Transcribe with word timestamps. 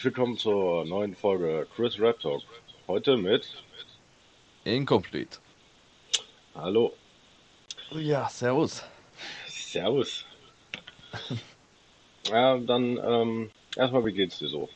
herzlich 0.00 0.16
willkommen 0.16 0.38
zur 0.38 0.86
neuen 0.86 1.14
Folge 1.14 1.66
Chris 1.76 2.00
Rap 2.00 2.18
Talk. 2.20 2.40
Heute 2.88 3.18
mit 3.18 3.46
Incomplete. 4.64 5.38
Hallo. 6.54 6.94
Ja, 7.90 8.26
servus. 8.30 8.82
Servus. 9.46 10.24
ja, 12.30 12.56
dann 12.56 12.98
ähm, 13.04 13.50
erstmal, 13.76 14.02
wie 14.06 14.14
geht's 14.14 14.38
dir 14.38 14.48
so? 14.48 14.70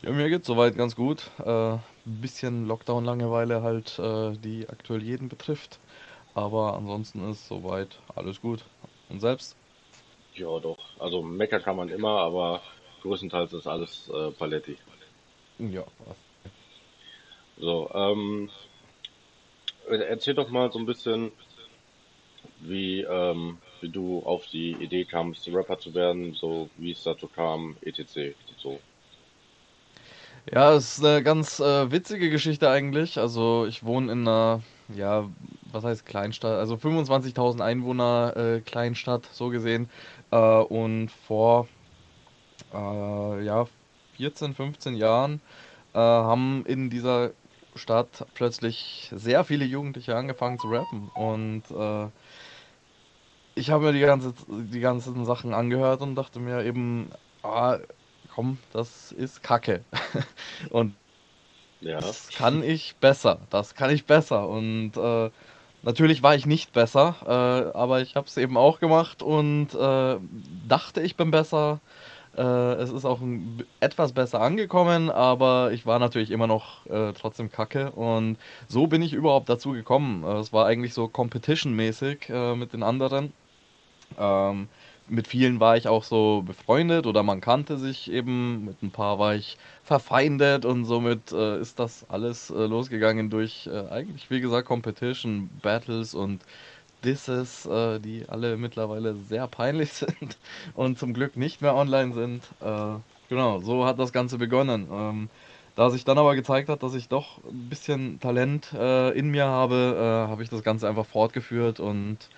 Ja, 0.00 0.10
mir 0.10 0.30
geht's 0.30 0.46
soweit 0.46 0.74
ganz 0.74 0.96
gut. 0.96 1.30
Äh, 1.44 1.74
ein 1.74 1.82
bisschen 2.06 2.66
Lockdown-Langeweile 2.66 3.60
halt, 3.60 3.98
äh, 3.98 4.32
die 4.38 4.66
aktuell 4.70 5.02
jeden 5.02 5.28
betrifft. 5.28 5.80
Aber 6.32 6.78
ansonsten 6.78 7.30
ist 7.30 7.46
soweit 7.46 7.98
alles 8.14 8.40
gut. 8.40 8.64
Und 9.10 9.20
selbst? 9.20 9.54
Ja, 10.32 10.58
doch. 10.60 10.78
Also 10.98 11.20
meckern 11.20 11.62
kann 11.62 11.76
man 11.76 11.90
immer, 11.90 12.20
aber 12.20 12.62
größtenteils 13.02 13.52
ist 13.52 13.66
alles 13.66 14.08
äh, 14.08 14.30
paletti. 14.30 14.76
Ja. 15.58 15.84
So, 17.58 17.90
ähm, 17.94 18.50
erzähl 19.88 20.34
doch 20.34 20.48
mal 20.50 20.72
so 20.72 20.78
ein 20.78 20.86
bisschen, 20.86 21.30
wie, 22.60 23.02
ähm, 23.02 23.58
wie 23.80 23.88
du 23.88 24.20
auf 24.24 24.46
die 24.46 24.72
Idee 24.72 25.04
kamst, 25.04 25.48
Rapper 25.52 25.78
zu 25.78 25.94
werden, 25.94 26.34
so 26.34 26.68
wie 26.76 26.92
es 26.92 27.02
dazu 27.02 27.28
kam, 27.28 27.76
etc. 27.82 28.34
So. 28.56 28.80
Ja, 30.50 30.74
es 30.74 30.98
ist 30.98 31.04
eine 31.04 31.22
ganz 31.22 31.60
äh, 31.60 31.90
witzige 31.92 32.30
Geschichte 32.30 32.68
eigentlich. 32.68 33.18
Also 33.18 33.66
ich 33.66 33.84
wohne 33.84 34.10
in 34.10 34.26
einer, 34.26 34.62
ja, 34.92 35.28
was 35.70 35.84
heißt 35.84 36.04
Kleinstadt? 36.04 36.58
Also 36.58 36.74
25.000 36.74 37.60
Einwohner 37.60 38.36
äh, 38.36 38.60
Kleinstadt, 38.60 39.28
so 39.32 39.50
gesehen. 39.50 39.88
Äh, 40.32 40.36
und 40.36 41.10
vor 41.10 41.68
äh, 42.72 43.44
ja, 43.44 43.66
14, 44.16 44.54
15 44.54 44.94
Jahren 44.96 45.42
äh, 45.94 45.98
haben 45.98 46.64
in 46.66 46.90
dieser 46.90 47.32
Stadt 47.74 48.26
plötzlich 48.34 49.10
sehr 49.14 49.44
viele 49.44 49.64
Jugendliche 49.64 50.16
angefangen 50.16 50.58
zu 50.58 50.68
rappen. 50.70 51.08
Und 51.10 51.64
äh, 51.70 52.10
ich 53.54 53.70
habe 53.70 53.86
mir 53.86 53.92
die, 53.92 54.00
ganze, 54.00 54.34
die 54.48 54.80
ganzen 54.80 55.24
Sachen 55.24 55.52
angehört 55.54 56.00
und 56.02 56.14
dachte 56.16 56.40
mir 56.40 56.64
eben, 56.64 57.10
ah, 57.42 57.78
komm, 58.28 58.58
das 58.70 59.12
ist 59.12 59.42
Kacke. 59.42 59.84
und 60.70 60.96
Ja, 61.80 62.00
das 62.00 62.32
kann 62.32 62.62
ich 62.62 62.96
besser. 62.98 63.46
Das 63.50 63.74
kann 63.74 63.90
ich 63.90 64.06
besser. 64.06 64.48
Und 64.48 64.96
äh, 64.96 65.30
natürlich 65.82 66.22
war 66.22 66.34
ich 66.34 66.46
nicht 66.46 66.72
besser, 66.72 67.16
äh, 67.26 67.76
aber 67.78 68.00
ich 68.02 68.16
habe 68.16 68.26
es 68.28 68.36
eben 68.36 68.56
auch 68.56 68.80
gemacht 68.80 69.22
und 69.22 69.74
äh, 69.74 70.18
dachte, 70.68 71.02
ich 71.02 71.16
bin 71.16 71.30
besser. 71.30 71.80
Äh, 72.36 72.42
es 72.42 72.90
ist 72.90 73.04
auch 73.04 73.20
ein, 73.20 73.62
etwas 73.80 74.12
besser 74.12 74.40
angekommen, 74.40 75.10
aber 75.10 75.72
ich 75.72 75.84
war 75.86 75.98
natürlich 75.98 76.30
immer 76.30 76.46
noch 76.46 76.86
äh, 76.86 77.12
trotzdem 77.12 77.50
kacke. 77.50 77.90
Und 77.92 78.38
so 78.68 78.86
bin 78.86 79.02
ich 79.02 79.12
überhaupt 79.12 79.48
dazu 79.48 79.72
gekommen. 79.72 80.24
Äh, 80.24 80.38
es 80.38 80.52
war 80.52 80.66
eigentlich 80.66 80.94
so 80.94 81.08
competition-mäßig 81.08 82.30
äh, 82.30 82.54
mit 82.56 82.72
den 82.72 82.82
anderen. 82.82 83.32
Ähm, 84.18 84.68
mit 85.08 85.28
vielen 85.28 85.60
war 85.60 85.76
ich 85.76 85.88
auch 85.88 86.04
so 86.04 86.42
befreundet 86.46 87.06
oder 87.06 87.22
man 87.22 87.40
kannte 87.40 87.76
sich 87.76 88.10
eben. 88.10 88.64
Mit 88.64 88.82
ein 88.82 88.90
paar 88.92 89.18
war 89.18 89.34
ich 89.34 89.58
verfeindet 89.84 90.64
und 90.64 90.84
somit 90.86 91.32
äh, 91.32 91.60
ist 91.60 91.78
das 91.78 92.08
alles 92.08 92.50
äh, 92.50 92.66
losgegangen 92.66 93.28
durch 93.30 93.68
eigentlich, 93.90 94.30
wie 94.30 94.40
gesagt, 94.40 94.68
Competition, 94.68 95.50
Battles 95.62 96.14
und 96.14 96.42
Disses, 97.04 97.66
äh, 97.66 98.00
die 98.00 98.28
alle 98.28 98.56
mittlerweile 98.56 99.16
sehr 99.16 99.48
peinlich 99.48 99.92
sind 99.94 100.38
und 100.74 100.98
zum 100.98 101.14
Glück 101.14 101.36
nicht 101.36 101.60
mehr 101.62 101.74
online 101.74 102.12
sind. 102.14 102.54
Äh, 102.60 102.98
genau, 103.28 103.60
so 103.60 103.84
hat 103.86 103.98
das 103.98 104.12
Ganze 104.12 104.38
begonnen. 104.38 104.88
Ähm, 104.90 105.30
da 105.74 105.90
sich 105.90 106.04
dann 106.04 106.18
aber 106.18 106.34
gezeigt 106.34 106.68
hat, 106.68 106.82
dass 106.82 106.94
ich 106.94 107.08
doch 107.08 107.42
ein 107.44 107.68
bisschen 107.68 108.20
Talent 108.20 108.72
äh, 108.74 109.10
in 109.12 109.30
mir 109.30 109.46
habe, 109.46 109.96
äh, 109.98 110.30
habe 110.30 110.42
ich 110.42 110.50
das 110.50 110.62
Ganze 110.62 110.88
einfach 110.88 111.06
fortgeführt 111.06 111.80
und 111.80 112.30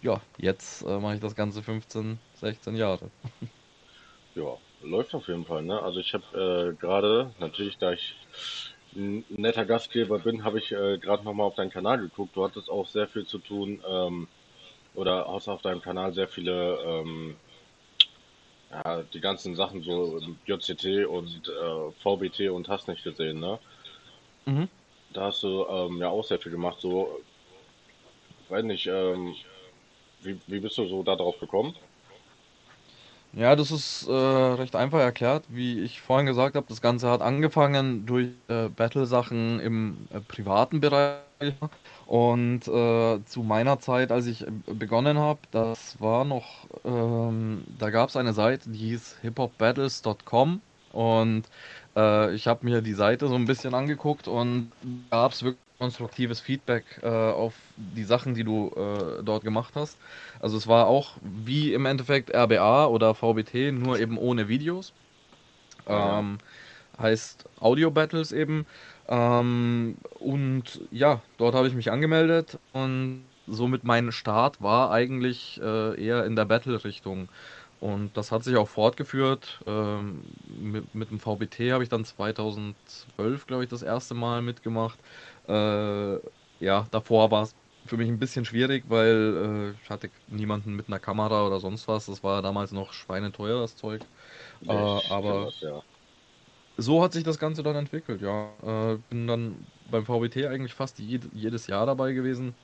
ja, 0.00 0.20
jetzt 0.38 0.82
äh, 0.82 0.98
mache 0.98 1.14
ich 1.14 1.20
das 1.20 1.34
Ganze 1.34 1.62
15, 1.62 2.20
16 2.34 2.76
Jahre. 2.76 3.10
ja, 4.34 4.58
läuft 4.80 5.14
auf 5.14 5.28
jeden 5.28 5.46
Fall, 5.46 5.62
ne? 5.62 5.80
Also 5.82 6.00
ich 6.00 6.14
habe 6.14 6.72
äh, 6.72 6.76
gerade, 6.76 7.34
natürlich, 7.38 7.78
da 7.78 7.92
ich 7.92 8.16
ein 8.94 9.24
netter 9.28 9.64
Gastgeber 9.64 10.18
bin, 10.18 10.44
habe 10.44 10.58
ich 10.58 10.72
äh, 10.72 10.98
gerade 10.98 11.24
nochmal 11.24 11.46
auf 11.46 11.54
deinen 11.54 11.70
Kanal 11.70 11.98
geguckt. 11.98 12.36
Du 12.36 12.44
hattest 12.44 12.70
auch 12.70 12.86
sehr 12.86 13.08
viel 13.08 13.26
zu 13.26 13.38
tun, 13.38 13.82
ähm, 13.88 14.28
oder 14.94 15.26
hast 15.28 15.48
auf 15.48 15.62
deinem 15.62 15.80
Kanal 15.80 16.12
sehr 16.12 16.28
viele, 16.28 16.78
ähm, 16.84 17.36
ja, 18.70 19.02
die 19.02 19.20
ganzen 19.20 19.54
Sachen 19.54 19.82
so 19.82 20.20
JCT 20.46 21.06
und 21.06 21.48
äh, 21.48 21.92
VBT 22.02 22.50
und 22.50 22.68
hast 22.68 22.88
nicht 22.88 23.04
gesehen, 23.04 23.40
ne? 23.40 23.58
Mhm. 24.46 24.68
Da 25.12 25.26
hast 25.26 25.42
du 25.42 25.66
ähm, 25.68 25.98
ja 25.98 26.08
auch 26.08 26.24
sehr 26.24 26.38
viel 26.38 26.52
gemacht, 26.52 26.80
so, 26.80 27.20
weiß 28.48 28.64
nicht, 28.64 28.86
ähm, 28.86 29.34
wie, 30.20 30.38
wie 30.46 30.60
bist 30.60 30.78
du 30.78 30.86
so 30.86 31.02
da 31.02 31.16
drauf 31.16 31.38
gekommen? 31.38 31.74
Ja, 33.34 33.56
das 33.56 33.70
ist 33.70 34.06
äh, 34.08 34.12
recht 34.12 34.76
einfach 34.76 34.98
erklärt. 35.00 35.46
Wie 35.48 35.80
ich 35.80 36.02
vorhin 36.02 36.26
gesagt 36.26 36.54
habe, 36.54 36.66
das 36.68 36.82
Ganze 36.82 37.08
hat 37.10 37.22
angefangen 37.22 38.04
durch 38.04 38.28
äh, 38.48 38.68
Battle-Sachen 38.68 39.58
im 39.60 40.06
äh, 40.10 40.20
privaten 40.20 40.80
Bereich. 40.80 41.22
Und 42.06 42.68
äh, 42.68 43.24
zu 43.24 43.42
meiner 43.42 43.80
Zeit, 43.80 44.12
als 44.12 44.26
ich 44.26 44.46
äh, 44.46 44.50
begonnen 44.74 45.18
habe, 45.18 45.40
das 45.50 45.98
war 46.00 46.24
noch, 46.26 46.68
ähm, 46.84 47.64
da 47.78 47.90
gab 47.90 48.10
es 48.10 48.16
eine 48.16 48.34
Seite, 48.34 48.70
die 48.70 48.78
hieß 48.78 49.18
hiphopbattles.com. 49.22 50.60
Und 50.90 51.44
äh, 51.96 52.34
ich 52.34 52.46
habe 52.48 52.66
mir 52.66 52.82
die 52.82 52.92
Seite 52.94 53.28
so 53.28 53.34
ein 53.34 53.46
bisschen 53.46 53.74
angeguckt 53.74 54.28
und 54.28 54.72
gab 55.10 55.32
es 55.32 55.42
wirklich 55.42 55.71
konstruktives 55.82 56.40
Feedback 56.40 57.00
äh, 57.02 57.08
auf 57.08 57.72
die 57.76 58.04
Sachen, 58.04 58.34
die 58.34 58.44
du 58.44 58.70
äh, 58.76 59.22
dort 59.24 59.44
gemacht 59.44 59.74
hast. 59.76 59.98
Also 60.40 60.56
es 60.56 60.66
war 60.68 60.86
auch 60.86 61.18
wie 61.22 61.72
im 61.74 61.86
Endeffekt 61.86 62.30
RBA 62.34 62.86
oder 62.86 63.14
VBT, 63.14 63.72
nur 63.72 63.98
eben 63.98 64.18
ohne 64.18 64.48
Videos. 64.48 64.94
Ja, 65.86 66.26
Ähm, 66.26 66.38
heißt 66.98 67.48
Audio 67.58 67.90
Battles 67.90 68.32
eben. 68.32 68.66
Ähm, 69.08 69.98
und 70.18 70.82
ja, 70.90 71.22
dort 71.38 71.54
habe 71.54 71.68
ich 71.68 71.74
mich 71.74 71.90
angemeldet 71.90 72.60
und 72.72 73.30
somit 73.46 73.84
mein 73.84 74.12
Start 74.12 74.60
war 74.62 74.90
eigentlich 74.92 75.60
äh, 75.62 76.02
eher 76.02 76.24
in 76.26 76.36
der 76.36 76.46
Battle-Richtung. 76.46 77.32
Und 77.80 78.16
das 78.16 78.32
hat 78.32 78.44
sich 78.44 78.56
auch 78.56 78.68
fortgeführt. 78.68 79.62
Ähm, 79.66 80.34
mit, 80.46 80.94
mit 80.94 81.10
dem 81.10 81.18
VBT 81.20 81.72
habe 81.72 81.82
ich 81.84 81.90
dann 81.90 82.04
2012, 82.04 83.46
glaube 83.46 83.64
ich, 83.64 83.70
das 83.70 83.82
erste 83.82 84.14
Mal 84.14 84.42
mitgemacht. 84.42 85.02
Äh, 85.48 86.18
ja, 86.60 86.86
davor 86.90 87.30
war 87.30 87.42
es 87.42 87.56
für 87.86 87.96
mich 87.96 88.08
ein 88.08 88.18
bisschen 88.18 88.44
schwierig, 88.44 88.84
weil 88.88 89.74
äh, 89.76 89.82
ich 89.82 89.90
hatte 89.90 90.10
niemanden 90.26 90.74
mit 90.74 90.88
einer 90.88 91.00
Kamera 91.00 91.46
oder 91.46 91.60
sonst 91.60 91.88
was. 91.88 92.06
Das 92.06 92.22
war 92.22 92.42
damals 92.42 92.72
noch 92.72 92.92
schweineteuer, 92.92 93.60
das 93.60 93.76
Zeug. 93.76 94.08
Äh, 94.68 94.72
aber 94.74 95.46
das, 95.46 95.60
ja. 95.60 95.82
so 96.76 97.02
hat 97.02 97.12
sich 97.12 97.24
das 97.24 97.38
Ganze 97.38 97.62
dann 97.62 97.76
entwickelt, 97.76 98.20
ja. 98.22 98.56
Äh, 98.94 98.98
bin 99.08 99.26
dann 99.26 99.66
beim 99.84 100.06
VBT 100.06 100.46
eigentlich 100.46 100.74
fast 100.74 100.98
jed 100.98 101.28
jedes 101.32 101.66
Jahr 101.66 101.86
dabei 101.86 102.12
gewesen. 102.12 102.56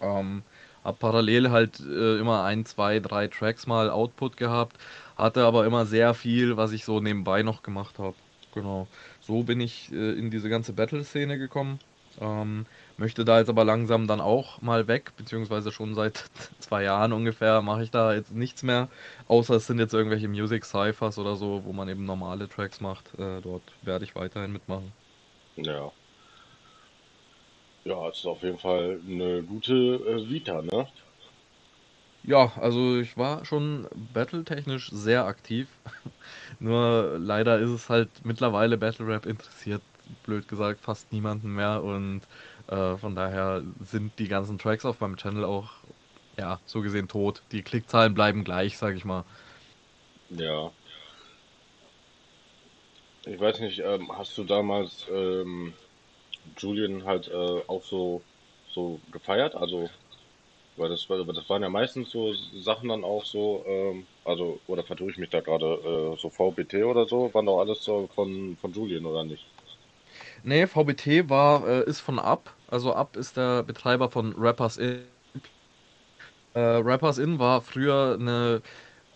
Ähm, 0.00 0.44
hab 0.84 0.98
parallel 1.00 1.50
halt 1.50 1.80
äh, 1.80 2.18
immer 2.18 2.44
ein, 2.44 2.66
zwei, 2.66 3.00
drei 3.00 3.28
Tracks 3.28 3.66
mal 3.66 3.90
Output 3.90 4.36
gehabt, 4.38 4.78
hatte 5.16 5.44
aber 5.46 5.66
immer 5.66 5.86
sehr 5.86 6.14
viel, 6.14 6.56
was 6.56 6.72
ich 6.72 6.84
so 6.84 7.00
nebenbei 7.00 7.42
noch 7.42 7.62
gemacht 7.62 7.98
habe. 7.98 8.18
Genau. 8.52 8.90
So 9.20 9.44
bin 9.44 9.60
ich 9.60 9.92
äh, 9.92 10.12
in 10.18 10.30
diese 10.30 10.48
ganze 10.50 10.72
Battle-Szene 10.74 11.38
gekommen. 11.38 11.80
Ähm, 12.18 12.66
möchte 12.96 13.24
da 13.24 13.38
jetzt 13.38 13.48
aber 13.48 13.64
langsam 13.64 14.06
dann 14.06 14.20
auch 14.20 14.60
mal 14.62 14.88
weg, 14.88 15.14
beziehungsweise 15.16 15.72
schon 15.72 15.94
seit 15.94 16.26
zwei 16.58 16.82
Jahren 16.84 17.12
ungefähr 17.12 17.62
mache 17.62 17.82
ich 17.84 17.90
da 17.90 18.14
jetzt 18.14 18.32
nichts 18.32 18.62
mehr, 18.62 18.88
außer 19.26 19.54
es 19.56 19.66
sind 19.66 19.78
jetzt 19.78 19.94
irgendwelche 19.94 20.28
Music 20.28 20.64
Cyphers 20.64 21.18
oder 21.18 21.36
so, 21.36 21.64
wo 21.64 21.72
man 21.72 21.88
eben 21.88 22.04
normale 22.04 22.48
Tracks 22.48 22.80
macht. 22.80 23.14
Äh, 23.18 23.40
dort 23.40 23.78
werde 23.82 24.04
ich 24.04 24.14
weiterhin 24.14 24.52
mitmachen. 24.52 24.92
Ja. 25.56 25.92
Ja, 27.84 28.08
es 28.08 28.18
ist 28.20 28.24
auf 28.26 28.42
jeden 28.42 28.58
Fall 28.58 29.02
eine 29.06 29.42
gute 29.44 29.74
äh, 29.74 30.28
Vita, 30.30 30.62
ne? 30.62 30.88
Ja, 32.22 32.52
also 32.56 32.98
ich 33.00 33.16
war 33.16 33.44
schon 33.46 33.88
battle-technisch 33.94 34.90
sehr 34.90 35.24
aktiv. 35.24 35.80
Nur 36.58 37.18
leider 37.18 37.58
ist 37.60 37.70
es 37.70 37.88
halt 37.88 38.24
mittlerweile 38.24 38.76
Battle 38.78 39.06
Rap 39.06 39.26
interessiert, 39.26 39.82
blöd 40.22 40.48
gesagt, 40.48 40.82
fast 40.82 41.12
niemanden 41.12 41.54
mehr 41.54 41.82
und 41.82 42.22
äh, 42.68 42.96
von 42.98 43.14
daher 43.14 43.62
sind 43.80 44.18
die 44.18 44.28
ganzen 44.28 44.58
Tracks 44.58 44.84
auf 44.84 45.00
meinem 45.00 45.16
Channel 45.16 45.44
auch, 45.44 45.84
ja, 46.38 46.60
so 46.64 46.80
gesehen 46.82 47.08
tot. 47.08 47.44
Die 47.52 47.62
Klickzahlen 47.62 48.14
bleiben 48.14 48.44
gleich, 48.44 48.78
sag 48.78 48.96
ich 48.96 49.04
mal. 49.04 49.24
Ja. 50.30 50.72
Ich 53.24 53.38
weiß 53.40 53.60
nicht, 53.60 53.78
ähm, 53.80 54.10
hast 54.16 54.36
du 54.36 54.44
damals 54.44 55.06
ähm, 55.10 55.74
Julian 56.58 57.04
halt 57.04 57.28
äh, 57.28 57.62
auch 57.68 57.84
so 57.84 58.24
so 58.66 59.02
gefeiert? 59.10 59.54
Also 59.56 59.90
Weil 60.76 60.90
das, 60.90 61.08
war- 61.10 61.24
das 61.24 61.48
waren 61.50 61.62
ja 61.62 61.70
meistens 61.70 62.10
so 62.10 62.32
Sachen 62.34 62.88
dann 62.90 63.04
auch 63.04 63.24
so, 63.26 63.64
ähm, 63.66 64.08
also, 64.24 64.60
oder 64.66 64.84
vertue 64.84 65.10
ich 65.12 65.18
mich 65.18 65.30
da 65.30 65.40
gerade, 65.42 66.14
äh, 66.14 66.18
so 66.18 66.30
VBT 66.30 66.84
oder 66.84 67.06
so, 67.08 67.34
waren 67.34 67.46
doch 67.46 67.60
alles 67.60 67.84
so 67.84 68.08
von, 68.08 68.56
von 68.58 68.72
Julian, 68.72 69.06
oder 69.06 69.24
nicht? 69.24 69.48
Nee, 70.42 70.66
VBT 70.66 71.28
war, 71.28 71.66
äh, 71.66 71.84
ist 71.84 72.00
von 72.00 72.18
Up. 72.18 72.56
Also 72.66 72.94
Up 72.94 73.16
ist 73.16 73.36
der 73.36 73.62
Betreiber 73.62 74.10
von 74.10 74.34
Rappers 74.36 74.76
In. 74.78 75.06
Äh, 76.54 76.60
Rappers 76.60 77.18
In 77.18 77.38
war 77.38 77.62
früher 77.62 78.16
eine, 78.18 78.62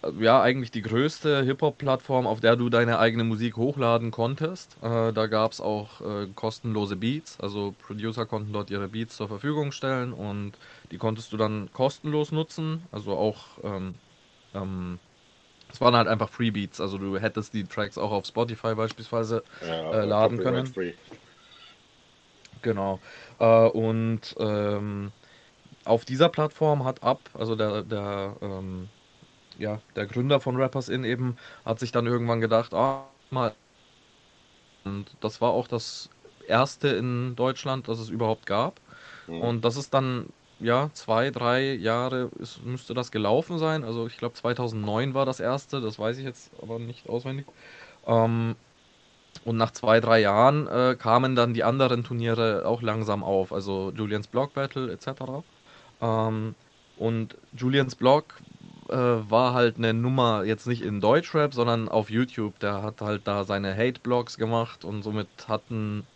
äh, 0.02 0.12
ja, 0.24 0.42
eigentlich 0.42 0.70
die 0.70 0.82
größte 0.82 1.42
Hip-Hop-Plattform, 1.44 2.26
auf 2.26 2.40
der 2.40 2.56
du 2.56 2.68
deine 2.70 2.98
eigene 2.98 3.24
Musik 3.24 3.56
hochladen 3.56 4.10
konntest. 4.12 4.78
Äh, 4.82 5.12
da 5.12 5.26
gab 5.26 5.52
es 5.52 5.60
auch 5.60 6.00
äh, 6.00 6.28
kostenlose 6.34 6.96
Beats. 6.96 7.40
Also 7.40 7.72
Producer 7.78 8.26
konnten 8.26 8.52
dort 8.52 8.70
ihre 8.70 8.88
Beats 8.88 9.16
zur 9.16 9.28
Verfügung 9.28 9.72
stellen 9.72 10.12
und 10.12 10.58
die 10.92 10.98
konntest 10.98 11.32
du 11.32 11.36
dann 11.36 11.72
kostenlos 11.72 12.32
nutzen. 12.32 12.86
Also 12.92 13.16
auch, 13.16 13.58
ähm, 13.64 14.00
ähm, 14.54 15.00
es 15.74 15.80
waren 15.80 15.96
halt 15.96 16.06
einfach 16.06 16.28
Free 16.28 16.52
Beats. 16.52 16.80
Also 16.80 16.98
du 16.98 17.18
hättest 17.18 17.52
die 17.52 17.64
Tracks 17.64 17.98
auch 17.98 18.12
auf 18.12 18.26
Spotify 18.26 18.76
beispielsweise 18.76 19.42
Ja, 19.60 19.90
äh, 19.92 20.04
laden 20.04 20.38
können. 20.38 20.66
Free. 20.66 20.92
Genau. 22.62 23.00
Äh, 23.40 23.68
und 23.68 24.36
ähm, 24.38 25.10
auf 25.84 26.04
dieser 26.04 26.28
Plattform 26.28 26.84
hat 26.84 27.02
Up, 27.02 27.28
also 27.34 27.56
der, 27.56 27.82
der, 27.82 28.36
ähm, 28.40 28.88
ja, 29.58 29.80
der 29.96 30.06
Gründer 30.06 30.40
von 30.40 30.56
Rappers 30.56 30.88
In 30.88 31.04
eben, 31.04 31.36
hat 31.64 31.80
sich 31.80 31.92
dann 31.92 32.06
irgendwann 32.06 32.40
gedacht, 32.40 32.72
ah, 32.74 33.06
mal. 33.30 33.54
Und 34.84 35.16
das 35.20 35.40
war 35.40 35.50
auch 35.50 35.66
das 35.66 36.08
erste 36.46 36.88
in 36.88 37.36
Deutschland, 37.36 37.88
das 37.88 37.98
es 37.98 38.10
überhaupt 38.10 38.46
gab. 38.46 38.80
Mhm. 39.26 39.40
Und 39.40 39.64
das 39.64 39.76
ist 39.76 39.94
dann, 39.94 40.28
ja, 40.64 40.90
zwei, 40.94 41.30
drei 41.30 41.74
Jahre 41.74 42.30
ist, 42.38 42.64
müsste 42.64 42.94
das 42.94 43.10
gelaufen 43.10 43.58
sein. 43.58 43.84
Also 43.84 44.06
ich 44.06 44.16
glaube 44.16 44.34
2009 44.34 45.14
war 45.14 45.26
das 45.26 45.40
erste, 45.40 45.80
das 45.80 45.98
weiß 45.98 46.18
ich 46.18 46.24
jetzt 46.24 46.50
aber 46.60 46.78
nicht 46.78 47.08
auswendig. 47.08 47.46
Ähm, 48.06 48.56
und 49.44 49.56
nach 49.56 49.72
zwei, 49.72 50.00
drei 50.00 50.20
Jahren 50.20 50.66
äh, 50.66 50.96
kamen 50.98 51.36
dann 51.36 51.54
die 51.54 51.64
anderen 51.64 52.04
Turniere 52.04 52.66
auch 52.66 52.82
langsam 52.82 53.22
auf, 53.22 53.52
also 53.52 53.92
Julians 53.94 54.26
Block 54.26 54.54
Battle 54.54 54.90
etc. 54.90 55.44
Ähm, 56.00 56.54
und 56.96 57.36
Julians 57.52 57.94
Blog 57.96 58.40
äh, 58.88 58.94
war 58.94 59.52
halt 59.52 59.76
eine 59.76 59.92
Nummer 59.92 60.44
jetzt 60.44 60.66
nicht 60.66 60.82
in 60.82 61.00
Deutschrap, 61.00 61.52
sondern 61.52 61.88
auf 61.88 62.10
YouTube. 62.10 62.58
Der 62.60 62.82
hat 62.82 63.00
halt 63.02 63.26
da 63.26 63.44
seine 63.44 63.76
Hate-Blogs 63.76 64.38
gemacht 64.38 64.84
und 64.84 65.02
somit 65.02 65.28
hatten 65.48 66.06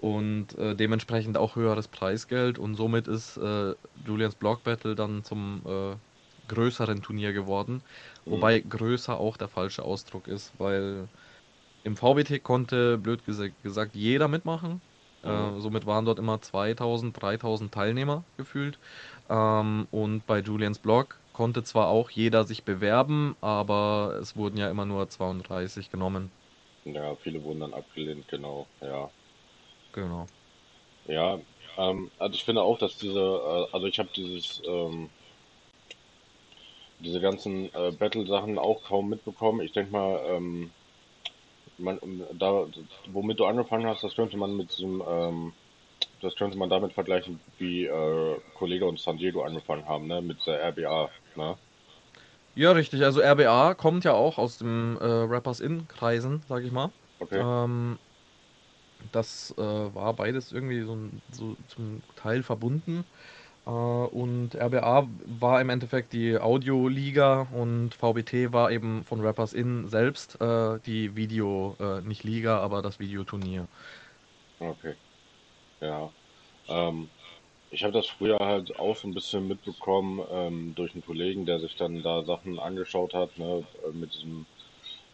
und 0.00 0.56
äh, 0.58 0.74
dementsprechend 0.76 1.36
auch 1.38 1.56
höheres 1.56 1.88
Preisgeld 1.88 2.58
und 2.58 2.74
somit 2.76 3.08
ist 3.08 3.36
äh, 3.36 3.74
Julians 4.04 4.36
Block 4.36 4.62
Battle 4.64 4.94
dann 4.94 5.24
zum 5.24 5.62
äh, 5.66 5.96
größeren 6.48 7.02
Turnier 7.02 7.32
geworden. 7.32 7.82
Mhm. 8.26 8.30
Wobei 8.30 8.60
größer 8.60 9.18
auch 9.18 9.36
der 9.36 9.48
falsche 9.48 9.82
Ausdruck 9.84 10.28
ist, 10.28 10.58
weil 10.58 11.08
im 11.82 11.96
VBT 11.96 12.40
konnte, 12.40 12.98
blöd 12.98 13.22
gesa- 13.24 13.54
gesagt, 13.62 13.96
jeder 13.96 14.28
mitmachen. 14.28 14.82
Mhm. 15.24 15.54
Äh, 15.54 15.60
somit 15.60 15.86
waren 15.86 16.04
dort 16.06 16.18
immer 16.18 16.40
2000, 16.40 17.20
3000 17.20 17.74
Teilnehmer 17.74 18.26
gefühlt. 18.36 18.78
Ähm, 19.28 19.86
und 19.90 20.26
bei 20.26 20.40
Julians 20.40 20.78
Blog 20.80 21.22
konnte 21.32 21.62
zwar 21.62 21.88
auch 21.88 22.10
jeder 22.10 22.44
sich 22.44 22.64
bewerben, 22.64 23.36
aber 23.40 24.18
es 24.20 24.36
wurden 24.36 24.56
ja 24.58 24.70
immer 24.70 24.86
nur 24.86 25.08
32 25.08 25.90
genommen. 25.90 26.32
Ja, 26.84 27.16
viele 27.16 27.42
wurden 27.42 27.60
dann 27.60 27.72
abgelehnt, 27.72 28.28
genau, 28.28 28.70
ja. 28.82 29.10
Genau. 29.92 30.26
Ja, 31.06 31.38
ähm, 31.76 32.10
also 32.18 32.34
ich 32.34 32.44
finde 32.44 32.62
auch, 32.62 32.78
dass 32.78 32.96
diese, 32.96 33.18
äh, 33.18 33.66
also 33.72 33.86
ich 33.86 33.98
habe 33.98 34.08
dieses, 34.14 34.62
ähm, 34.66 35.08
diese 37.00 37.20
ganzen 37.20 37.72
äh, 37.74 37.92
Battle-Sachen 37.92 38.58
auch 38.58 38.82
kaum 38.84 39.08
mitbekommen. 39.08 39.60
Ich 39.62 39.72
denke 39.72 39.92
mal, 39.92 40.20
ähm, 40.26 40.70
man, 41.78 41.98
da, 42.38 42.66
womit 43.12 43.40
du 43.40 43.46
angefangen 43.46 43.86
hast, 43.86 44.04
das 44.04 44.14
könnte 44.14 44.36
man 44.36 44.56
mit 44.56 44.70
diesem, 44.70 45.02
ähm, 45.06 45.52
das 46.20 46.34
könnte 46.36 46.58
man 46.58 46.68
damit 46.68 46.92
vergleichen, 46.92 47.40
wie 47.58 47.86
äh, 47.86 48.36
Kollege 48.58 48.86
und 48.86 49.00
San 49.00 49.16
Diego 49.16 49.42
angefangen 49.42 49.86
haben, 49.88 50.06
ne, 50.06 50.20
mit 50.20 50.46
der 50.46 50.62
RBA, 50.68 51.10
ne? 51.36 51.56
Ja, 52.54 52.72
richtig. 52.72 53.02
Also 53.04 53.20
RBA 53.22 53.74
kommt 53.74 54.04
ja 54.04 54.12
auch 54.12 54.36
aus 54.36 54.58
dem 54.58 54.98
äh, 55.00 55.04
Rappers 55.04 55.60
In-Kreisen, 55.60 56.42
sag 56.48 56.64
ich 56.64 56.72
mal. 56.72 56.90
Okay. 57.20 57.40
Ähm, 57.40 57.98
das 59.12 59.54
äh, 59.58 59.62
war 59.62 60.14
beides 60.14 60.52
irgendwie 60.52 60.82
so, 60.82 60.98
so 61.32 61.56
zum 61.68 62.02
Teil 62.16 62.42
verbunden. 62.42 63.04
Äh, 63.66 63.70
und 63.70 64.54
RBA 64.54 65.08
war 65.26 65.60
im 65.60 65.70
Endeffekt 65.70 66.12
die 66.12 66.38
Audio-Liga 66.38 67.48
und 67.52 67.94
VBT 67.94 68.52
war 68.52 68.70
eben 68.70 69.04
von 69.04 69.20
Rappers 69.20 69.52
In 69.52 69.88
selbst 69.88 70.40
äh, 70.40 70.78
die 70.86 71.16
Video, 71.16 71.76
äh, 71.80 72.00
nicht 72.02 72.24
Liga, 72.24 72.58
aber 72.58 72.82
das 72.82 72.98
Videoturnier. 72.98 73.66
Okay, 74.58 74.94
ja. 75.80 76.10
Ähm, 76.68 77.08
ich 77.70 77.84
habe 77.84 77.92
das 77.92 78.06
früher 78.08 78.38
halt 78.40 78.78
auch 78.78 78.96
so 78.96 79.06
ein 79.06 79.14
bisschen 79.14 79.46
mitbekommen 79.46 80.20
ähm, 80.30 80.74
durch 80.74 80.92
einen 80.94 81.04
Kollegen, 81.04 81.46
der 81.46 81.60
sich 81.60 81.76
dann 81.76 82.02
da 82.02 82.24
Sachen 82.24 82.58
angeschaut 82.58 83.14
hat, 83.14 83.38
ne, 83.38 83.64
mit 83.92 84.12
diesem 84.14 84.46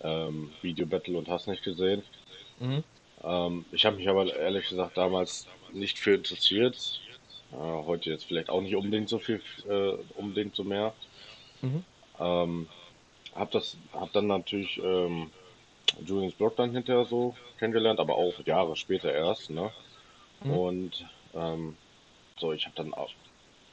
ähm, 0.01 0.51
Video-Battle 0.63 1.19
und 1.19 1.29
hast 1.29 1.49
nicht 1.49 1.63
gesehen. 1.63 2.03
Mhm. 2.59 2.83
Ähm, 3.23 3.67
ich 3.73 3.85
habe 3.85 3.97
mich 3.97 4.09
aber 4.09 4.35
ehrlich 4.35 4.69
gesagt 4.69 4.97
damals 4.97 5.47
nicht 5.73 5.99
für 5.99 6.15
interessiert. 6.15 7.01
Äh, 7.53 7.57
heute 7.57 8.11
jetzt 8.11 8.27
vielleicht 8.27 8.49
auch 8.51 8.61
nicht 8.61 8.77
unbedingt 8.77 9.09
so 9.09 9.19
viel, 9.19 9.43
äh, 9.69 9.93
unbedingt 10.15 10.55
so 10.55 10.65
mehr. 10.65 10.95
Mhm. 11.63 11.85
Ähm, 12.19 12.69
hab 13.35 13.51
das, 13.51 13.77
hab 13.93 14.13
dann 14.13 14.27
natürlich 14.27 14.79
ähm, 14.79 15.31
Julians 16.05 16.35
Blog 16.35 16.57
dann 16.57 16.73
hinterher 16.73 17.05
so 17.05 17.37
kennengelernt, 17.59 18.01
aber 18.01 18.17
auch 18.17 18.45
Jahre 18.45 18.77
später 18.77 19.13
erst, 19.13 19.51
ne? 19.51 19.73
Mhm. 20.43 20.51
Und 20.51 21.07
ähm, 21.35 21.77
so, 22.39 22.53
ich 22.53 22.65
habe 22.67 22.77
dann 22.77 22.95
auch, 22.95 23.11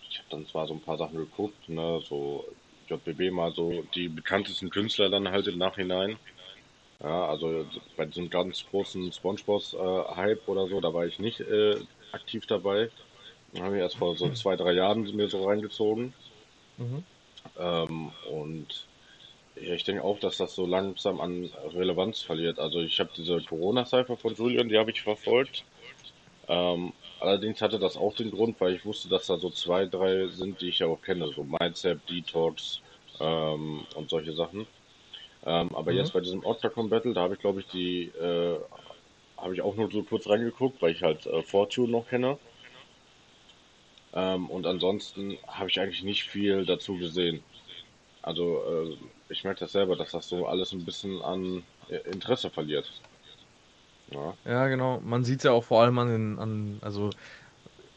ich 0.10 0.20
habe 0.20 0.30
dann 0.30 0.46
zwar 0.46 0.68
so 0.68 0.74
ein 0.74 0.82
paar 0.82 0.98
Sachen 0.98 1.18
geguckt, 1.18 1.68
ne, 1.70 2.02
so 2.08 2.46
JBB 2.88 3.32
mal 3.32 3.54
so 3.54 3.84
die 3.96 4.10
bekanntesten 4.10 4.70
Künstler 4.70 5.10
dann 5.10 5.30
halt 5.30 5.48
im 5.48 5.58
Nachhinein. 5.58 6.18
Ja, 7.04 7.28
also 7.28 7.66
bei 7.98 8.06
diesem 8.06 8.30
ganz 8.30 8.66
großen 8.70 9.12
SpongeBob-Hype 9.12 10.48
oder 10.48 10.68
so, 10.68 10.80
da 10.80 10.94
war 10.94 11.06
ich 11.06 11.20
nicht 11.20 11.42
äh, 11.42 11.76
aktiv 12.14 12.46
dabei. 12.48 12.90
Habe 13.60 13.76
ich 13.76 13.82
erst 13.82 13.98
vor 13.98 14.16
so 14.16 14.32
zwei, 14.32 14.56
drei 14.56 14.72
Jahren 14.72 15.04
mir 15.16 15.30
so 15.30 15.46
reingezogen. 15.46 16.14
Mhm. 16.78 17.04
Ähm, 17.60 18.12
und 18.32 18.88
ja, 19.56 19.74
ich 19.74 19.84
denke 19.84 20.04
auch, 20.04 20.18
dass 20.20 20.38
das 20.38 20.56
so 20.56 20.66
langsam 20.66 21.20
an 21.20 21.52
Relevanz 21.76 22.22
verliert. 22.22 22.58
Also 22.58 22.80
ich 22.80 23.00
habe 23.00 23.12
diese 23.16 23.42
Corona-Cypher 23.42 24.16
von 24.16 24.34
Julian, 24.34 24.70
die 24.70 24.78
habe 24.78 24.92
ich 24.92 25.02
verfolgt. 25.02 25.66
Ähm, 26.48 26.94
allerdings 27.20 27.62
hatte 27.62 27.80
das 27.80 27.98
auch 27.98 28.16
den 28.16 28.32
Grund, 28.32 28.60
weil 28.62 28.76
ich 28.76 28.86
wusste, 28.86 29.10
dass 29.10 29.28
da 29.28 29.38
so 29.38 29.50
zwei, 29.50 29.86
drei 29.86 30.28
sind, 30.28 30.62
die 30.62 30.70
ich 30.70 30.80
ja 30.80 30.88
auch 30.88 31.02
kenne, 31.02 31.32
so 31.34 31.44
Mindset, 31.44 32.00
Detox 32.10 32.80
ähm, 33.20 33.86
und 33.96 34.10
solche 34.10 34.34
Sachen. 34.34 34.68
Ähm, 35.46 35.76
aber 35.76 35.92
Mhm. 35.92 35.94
jetzt 35.94 36.14
bei 36.14 36.22
diesem 36.22 36.44
Octagon 36.46 36.90
Battle, 36.90 37.14
da 37.14 37.22
habe 37.22 37.36
ich 37.36 37.40
glaube 37.40 37.62
ich 37.62 37.68
die, 37.68 38.08
äh, 38.10 38.60
habe 39.38 39.54
ich 39.56 39.62
auch 39.62 39.76
nur 39.76 39.92
so 39.92 40.04
kurz 40.04 40.28
reingeguckt, 40.30 40.82
weil 40.82 40.94
ich 40.94 41.04
halt 41.04 41.26
äh, 41.28 41.44
Fortune 41.44 41.92
noch 41.92 42.08
kenne. 42.08 42.40
Ähm, 44.14 44.50
und 44.50 44.66
ansonsten 44.66 45.38
habe 45.48 45.70
ich 45.70 45.80
eigentlich 45.80 46.04
nicht 46.04 46.24
viel 46.24 46.66
dazu 46.66 46.96
gesehen. 46.98 47.44
Also 48.24 48.64
äh, 48.66 48.98
ich 49.30 49.44
merke 49.46 49.62
das 49.62 49.74
selber, 49.74 49.96
dass 49.98 50.12
das 50.12 50.30
so 50.30 50.48
alles 50.48 50.74
ein 50.74 50.86
bisschen 50.86 51.22
an 51.24 51.66
äh, 51.90 51.98
Interesse 52.12 52.52
verliert. 52.52 52.92
Ja, 54.12 54.38
Ja, 54.46 54.68
genau. 54.68 55.00
Man 55.02 55.24
sieht 55.24 55.40
es 55.40 55.44
ja 55.46 55.52
auch 55.52 55.64
vor 55.64 55.82
allem 55.82 55.98
an 56.00 56.10
den, 56.10 56.40
an, 56.40 56.80
also 56.82 57.14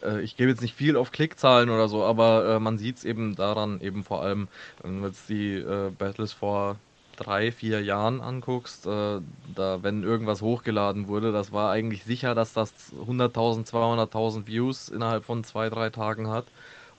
äh, 0.03 0.21
ich 0.23 0.37
gebe 0.37 0.51
jetzt 0.51 0.63
nicht 0.63 0.75
viel 0.75 0.97
auf 0.97 1.11
Klickzahlen 1.13 1.71
oder 1.71 1.89
so, 1.89 2.05
aber 2.05 2.57
äh, 2.57 2.61
man 2.61 2.79
sieht 2.79 2.99
es 2.99 3.05
eben 3.05 3.37
daran, 3.37 3.81
eben 3.81 4.05
vor 4.05 4.23
allem, 4.23 4.49
wenn 4.83 5.01
du 5.03 5.09
jetzt 5.09 5.29
die 5.29 5.55
äh, 5.57 5.91
Battles 5.93 6.33
vor 6.33 6.81
drei, 7.17 7.53
vier 7.53 7.83
Jahren 7.83 8.21
anguckst, 8.21 8.87
äh, 8.87 9.21
da, 9.55 9.83
wenn 9.83 10.03
irgendwas 10.03 10.43
hochgeladen 10.43 11.09
wurde, 11.09 11.33
das 11.33 11.53
war 11.53 11.71
eigentlich 11.71 12.05
sicher, 12.05 12.35
dass 12.35 12.53
das 12.53 12.73
100.000, 12.95 13.67
200.000 13.69 14.47
Views 14.47 14.89
innerhalb 14.89 15.25
von 15.25 15.45
zwei, 15.45 15.69
drei 15.71 15.91
Tagen 15.91 16.29
hat. 16.29 16.47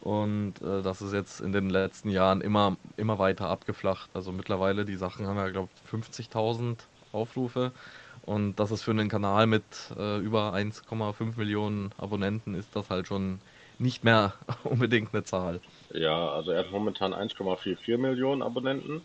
Und 0.02 0.62
äh, 0.62 0.82
das 0.84 1.02
ist 1.02 1.14
jetzt 1.14 1.42
in 1.42 1.52
den 1.52 1.70
letzten 1.70 2.10
Jahren 2.10 2.42
immer, 2.42 2.78
immer 2.98 3.20
weiter 3.20 3.50
abgeflacht. 3.50 4.10
Also 4.14 4.32
mittlerweile, 4.32 4.86
die 4.86 4.96
Sachen 4.96 5.28
haben 5.28 5.38
ja, 5.38 5.50
glaube 5.50 5.70
ich, 5.86 5.92
50.000 5.92 6.78
Aufrufe. 7.12 7.72
Und 8.24 8.60
das 8.60 8.72
ist 8.72 8.84
für 8.84 8.92
einen 8.92 9.10
Kanal 9.10 9.48
mit 9.48 9.64
äh, 9.98 10.20
über 10.20 10.54
1,5 10.54 11.38
Millionen 11.38 11.92
Abonnenten 11.98 12.56
ist 12.56 12.76
das 12.76 12.90
halt 12.90 13.08
schon 13.08 13.40
nicht 13.80 14.04
mehr 14.04 14.34
unbedingt 14.64 15.14
eine 15.14 15.24
Zahl. 15.24 15.62
ja 15.94 16.30
also 16.32 16.52
er 16.52 16.60
hat 16.60 16.72
momentan 16.72 17.14
1,44 17.14 17.98
Millionen 17.98 18.42
Abonnenten 18.42 19.02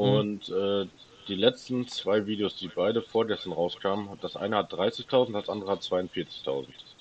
Mhm. 0.00 0.22
und 0.22 0.48
äh, 0.48 0.86
die 1.28 1.34
letzten 1.36 1.86
zwei 1.88 2.26
Videos, 2.26 2.56
die 2.56 2.68
beide 2.68 3.02
vorgestern 3.02 3.52
rauskamen, 3.52 4.18
das 4.20 4.36
eine 4.36 4.56
hat 4.56 4.72
30.000, 4.72 5.36
das 5.36 5.48
andere 5.48 5.72
hat 5.72 5.82
42.000. 5.82 6.98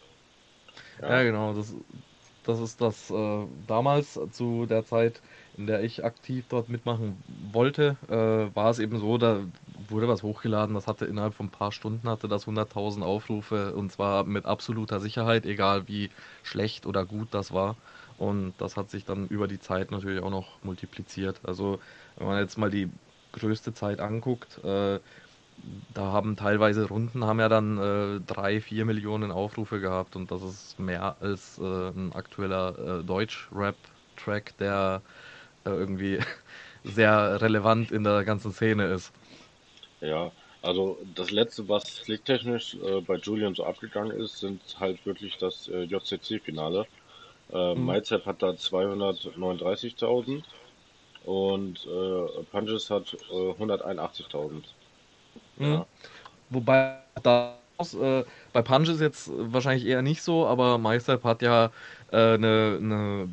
Ja, 1.08 1.22
Ja, 1.22 1.24
genau, 1.24 1.54
das, 1.54 1.76
das 2.44 2.60
ist 2.60 2.82
das 2.82 3.10
äh, 3.10 3.48
damals 3.66 4.20
zu 4.32 4.66
der 4.66 4.84
Zeit, 4.86 5.22
in 5.54 5.66
der 5.68 5.84
ich 5.84 6.04
aktiv 6.04 6.48
dort 6.48 6.70
mitmachen 6.70 7.24
wollte, 7.28 7.98
äh, 8.08 8.56
war 8.56 8.70
es 8.70 8.80
eben 8.80 8.98
so, 9.00 9.18
da 9.18 9.48
wurde 9.68 10.08
was 10.08 10.24
hochgeladen, 10.24 10.76
das 10.76 10.88
hatte 10.88 11.06
innerhalb 11.06 11.34
von 11.34 11.48
ein 11.48 11.52
paar 11.52 11.72
Stunden 11.72 12.08
hatte 12.10 12.28
das 12.28 12.46
100.000 12.48 13.04
Aufrufe 13.06 13.76
und 13.76 13.92
zwar 13.92 14.24
mit 14.26 14.46
absoluter 14.46 15.00
Sicherheit, 15.00 15.46
egal 15.46 15.88
wie 15.88 16.10
schlecht 16.44 16.86
oder 16.86 17.06
gut 17.06 17.34
das 17.34 17.52
war. 17.52 17.78
Und 18.20 18.56
das 18.60 18.78
hat 18.78 18.92
sich 18.92 19.06
dann 19.06 19.28
über 19.30 19.48
die 19.48 19.60
Zeit 19.60 19.92
natürlich 19.92 20.22
auch 20.24 20.32
noch 20.32 20.64
multipliziert. 20.64 21.42
Also 21.46 21.80
wenn 22.18 22.28
man 22.28 22.40
jetzt 22.40 22.58
mal 22.58 22.72
die 22.72 22.92
größte 23.34 23.74
Zeit 23.74 24.02
anguckt, 24.02 24.60
äh, 24.64 25.00
da 25.94 26.04
haben 26.14 26.38
teilweise 26.38 26.88
Runden 26.88 27.26
haben 27.26 27.40
ja 27.40 27.50
dann 27.50 27.78
äh, 27.80 28.22
drei, 28.22 28.62
vier 28.62 28.86
Millionen 28.86 29.32
Aufrufe 29.32 29.80
gehabt 29.82 30.16
und 30.16 30.32
das 30.32 30.42
ist 30.44 30.80
mehr 30.80 31.18
als 31.22 31.58
äh, 31.60 31.90
ein 31.90 32.14
aktueller 32.14 33.00
äh, 33.02 33.04
Deutsch-Rap-Track, 33.04 34.58
der 34.58 35.04
äh, 35.66 35.72
irgendwie 35.72 36.20
sehr 36.84 37.42
relevant 37.42 37.92
in 37.92 38.04
der 38.06 38.26
ganzen 38.26 38.54
Szene 38.54 38.88
ist. 38.88 39.14
ja. 40.02 40.34
Also 40.62 41.02
das 41.06 41.32
letzte, 41.32 41.70
was 41.70 42.06
lichttechnisch 42.08 42.76
äh, 42.76 43.00
bei 43.02 43.16
Julian 43.16 43.56
so 43.56 43.64
abgegangen 43.64 44.12
ist, 44.20 44.40
sind 44.40 44.62
halt 44.78 45.06
wirklich 45.06 45.38
das 45.38 45.68
äh, 45.70 45.84
JCC-Finale. 45.84 46.90
Äh, 47.52 47.76
Mhm. 47.76 48.00
MyZap 48.02 48.26
hat 48.26 48.42
da 48.42 48.56
239.000 48.58 50.50
und 51.22 51.86
äh, 51.86 52.44
Punches 52.46 52.90
hat 52.90 53.16
äh, 53.30 53.54
181.000. 53.58 54.76
Mhm. 55.58 55.84
Ja, 55.84 55.88
Wobei 56.50 57.04
da 57.24 57.60
äh, 57.80 58.26
bei 58.54 58.62
Punch 58.64 58.90
ist 58.90 59.02
jetzt 59.02 59.30
wahrscheinlich 59.34 59.86
eher 59.88 60.02
nicht 60.04 60.24
so, 60.24 60.48
aber 60.48 60.78
MyStep 60.80 61.24
hat 61.26 61.42
ja 61.44 61.72
äh, 62.12 62.36
eine, 62.36 62.78
eine 62.82 63.30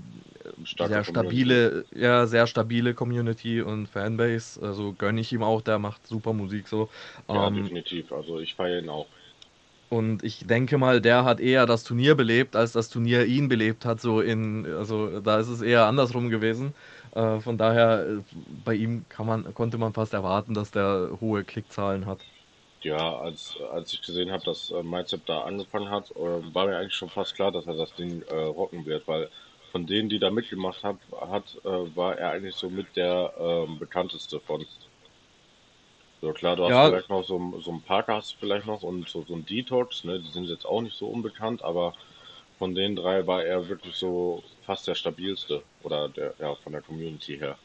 starke 0.64 1.00
sehr 1.00 1.04
Community. 1.04 1.62
stabile, 1.64 1.86
ja, 1.94 2.26
sehr 2.26 2.46
stabile 2.46 2.94
Community 2.94 3.62
und 3.62 3.88
Fanbase. 3.88 4.60
Also 4.62 4.94
gönne 4.94 5.20
ich 5.22 5.32
ihm 5.32 5.42
auch, 5.44 5.62
der 5.62 5.78
macht 5.80 6.06
super 6.06 6.32
Musik 6.34 6.68
so. 6.68 6.90
Ja, 7.28 7.50
Ähm, 7.50 7.52
definitiv. 7.52 8.10
Also 8.12 8.40
ich 8.40 8.54
feiere 8.56 8.80
ihn 8.80 8.88
auch. 8.88 9.15
Und 9.88 10.22
ich 10.24 10.46
denke 10.46 10.78
mal, 10.78 11.00
der 11.00 11.24
hat 11.24 11.40
eher 11.40 11.66
das 11.66 11.84
Turnier 11.84 12.14
belebt, 12.16 12.56
als 12.56 12.72
das 12.72 12.88
Turnier 12.88 13.24
ihn 13.26 13.48
belebt 13.48 13.84
hat. 13.84 14.00
So 14.00 14.20
in, 14.20 14.66
also 14.66 15.20
da 15.20 15.38
ist 15.38 15.48
es 15.48 15.62
eher 15.62 15.86
andersrum 15.86 16.28
gewesen. 16.30 16.74
Äh, 17.12 17.40
von 17.40 17.56
daher, 17.58 18.06
äh, 18.20 18.24
bei 18.32 18.74
ihm 18.74 19.06
man, 19.18 19.54
konnte 19.54 19.78
man 19.78 19.94
fast 19.94 20.12
erwarten, 20.14 20.54
dass 20.54 20.70
der 20.72 21.18
hohe 21.20 21.44
Klickzahlen 21.44 22.06
hat. 22.06 22.26
Ja, 22.82 23.16
als, 23.18 23.56
als 23.60 23.92
ich 23.92 24.02
gesehen 24.02 24.30
habe, 24.30 24.44
dass 24.44 24.70
äh, 24.70 24.82
MyZap 24.82 25.24
da 25.26 25.42
angefangen 25.44 25.90
hat, 25.90 26.10
äh, 26.12 26.14
war 26.54 26.66
mir 26.66 26.76
eigentlich 26.78 26.94
schon 26.94 27.10
fast 27.10 27.34
klar, 27.34 27.50
dass 27.50 27.66
er 27.66 27.74
das 27.76 27.94
Ding 27.94 28.22
äh, 28.22 28.34
rocken 28.34 28.84
wird, 28.86 29.06
weil 29.08 29.30
von 29.72 29.86
denen, 29.86 30.08
die 30.08 30.18
da 30.18 30.30
mitgemacht 30.30 30.82
hab, 30.84 31.00
hat, 31.12 31.56
äh, 31.64 31.68
war 31.96 32.16
er 32.18 32.30
eigentlich 32.30 32.56
so 32.56 32.70
mit 32.70 32.94
der 32.96 33.34
ähm, 33.38 33.78
bekannteste 33.78 34.40
von. 34.40 34.66
So 36.20 36.32
klar, 36.34 36.56
du 36.56 36.64
hast 36.66 36.78
Ja, 36.78 36.82
vielleicht 36.82 37.08
noch 37.08 37.24
so, 37.24 37.38
ein- 37.38 37.60
so 37.62 37.72
ein 37.72 37.82
Parker 37.82 38.16
hast 38.16 38.34
du 38.34 38.36
vielleicht 38.38 38.66
noch 38.66 38.82
und 38.82 39.08
so, 39.08 39.24
so 39.24 39.34
ein 39.34 39.46
Detox, 39.46 40.04
ne? 40.04 40.20
Die 40.20 40.28
sind 40.30 40.44
jetzt 40.46 40.66
auch 40.66 40.82
nicht 40.82 40.96
so 40.96 41.08
unbekannt, 41.08 41.62
aber 41.62 41.94
von 42.58 42.74
den 42.74 42.96
drei 42.96 43.26
war 43.26 43.44
er 43.44 43.68
wirklich 43.68 43.96
so 43.96 44.44
fast 44.62 44.86
der 44.86 44.94
stabilste 44.94 45.64
oder 45.80 46.08
der, 46.10 46.34
ja, 46.38 46.54
von 46.56 46.72
der 46.72 46.82
Community 46.82 47.38
her. 47.38 47.58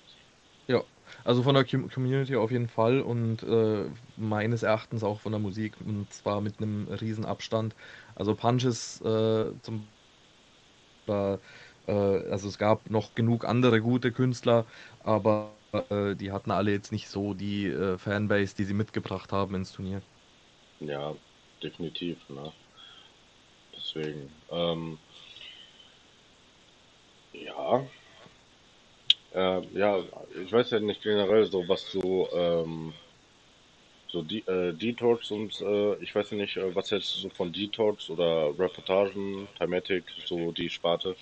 Ja, 0.68 0.84
also 1.24 1.44
von 1.44 1.56
der 1.56 1.66
Com- 1.66 1.90
Community 1.90 2.36
auf 2.36 2.52
jeden 2.52 2.68
Fall 2.70 3.02
und 3.02 3.44
äh, 3.44 3.90
meines 4.16 4.64
Erachtens 4.64 5.04
auch 5.04 5.20
von 5.20 5.32
der 5.34 5.40
Musik 5.42 5.80
und 5.82 6.14
zwar 6.14 6.40
mit 6.42 6.60
einem 6.60 6.88
riesen 6.88 7.26
Abstand. 7.26 7.76
Also 8.16 8.36
Punches 8.36 9.02
äh, 9.02 9.54
zum 9.62 9.92
äh, 11.08 11.38
also 11.92 12.48
es 12.48 12.58
gab 12.58 12.90
noch 12.90 13.16
genug 13.16 13.46
andere 13.46 13.82
gute 13.82 14.12
Künstler, 14.12 14.66
aber 15.00 15.61
äh, 15.74 16.16
die 16.16 16.32
hatten 16.32 16.52
alle 16.52 16.72
jetzt 16.72 16.92
nicht 16.92 17.08
so 17.08 17.34
die 17.34 17.68
äh, 17.68 17.98
Fanbase, 17.98 18.56
die 18.56 18.66
sie 18.66 18.74
mitgebracht 18.74 19.32
haben 19.32 19.56
ins 19.56 19.72
Turnier. 19.72 20.02
Ja, 20.80 21.16
definitiv, 21.62 22.18
ne? 22.30 22.52
Deswegen, 23.76 24.32
ähm, 24.50 24.98
ja. 27.34 27.86
Äh, 29.34 29.62
ja, 29.74 30.04
ich 30.44 30.52
weiß 30.52 30.72
ja 30.72 30.80
nicht 30.80 31.02
generell 31.02 31.46
so, 31.46 31.68
was 31.68 31.90
so, 31.92 32.30
ähm, 32.34 32.94
so 34.08 34.22
die, 34.24 34.46
äh, 34.48 34.74
Detox 34.74 35.32
und 35.32 35.62
äh, 35.62 35.96
ich 36.04 36.14
weiß 36.14 36.32
ja 36.32 36.38
nicht, 36.38 36.58
äh, 36.58 36.76
was 36.76 36.90
jetzt 36.90 37.14
so 37.14 37.30
von 37.30 37.54
Detox 37.54 38.10
oder 38.10 38.48
Reportagen, 38.60 39.48
Timatic, 39.58 40.04
so 40.26 40.52
die 40.52 40.70
Sparte. 40.70 41.16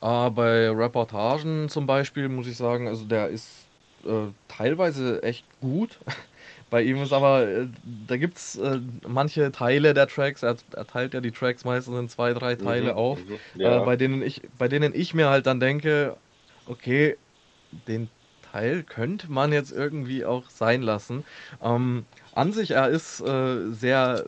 Äh, 0.00 0.30
bei 0.30 0.70
Reportagen 0.70 1.68
zum 1.68 1.86
Beispiel 1.86 2.28
muss 2.28 2.46
ich 2.46 2.56
sagen, 2.56 2.88
also 2.88 3.04
der 3.04 3.28
ist 3.28 3.68
äh, 4.04 4.28
teilweise 4.48 5.22
echt 5.22 5.58
gut. 5.60 6.00
Bei 6.70 6.82
ihm 6.82 6.98
ist 7.02 7.12
aber, 7.12 7.48
äh, 7.48 7.68
da 7.82 8.16
gibt 8.16 8.38
es 8.38 8.56
äh, 8.56 8.80
manche 9.06 9.50
Teile 9.52 9.94
der 9.94 10.06
Tracks, 10.06 10.42
er, 10.42 10.56
er 10.74 10.86
teilt 10.86 11.14
ja 11.14 11.20
die 11.20 11.32
Tracks 11.32 11.64
meistens 11.64 11.96
in 11.98 12.08
zwei, 12.08 12.32
drei 12.34 12.54
Teile 12.56 12.94
Mhm, 12.94 12.96
auf, 12.96 13.26
mhm, 13.26 13.44
äh, 13.62 13.80
ja, 13.80 13.80
bei 13.80 13.96
denen 13.96 14.22
ich, 14.22 14.42
bei 14.56 14.68
denen 14.68 14.94
ich 14.94 15.14
mir 15.14 15.30
halt 15.30 15.46
dann 15.46 15.60
denke, 15.60 16.16
okay, 16.64 17.16
den 17.70 18.10
Teil 18.42 18.84
könnte 18.84 19.30
man 19.32 19.52
jetzt 19.52 19.72
irgendwie 19.72 20.24
auch 20.24 20.48
sein 20.50 20.82
lassen. 20.82 21.24
Ähm, 21.60 22.06
an 22.32 22.52
sich, 22.52 22.70
er 22.72 22.88
ist 22.88 23.20
äh, 23.20 23.70
sehr, 23.72 24.26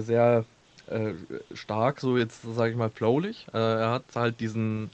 sehr 0.00 0.46
äh, 0.86 1.14
stark, 1.52 2.00
so 2.00 2.16
jetzt 2.18 2.42
sage 2.42 2.72
ich 2.72 2.76
mal 2.76 2.90
flowlich. 2.90 3.46
Äh, 3.52 3.58
er 3.58 3.90
hat 3.90 4.14
halt 4.16 4.40
diesen, 4.40 4.90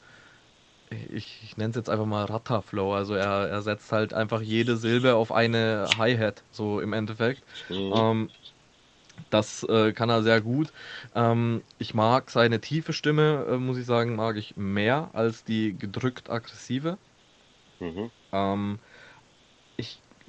ich, 0.90 1.42
ich 1.44 1.56
nenne 1.56 1.70
es 1.70 1.76
jetzt 1.76 1.90
einfach 1.90 2.06
mal 2.06 2.24
Ratta-Flow. 2.26 2.94
Also 2.94 3.14
er, 3.14 3.48
er 3.48 3.62
setzt 3.62 3.92
halt 3.92 4.14
einfach 4.14 4.40
jede 4.42 4.76
Silbe 4.76 5.14
auf 5.16 5.32
eine 5.32 5.96
Hi-Hat, 5.98 6.44
so 6.50 6.80
im 6.80 6.92
Endeffekt. 6.92 7.44
mhm, 7.68 7.92
Ähm, 7.92 8.30
das 9.30 9.62
äh, 9.64 9.92
kann 9.92 10.10
er 10.10 10.22
sehr 10.22 10.40
gut. 10.40 10.72
Ähm, 11.14 11.64
ich 11.78 11.94
mag 11.94 12.30
seine 12.30 12.60
tiefe 12.60 12.92
Stimme, 12.92 13.46
äh, 13.48 13.56
muss 13.58 13.78
ich 13.78 13.86
sagen, 13.86 14.16
mag 14.16 14.36
ich 14.36 14.56
mehr 14.56 15.10
als 15.14 15.44
die 15.44 15.76
gedrückt 15.78 16.30
aggressive. 16.30 16.98
mhm, 17.80 18.10
Ähm, 18.32 18.80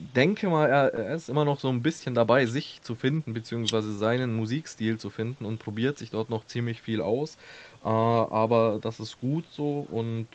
denke 0.01 0.49
mal, 0.49 0.67
er, 0.69 0.93
er 0.93 1.15
ist 1.15 1.29
immer 1.29 1.45
noch 1.45 1.59
so 1.59 1.69
ein 1.69 1.81
bisschen 1.81 2.15
dabei, 2.15 2.45
sich 2.45 2.81
zu 2.81 2.95
finden, 2.95 3.33
beziehungsweise 3.33 3.93
seinen 3.95 4.33
Musikstil 4.35 4.97
zu 4.99 5.09
finden 5.09 5.45
und 5.45 5.59
probiert 5.59 5.97
sich 5.97 6.09
dort 6.11 6.29
noch 6.29 6.45
ziemlich 6.45 6.81
viel 6.81 7.01
aus. 7.01 7.35
Äh, 7.83 7.87
aber 7.87 8.79
das 8.81 8.99
ist 8.99 9.17
gut 9.19 9.47
so 9.49 9.79
und 9.81 10.29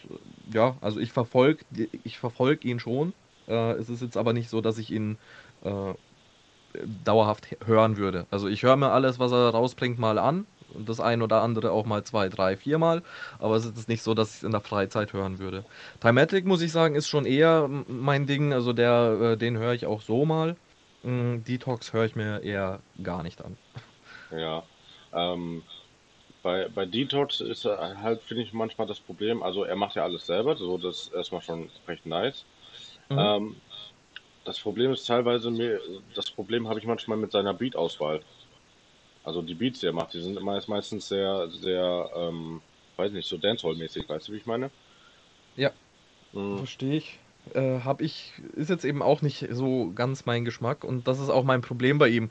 ja, 0.53 0.79
also 0.81 1.01
ich 1.01 1.13
verfolge 1.13 1.65
ich 2.03 2.19
verfolg 2.19 2.65
ihn 2.65 2.81
schon. 2.81 3.15
Äh, 3.49 3.73
es 3.73 3.89
ist 3.89 4.03
jetzt 4.03 4.17
aber 4.17 4.33
nicht 4.33 4.49
so, 4.51 4.61
dass 4.61 4.79
ich 4.79 4.91
ihn 4.91 5.19
äh, 5.63 5.95
dauerhaft 6.87 7.57
hören 7.65 7.97
würde. 7.97 8.27
Also 8.31 8.49
ich 8.49 8.63
höre 8.63 8.77
mir 8.77 8.91
alles, 8.93 9.19
was 9.19 9.33
er 9.33 9.51
rausbringt, 9.51 9.99
mal 9.99 10.19
an. 10.19 10.47
Und 10.77 10.89
das 10.89 11.01
ein 11.01 11.23
oder 11.23 11.43
andere 11.43 11.73
auch 11.73 11.87
mal 11.87 12.05
zwei, 12.05 12.29
drei, 12.29 12.57
viermal. 12.57 13.03
Aber 13.39 13.57
es 13.57 13.65
ist 13.67 13.89
nicht 13.89 14.03
so, 14.03 14.15
dass 14.15 14.31
ich 14.31 14.37
es 14.39 14.43
in 14.45 14.53
der 14.53 14.61
Freizeit 14.61 15.13
hören 15.13 15.39
würde. 15.39 15.67
Timatic, 16.01 16.47
muss 16.47 16.63
ich 16.63 16.73
sagen, 16.73 16.95
ist 16.95 17.09
schon 17.09 17.27
eher 17.27 17.69
mein 17.69 18.27
Ding. 18.27 18.53
Also 18.53 18.73
der, 18.73 19.33
äh, 19.35 19.37
den 19.39 19.59
höre 19.59 19.75
ich 19.75 19.87
auch 19.87 20.03
so 20.03 20.25
mal. 20.25 20.57
Mm, 21.03 21.43
Detox 21.45 21.93
höre 21.93 22.05
ich 22.07 22.17
mir 22.17 22.43
eher 22.43 22.83
gar 23.03 23.23
nicht 23.23 23.43
an. 23.45 23.59
ja. 24.31 24.69
Ähm, 25.13 25.65
bei, 26.43 26.69
bei 26.69 26.87
Detox 26.87 27.41
ist 27.41 27.65
halt, 27.65 28.23
finde 28.23 28.45
ich, 28.45 28.53
manchmal 28.53 28.87
das 28.87 29.01
Problem, 29.01 29.43
also 29.43 29.65
er 29.65 29.77
macht 29.77 29.97
ja 29.97 30.05
alles 30.05 30.27
selber, 30.27 30.57
so 30.57 30.79
das 30.79 31.07
ist 31.07 31.13
erstmal 31.13 31.43
schon 31.43 31.71
recht 31.89 32.07
nice. 32.07 32.47
Mhm. 33.09 33.19
Ähm, 33.19 33.63
das 34.45 34.61
Problem 34.61 34.93
ist 34.93 35.07
teilweise 35.07 35.51
mir, 35.51 35.81
das 36.15 36.31
Problem 36.31 36.69
habe 36.69 36.79
ich 36.79 36.87
manchmal 36.87 37.19
mit 37.19 37.33
seiner 37.33 37.55
Beat-Auswahl. 37.55 38.23
Also 39.27 39.43
die 39.43 39.55
Beats, 39.55 39.81
die 39.81 39.87
er 39.89 39.93
macht, 39.93 40.15
die 40.15 40.23
sind 40.23 40.41
meist, 40.43 40.69
meistens 40.71 41.09
sehr, 41.09 41.51
sehr, 41.51 42.11
ähm, 42.17 42.63
weiß 42.97 43.13
nicht, 43.13 43.29
so 43.29 43.39
Dancehall-mäßig, 43.39 44.09
weißt 44.09 44.29
du, 44.29 44.33
wie 44.33 44.39
ich 44.39 44.47
meine? 44.47 44.73
Ja, 45.55 45.73
Mhm, 46.33 46.67
verstehe 46.67 46.97
ich. 46.99 47.21
Äh, 47.55 47.81
hab 47.81 48.01
ich, 48.03 48.39
ist 48.55 48.71
jetzt 48.71 48.85
eben 48.85 49.03
auch 49.03 49.23
nicht 49.23 49.47
so 49.53 49.93
ganz 49.95 50.27
mein 50.27 50.45
Geschmack 50.45 50.85
und 50.85 51.09
das 51.09 51.21
ist 51.21 51.31
auch 51.31 51.45
mein 51.45 51.63
Problem 51.63 51.99
bei 51.99 52.09
ihm. 52.09 52.31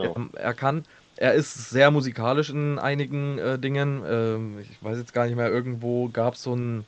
Er, 0.00 0.10
genau. 0.10 0.20
er 0.34 0.54
kann, 0.54 0.84
er 1.16 1.34
ist 1.34 1.54
sehr 1.70 1.90
musikalisch 1.92 2.50
in 2.50 2.78
einigen 2.78 3.38
äh, 3.38 3.58
Dingen. 3.58 4.04
Ähm, 4.06 4.58
ich 4.60 4.82
weiß 4.82 4.98
jetzt 4.98 5.12
gar 5.14 5.26
nicht 5.26 5.36
mehr, 5.36 5.50
irgendwo 5.50 6.10
gab 6.10 6.34
es 6.34 6.42
so 6.44 6.54
ein 6.56 6.86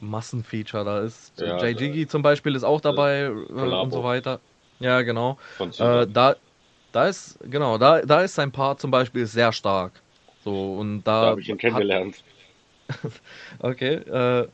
Massenfeature. 0.00 0.84
Da 0.84 1.00
ist 1.02 1.42
äh, 1.42 1.46
Ja, 1.46 1.56
Jay 1.56 1.72
äh, 1.72 1.74
Jiggy 1.74 2.06
zum 2.08 2.22
Beispiel 2.22 2.54
ist 2.56 2.64
auch 2.64 2.80
äh, 2.88 2.92
dabei 2.92 3.22
äh, 3.24 3.30
und 3.32 3.92
so 3.92 4.04
weiter. 4.04 4.42
Ja, 4.80 5.02
genau. 5.02 5.38
Äh, 5.78 6.06
da, 6.08 6.36
da 6.92 7.06
ist, 7.08 7.38
genau, 7.42 7.78
da, 7.78 8.02
da 8.02 8.22
ist 8.22 8.34
sein 8.34 8.52
Part 8.52 8.80
zum 8.80 8.90
Beispiel 8.90 9.26
sehr 9.26 9.52
stark. 9.52 10.02
So, 10.38 10.74
und 10.76 11.04
Da 11.18 11.26
da 11.26 11.30
habe 11.30 11.40
ich 11.40 11.48
ihn 11.48 11.58
hat, 11.68 11.86
kennengelernt. 11.86 12.24
okay, 13.58 13.94
äh, 13.96 14.48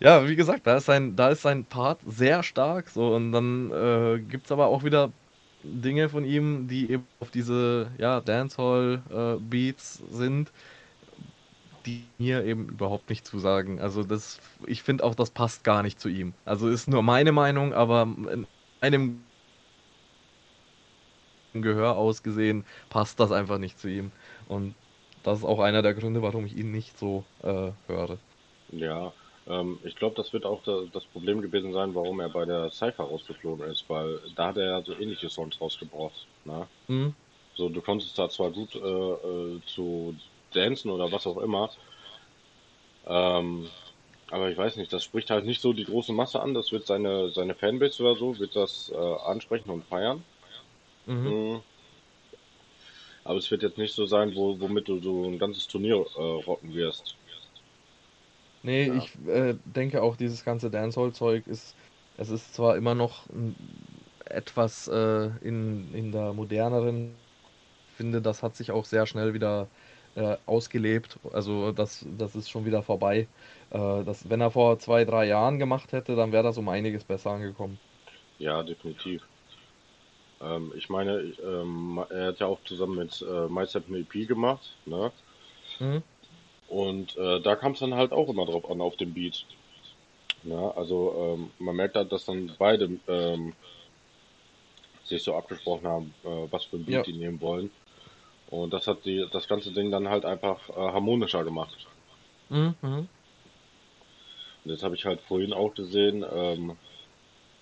ja, 0.00 0.28
wie 0.28 0.36
gesagt, 0.36 0.66
da 0.66 0.78
ist 0.78 0.86
sein, 0.86 1.16
da 1.16 1.30
ist 1.30 1.42
sein 1.42 1.66
Part 1.68 2.02
sehr 2.06 2.42
stark. 2.42 2.90
So, 2.90 3.14
und 3.16 3.32
dann 3.32 3.70
äh, 3.72 4.20
gibt 4.22 4.46
es 4.46 4.52
aber 4.52 4.68
auch 4.68 4.84
wieder 4.84 5.14
Dinge 5.62 6.08
von 6.10 6.24
ihm, 6.24 6.68
die 6.68 6.90
eben 6.92 7.08
auf 7.20 7.30
diese 7.30 7.92
ja, 7.98 8.20
Dancehall-Beats 8.20 10.00
äh, 10.00 10.04
sind, 10.10 10.52
die 11.86 12.14
mir 12.18 12.44
eben 12.44 12.68
überhaupt 12.68 13.08
nicht 13.10 13.26
zusagen. 13.26 13.80
Also 13.80 14.04
das, 14.04 14.40
ich 14.66 14.82
finde 14.82 15.04
auch, 15.04 15.14
das 15.14 15.30
passt 15.30 15.64
gar 15.64 15.82
nicht 15.82 16.00
zu 16.00 16.08
ihm. 16.08 16.34
Also 16.44 16.68
ist 16.68 16.88
nur 16.88 17.02
meine 17.02 17.32
Meinung, 17.32 17.72
aber 17.72 18.02
in 18.02 18.46
einem 18.80 19.27
Gehör 21.62 21.96
ausgesehen 21.96 22.64
passt 22.88 23.20
das 23.20 23.32
einfach 23.32 23.58
nicht 23.58 23.78
zu 23.78 23.88
ihm. 23.88 24.12
Und 24.46 24.74
das 25.22 25.38
ist 25.40 25.44
auch 25.44 25.60
einer 25.60 25.82
der 25.82 25.94
Gründe, 25.94 26.22
warum 26.22 26.46
ich 26.46 26.56
ihn 26.56 26.70
nicht 26.70 26.98
so 26.98 27.24
äh, 27.42 27.72
höre. 27.86 28.18
Ja, 28.68 29.12
ähm, 29.46 29.80
ich 29.84 29.96
glaube, 29.96 30.14
das 30.16 30.32
wird 30.32 30.44
auch 30.44 30.62
da, 30.62 30.82
das 30.92 31.06
Problem 31.06 31.40
gewesen 31.40 31.72
sein, 31.72 31.94
warum 31.94 32.20
er 32.20 32.28
bei 32.30 32.44
der 32.44 32.70
Cypher 32.70 33.04
rausgeflogen 33.04 33.66
ist, 33.70 33.88
weil 33.88 34.20
da 34.36 34.48
hat 34.48 34.56
er 34.58 34.66
ja 34.66 34.82
so 34.82 34.94
ähnliche 34.94 35.28
Songs 35.30 35.60
rausgebracht. 35.60 36.28
Ne? 36.44 36.68
Mhm. 36.88 37.14
So, 37.54 37.68
du 37.68 37.82
konntest 37.82 38.18
da 38.18 38.28
zwar 38.30 38.52
gut 38.52 38.74
äh, 38.74 38.78
äh, 38.78 39.60
zu 39.66 40.16
dancen 40.52 40.90
oder 40.90 41.10
was 41.12 41.26
auch 41.26 41.38
immer, 41.38 41.70
ähm, 43.06 43.74
aber 44.30 44.50
ich 44.50 44.58
weiß 44.58 44.76
nicht, 44.76 44.92
das 44.92 45.04
spricht 45.04 45.30
halt 45.30 45.44
nicht 45.46 45.60
so 45.62 45.72
die 45.72 45.84
große 45.84 46.12
Masse 46.12 46.40
an. 46.40 46.54
Das 46.54 46.72
wird 46.72 46.86
seine, 46.86 47.30
seine 47.30 47.54
Fanbase 47.54 48.02
oder 48.02 48.16
so, 48.16 48.38
wird 48.38 48.54
das 48.56 48.90
äh, 48.94 48.96
ansprechen 48.96 49.70
und 49.70 49.86
feiern. 49.86 50.26
Mhm. 51.08 51.28
Mhm. 51.28 51.60
Aber 53.24 53.38
es 53.38 53.50
wird 53.50 53.62
jetzt 53.62 53.78
nicht 53.78 53.94
so 53.94 54.06
sein, 54.06 54.34
wo, 54.34 54.58
womit 54.58 54.88
du 54.88 55.00
so 55.00 55.24
ein 55.24 55.38
ganzes 55.38 55.66
Turnier 55.66 55.96
äh, 56.16 56.20
rocken 56.20 56.74
wirst. 56.74 57.16
Nee, 58.62 58.88
ja. 58.88 58.94
ich 58.94 59.28
äh, 59.28 59.54
denke 59.64 60.02
auch, 60.02 60.16
dieses 60.16 60.44
ganze 60.44 60.70
Dancehall-Zeug 60.70 61.46
ist, 61.46 61.76
es 62.16 62.30
ist 62.30 62.54
zwar 62.54 62.76
immer 62.76 62.94
noch 62.94 63.24
etwas 64.24 64.88
äh, 64.88 65.30
in, 65.42 65.94
in 65.94 66.12
der 66.12 66.32
moderneren, 66.32 67.14
finde, 67.96 68.22
das 68.22 68.42
hat 68.42 68.56
sich 68.56 68.70
auch 68.70 68.84
sehr 68.84 69.06
schnell 69.06 69.34
wieder 69.34 69.68
äh, 70.14 70.36
ausgelebt. 70.46 71.18
Also 71.32 71.72
das, 71.72 72.06
das 72.16 72.34
ist 72.34 72.48
schon 72.48 72.64
wieder 72.64 72.82
vorbei. 72.82 73.26
Äh, 73.70 74.04
das, 74.04 74.28
wenn 74.30 74.40
er 74.40 74.50
vor 74.50 74.78
zwei, 74.78 75.04
drei 75.04 75.26
Jahren 75.26 75.58
gemacht 75.58 75.92
hätte, 75.92 76.16
dann 76.16 76.32
wäre 76.32 76.44
das 76.44 76.58
um 76.58 76.68
einiges 76.68 77.04
besser 77.04 77.30
angekommen. 77.30 77.78
Ja, 78.38 78.62
definitiv. 78.62 79.22
Ähm, 80.40 80.72
ich 80.76 80.88
meine, 80.88 81.32
ähm, 81.42 82.04
er 82.10 82.28
hat 82.28 82.40
ja 82.40 82.46
auch 82.46 82.62
zusammen 82.64 82.96
mit 82.96 83.22
äh, 83.22 83.48
MyStep 83.48 83.88
eine 83.88 83.98
EP 83.98 84.28
gemacht, 84.28 84.76
ne? 84.86 85.12
Mhm. 85.80 86.02
Und 86.68 87.16
äh, 87.16 87.40
da 87.40 87.56
kam 87.56 87.72
es 87.72 87.80
dann 87.80 87.94
halt 87.94 88.12
auch 88.12 88.28
immer 88.28 88.44
drauf 88.44 88.70
an, 88.70 88.80
auf 88.80 88.96
dem 88.96 89.14
Beat. 89.14 89.44
Ja, 90.44 90.70
also 90.72 91.36
ähm, 91.38 91.50
man 91.58 91.76
merkt 91.76 91.96
halt, 91.96 92.12
dass 92.12 92.26
dann 92.26 92.52
beide 92.58 92.98
ähm, 93.08 93.54
sich 95.04 95.22
so 95.22 95.34
abgesprochen 95.34 95.86
haben, 95.86 96.14
äh, 96.24 96.46
was 96.50 96.64
für 96.64 96.76
ein 96.76 96.84
Beat 96.84 96.94
ja. 96.94 97.02
die 97.02 97.18
nehmen 97.18 97.40
wollen. 97.40 97.70
Und 98.50 98.72
das 98.72 98.86
hat 98.86 99.04
die, 99.04 99.26
das 99.32 99.48
ganze 99.48 99.72
Ding 99.72 99.90
dann 99.90 100.08
halt 100.08 100.24
einfach 100.24 100.68
äh, 100.70 100.74
harmonischer 100.74 101.44
gemacht. 101.44 101.76
Mhm. 102.48 102.74
Und 102.80 103.08
jetzt 104.64 104.82
habe 104.82 104.94
ich 104.94 105.04
halt 105.04 105.20
vorhin 105.22 105.52
auch 105.52 105.74
gesehen, 105.74 106.24
ähm, 106.30 106.76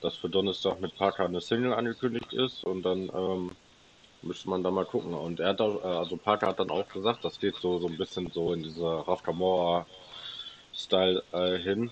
dass 0.00 0.16
für 0.16 0.28
Donnerstag 0.28 0.80
mit 0.80 0.96
Parker 0.96 1.24
eine 1.24 1.40
Single 1.40 1.72
angekündigt 1.72 2.32
ist 2.32 2.64
und 2.64 2.82
dann 2.82 3.10
ähm, 3.14 3.50
müsste 4.22 4.50
man 4.50 4.62
da 4.62 4.70
mal 4.70 4.84
gucken. 4.84 5.14
Und 5.14 5.40
er 5.40 5.50
hat 5.50 5.60
auch, 5.60 5.82
äh, 5.82 5.86
also 5.86 6.16
Parker 6.16 6.48
hat 6.48 6.60
dann 6.60 6.70
auch 6.70 6.88
gesagt, 6.88 7.24
das 7.24 7.38
geht 7.38 7.56
so, 7.56 7.78
so 7.78 7.88
ein 7.88 7.96
bisschen 7.96 8.30
so 8.30 8.52
in 8.52 8.62
dieser 8.62 9.06
Raf 9.06 9.22
Style 10.74 11.22
äh, 11.32 11.56
hin. 11.58 11.90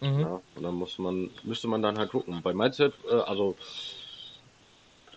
Mhm. 0.00 0.20
Ja, 0.20 0.40
und 0.54 0.62
dann 0.62 0.74
muss 0.74 0.98
man, 0.98 1.30
müsste 1.42 1.66
man 1.66 1.82
dann 1.82 1.98
halt 1.98 2.10
gucken. 2.10 2.40
Bei 2.42 2.52
Mindset, 2.52 2.94
äh, 3.10 3.14
also 3.14 3.56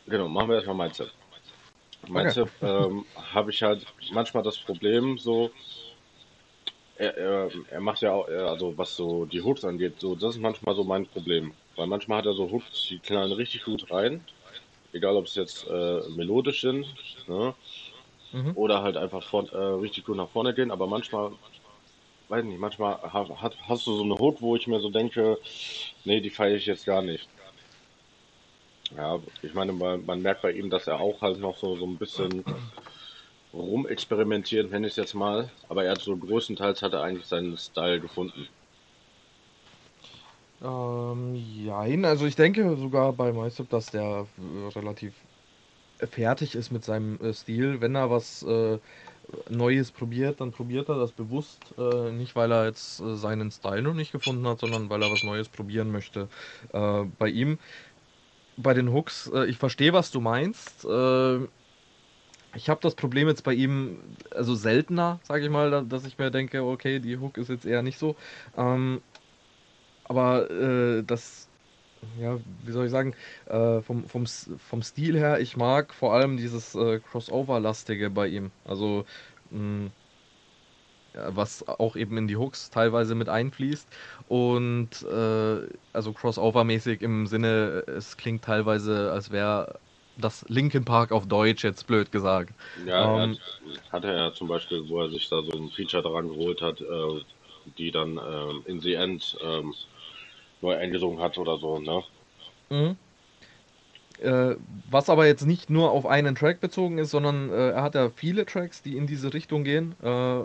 genau, 0.07 0.27
machen 0.27 0.49
wir 0.49 0.55
erstmal 0.55 0.75
Mindset. 0.75 1.11
Mindset 2.07 2.49
okay. 2.61 2.85
ähm, 2.85 3.05
habe 3.33 3.51
ich 3.51 3.61
halt 3.61 3.85
manchmal 4.11 4.43
das 4.43 4.57
Problem 4.57 5.17
so, 5.17 5.51
er, 6.95 7.15
er, 7.15 7.51
er 7.69 7.79
macht 7.79 8.01
ja 8.01 8.13
auch, 8.13 8.27
also 8.27 8.75
was 8.77 8.95
so 8.95 9.25
die 9.25 9.41
Hooks 9.41 9.63
angeht, 9.63 9.99
so 9.99 10.15
das 10.15 10.35
ist 10.35 10.41
manchmal 10.41 10.75
so 10.75 10.83
mein 10.83 11.05
Problem. 11.05 11.53
Weil 11.77 11.87
manchmal 11.87 12.17
hat 12.17 12.25
er 12.25 12.33
so 12.33 12.51
Hooks, 12.51 12.87
die 12.89 12.99
knallen 12.99 13.31
richtig 13.31 13.63
gut 13.63 13.89
rein 13.91 14.25
egal 14.93 15.15
ob 15.15 15.25
es 15.25 15.35
jetzt 15.35 15.67
äh, 15.67 16.01
melodisch 16.09 16.61
sind 16.61 16.85
ne? 17.27 17.53
mhm. 18.31 18.51
oder 18.55 18.81
halt 18.81 18.97
einfach 18.97 19.23
von, 19.23 19.47
äh, 19.49 19.57
richtig 19.57 20.05
gut 20.05 20.17
nach 20.17 20.29
vorne 20.29 20.53
gehen, 20.53 20.71
aber 20.71 20.87
manchmal, 20.87 21.31
weiß 22.29 22.43
nicht, 22.43 22.59
manchmal 22.59 23.01
hat, 23.01 23.55
hast 23.67 23.87
du 23.87 23.95
so 23.95 24.03
eine 24.03 24.17
Hook, 24.17 24.41
wo 24.41 24.55
ich 24.55 24.67
mir 24.67 24.79
so 24.79 24.89
denke, 24.89 25.37
nee, 26.03 26.19
die 26.19 26.29
feiere 26.29 26.55
ich 26.55 26.65
jetzt 26.65 26.85
gar 26.85 27.01
nicht. 27.01 27.27
Ja, 28.95 29.19
ich 29.41 29.53
meine, 29.53 29.73
man, 29.73 30.05
man, 30.05 30.21
merkt 30.21 30.41
bei 30.41 30.51
ihm, 30.51 30.69
dass 30.69 30.87
er 30.87 30.99
auch 30.99 31.21
halt 31.21 31.39
noch 31.39 31.57
so, 31.57 31.75
so 31.75 31.85
ein 31.85 31.97
bisschen 31.97 32.45
rumexperimentiert, 33.53 34.71
nenne 34.71 34.87
ich 34.87 34.91
es 34.93 34.97
jetzt 34.97 35.13
mal, 35.13 35.49
aber 35.67 35.83
er 35.83 35.91
hat 35.91 36.01
so 36.01 36.15
größtenteils 36.15 36.81
hat 36.81 36.93
er 36.93 37.01
eigentlich 37.01 37.25
seinen 37.25 37.57
Style 37.57 37.99
gefunden. 37.99 38.47
Ähm, 40.61 41.35
jein, 41.35 42.05
also 42.05 42.25
ich 42.25 42.35
denke 42.35 42.75
sogar 42.77 43.13
bei 43.13 43.31
Meistup, 43.31 43.69
dass 43.69 43.91
der 43.91 44.27
äh, 44.37 44.67
relativ 44.75 45.27
fertig 46.03 46.55
ist 46.55 46.71
mit 46.71 46.85
seinem 46.85 47.19
äh, 47.21 47.33
Stil. 47.33 47.81
Wenn 47.81 47.95
er 47.95 48.09
was 48.11 48.43
äh, 48.43 48.79
Neues 49.49 49.91
probiert, 49.91 50.41
dann 50.41 50.51
probiert 50.51 50.89
er 50.89 50.97
das 50.99 51.13
bewusst. 51.13 51.75
Äh, 51.77 52.11
nicht, 52.11 52.35
weil 52.35 52.51
er 52.51 52.65
jetzt 52.65 52.99
äh, 53.01 53.15
seinen 53.15 53.51
Style 53.51 53.83
noch 53.83 53.93
nicht 53.93 54.11
gefunden 54.11 54.47
hat, 54.47 54.59
sondern 54.59 54.89
weil 54.89 55.01
er 55.03 55.11
was 55.11 55.23
Neues 55.23 55.49
probieren 55.49 55.91
möchte. 55.91 56.29
Äh, 56.73 57.05
bei 57.17 57.29
ihm, 57.29 57.59
bei 58.57 58.73
den 58.73 58.91
Hooks, 58.91 59.31
ich 59.47 59.57
verstehe, 59.57 59.93
was 59.93 60.11
du 60.11 60.19
meinst. 60.21 60.83
ich 62.55 62.69
habe 62.69 62.79
das 62.81 62.95
Problem 62.95 63.27
jetzt 63.27 63.43
bei 63.43 63.53
ihm, 63.53 63.99
also 64.31 64.55
seltener, 64.55 65.19
sage 65.23 65.43
ich 65.45 65.49
mal, 65.51 65.85
dass 65.87 66.05
ich 66.05 66.17
mir 66.17 66.31
denke, 66.31 66.63
okay, 66.63 66.99
die 66.99 67.17
Hook 67.17 67.37
ist 67.37 67.49
jetzt 67.49 67.65
eher 67.65 67.83
nicht 67.83 67.99
so. 67.99 68.15
Ähm, 68.55 69.01
aber 70.09 70.49
äh, 70.51 71.03
das, 71.03 71.49
ja, 72.19 72.39
wie 72.45 72.71
soll 72.71 72.85
ich 72.85 72.91
sagen, 72.91 73.15
äh, 73.47 73.81
vom, 73.81 74.07
vom, 74.07 74.25
vom 74.27 74.81
Stil 74.83 75.17
her, 75.17 75.39
ich 75.39 75.57
mag 75.57 75.93
vor 75.93 76.13
allem 76.13 76.37
dieses 76.37 76.75
äh, 76.75 76.99
Crossover-lastige 76.99 78.09
bei 78.11 78.27
ihm. 78.27 78.51
Also, 78.65 79.05
mh, 79.49 79.59
hm, 79.59 79.93
was 81.13 81.67
auch 81.67 81.95
eben 81.95 82.17
in 82.17 82.27
die 82.27 82.37
Hooks 82.37 82.69
teilweise 82.69 83.15
mit 83.15 83.29
einfließt. 83.29 83.89
Und 84.27 85.01
äh, 85.03 85.67
also 85.93 86.11
Crossover-mäßig 86.13 87.01
im 87.01 87.27
Sinne, 87.27 87.83
es 87.87 88.17
klingt 88.17 88.43
teilweise, 88.43 89.11
als 89.11 89.31
wäre 89.31 89.79
das 90.15 90.45
Linkin 90.47 90.85
Park 90.85 91.11
auf 91.11 91.27
Deutsch, 91.27 91.63
jetzt 91.63 91.87
blöd 91.87 92.11
gesagt. 92.11 92.53
Ja, 92.75 93.23
ähm, 93.23 93.37
hat, 93.85 93.91
hat, 93.91 94.03
er 94.05 94.15
ja 94.15 94.33
zum 94.33 94.47
Beispiel, 94.47 94.87
wo 94.87 95.01
er 95.01 95.09
sich 95.09 95.27
da 95.29 95.41
so 95.43 95.51
ein 95.57 95.69
Feature 95.71 96.03
dran 96.03 96.27
geholt 96.27 96.61
hat, 96.61 96.81
äh, 96.81 97.21
die 97.77 97.91
dann 97.91 98.17
äh, 98.17 98.69
in 98.69 98.79
The 98.79 98.93
End 98.93 99.37
ähm, 99.41 99.73
neu 100.61 100.75
eingesungen 100.75 101.19
hat 101.21 101.37
oder 101.37 101.57
so, 101.57 101.79
ne? 101.79 102.03
Mhm. 102.69 102.97
Äh, 104.19 104.55
was 104.89 105.09
aber 105.09 105.27
jetzt 105.27 105.45
nicht 105.45 105.69
nur 105.69 105.91
auf 105.91 106.05
einen 106.07 106.33
Track 106.35 106.59
bezogen 106.59 106.97
ist, 106.97 107.11
sondern 107.11 107.49
äh, 107.51 107.69
er 107.71 107.83
hat 107.83 107.93
ja 107.95 108.09
viele 108.09 108.45
Tracks, 108.47 108.81
die 108.81 108.97
in 108.97 109.05
diese 109.05 109.33
Richtung 109.33 109.63
gehen. 109.63 109.95
Äh, 110.01 110.43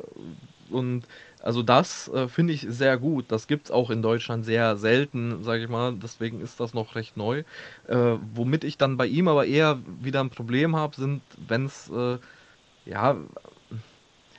und 0.68 1.06
also 1.40 1.62
das 1.62 2.08
äh, 2.08 2.28
finde 2.28 2.52
ich 2.52 2.66
sehr 2.68 2.98
gut. 2.98 3.32
Das 3.32 3.46
gibt 3.46 3.66
es 3.66 3.70
auch 3.70 3.90
in 3.90 4.02
Deutschland 4.02 4.44
sehr 4.44 4.76
selten, 4.76 5.42
sage 5.42 5.64
ich 5.64 5.68
mal. 5.70 5.94
Deswegen 5.96 6.40
ist 6.40 6.60
das 6.60 6.74
noch 6.74 6.94
recht 6.96 7.16
neu. 7.16 7.44
Äh, 7.86 8.16
womit 8.34 8.64
ich 8.64 8.76
dann 8.78 8.96
bei 8.98 9.06
ihm 9.06 9.28
aber 9.28 9.46
eher 9.46 9.80
wieder 9.86 10.20
ein 10.20 10.30
Problem 10.30 10.76
habe, 10.76 10.96
sind, 10.96 11.22
wenn 11.38 11.64
es 11.66 11.90
äh, 11.90 12.18
ja 12.84 13.16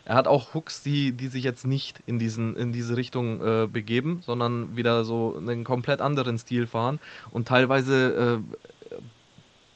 er 0.06 0.16
hat 0.16 0.28
auch 0.28 0.54
Hooks, 0.54 0.84
die, 0.84 1.14
die 1.14 1.28
sich 1.28 1.44
jetzt 1.44 1.66
nicht 1.66 2.02
in, 2.06 2.20
diesen, 2.20 2.56
in 2.56 2.74
diese 2.74 2.98
Richtung 2.98 3.42
äh, 3.42 3.68
begeben, 3.68 4.22
sondern 4.22 4.76
wieder 4.76 5.06
so 5.06 5.36
einen 5.38 5.64
komplett 5.64 6.02
anderen 6.02 6.38
Stil 6.38 6.68
fahren. 6.68 7.00
Und 7.32 7.48
teilweise 7.48 8.42
äh, 8.92 8.96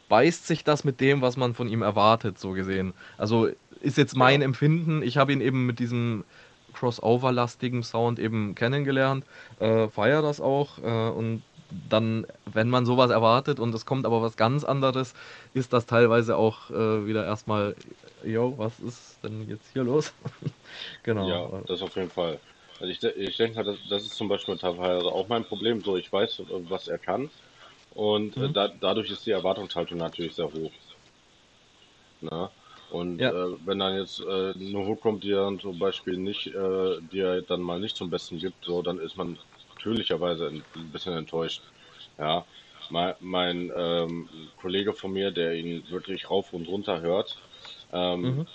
beißt 0.10 0.48
sich 0.48 0.64
das 0.64 0.84
mit 0.84 1.00
dem, 1.00 1.22
was 1.22 1.38
man 1.38 1.54
von 1.54 1.70
ihm 1.70 1.82
erwartet, 1.82 2.40
so 2.40 2.52
gesehen. 2.52 2.94
Also 3.18 3.50
ist 3.82 3.98
jetzt 3.98 4.16
mein. 4.16 4.42
Empfinden. 4.42 5.02
Ich 5.02 5.18
habe 5.18 5.34
ihn 5.34 5.42
eben 5.42 5.66
mit 5.66 5.80
diesem 5.80 6.24
Crossover-lastigen 6.74 7.84
Sound 7.84 8.20
eben 8.20 8.56
kennengelernt, 8.56 9.26
äh, 9.60 9.88
feiere 9.88 10.22
das 10.22 10.40
auch 10.42 10.78
äh, 10.80 11.10
und 11.10 11.42
dann, 11.90 12.26
wenn 12.46 12.70
man 12.70 12.86
sowas 12.86 13.12
erwartet 13.12 13.60
und 13.60 13.74
es 13.74 13.86
kommt 13.86 14.06
aber 14.06 14.22
was 14.22 14.38
ganz 14.38 14.64
anderes, 14.64 15.14
ist 15.54 15.74
das 15.74 15.86
teilweise 15.86 16.36
auch 16.36 16.70
äh, 16.70 17.06
wieder 17.06 17.26
erstmal, 17.26 17.76
yo, 18.24 18.54
was 18.58 18.80
ist 18.80 19.18
denn 19.24 19.48
jetzt 19.50 19.72
hier 19.74 19.84
los? 19.84 20.14
genau. 21.04 21.28
Ja, 21.28 21.62
das 21.68 21.82
auf 21.82 21.96
jeden 21.96 22.10
Fall. 22.10 22.40
Also 22.80 22.92
ich, 22.92 23.04
ich 23.04 23.38
denke, 23.38 23.64
das, 23.64 23.78
das 23.90 24.04
ist 24.04 24.16
zum 24.16 24.28
Beispiel 24.28 24.58
teilweise 24.58 25.08
auch 25.08 25.28
mein 25.28 25.44
Problem. 25.44 25.82
So, 25.84 25.98
ich 25.98 26.12
weiß, 26.12 26.44
was 26.70 26.88
er 26.88 27.00
kann 27.00 27.30
und 27.98 28.38
äh, 28.38 28.42
mhm. 28.42 28.54
da, 28.54 28.68
dadurch 28.68 29.10
ist 29.10 29.26
die 29.26 29.32
Erwartungshaltung 29.32 29.98
natürlich 29.98 30.36
sehr 30.36 30.46
hoch. 30.46 30.72
Na? 32.22 32.52
Und 32.92 33.20
ja. 33.20 33.32
äh, 33.32 33.56
wenn 33.66 33.80
dann 33.80 33.98
jetzt 33.98 34.22
äh, 34.22 34.54
eine 34.54 34.88
Hook 34.88 35.02
kommt, 35.02 35.24
die 35.24 35.32
dann 35.32 35.60
zum 35.60 35.78
Beispiel 35.80 36.16
nicht, 36.18 36.48
äh, 36.48 37.02
die 37.12 37.20
er 37.20 37.42
dann 37.42 37.62
mal 37.62 37.80
nicht 37.80 37.98
zum 37.98 38.10
Besten 38.10 38.38
gibt, 38.38 38.64
so, 38.64 38.82
dann 38.84 39.00
ist 39.00 39.18
man 39.18 39.38
natürlicherweise 39.78 40.48
ein 40.48 40.92
bisschen 40.92 41.14
enttäuscht. 41.14 41.62
Ja. 42.18 42.46
mein, 42.90 43.14
mein 43.20 43.72
ähm, 43.76 44.30
Kollege 44.56 44.94
von 44.94 45.12
mir, 45.12 45.32
der 45.32 45.54
ihn 45.56 45.88
wirklich 45.90 46.30
rauf 46.30 46.54
und 46.54 46.68
runter 46.68 47.02
hört, 47.02 47.38
ähm, 47.92 48.22
Mhm. 48.24 48.48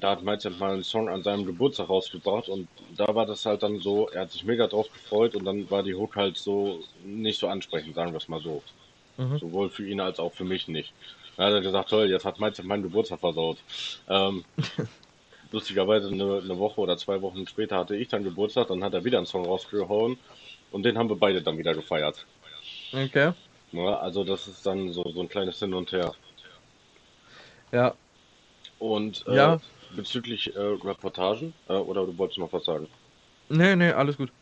da 0.00 0.10
hat 0.10 0.22
Mindset 0.24 0.58
mal 0.58 0.72
einen 0.72 0.82
Song 0.82 1.08
an 1.08 1.22
seinem 1.22 1.46
Geburtstag 1.46 1.88
rausgebracht 1.88 2.48
und 2.48 2.68
da 2.96 3.14
war 3.14 3.26
das 3.26 3.46
halt 3.46 3.62
dann 3.62 3.78
so, 3.78 4.08
er 4.08 4.22
hat 4.22 4.30
sich 4.32 4.44
mega 4.44 4.66
drauf 4.66 4.90
gefreut 4.90 5.34
und 5.36 5.44
dann 5.44 5.70
war 5.70 5.82
die 5.84 5.94
Hook 5.94 6.16
halt 6.16 6.36
so 6.36 6.80
nicht 7.04 7.38
so 7.38 7.46
ansprechend, 7.48 7.94
sagen 7.94 8.12
wir 8.12 8.16
es 8.18 8.28
mal 8.28 8.40
so. 8.40 8.64
Mhm. 9.16 9.38
Sowohl 9.38 9.70
für 9.70 9.86
ihn 9.86 10.00
als 10.00 10.18
auch 10.18 10.32
für 10.34 10.44
mich 10.44 10.66
nicht. 10.66 10.94
Da 11.36 11.44
hat 11.44 11.52
er 11.52 11.60
gesagt, 11.60 11.90
toll, 11.90 12.10
jetzt 12.10 12.24
hat 12.24 12.40
Mindset 12.40 12.66
meinen 12.66 12.82
Geburtstag 12.82 13.20
versaut. 13.20 13.58
Ähm, 14.08 14.44
lustigerweise 15.50 16.08
eine, 16.08 16.38
eine 16.38 16.58
Woche 16.58 16.80
oder 16.80 16.96
zwei 16.96 17.20
Wochen 17.22 17.46
später 17.46 17.76
hatte 17.78 17.96
ich 17.96 18.08
dann 18.08 18.24
Geburtstag, 18.24 18.68
dann 18.68 18.82
hat 18.82 18.94
er 18.94 19.04
wieder 19.04 19.18
einen 19.18 19.26
Song 19.26 19.44
rausgehauen 19.44 20.18
und 20.74 20.82
den 20.82 20.98
haben 20.98 21.08
wir 21.08 21.16
beide 21.16 21.40
dann 21.40 21.56
wieder 21.56 21.72
gefeiert. 21.72 22.26
Okay. 22.92 23.32
Ja, 23.70 23.98
also 24.00 24.24
das 24.24 24.48
ist 24.48 24.66
dann 24.66 24.92
so, 24.92 25.04
so 25.08 25.20
ein 25.20 25.28
kleines 25.28 25.60
Hin 25.60 25.72
und 25.72 25.92
Her. 25.92 26.12
Ja. 27.70 27.94
Und 28.80 29.24
äh, 29.28 29.36
Ja. 29.36 29.60
bezüglich 29.94 30.54
äh, 30.54 30.58
Reportagen, 30.58 31.54
äh, 31.68 31.74
oder 31.74 32.04
du 32.06 32.18
wolltest 32.18 32.38
noch 32.38 32.52
was 32.52 32.64
sagen? 32.64 32.88
Nee, 33.48 33.76
nee, 33.76 33.92
alles 33.92 34.16
gut. 34.16 34.32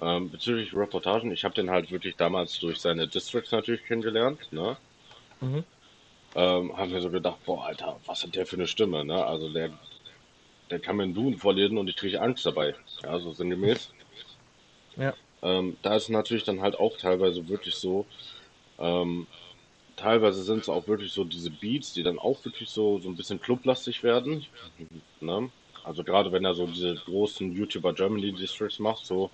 Ähm, 0.00 0.30
bezüglich 0.30 0.72
Reportagen, 0.72 1.32
ich 1.32 1.44
habe 1.44 1.54
den 1.54 1.68
halt 1.68 1.90
wirklich 1.90 2.14
damals 2.14 2.60
durch 2.60 2.78
seine 2.78 3.08
Districts 3.08 3.50
natürlich 3.50 3.84
kennengelernt, 3.84 4.52
ne? 4.52 4.76
Mhm. 5.40 5.64
Ähm, 6.36 6.76
haben 6.76 6.92
mir 6.92 7.02
so 7.02 7.10
gedacht, 7.10 7.44
boah, 7.44 7.66
Alter, 7.66 7.98
was 8.06 8.22
hat 8.22 8.36
der 8.36 8.46
für 8.46 8.56
eine 8.56 8.68
Stimme, 8.68 9.04
ne? 9.04 9.24
Also 9.24 9.52
der, 9.52 9.70
der 10.70 10.78
kann 10.78 10.96
mir 10.96 11.02
einen 11.02 11.14
Duden 11.14 11.38
vorlesen 11.38 11.76
und 11.76 11.88
ich 11.88 11.96
kriege 11.96 12.20
Angst 12.22 12.46
dabei. 12.46 12.76
Ja, 13.02 13.18
so 13.18 13.32
sinngemäß. 13.32 13.92
Ja. 14.96 15.12
Ähm, 15.42 15.78
da 15.82 15.96
ist 15.96 16.08
natürlich 16.10 16.44
dann 16.44 16.60
halt 16.62 16.76
auch 16.78 16.96
teilweise 16.98 17.48
wirklich 17.48 17.76
so, 17.76 18.06
ähm, 18.78 19.28
teilweise 19.96 20.42
sind 20.44 20.60
es 20.60 20.68
auch 20.68 20.88
wirklich 20.88 21.12
so 21.12 21.24
diese 21.24 21.50
Beats, 21.50 21.92
die 21.94 22.02
dann 22.02 22.18
auch 22.18 22.44
wirklich 22.44 22.70
so, 22.70 23.00
so 23.00 23.08
ein 23.10 23.16
bisschen 23.16 23.40
clublastig 23.40 24.02
werden. 24.02 24.46
Ne? 25.20 25.52
Also 25.84 26.04
gerade 26.04 26.32
wenn 26.32 26.44
er 26.44 26.54
so 26.54 26.66
diese 26.66 26.94
großen 26.94 27.52
YouTuber 27.52 27.94
Germany 27.94 28.32
Districts 28.34 28.78
macht, 28.78 29.06
so, 29.06 29.30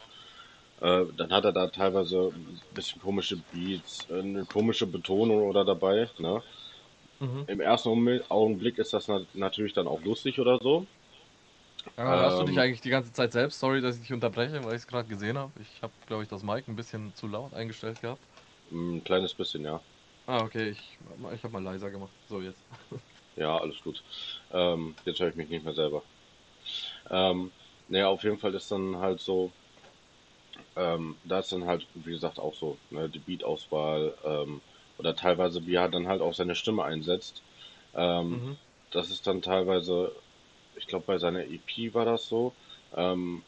äh, 0.80 1.04
dann 1.16 1.32
hat 1.32 1.44
er 1.44 1.52
da 1.52 1.68
teilweise 1.68 2.32
ein 2.34 2.60
bisschen 2.72 3.00
komische 3.02 3.38
Beats, 3.38 4.08
eine 4.10 4.46
komische 4.46 4.86
Betonung 4.86 5.42
oder 5.48 5.64
dabei. 5.64 6.10
Ne? 6.18 6.42
Mhm. 7.20 7.44
Im 7.48 7.60
ersten 7.60 7.88
Augenblick- 8.28 8.78
ist 8.78 8.92
das 8.92 9.08
na 9.08 9.26
natürlich 9.32 9.72
dann 9.72 9.88
auch 9.88 10.02
lustig 10.02 10.38
oder 10.40 10.58
so. 10.62 10.86
Ja, 11.99 12.18
hörst 12.18 12.38
du 12.38 12.44
dich 12.44 12.59
Ähm. 12.59 12.61
eigentlich 12.61 12.81
die 12.83 12.90
ganze 12.90 13.12
Zeit 13.12 13.33
selbst? 13.33 13.59
Sorry, 13.59 13.81
dass 13.81 13.96
ich 13.96 14.03
dich 14.03 14.12
unterbreche, 14.12 14.64
weil 14.64 14.75
ich 14.77 14.83
es 14.83 14.87
gerade 14.87 15.09
gesehen 15.09 15.38
habe. 15.38 15.61
Ich 15.62 15.83
habe, 15.83 15.94
glaube 16.07 16.22
ich, 16.22 16.29
das 16.29 16.42
Mic 16.42 16.68
ein 16.68 16.77
bisschen 16.77 17.14
zu 17.14 17.27
laut 17.27 17.55
eingestellt 17.55 18.01
gehabt. 18.01 18.27
Ein 18.70 19.03
kleines 19.03 19.35
bisschen, 19.35 19.64
ja. 19.64 19.83
Ah, 20.29 20.42
okay, 20.42 20.70
ich, 20.70 20.99
ich 21.33 21.44
habe 21.44 21.51
mal 21.51 21.62
leiser 21.62 21.90
gemacht. 21.90 22.16
So, 22.27 22.40
jetzt. 22.40 22.66
Ja, 23.37 23.57
alles 23.59 23.81
gut. 23.83 24.03
Ähm, 24.51 24.96
jetzt 25.05 25.20
höre 25.20 25.29
ich 25.29 25.37
mich 25.37 25.49
nicht 25.49 25.64
mehr 25.64 25.75
selber. 25.75 26.05
Ähm, 27.11 27.53
naja, 27.88 28.09
auf 28.09 28.22
jeden 28.25 28.38
Fall 28.38 28.55
ist 28.55 28.70
dann 28.70 28.99
halt 28.99 29.20
so, 29.20 29.53
ähm, 30.77 31.18
da 31.25 31.38
ist 31.40 31.53
dann 31.53 31.64
halt, 31.66 31.88
wie 31.94 32.11
gesagt, 32.12 32.38
auch 32.38 32.55
so, 32.55 32.79
ne, 32.90 33.09
die 33.09 33.18
Beat-Auswahl, 33.18 34.16
ähm, 34.25 34.62
oder 34.99 35.14
teilweise, 35.14 35.66
wie 35.66 35.75
er 35.75 35.88
dann 35.88 36.09
halt 36.09 36.20
auch 36.22 36.35
seine 36.35 36.55
Stimme 36.55 36.85
einsetzt. 36.85 37.44
Ähm, 37.94 38.42
Mhm. 38.42 38.57
das 38.90 39.11
ist 39.11 39.27
dann 39.27 39.42
teilweise, 39.42 40.22
ich 40.76 40.86
glaube, 40.86 41.06
bei 41.06 41.18
seiner 41.18 41.44
EP 41.46 41.94
war 41.94 42.04
das 42.04 42.26
so, 42.28 42.54
ähm, 42.94 43.44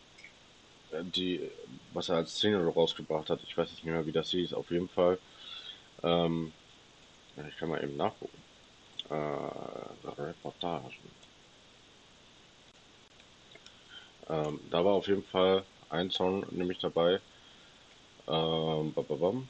die, 1.03 1.51
was 1.93 2.09
er 2.09 2.17
als 2.17 2.39
Single 2.39 2.69
rausgebracht 2.69 3.31
hat, 3.31 3.43
ich 3.43 3.57
weiß 3.57 3.71
nicht 3.71 3.85
mehr, 3.85 4.07
wie 4.07 4.13
das 4.13 4.31
hieß, 4.31 4.53
auf 4.55 4.71
jeden 4.71 4.89
Fall. 4.89 5.19
Ähm, 6.03 6.53
ich 7.49 7.57
kann 7.59 7.69
mal 7.71 7.83
eben 7.83 7.97
nachgucken. 7.97 8.43
Äh, 9.11 9.15
Reportagen. 9.15 10.93
Ähm, 14.29 14.61
da 14.71 14.85
war 14.85 14.93
auf 14.95 15.09
jeden 15.09 15.25
Fall 15.25 15.65
ein 15.89 16.11
Song 16.11 16.47
nämlich 16.51 16.79
dabei. 16.79 17.21
Ähm, 18.29 18.93
bababam. 18.95 19.49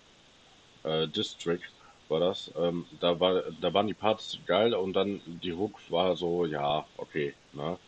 Äh, 0.85 1.09
District 1.09 1.63
war 2.11 2.21
das. 2.21 2.53
Ähm, 2.57 2.87
da 3.01 3.21
war, 3.21 3.43
da 3.61 3.73
waren 3.75 3.87
die 3.87 3.95
Parts 3.95 4.39
geil 4.47 4.75
und 4.75 4.95
dann 4.95 5.21
die 5.27 5.53
Hook 5.53 5.79
war 5.91 6.17
so, 6.17 6.47
ja, 6.47 6.87
okay, 6.97 7.35
ne? 7.53 7.79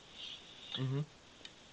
Mhm. 0.79 1.05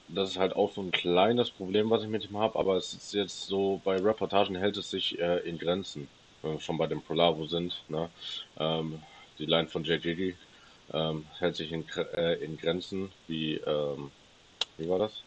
Das 0.10 0.30
ist 0.32 0.38
halt 0.38 0.56
auch 0.56 0.72
so 0.72 0.82
ein 0.82 0.92
kleines 0.92 1.52
Problem, 1.52 1.90
was 1.90 2.04
ich 2.04 2.10
mit 2.10 2.30
ihm 2.30 2.38
habe, 2.38 2.58
aber 2.58 2.78
es 2.78 2.94
ist 2.94 3.14
jetzt 3.14 3.46
so, 3.46 3.82
bei 3.84 3.98
Reportagen 3.98 4.56
hält 4.56 4.78
es 4.78 4.90
sich 4.90 5.20
äh, 5.20 5.40
in 5.40 5.58
Grenzen. 5.58 6.10
Wenn 6.42 6.54
wir 6.54 6.60
schon 6.62 6.78
bei 6.78 6.88
dem 6.88 7.02
Polavo 7.02 7.46
sind, 7.48 7.84
ne? 7.90 8.10
Ähm, 8.58 9.04
die 9.38 9.46
Line 9.46 9.68
von 9.68 9.84
JJD 9.84 10.38
ähm, 10.94 11.26
hält 11.40 11.56
sich 11.58 11.72
in, 11.72 11.86
äh, 12.16 12.36
in 12.36 12.58
Grenzen, 12.58 13.12
wie, 13.28 13.56
ähm, 13.56 14.12
wie 14.78 14.88
war 14.88 15.00
das? 15.00 15.24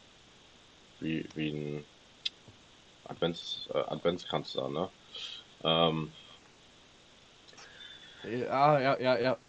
Wie, 1.01 1.27
wie 1.35 1.51
ein 1.51 1.85
Advents, 3.05 3.69
äh, 3.75 3.79
Adventskranz 3.79 4.53
da, 4.53 4.69
ne? 4.69 4.91
Ähm, 5.63 6.13
Ja, 8.23 8.79
ja, 8.81 8.99
ja, 9.01 9.19
ja. 9.19 9.41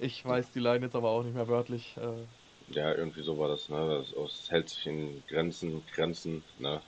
Ich 0.00 0.24
weiß 0.24 0.50
die 0.52 0.60
Line 0.60 0.86
jetzt 0.86 0.94
aber 0.96 1.10
auch 1.10 1.22
nicht 1.22 1.34
mehr 1.34 1.48
wörtlich. 1.48 1.96
Äh, 1.96 2.26
Ja, 2.68 2.94
irgendwie 2.94 3.22
so 3.22 3.38
war 3.38 3.48
das, 3.48 3.68
ne? 3.68 3.86
Das, 3.98 4.12
hält 4.50 4.68
sich 4.70 4.86
in 4.86 5.24
Grenzen, 5.26 5.84
Grenzen, 5.86 6.44
ne? 6.56 6.82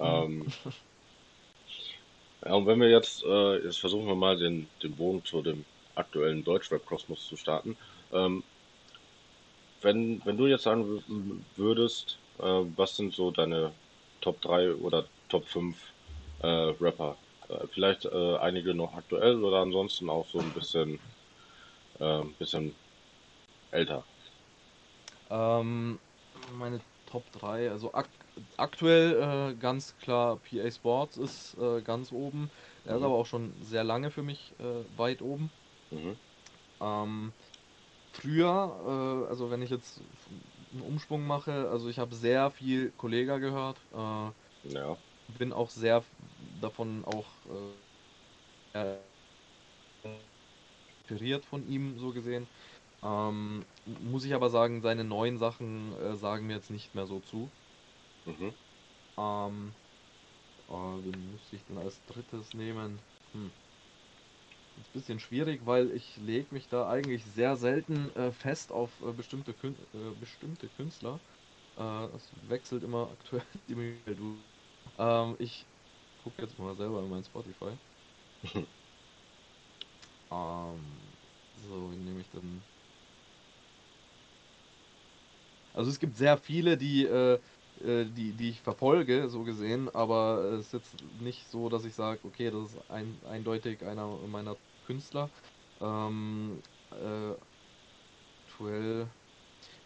Ähm, 0.00 0.48
ja, 2.44 2.54
und 2.54 2.66
wenn 2.66 2.80
wir 2.80 2.90
jetzt, 2.90 3.22
äh, 3.24 3.58
jetzt 3.64 3.78
versuchen 3.80 4.06
wir 4.06 4.14
mal 4.14 4.36
den, 4.38 4.70
den 4.82 4.96
Bogen 4.96 5.24
zu 5.24 5.42
dem 5.42 5.66
aktuellen 5.94 6.44
Deutschrap-Kosmos 6.44 7.26
zu 7.26 7.36
starten. 7.36 7.78
Ähm, 8.12 8.44
wenn, 9.80 10.24
wenn 10.24 10.36
du 10.36 10.46
jetzt 10.46 10.64
sagen 10.64 10.84
wü- 10.84 11.44
würdest, 11.56 12.20
äh, 12.38 12.42
was 12.42 12.96
sind 12.96 13.12
so 13.12 13.30
deine 13.30 13.74
Top 14.20 14.40
3 14.40 14.74
oder 14.74 15.08
Top 15.28 15.46
5 15.46 15.94
äh, 16.40 16.46
Rapper? 16.48 17.18
Äh, 17.48 17.66
vielleicht 17.72 18.04
äh, 18.06 18.36
einige 18.38 18.74
noch 18.74 18.94
aktuell 18.94 19.42
oder 19.44 19.58
ansonsten 19.60 20.10
auch 20.10 20.26
so 20.28 20.38
ein 20.40 20.52
bisschen, 20.52 21.00
äh, 22.00 22.24
bisschen 22.38 22.76
älter. 23.70 24.06
ähm, 25.30 26.00
meine 26.52 26.80
Top 27.06 27.30
3, 27.32 27.70
also 27.70 27.92
ak 27.92 28.08
aktuell 28.56 29.52
äh, 29.52 29.56
ganz 29.56 29.96
klar 29.98 30.38
PA 30.38 30.70
Sports 30.70 31.16
ist 31.18 31.54
äh, 31.58 31.82
ganz 31.82 32.12
oben. 32.12 32.50
Er 32.84 32.96
ist 32.96 33.02
Mhm. 33.02 33.06
aber 33.06 33.14
auch 33.14 33.26
schon 33.26 33.60
sehr 33.62 33.84
lange 33.84 34.10
für 34.10 34.22
mich 34.22 34.58
äh, 34.58 34.84
weit 34.96 35.20
oben. 35.22 35.52
Mhm. 35.90 36.18
Ähm, 36.80 37.32
früher, 38.12 39.24
äh, 39.26 39.28
also 39.30 39.50
wenn 39.50 39.62
ich 39.62 39.70
jetzt 39.70 40.02
einen 40.72 40.82
Umschwung 40.82 41.26
mache, 41.26 41.68
also 41.70 41.88
ich 41.88 41.98
habe 41.98 42.14
sehr 42.14 42.50
viel 42.50 42.92
Kollega 42.92 43.38
gehört, 43.38 43.86
Ja. 44.62 44.98
bin 45.26 45.52
auch 45.52 45.70
sehr 45.70 46.02
davon 46.64 47.04
auch 47.04 47.46
äh, 48.74 48.98
inspiriert 50.88 51.44
von 51.44 51.66
ihm 51.66 51.98
so 51.98 52.12
gesehen. 52.12 52.48
Ähm, 53.02 53.64
muss 53.86 54.24
ich 54.24 54.34
aber 54.34 54.50
sagen, 54.50 54.82
seine 54.82 55.04
neuen 55.04 55.38
Sachen 55.38 55.94
äh, 55.94 56.16
sagen 56.16 56.46
mir 56.46 56.54
jetzt 56.54 56.70
nicht 56.70 56.94
mehr 56.94 57.06
so 57.06 57.20
zu. 57.20 57.52
Mhm. 58.24 58.54
Ähm, 59.18 59.74
äh, 60.68 60.72
wen 60.72 61.30
müsste 61.32 61.56
ich 61.56 61.64
denn 61.64 61.78
als 61.78 62.04
drittes 62.04 62.54
nehmen? 62.54 63.00
Hm. 63.32 63.52
Ist 64.76 64.88
ein 64.88 64.92
bisschen 64.92 65.20
schwierig, 65.20 65.66
weil 65.66 65.92
ich 65.92 66.16
lege 66.16 66.52
mich 66.52 66.68
da 66.68 66.88
eigentlich 66.88 67.24
sehr 67.24 67.56
selten 67.56 68.10
äh, 68.16 68.32
fest 68.32 68.72
auf 68.72 69.00
äh, 69.02 69.12
bestimmte, 69.12 69.54
Kün 69.54 69.76
äh, 69.94 70.10
bestimmte 70.18 70.68
Künstler. 70.68 71.20
Äh, 71.76 71.80
das 71.82 72.32
wechselt 72.42 72.82
immer 72.84 73.10
aktuell 73.12 73.44
die. 73.68 73.74
Ähm, 74.98 75.36
ich 75.38 75.66
gucke 76.24 76.42
jetzt 76.42 76.58
mal 76.58 76.76
selber 76.76 77.02
in 77.04 77.10
mein 77.10 77.24
Spotify. 77.24 77.78
ähm, 80.30 81.12
so, 81.54 81.90
wen 81.92 82.04
nehme 82.04 82.20
ich 82.20 82.30
denn? 82.30 82.66
Also 85.72 85.90
es 85.90 85.98
gibt 85.98 86.16
sehr 86.16 86.38
viele, 86.38 86.76
die, 86.76 87.04
äh, 87.04 87.40
äh, 87.80 88.06
die, 88.10 88.34
die 88.34 88.50
ich 88.50 88.62
verfolge, 88.62 89.28
so 89.28 89.42
gesehen, 89.44 89.88
aber 89.88 90.44
es 90.54 90.66
ist 90.66 90.72
jetzt 90.72 91.00
nicht 91.00 91.48
so, 91.48 91.68
dass 91.68 91.84
ich 91.84 91.94
sage, 91.94 92.24
okay, 92.24 92.50
das 92.50 92.74
ist 92.74 92.90
ein, 92.90 93.22
eindeutig 93.24 93.82
einer 93.84 94.06
meiner 94.28 94.58
Künstler. 94.82 95.30
Ähm, 95.80 96.62
äh, 96.90 97.34
aktuell. 98.46 99.10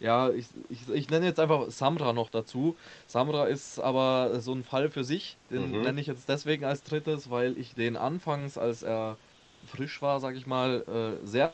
Ja, 0.01 0.29
ich, 0.31 0.47
ich, 0.69 0.87
ich 0.89 1.09
nenne 1.09 1.25
jetzt 1.25 1.39
einfach 1.39 1.69
Samra 1.71 2.13
noch 2.13 2.29
dazu. 2.29 2.77
Samra 3.05 3.47
ist 3.47 3.79
aber 3.79 4.39
so 4.39 4.53
ein 4.53 4.63
Fall 4.63 4.89
für 4.89 5.03
sich. 5.03 5.37
Den 5.49 5.71
Mhm. 5.71 5.81
nenne 5.81 5.99
ich 6.01 6.07
jetzt 6.07 6.29
deswegen 6.29 6.63
als 6.65 6.83
drittes, 6.83 7.29
weil 7.29 7.57
ich 7.57 7.75
den 7.75 7.97
anfangs, 7.97 8.57
als 8.57 8.81
er 8.81 9.17
frisch 9.65 10.01
war, 10.01 10.19
sag 10.21 10.35
ich 10.35 10.47
mal, 10.47 10.83
äh, 11.21 11.25
sehr. 11.25 11.53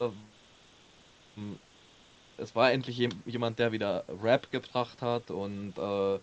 ähm, 0.00 1.58
Es 2.36 2.54
war 2.54 2.72
endlich 2.72 2.96
jem- 2.98 3.22
jemand, 3.26 3.58
der 3.58 3.72
wieder 3.72 4.04
Rap 4.08 4.50
gebracht 4.50 5.02
hat 5.02 5.30
und 5.30 5.78
äh, 5.78 6.20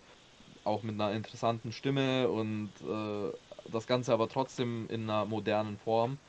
auch 0.63 0.83
mit 0.83 0.95
einer 0.95 1.13
interessanten 1.13 1.71
Stimme 1.71 2.29
und 2.29 2.73
äh, 2.81 3.33
das 3.69 3.87
Ganze 3.87 4.13
aber 4.13 4.29
trotzdem 4.29 4.87
in 4.89 5.03
einer 5.03 5.25
modernen 5.25 5.77
Form. 5.77 6.19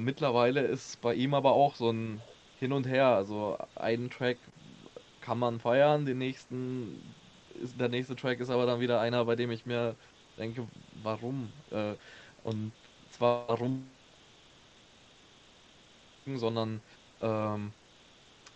Mittlerweile 0.00 0.62
ist 0.62 1.00
bei 1.00 1.14
ihm 1.14 1.34
aber 1.34 1.52
auch 1.54 1.76
so 1.76 1.90
ein 1.90 2.22
Hin 2.54 2.72
und 2.72 2.86
Her. 2.86 3.06
Also 3.08 3.58
einen 3.74 4.10
Track 4.10 4.38
kann 5.20 5.38
man 5.38 5.60
feiern, 5.60 6.06
den 6.06 6.18
nächsten 6.18 7.16
ist, 7.50 7.80
der 7.80 7.88
nächste 7.88 8.16
Track 8.16 8.40
ist 8.40 8.50
aber 8.50 8.66
dann 8.66 8.80
wieder 8.80 9.00
einer, 9.00 9.24
bei 9.24 9.36
dem 9.36 9.50
ich 9.50 9.66
mir 9.66 9.98
denke, 10.38 10.68
warum? 10.92 11.52
Äh, 11.70 11.96
und 12.42 12.74
zwar 13.10 13.48
warum, 13.48 13.96
sondern 16.26 16.82
ähm, 17.20 17.74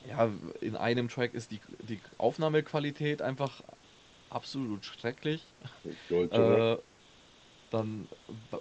ja, 0.00 0.32
in 0.60 0.76
einem 0.76 1.08
Track 1.08 1.34
ist 1.34 1.50
die, 1.50 1.60
die 1.82 2.02
Aufnahmequalität 2.18 3.22
einfach 3.22 3.62
absolut 4.30 4.84
schrecklich. 4.84 5.54
Äh, 6.30 6.76
dann 7.70 8.08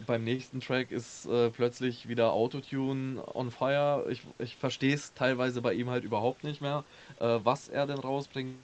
beim 0.06 0.24
nächsten 0.24 0.60
Track 0.60 0.92
ist 0.92 1.26
äh, 1.26 1.50
plötzlich 1.50 2.08
wieder 2.08 2.34
Autotune 2.34 3.24
on 3.36 3.52
fire. 3.52 4.06
Ich, 4.10 4.22
ich 4.40 4.56
verstehe 4.56 4.94
es 4.94 5.14
teilweise 5.14 5.62
bei 5.62 5.74
ihm 5.74 5.90
halt 5.90 6.04
überhaupt 6.04 6.44
nicht 6.44 6.62
mehr, 6.62 6.84
äh, 7.20 7.40
was 7.44 7.68
er 7.70 7.88
denn 7.88 8.00
rausbringt. 8.00 8.58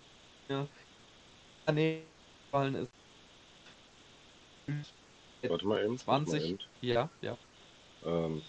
Ja. 0.49 0.67
Nee, 1.71 2.03
ist. 4.67 4.93
Warte 5.41 5.65
mal 5.65 5.83
eben. 5.83 5.97
20. 5.97 6.41
Mal 6.41 6.49
eben. 6.49 6.59
Ja, 6.81 7.09
ja. 7.21 7.37
Ähm, 8.05 8.41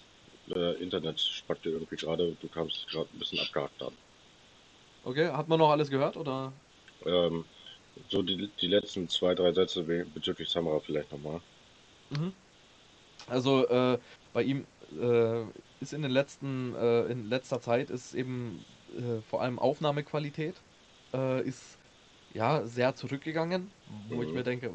äh, 0.49 0.81
Internet 0.81 1.19
spackte 1.19 1.69
irgendwie 1.69 1.95
gerade, 1.95 2.35
du 2.39 2.47
kamst 2.49 2.87
gerade 2.89 3.09
ein 3.13 3.19
bisschen 3.19 3.39
abgehakt 3.39 3.81
an. 3.81 3.93
Okay, 5.03 5.29
hat 5.29 5.47
man 5.47 5.59
noch 5.59 5.69
alles 5.69 5.89
gehört 5.89 6.17
oder? 6.17 6.51
Ähm, 7.05 7.45
so 8.09 8.21
die, 8.23 8.49
die 8.59 8.67
letzten 8.67 9.07
zwei, 9.07 9.35
drei 9.35 9.53
Sätze 9.53 9.83
bezüglich 9.83 10.49
Samara 10.49 10.79
vielleicht 10.79 11.11
nochmal. 11.11 11.41
Mhm. 12.09 12.33
Also 13.27 13.67
äh, 13.67 13.99
bei 14.33 14.43
ihm 14.43 14.65
äh, 14.99 15.43
ist 15.79 15.93
in 15.93 16.01
den 16.01 16.11
letzten, 16.11 16.75
äh, 16.75 17.03
in 17.05 17.29
letzter 17.29 17.61
Zeit 17.61 17.89
ist 17.89 18.13
eben 18.13 18.65
äh, 18.95 19.21
vor 19.21 19.41
allem 19.41 19.59
Aufnahmequalität 19.59 20.61
äh, 21.13 21.41
ist 21.45 21.79
ja 22.33 22.65
sehr 22.67 22.95
zurückgegangen, 22.95 23.71
wo 24.09 24.21
ich 24.21 24.29
mhm. 24.29 24.35
mir 24.35 24.43
denke, 24.43 24.71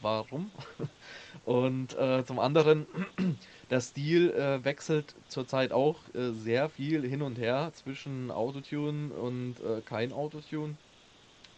warum? 0.00 0.52
Und 1.44 1.94
äh, 1.98 2.24
zum 2.24 2.38
anderen, 2.38 2.86
der 3.70 3.80
Stil 3.80 4.32
wechselt 4.64 5.16
zurzeit 5.28 5.72
auch 5.72 6.04
sehr 6.14 6.68
viel 6.68 7.06
hin 7.06 7.22
und 7.22 7.38
her 7.38 7.72
zwischen 7.74 8.30
Autotune 8.30 9.12
und 9.12 9.60
kein 9.84 10.12
Autotune. 10.12 10.76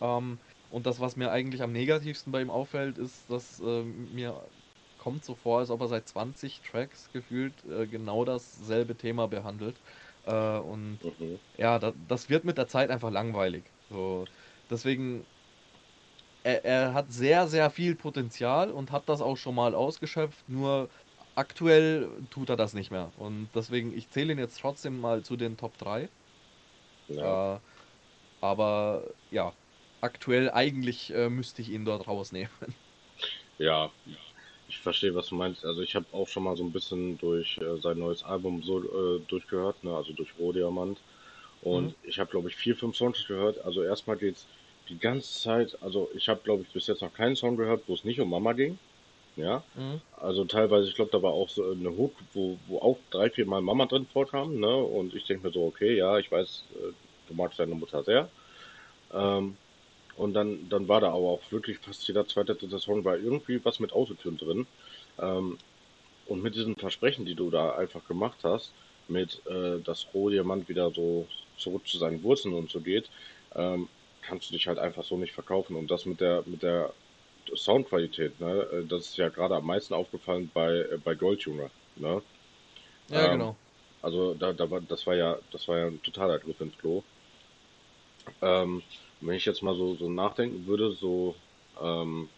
Ähm, 0.01 0.39
und 0.69 0.87
das, 0.87 1.01
was 1.01 1.17
mir 1.17 1.31
eigentlich 1.31 1.63
am 1.63 1.73
negativsten 1.73 2.33
bei 2.33 2.43
ihm 2.43 2.51
auffällt, 2.51 2.99
ist, 2.99 3.31
dass 3.31 3.61
äh, 3.61 3.83
mir 3.85 4.51
kommt 5.05 5.23
so 5.23 5.35
vor, 5.35 5.59
als 5.59 5.71
ob 5.71 5.83
er 5.83 5.89
seit 5.89 6.09
20 6.09 6.63
Tracks 6.63 7.11
gefühlt 7.13 7.53
äh, 7.71 7.87
genau 7.87 8.25
dasselbe 8.25 8.97
Thema 8.97 9.29
behandelt. 9.29 9.77
Äh, 10.25 10.59
und 10.59 10.99
mhm. 11.05 11.39
ja, 11.59 11.79
da, 11.79 11.93
das 12.09 12.31
wird 12.31 12.45
mit 12.45 12.57
der 12.57 12.69
Zeit 12.69 12.91
einfach 12.91 13.11
langweilig. 13.11 13.65
So, 13.91 14.25
deswegen, 14.71 15.27
er, 16.43 16.65
er 16.65 16.95
hat 16.95 17.13
sehr, 17.13 17.47
sehr 17.49 17.69
viel 17.69 17.95
Potenzial 17.95 18.71
und 18.71 18.93
hat 18.93 19.07
das 19.11 19.21
auch 19.21 19.37
schon 19.37 19.55
mal 19.55 19.75
ausgeschöpft, 19.75 20.49
nur 20.49 20.89
aktuell 21.35 22.09
tut 22.31 22.49
er 22.49 22.57
das 22.57 22.73
nicht 22.73 22.91
mehr. 22.91 23.13
Und 23.19 23.51
deswegen, 23.55 23.95
ich 23.95 24.09
zähle 24.09 24.33
ihn 24.33 24.39
jetzt 24.39 24.59
trotzdem 24.59 24.99
mal 25.01 25.23
zu 25.23 25.37
den 25.37 25.59
Top 25.59 25.77
3. 25.77 26.09
Ja. 27.09 27.57
Äh, 27.57 27.61
aber 28.41 29.03
ja, 29.31 29.53
aktuell 30.01 30.51
eigentlich 30.51 31.13
äh, 31.13 31.29
müsste 31.29 31.61
ich 31.61 31.69
ihn 31.69 31.85
dort 31.85 32.09
rausnehmen. 32.09 32.51
Ja, 33.59 33.93
ich 34.75 34.81
verstehe, 34.81 35.15
was 35.15 35.29
du 35.29 35.37
meinst. 35.37 35.65
Also 35.65 35.83
ich 35.83 35.95
habe 35.95 36.07
auch 36.13 36.29
schon 36.29 36.45
mal 36.45 36.57
so 36.57 36.65
ein 36.65 36.73
bisschen 36.73 37.17
durch 37.19 37.59
äh, 37.59 37.81
sein 37.81 37.99
neues 37.99 38.25
Album 38.25 38.63
so 38.63 38.81
äh, 38.81 39.21
durchgehört, 39.29 39.83
ne? 39.85 39.95
also 39.95 40.13
durch 40.13 40.31
Rohdiamant. 40.39 40.99
Und 41.63 41.87
mhm. 41.87 41.95
ich 42.03 42.19
habe, 42.19 42.31
glaube 42.31 42.49
ich, 42.49 42.57
vier, 42.57 42.77
fünf 42.77 42.97
Songs 42.97 43.27
gehört. 43.27 43.65
Also 43.65 43.83
erstmal 43.83 44.17
geht's 44.17 44.47
die 44.89 44.99
ganze 44.99 45.33
Zeit, 45.41 45.79
also 45.81 46.11
ich 46.15 46.29
habe, 46.29 46.41
glaube 46.45 46.63
ich, 46.63 46.69
bis 46.69 46.89
jetzt 46.89 47.01
noch 47.01 47.15
keinen 47.15 47.37
Song 47.37 47.57
gehört, 47.57 47.85
wo 47.87 47.95
es 47.95 48.05
nicht 48.05 48.21
um 48.21 48.29
Mama 48.29 48.53
ging. 48.53 48.79
Ja, 49.37 49.65
mhm. 49.75 50.01
also 50.21 50.45
teilweise, 50.45 50.89
ich 50.89 50.95
glaube, 50.95 51.11
da 51.11 51.21
war 51.21 51.33
auch 51.33 51.49
so 51.49 51.69
eine 51.69 51.91
Hook, 51.91 52.15
wo, 52.35 52.57
wo 52.69 52.79
auch 52.79 52.99
drei, 53.11 53.31
vier 53.31 53.47
Mal 53.47 53.63
Mama 53.63 53.87
drin 53.87 54.07
vorkam, 54.13 54.61
ne? 54.61 54.77
Und 54.77 55.13
ich 55.15 55.25
denke 55.25 55.47
mir 55.47 55.53
so, 55.53 55.67
okay, 55.67 55.97
ja, 55.97 56.19
ich 56.19 56.31
weiß, 56.31 56.65
äh, 56.77 56.93
du 57.29 57.35
magst 57.35 57.59
deine 57.59 57.75
Mutter 57.75 58.05
sehr. 58.05 58.29
Ähm, 59.13 59.57
und 60.17 60.35
dann, 60.35 60.69
dann 60.69 60.89
war 60.89 61.01
da 61.01 61.09
aber 61.09 61.29
auch 61.31 61.51
wirklich 61.53 61.79
fast 61.79 62.07
jeder 62.09 62.27
zweite, 62.27 62.55
dritte 62.57 62.79
Song 62.79 63.05
war 63.05 63.17
irgendwie 63.19 63.65
was 63.65 63.81
mit 63.81 63.93
Autotune 63.93 64.37
drin. 64.37 64.67
Ähm, 65.19 65.59
und 66.27 66.43
mit 66.43 66.55
diesen 66.55 66.77
Versprechen, 66.77 67.27
die 67.27 67.35
du 67.35 67.51
da 67.51 67.75
einfach 67.77 68.05
gemacht 68.07 68.41
hast, 68.45 68.75
mit 69.09 69.43
äh, 69.47 69.81
dass 69.83 70.07
Rohdiamant 70.15 70.69
wieder 70.69 70.91
so 70.93 71.29
zurück 71.57 71.87
zu 71.87 71.99
seinen 71.99 72.23
Wurzeln 72.23 72.55
und 72.55 72.71
so 72.71 72.81
geht, 72.81 73.11
ähm, 73.55 73.89
kannst 74.23 74.49
du 74.51 74.55
dich 74.55 74.67
halt 74.69 74.79
einfach 74.79 75.05
so 75.05 75.17
nicht 75.19 75.35
verkaufen. 75.35 75.77
Und 75.77 75.91
das 75.91 76.07
mit 76.07 76.21
der 76.21 76.43
mit 76.47 76.63
der 76.63 76.95
Soundqualität, 77.55 78.41
ne, 78.41 78.63
äh, 78.73 78.87
das 78.87 79.07
ist 79.09 79.17
ja 79.19 79.29
gerade 79.29 79.57
am 79.57 79.67
meisten 79.67 79.95
aufgefallen 79.95 80.51
bei 80.55 80.73
äh, 80.93 80.99
bei 80.99 81.15
Goldtuner, 81.15 81.71
ne? 81.97 82.23
Ja, 83.09 83.27
ähm, 83.27 83.31
genau. 83.31 83.57
Also 84.03 84.35
da, 84.35 84.53
da 84.53 84.71
war 84.71 84.81
das 84.83 85.07
war 85.07 85.17
ja 85.17 85.39
das 85.51 85.69
war 85.69 85.79
ja 85.79 85.87
ein 85.89 86.03
totaler 86.03 86.39
Griff 86.39 86.61
ins 86.61 86.77
Klo. 86.79 87.05
Ähm, 88.41 88.83
wenn 89.27 89.37
ich 89.37 89.45
jetzt 89.45 89.63
mal 89.63 89.75
so, 89.75 89.95
so 89.95 90.09
nachdenken 90.09 90.67
würde, 90.67 90.93
so, 90.93 91.35
ähm, 91.81 92.29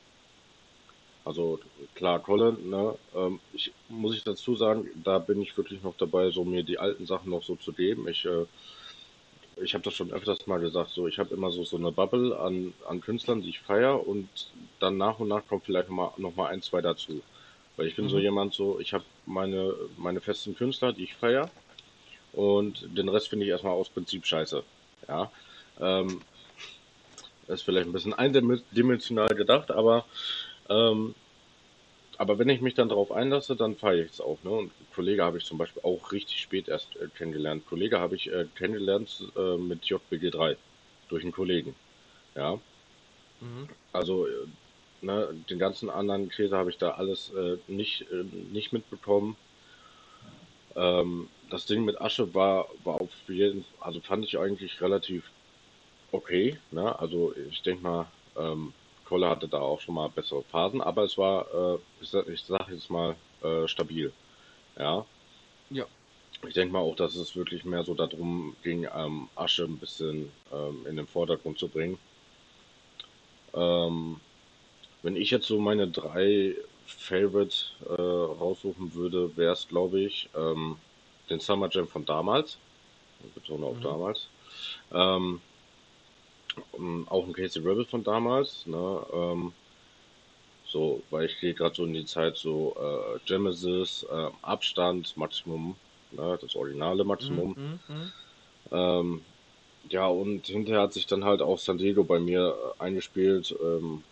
also 1.25 1.59
klar, 1.94 2.20
Colin, 2.20 2.70
ne, 2.70 2.94
ähm, 3.14 3.40
ich 3.53 3.72
muss 3.88 4.16
ich 4.16 4.22
dazu 4.22 4.55
sagen, 4.55 4.88
da 5.03 5.18
bin 5.18 5.42
ich 5.42 5.57
wirklich 5.57 5.83
noch 5.83 5.96
dabei, 5.96 6.31
so 6.31 6.44
mir 6.44 6.62
die 6.62 6.79
alten 6.79 7.07
Sachen 7.07 7.31
noch 7.31 7.42
so 7.42 7.57
zu 7.57 7.72
geben. 7.72 8.07
Ich, 8.09 8.25
äh, 8.25 8.46
ich 9.57 9.75
habe 9.75 9.83
das 9.83 9.94
schon 9.94 10.12
öfters 10.12 10.46
mal 10.46 10.61
gesagt, 10.61 10.90
so 10.90 11.09
ich 11.09 11.18
habe 11.18 11.35
immer 11.35 11.51
so 11.51 11.64
so 11.64 11.77
eine 11.77 11.90
Bubble 11.90 12.38
an, 12.38 12.72
an 12.88 13.01
Künstlern, 13.01 13.42
die 13.42 13.49
ich 13.49 13.61
feiere 13.61 14.07
und 14.07 14.29
dann 14.79 14.99
nach 14.99 15.18
und 15.18 15.29
nach 15.29 15.46
kommt 15.49 15.64
vielleicht 15.64 15.88
noch 15.88 15.96
mal, 15.96 16.12
noch 16.18 16.37
mal 16.37 16.49
ein, 16.49 16.62
zwei 16.62 16.81
dazu. 16.83 17.22
Weil 17.77 17.88
ich 17.88 17.96
bin 17.96 18.05
mhm. 18.05 18.11
so 18.11 18.18
jemand, 18.18 18.55
so 18.55 18.79
ich 18.79 18.92
habe 18.94 19.05
meine 19.25 19.75
meine 19.96 20.20
festen 20.20 20.55
Künstler, 20.55 20.92
die 20.92 21.05
ich 21.05 21.14
feiere 21.14 21.51
und 22.33 22.87
den 22.96 23.09
Rest 23.09 23.29
finde 23.29 23.46
ich 23.46 23.51
erstmal 23.51 23.72
aus 23.72 23.88
Prinzip 23.88 24.27
scheiße. 24.27 24.62
Ja. 25.09 25.33
Ähm, 25.81 26.20
ist 27.49 27.63
vielleicht 27.63 27.87
ein 27.87 27.93
bisschen 27.93 28.15
eindimensional 28.15 29.29
gedacht, 29.29 29.71
aber 29.71 30.05
ähm, 30.69 31.15
aber 32.19 32.39
wenn 32.39 32.49
ich 32.49 32.61
mich 32.61 32.75
dann 32.75 32.89
darauf 32.89 33.13
einlasse, 33.13 33.57
dann 33.57 33.77
feiere 33.77 34.05
ich 34.05 34.13
es 34.13 34.21
auch. 34.21 34.39
Ne? 34.43 34.51
Und 34.51 34.73
Kollege 34.95 35.23
habe 35.23 35.39
ich 35.39 35.45
zum 35.45 35.59
Beispiel 35.59 35.83
auch 35.83 36.13
richtig 36.13 36.41
spät 36.41 36.69
erst 36.69 36.97
äh, 36.97 37.09
kennengelernt. 37.09 37.67
Kollege 37.67 38.01
habe 38.01 38.17
ich 38.17 38.33
äh, 38.33 38.47
kennengelernt 38.55 39.31
äh, 39.37 39.57
mit 39.57 39.85
JBG 39.85 40.31
3 40.31 40.57
durch 41.09 41.23
einen 41.23 41.33
Kollegen. 41.33 41.75
Ja. 42.35 42.55
Mhm. 43.41 43.69
Also 43.93 44.27
äh, 44.27 44.31
ne, 45.03 45.29
den 45.51 45.59
ganzen 45.59 45.91
anderen 45.91 46.31
Käse 46.31 46.57
habe 46.57 46.71
ich 46.71 46.79
da 46.79 46.93
alles 46.93 47.33
äh, 47.35 47.59
nicht, 47.67 48.07
äh, 48.11 48.25
nicht 48.51 48.73
mitbekommen. 48.73 49.37
Ähm, 50.75 51.29
das 51.51 51.67
Ding 51.67 51.85
mit 51.85 52.01
Asche 52.01 52.35
war, 52.35 52.69
war 52.85 53.01
auf 53.01 53.11
jeden 53.29 53.65
also 53.81 54.01
fand 54.01 54.25
ich 54.25 54.39
eigentlich 54.39 54.81
relativ 54.81 55.25
okay. 56.12 56.59
Ne? 56.71 56.99
Also 56.99 57.35
ich 57.51 57.62
denke 57.62 57.83
mal, 57.83 58.07
ähm, 58.37 58.73
Kolle 59.05 59.29
hatte 59.29 59.49
da 59.49 59.61
auch 59.61 59.81
schon 59.81 59.95
mal 59.95 60.09
bessere 60.09 60.42
Phasen, 60.42 60.81
aber 60.81 61.05
es 61.05 61.16
war, 61.16 61.47
äh, 61.55 61.79
ich, 62.01 62.09
sag, 62.09 62.29
ich 62.29 62.42
sag 62.42 62.69
jetzt 62.69 62.90
mal, 62.90 63.14
äh, 63.42 63.69
stabil. 63.69 64.12
Ja. 64.79 65.05
Ja. 65.71 65.85
Ich 66.47 66.55
denke 66.55 66.73
mal 66.73 66.81
auch, 66.81 66.97
dass 66.97 67.14
es 67.14 67.35
wirklich 67.35 67.64
mehr 67.64 67.83
so 67.83 67.95
darum 67.95 68.57
ging, 68.62 68.87
ähm, 68.95 69.29
Asche 69.35 69.64
ein 69.64 69.79
bisschen 69.79 70.31
ähm, 70.53 70.87
in 70.87 70.97
den 70.97 71.07
Vordergrund 71.07 71.59
zu 71.59 71.69
bringen. 71.69 71.99
Ähm, 73.55 74.21
wenn 75.03 75.16
ich 75.16 75.31
jetzt 75.31 75.47
so 75.47 75.59
meine 75.59 75.88
drei 75.88 76.55
Favorite 76.87 77.57
äh, 77.88 77.92
raussuchen 77.92 78.95
würde, 78.95 79.37
wäre 79.37 79.53
es, 79.53 79.66
glaube 79.66 80.01
ich, 80.01 80.29
ähm, 80.37 80.77
den 81.31 81.40
Summer 81.40 81.69
Jam 81.71 81.88
von 81.88 82.05
damals. 82.05 82.59
Betone 83.35 83.66
auf 83.66 83.79
mhm. 83.79 83.83
damals. 83.83 84.29
Ähm, 86.77 87.07
auch 87.09 87.27
ein 87.27 87.33
Casey 87.33 87.62
Rebel 87.62 87.85
von 87.85 88.05
damals, 88.05 88.66
ne? 88.66 89.07
Ähm, 89.12 89.53
so, 90.66 91.01
weil 91.11 91.27
ich 91.27 91.40
gehe 91.40 91.55
gerade 91.55 91.75
so 91.75 91.85
in 91.85 91.95
die 91.95 92.05
Zeit 92.05 92.37
so 92.37 92.75
äh, 92.79 93.19
Genesis, 93.27 94.05
äh, 94.11 94.31
Abstand, 94.42 95.16
Maximum, 95.16 95.77
ne? 96.12 96.38
das 96.40 96.57
originale 96.57 97.05
Maximum. 97.05 97.55
Mhm, 97.57 97.81
mhm, 97.88 97.97
mhm. 97.97 98.12
Ähm, 98.73 99.21
ja, 99.88 100.07
und 100.07 100.47
hinterher 100.47 100.83
hat 100.83 100.92
sich 100.92 101.07
dann 101.07 101.25
halt 101.25 101.42
auch 101.42 101.59
San 101.59 101.79
Diego 101.79 102.03
bei 102.03 102.19
mir 102.19 102.57
äh, 102.79 102.83
eingespielt. 102.83 103.55
Ähm, 103.62 104.03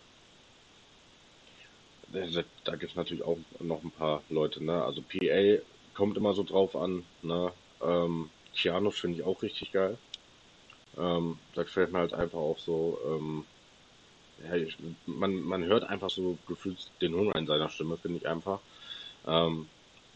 da 2.63 2.75
gibt 2.75 2.91
es 2.91 2.95
natürlich 2.95 3.23
auch 3.23 3.37
noch 3.59 3.83
ein 3.83 3.91
paar 3.91 4.21
Leute, 4.29 4.63
ne? 4.63 4.83
Also 4.83 5.01
PA 5.01 5.61
kommt 5.93 6.17
immer 6.17 6.33
so 6.33 6.43
drauf 6.43 6.75
an, 6.75 7.03
ne? 7.21 7.51
Ähm, 7.81 8.29
Keanu 8.55 8.89
finde 8.91 9.17
ich 9.17 9.23
auch 9.23 9.41
richtig 9.41 9.73
geil. 9.73 9.97
Ähm, 10.97 11.39
da 11.53 11.63
gefällt 11.63 11.91
mir 11.91 11.99
halt 11.99 12.13
einfach 12.13 12.39
auch 12.39 12.59
so, 12.59 12.99
ähm, 13.05 13.45
ja, 14.43 14.55
ich, 14.55 14.77
man, 15.05 15.41
man 15.41 15.63
hört 15.63 15.83
einfach 15.83 16.09
so 16.09 16.37
gefühlt 16.47 16.91
den 17.01 17.15
Hunger 17.15 17.35
in 17.35 17.47
seiner 17.47 17.69
Stimme, 17.69 17.97
finde 17.97 18.19
ich 18.19 18.27
einfach. 18.27 18.59
Ähm, 19.25 19.69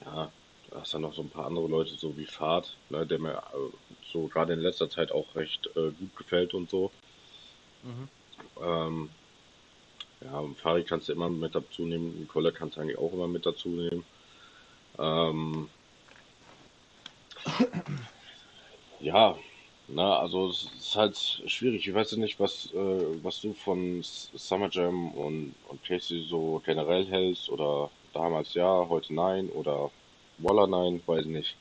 ja, 0.03 0.31
da 0.69 0.79
hast 0.81 0.93
dann 0.93 1.01
noch 1.01 1.13
so 1.13 1.21
ein 1.21 1.29
paar 1.29 1.45
andere 1.45 1.67
Leute, 1.67 1.95
so 1.95 2.15
wie 2.17 2.25
Fahrt, 2.25 2.77
ne, 2.89 3.05
der 3.05 3.19
mir 3.19 3.37
äh, 3.37 3.95
so 4.11 4.27
gerade 4.27 4.53
in 4.53 4.59
letzter 4.59 4.89
Zeit 4.89 5.11
auch 5.11 5.35
recht 5.35 5.67
äh, 5.75 5.91
gut 5.91 6.15
gefällt 6.15 6.53
und 6.53 6.69
so. 6.69 6.91
Mhm. 7.83 8.09
Ähm, 8.61 9.09
ja, 10.21 10.43
Fari 10.55 10.83
kannst 10.83 11.07
du 11.07 11.13
immer 11.13 11.29
mit 11.29 11.55
dazu 11.55 11.85
nehmen, 11.85 12.19
Nicole 12.19 12.51
kannst 12.51 12.77
du 12.77 12.81
eigentlich 12.81 12.97
auch 12.97 13.13
immer 13.13 13.27
mit 13.27 13.45
dazu 13.45 13.69
nehmen. 13.69 14.05
Ähm, 14.97 15.69
ja, 18.99 19.37
na, 19.91 20.19
also 20.19 20.49
es 20.49 20.63
ist 20.79 20.95
halt 20.95 21.17
schwierig. 21.47 21.87
Ich 21.87 21.93
weiß 21.93 22.11
ja 22.11 22.17
nicht, 22.17 22.39
was, 22.39 22.71
äh, 22.73 23.23
was 23.23 23.41
du 23.41 23.53
von 23.53 24.01
Summer 24.03 24.69
Jam 24.71 25.11
und, 25.13 25.55
und 25.67 25.83
Casey 25.83 26.25
so 26.29 26.61
generell 26.65 27.05
hältst 27.07 27.49
oder 27.49 27.89
damals 28.13 28.53
ja, 28.53 28.87
heute 28.89 29.13
nein 29.13 29.49
oder 29.49 29.91
Walla 30.37 30.67
nein, 30.67 31.01
weiß 31.05 31.25
nicht. 31.25 31.55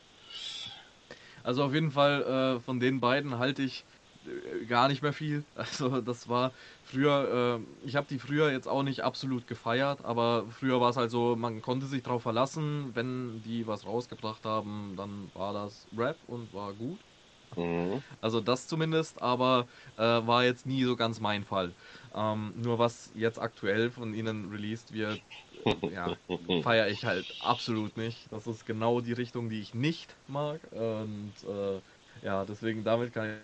Also 1.43 1.65
auf 1.65 1.73
jeden 1.75 1.91
Fall 1.91 2.23
äh, 2.59 2.61
von 2.61 2.81
den 2.81 3.01
beiden 3.01 3.39
halte 3.39 3.63
ich 3.63 3.85
äh, 4.27 4.65
gar 4.67 4.89
nicht 4.89 5.03
mehr 5.03 5.13
viel. 5.13 5.45
Also 5.55 6.01
das 6.01 6.29
war 6.29 6.53
früher, 6.83 7.61
äh, 7.61 7.87
ich 7.87 7.97
habe 7.97 8.07
die 8.09 8.19
früher 8.19 8.51
jetzt 8.53 8.69
auch 8.69 8.83
nicht 8.83 9.01
absolut 9.03 9.47
gefeiert, 9.47 10.05
aber 10.05 10.47
früher 10.51 10.81
war 10.81 10.91
es 10.91 10.97
halt 10.97 11.11
so, 11.11 11.37
man 11.37 11.63
konnte 11.63 11.87
sich 11.87 12.03
drauf 12.03 12.23
verlassen, 12.23 12.91
wenn 12.95 13.43
die 13.43 13.67
was 13.67 13.87
rausgebracht 13.87 14.45
haben, 14.45 14.95
dann 14.97 15.31
war 15.35 15.53
das 15.55 15.89
Rap 15.97 16.19
und 16.27 16.53
war 16.53 16.75
gut. 16.75 17.08
Mhm. 17.57 18.03
Also 18.21 18.41
das 18.41 18.67
zumindest, 18.67 19.21
aber 19.23 19.69
äh, 19.97 20.03
war 20.03 20.45
jetzt 20.45 20.67
nie 20.67 20.85
so 20.85 20.97
ganz 20.97 21.21
mein 21.21 21.45
Fall. 21.45 21.75
Ähm, 22.13 22.53
nur 22.57 22.79
was 22.79 23.11
jetzt 23.15 23.39
aktuell 23.41 23.91
von 23.91 24.15
ihnen 24.15 24.47
released 24.51 24.93
wird, 24.93 25.23
äh, 25.53 25.95
ja, 25.95 26.19
feiere 26.59 26.89
ich 26.89 27.05
halt 27.05 27.35
absolut 27.41 27.97
nicht. 27.97 28.31
Das 28.33 28.47
ist 28.47 28.65
genau 28.67 29.01
die 29.01 29.13
Richtung, 29.13 29.49
die 29.51 29.61
ich 29.61 29.75
nicht 29.75 30.19
mag. 30.27 30.69
Und 30.73 31.43
äh, 31.45 31.83
ja, 32.23 32.45
deswegen 32.45 32.85
damit 32.85 33.13
kann 33.13 33.29
ich. 33.31 33.43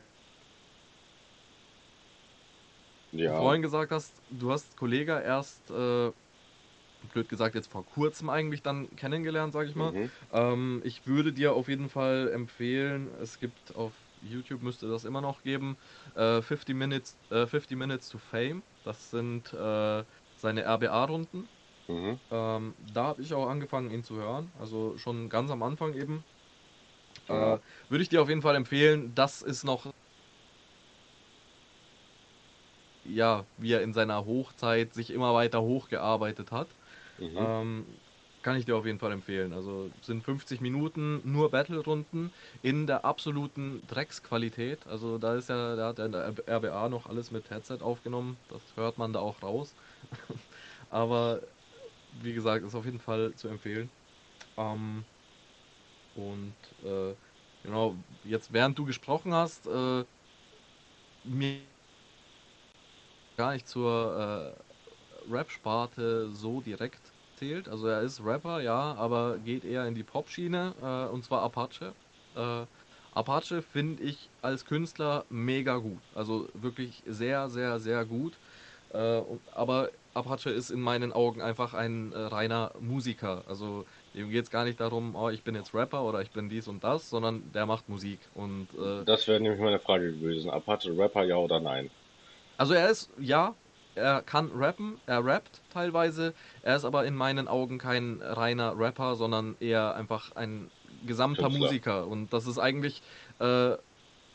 Du 3.23 3.33
Ja, 3.33 3.33
vorhin 3.33 3.63
gesagt 3.63 3.91
hast, 3.93 4.23
du 4.29 4.51
hast 4.53 4.77
Kollega 4.77 5.21
erst, 5.21 5.71
äh, 5.71 6.13
blöd 7.09 7.29
gesagt, 7.29 7.55
jetzt 7.55 7.71
vor 7.71 7.85
kurzem 7.85 8.29
eigentlich 8.31 8.63
dann 8.63 8.95
kennengelernt, 8.97 9.53
sage 9.53 9.69
ich 9.69 9.75
mal. 9.75 9.93
mhm. 9.93 10.13
Ähm, 10.31 10.81
ich 10.85 11.07
würde 11.07 11.33
dir 11.33 11.55
auf 11.55 11.69
jeden 11.69 11.89
Fall 11.89 12.31
empfehlen, 12.33 13.09
es 13.21 13.39
gibt 13.39 13.75
auf 13.75 13.95
YouTube 14.21 14.63
müsste 14.63 14.89
das 14.89 15.05
immer 15.05 15.21
noch 15.21 15.43
geben, 15.43 15.77
äh, 16.15 16.41
50 16.43 16.75
Minutes, 16.77 17.19
äh, 17.31 17.47
50 17.47 17.77
Minutes 17.77 18.09
to 18.09 18.19
Fame. 18.19 18.65
Das 18.83 19.11
sind 19.11 19.53
äh, 19.53 20.05
seine 20.35 20.65
RBA-Runden. 20.65 21.49
Mhm. 21.89 22.21
Ähm, 22.31 22.75
da 22.79 23.05
habe 23.07 23.23
ich 23.23 23.35
auch 23.35 23.49
angefangen, 23.49 23.91
ihn 23.91 24.05
zu 24.05 24.17
hören. 24.17 24.53
Also 24.59 24.97
schon 24.99 25.29
ganz 25.31 25.51
am 25.51 25.63
Anfang 25.63 25.95
eben. 25.95 26.25
Ja. 27.29 27.57
Äh, 27.57 27.61
würde 27.89 28.03
ich 28.03 28.09
dir 28.09 28.23
auf 28.23 28.29
jeden 28.29 28.43
Fall 28.43 28.57
empfehlen. 28.57 29.15
Das 29.15 29.43
ist 29.43 29.65
noch, 29.65 29.91
ja, 33.05 33.47
wie 33.57 33.73
er 33.73 33.83
in 33.83 33.93
seiner 33.93 34.25
Hochzeit 34.25 34.95
sich 34.95 35.11
immer 35.11 35.35
weiter 35.35 35.63
hochgearbeitet 35.63 36.53
hat. 36.53 36.77
Mhm. 37.19 37.55
Ähm, 37.61 38.01
kann 38.43 38.57
ich 38.57 38.67
dir 38.67 38.77
auf 38.77 38.85
jeden 38.87 38.99
Fall 38.99 39.13
empfehlen. 39.13 39.53
Also 39.55 39.91
sind 40.03 40.23
50 40.25 40.61
Minuten 40.61 41.21
nur 41.31 41.51
Battle-Runden 41.51 42.35
in 42.63 42.87
der 42.87 43.05
absoluten 43.05 43.87
Drecksqualität. 43.87 44.87
Also 44.87 45.19
da 45.19 45.35
ist 45.37 45.49
ja, 45.49 45.77
da 45.77 45.89
hat 45.89 45.99
ja 45.99 46.09
der 46.09 46.35
RBA 46.49 46.89
noch 46.91 47.07
alles 47.07 47.31
mit 47.31 47.51
Headset 47.51 47.79
aufgenommen. 47.81 48.45
Das 48.49 48.77
hört 48.77 48.99
man 48.99 49.13
da 49.15 49.21
auch 49.21 49.43
raus. 49.43 49.77
Aber 50.91 51.43
wie 52.11 52.35
gesagt, 52.35 52.65
ist 52.65 52.75
auf 52.75 52.85
jeden 52.87 53.01
Fall 53.01 53.35
zu 53.35 53.49
empfehlen. 53.49 53.93
Ähm, 54.57 55.07
und 56.13 56.57
äh, 56.83 57.17
genau, 57.63 58.05
jetzt 58.25 58.53
während 58.53 58.79
du 58.79 58.85
gesprochen 58.85 59.35
hast, 59.35 59.67
äh, 59.67 60.05
mir 61.25 61.75
gar 63.37 63.53
nicht 63.53 63.69
zur 63.69 64.57
äh, 64.61 64.64
Rap-Sparte 65.29 66.31
so 66.33 66.61
direkt 66.61 67.15
zählt. 67.35 67.69
Also 67.69 67.87
er 67.89 68.03
ist 68.03 68.21
Rapper, 68.25 68.61
ja, 68.61 68.95
aber 68.95 69.39
geht 69.39 69.65
eher 69.65 69.87
in 69.87 69.95
die 69.95 70.05
Pop-Schiene, 70.05 70.75
äh, 70.81 71.13
und 71.13 71.25
zwar 71.25 71.43
Apache. 71.43 71.95
Äh, 72.35 72.67
Apache 73.13 73.63
finde 73.63 74.03
ich 74.03 74.31
als 74.43 74.65
Künstler 74.65 75.27
mega 75.29 75.77
gut. 75.79 76.03
Also 76.15 76.49
wirklich 76.55 77.03
sehr, 77.07 77.49
sehr, 77.49 77.81
sehr 77.81 78.05
gut. 78.07 78.41
Äh, 78.91 79.23
aber 79.53 79.91
Apache 80.15 80.51
ist 80.51 80.71
in 80.71 80.81
meinen 80.81 81.13
Augen 81.13 81.43
einfach 81.43 81.75
ein 81.75 82.13
äh, 82.13 82.19
reiner 82.19 82.73
Musiker. 82.79 83.45
Also 83.49 83.87
dem 84.15 84.31
geht 84.31 84.45
es 84.45 84.51
gar 84.51 84.65
nicht 84.65 84.81
darum, 84.81 85.17
oh, 85.17 85.31
ich 85.31 85.43
bin 85.45 85.55
jetzt 85.57 85.75
Rapper 85.75 86.05
oder 86.05 86.23
ich 86.23 86.33
bin 86.33 86.49
dies 86.49 86.69
und 86.69 86.85
das, 86.85 87.09
sondern 87.11 87.51
der 87.53 87.67
macht 87.67 87.89
Musik. 87.89 88.31
Und 88.35 88.73
äh, 88.75 89.05
Das 89.05 89.27
wäre 89.27 89.41
nämlich 89.41 89.61
meine 89.61 89.81
Frage 89.81 90.13
gewesen. 90.13 90.51
Apache 90.51 90.97
Rapper, 90.97 91.25
ja 91.25 91.37
oder 91.37 91.61
nein? 91.61 91.91
Also 92.57 92.75
er 92.75 92.89
ist, 92.91 93.11
ja, 93.19 93.55
er 93.95 94.23
kann 94.23 94.51
rappen, 94.55 94.99
er 95.07 95.25
rappt 95.25 95.61
teilweise, 95.73 96.35
er 96.63 96.77
ist 96.77 96.85
aber 96.85 97.05
in 97.05 97.15
meinen 97.15 97.49
Augen 97.49 97.79
kein 97.79 98.21
reiner 98.23 98.79
Rapper, 98.79 99.17
sondern 99.17 99.57
eher 99.61 99.95
einfach 99.95 100.35
ein 100.37 100.71
gesamter 101.07 101.45
Künstler. 101.45 101.67
Musiker. 101.67 102.07
Und 102.07 102.33
das 102.33 102.47
ist 102.47 102.59
eigentlich 102.59 103.03
äh, 103.39 103.77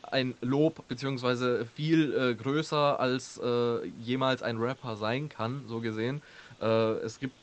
ein 0.02 0.34
Lob, 0.40 0.86
beziehungsweise 0.88 1.66
viel 1.66 2.12
äh, 2.14 2.34
größer, 2.34 2.98
als 2.98 3.38
äh, 3.42 3.86
jemals 3.86 4.42
ein 4.42 4.58
Rapper 4.58 4.96
sein 4.96 5.28
kann, 5.28 5.64
so 5.66 5.80
gesehen. 5.80 6.22
Äh, 6.60 6.66
es 6.66 7.18
gibt 7.18 7.34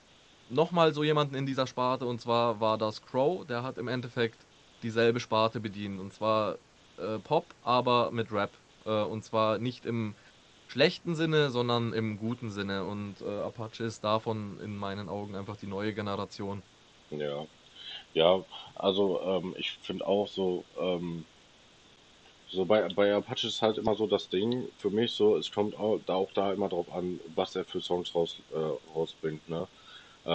nochmal 0.50 0.94
so 0.94 1.04
jemanden 1.04 1.36
in 1.36 1.46
dieser 1.46 1.68
Sparte, 1.68 2.06
und 2.06 2.22
zwar 2.22 2.60
war 2.60 2.78
das 2.78 3.02
Crow, 3.02 3.46
der 3.46 3.64
hat 3.64 3.78
im 3.78 3.88
Endeffekt 3.88 4.46
dieselbe 4.84 5.20
Sparte 5.20 5.60
bedient, 5.60 6.00
und 6.00 6.14
zwar 6.14 6.58
äh, 6.98 7.20
Pop, 7.20 7.54
aber 7.64 8.12
mit 8.12 8.32
Rap. 8.32 8.52
Äh, 8.86 8.90
und 9.04 9.24
zwar 9.24 9.58
nicht 9.60 9.86
im 9.86 10.16
schlechten 10.68 11.16
Sinne, 11.16 11.50
sondern 11.50 11.94
im 11.94 12.18
guten 12.18 12.52
Sinne. 12.52 12.86
Und 12.86 13.22
äh, 13.22 13.26
Apache 13.42 13.84
ist 13.84 14.04
davon 14.04 14.60
in 14.60 14.76
meinen 14.78 15.10
Augen 15.10 15.36
einfach 15.36 15.58
die 15.58 15.68
neue 15.68 15.94
Generation. 15.96 16.64
Ja. 17.10 17.48
Ja, 18.14 18.46
also 18.76 19.22
ähm, 19.22 19.56
ich 19.58 19.80
finde 19.82 20.08
auch 20.08 20.28
so, 20.28 20.66
ähm, 20.80 21.28
so 22.48 22.66
bei, 22.66 22.88
bei 22.90 23.14
Apache 23.14 23.48
ist 23.48 23.62
halt 23.62 23.78
immer 23.78 23.96
so 23.96 24.08
das 24.08 24.30
Ding 24.30 24.70
für 24.78 24.90
mich 24.90 25.12
so, 25.14 25.36
es 25.38 25.52
kommt 25.52 25.76
auch 25.76 26.00
da, 26.06 26.16
auch 26.16 26.32
da 26.34 26.54
immer 26.54 26.70
drauf 26.70 26.90
an, 26.92 27.20
was 27.36 27.56
er 27.56 27.66
für 27.66 27.82
Songs 27.82 28.16
raus, 28.16 28.42
äh, 28.52 28.56
rausbringt, 28.58 29.48
ne? 29.50 29.68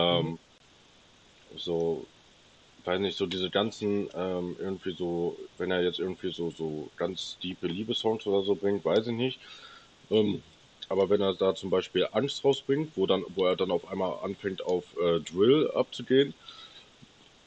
Mhm. 0.09 0.31
Ähm, 0.31 0.39
so, 1.57 2.09
weiß 2.85 3.01
nicht, 3.01 3.17
so 3.19 3.27
diese 3.27 3.51
ganzen, 3.51 4.09
ähm, 4.15 4.57
irgendwie 4.59 4.95
so, 4.97 5.39
wenn 5.59 5.71
er 5.71 5.83
jetzt 5.83 5.99
irgendwie 6.01 6.33
so, 6.33 6.51
so 6.51 6.93
ganz 6.97 7.39
tiefe 7.39 7.67
Liebessongs 7.67 8.27
oder 8.27 8.43
so 8.45 8.57
bringt, 8.57 8.85
weiß 8.85 9.09
ich 9.09 9.15
nicht. 9.15 9.41
Ähm, 10.13 10.43
aber 10.89 11.09
wenn 11.11 11.21
er 11.23 11.35
da 11.35 11.55
zum 11.55 11.71
Beispiel 11.71 12.09
Angst 12.13 12.45
rausbringt, 12.45 12.97
wo 12.97 13.07
dann, 13.07 13.25
wo 13.31 13.47
er 13.47 13.57
dann 13.57 13.71
auf 13.71 13.89
einmal 13.89 14.19
anfängt 14.23 14.63
auf 14.63 14.85
äh, 14.99 15.21
Drill 15.21 15.71
abzugehen, 15.73 16.35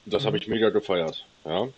das 0.05 0.25
habe 0.25 0.37
Mhm. 0.37 0.41
ich 0.41 0.47
mega 0.47 0.69
gefeiert, 0.69 1.27
ja. 1.45 1.69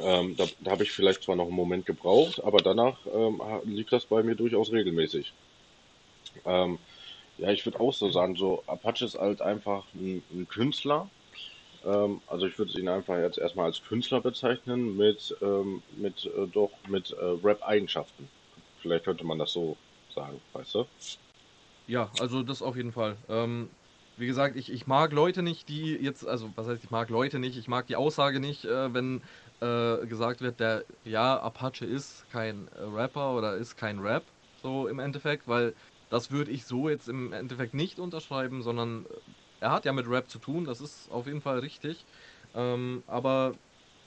Ähm, 0.00 0.36
da 0.36 0.46
da 0.60 0.70
habe 0.72 0.82
ich 0.84 0.92
vielleicht 0.92 1.22
zwar 1.22 1.36
noch 1.36 1.46
einen 1.46 1.56
Moment 1.56 1.86
gebraucht, 1.86 2.42
aber 2.44 2.58
danach 2.62 3.06
ähm, 3.06 3.40
lief 3.64 3.88
das 3.90 4.06
bei 4.06 4.22
mir 4.22 4.34
durchaus 4.34 4.72
regelmäßig. 4.72 5.34
Ähm, 6.44 6.78
ja, 7.38 7.50
ich 7.52 7.64
würde 7.66 7.80
auch 7.80 7.92
so 7.94 8.10
sagen, 8.10 8.36
so 8.36 8.64
Apache 8.66 9.04
ist 9.04 9.18
halt 9.18 9.42
einfach 9.42 9.86
ein, 9.94 10.24
ein 10.32 10.48
Künstler. 10.48 11.10
Ähm, 11.84 12.22
also 12.26 12.46
ich 12.46 12.58
würde 12.58 12.78
ihn 12.80 12.88
einfach 12.88 13.18
jetzt 13.18 13.38
erstmal 13.38 13.66
als 13.66 13.82
Künstler 13.82 14.20
bezeichnen 14.20 14.96
mit, 14.96 15.36
ähm, 15.42 15.82
mit 15.96 16.26
äh, 16.26 16.46
doch 16.48 16.72
mit 16.88 17.12
äh, 17.12 17.16
Rap-Eigenschaften. 17.44 18.30
Vielleicht 18.80 19.04
könnte 19.04 19.24
man 19.24 19.38
das 19.38 19.52
so 19.52 19.80
sagen, 20.08 20.42
weißt 20.52 20.74
du? 20.74 20.90
Ja, 21.86 22.12
also 22.14 22.42
das 22.42 22.60
auf 22.62 22.76
jeden 22.76 22.92
Fall. 22.92 23.22
Ähm, 23.28 23.74
wie 24.16 24.26
gesagt, 24.26 24.56
ich, 24.56 24.70
ich 24.70 24.86
mag 24.86 25.12
Leute 25.12 25.42
nicht, 25.42 25.68
die 25.68 25.92
jetzt, 25.94 26.26
also 26.26 26.52
was 26.56 26.66
heißt, 26.66 26.84
ich 26.84 26.90
mag 26.90 27.08
Leute 27.08 27.38
nicht, 27.38 27.56
ich 27.56 27.68
mag 27.68 27.86
die 27.86 27.96
Aussage 27.96 28.40
nicht, 28.40 28.64
äh, 28.64 28.92
wenn 28.92 29.24
äh, 29.60 30.06
gesagt 30.06 30.40
wird, 30.42 30.60
der, 30.60 30.84
ja, 31.04 31.38
Apache 31.40 31.86
ist 31.86 32.28
kein 32.28 32.68
äh, 32.68 32.80
Rapper 32.82 33.34
oder 33.36 33.56
ist 33.56 33.76
kein 33.76 34.00
Rap, 34.00 34.32
so 34.56 34.86
im 34.86 34.98
Endeffekt, 34.98 35.46
weil 35.46 35.74
das 36.10 36.30
würde 36.30 36.50
ich 36.50 36.66
so 36.66 36.88
jetzt 36.90 37.08
im 37.08 37.32
Endeffekt 37.32 37.74
nicht 37.74 37.98
unterschreiben, 37.98 38.62
sondern 38.62 39.06
äh, 39.06 39.08
er 39.60 39.70
hat 39.72 39.84
ja 39.86 39.92
mit 39.92 40.06
Rap 40.08 40.28
zu 40.28 40.38
tun, 40.38 40.64
das 40.64 40.80
ist 40.80 41.08
auf 41.08 41.26
jeden 41.26 41.40
Fall 41.40 41.60
richtig. 41.60 42.04
Ähm, 42.54 43.02
aber 43.06 43.58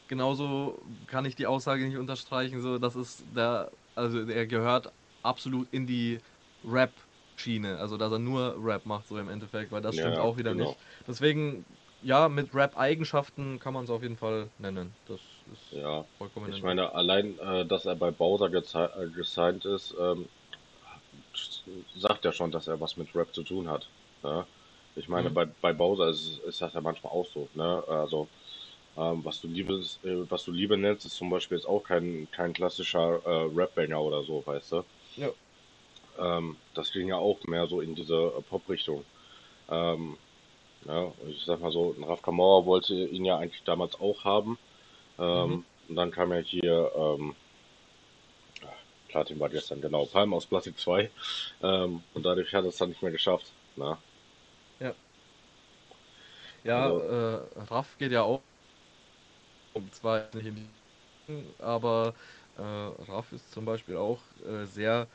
genauso 0.08 0.86
kann 1.08 1.26
ich 1.26 1.36
die 1.36 1.48
Aussage 1.48 1.86
nicht 1.88 1.98
unterstreichen, 1.98 2.62
so, 2.62 2.80
das 2.80 2.96
ist 2.96 3.26
der, 3.28 3.72
also 3.96 4.20
er 4.28 4.48
gehört 4.48 4.94
absolut 5.24 5.70
in 5.74 5.88
die 5.88 6.20
Rap-Schiene, 6.64 7.78
also 7.80 7.98
dass 7.98 8.12
er 8.12 8.20
nur 8.20 8.56
Rap 8.58 8.86
macht, 8.86 9.08
so 9.08 9.18
im 9.18 9.30
Endeffekt, 9.30 9.72
weil 9.72 9.82
das 9.82 9.96
Ja, 9.96 9.98
stimmt 9.98 10.20
auch 10.20 10.38
wieder 10.38 10.54
genau. 10.54 10.56
nicht. 10.56 10.80
Deswegen, 11.08 11.66
ja, 12.02 12.30
mit 12.30 12.54
Rap-Eigenschaften 12.54 13.60
kann 13.60 13.74
man 13.74 13.84
es 13.86 13.90
auf 13.90 14.04
jeden 14.04 14.18
Fall 14.18 14.52
nennen. 14.58 14.98
Das 15.06 15.22
ist 15.52 15.72
Ja, 15.72 16.06
vollkommen 16.18 16.46
ich 16.46 16.62
meine, 16.62 16.94
allein, 16.94 17.38
äh, 17.40 17.66
dass 17.66 17.86
er 17.86 17.96
bei 17.96 18.12
Bowser 18.12 18.50
äh, 18.54 19.10
gesigned 19.10 19.66
ist, 19.66 19.94
ähm, 20.00 20.30
sagt 21.94 22.26
ja 22.26 22.32
schon, 22.32 22.52
dass 22.52 22.68
er 22.68 22.80
was 22.80 22.98
mit 22.98 23.14
Rap 23.16 23.34
zu 23.34 23.44
tun 23.44 23.70
hat. 23.70 23.90
Ja? 24.24 24.48
Ich 24.96 25.08
meine, 25.08 25.30
Mhm. 25.30 25.32
bei, 25.32 25.46
bei 25.46 25.74
Bowser 25.74 26.10
ist, 26.10 26.40
ist 26.40 26.62
das 26.62 26.74
ja 26.74 26.82
manchmal 26.82 27.12
auch 27.14 27.26
so, 27.26 27.50
ne? 27.54 27.84
Also, 27.88 28.30
ähm, 28.98 29.24
was 29.24 29.42
du 29.42 29.48
Liebes, 29.48 30.00
äh, 30.04 30.30
was 30.30 30.44
du 30.44 30.52
Liebe 30.52 30.78
nennst, 30.78 31.06
ist 31.06 31.16
zum 31.16 31.30
Beispiel 31.30 31.58
jetzt 31.58 31.68
auch 31.68 31.84
kein, 31.84 32.28
kein 32.32 32.54
klassischer 32.54 33.22
äh, 33.26 33.50
Rap-Banger 33.54 34.02
oder 34.02 34.24
so, 34.24 34.44
weißt 34.46 34.72
du? 34.74 34.84
Ja. 35.16 35.30
Ähm, 36.20 36.58
das 36.74 36.92
ging 36.92 37.08
ja 37.08 37.16
auch 37.16 37.42
mehr 37.46 37.68
so 37.68 37.82
in 37.82 37.96
diese 37.96 38.16
äh, 38.38 38.42
Pop-Richtung. 38.42 39.06
Ähm, 39.70 40.18
ja, 40.86 41.12
ich 41.28 41.44
sag 41.46 41.62
mal 41.62 41.72
so, 41.72 41.96
Raf 42.02 42.22
Kamora 42.22 42.66
wollte 42.66 42.94
ihn 42.94 43.26
ja 43.26 43.38
eigentlich 43.38 43.64
damals 43.64 44.00
auch 44.00 44.24
haben. 44.24 44.58
Mhm. 45.18 45.24
Ähm, 45.24 45.66
und 45.90 45.96
dann 45.96 46.12
kam 46.12 46.32
ja 46.32 46.40
hier, 46.40 46.92
ähm, 46.96 47.36
Platin 49.12 49.40
war 49.40 49.50
gestern, 49.50 49.82
genau, 49.82 50.06
Palm 50.06 50.34
aus 50.34 50.46
Plastik 50.46 50.78
2. 50.80 51.12
Ähm, 51.62 52.02
und 52.14 52.26
dadurch 52.26 52.54
hat 52.54 52.64
er 52.64 52.70
es 52.70 52.78
dann 52.78 52.90
nicht 52.90 53.02
mehr 53.04 53.12
geschafft. 53.12 53.52
Na? 53.76 53.98
Ja. 54.80 54.94
Ja, 56.64 56.86
Also, 56.86 57.00
äh, 57.02 57.40
Raff 57.70 57.98
geht 57.98 58.12
ja 58.12 58.24
auch, 58.24 58.42
um 59.74 59.92
zwar 59.92 60.34
nicht 60.36 60.46
in 60.48 60.56
die, 60.56 61.56
aber 61.60 62.16
äh, 62.56 62.62
Raff 62.64 63.32
ist 63.32 63.52
zum 63.52 63.66
Beispiel 63.66 63.98
auch 63.98 64.36
äh, 64.38 64.66
sehr 64.66 65.10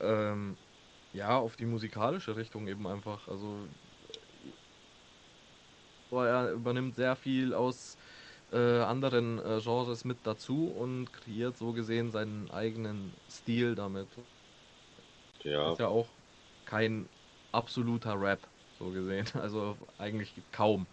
ähm, 0.00 0.58
ja 1.12 1.38
auf 1.38 1.56
die 1.56 1.66
musikalische 1.66 2.36
Richtung 2.36 2.68
eben 2.68 2.86
einfach. 2.88 3.28
Also 3.28 3.68
aber 6.10 6.28
er 6.28 6.52
übernimmt 6.52 6.94
sehr 6.96 7.16
viel 7.16 7.54
aus 7.54 7.96
äh, 8.52 8.58
anderen 8.80 9.38
äh, 9.38 9.60
Genres 9.62 10.04
mit 10.04 10.26
dazu 10.26 10.68
und 10.68 11.12
kreiert 11.12 11.56
so 11.56 11.72
gesehen 11.72 12.10
seinen 12.10 12.50
eigenen 12.50 13.16
Stil 13.28 13.74
damit. 13.74 14.18
ja, 15.44 15.72
Ist 15.72 15.78
ja 15.78 15.88
auch 15.88 16.18
kein 16.64 17.08
absoluter 17.52 18.20
Rap, 18.20 18.52
so 18.72 18.90
gesehen. 18.90 19.26
Also 19.34 19.88
eigentlich 19.98 20.44
kaum, 20.50 20.88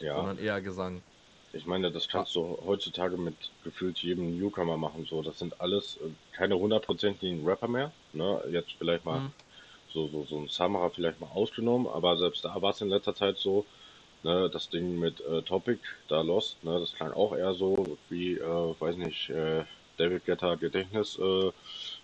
ja. 0.00 0.14
sondern 0.14 0.38
eher 0.38 0.62
Gesang. 0.62 1.04
Ich 1.52 1.66
meine, 1.66 1.90
das 1.92 2.08
kannst 2.08 2.34
du 2.34 2.58
heutzutage 2.64 3.16
mit 3.18 3.36
gefühlt 3.62 3.98
jedem 3.98 4.36
Newcomer 4.38 4.76
machen. 4.78 5.04
So, 5.06 5.22
das 5.22 5.38
sind 5.38 5.60
alles 5.60 5.96
äh, 5.98 6.10
keine 6.32 6.58
hundertprozentigen 6.58 7.46
Rapper 7.46 7.68
mehr. 7.68 7.92
Ne? 8.12 8.42
Jetzt 8.50 8.72
vielleicht 8.78 9.04
mal 9.04 9.22
hm, 9.22 9.32
so, 9.88 10.08
so, 10.08 10.24
so 10.24 10.38
ein 10.40 10.48
Samara 10.48 10.90
vielleicht 10.90 11.20
mal 11.20 11.28
ausgenommen, 11.30 11.86
aber 11.88 12.16
selbst 12.18 12.44
da 12.44 12.60
war 12.62 12.70
es 12.70 12.80
in 12.80 12.88
letzter 12.90 13.14
Zeit 13.14 13.38
so, 13.38 13.66
ne, 14.24 14.50
das 14.50 14.70
Ding 14.70 14.98
mit 14.98 15.20
äh, 15.22 15.42
Topic, 15.42 15.80
da 16.08 16.22
Lost, 16.22 16.62
ne, 16.64 16.78
das 16.80 16.94
klang 16.94 17.12
auch 17.12 17.34
eher 17.36 17.54
so 17.54 17.98
wie, 18.08 18.34
äh, 18.38 18.80
weiß 18.80 18.96
nicht, 18.96 19.30
äh, 19.30 19.64
David 19.98 20.24
Guetta 20.26 20.56
Gedächtnis 20.56 21.18
äh, 21.18 21.52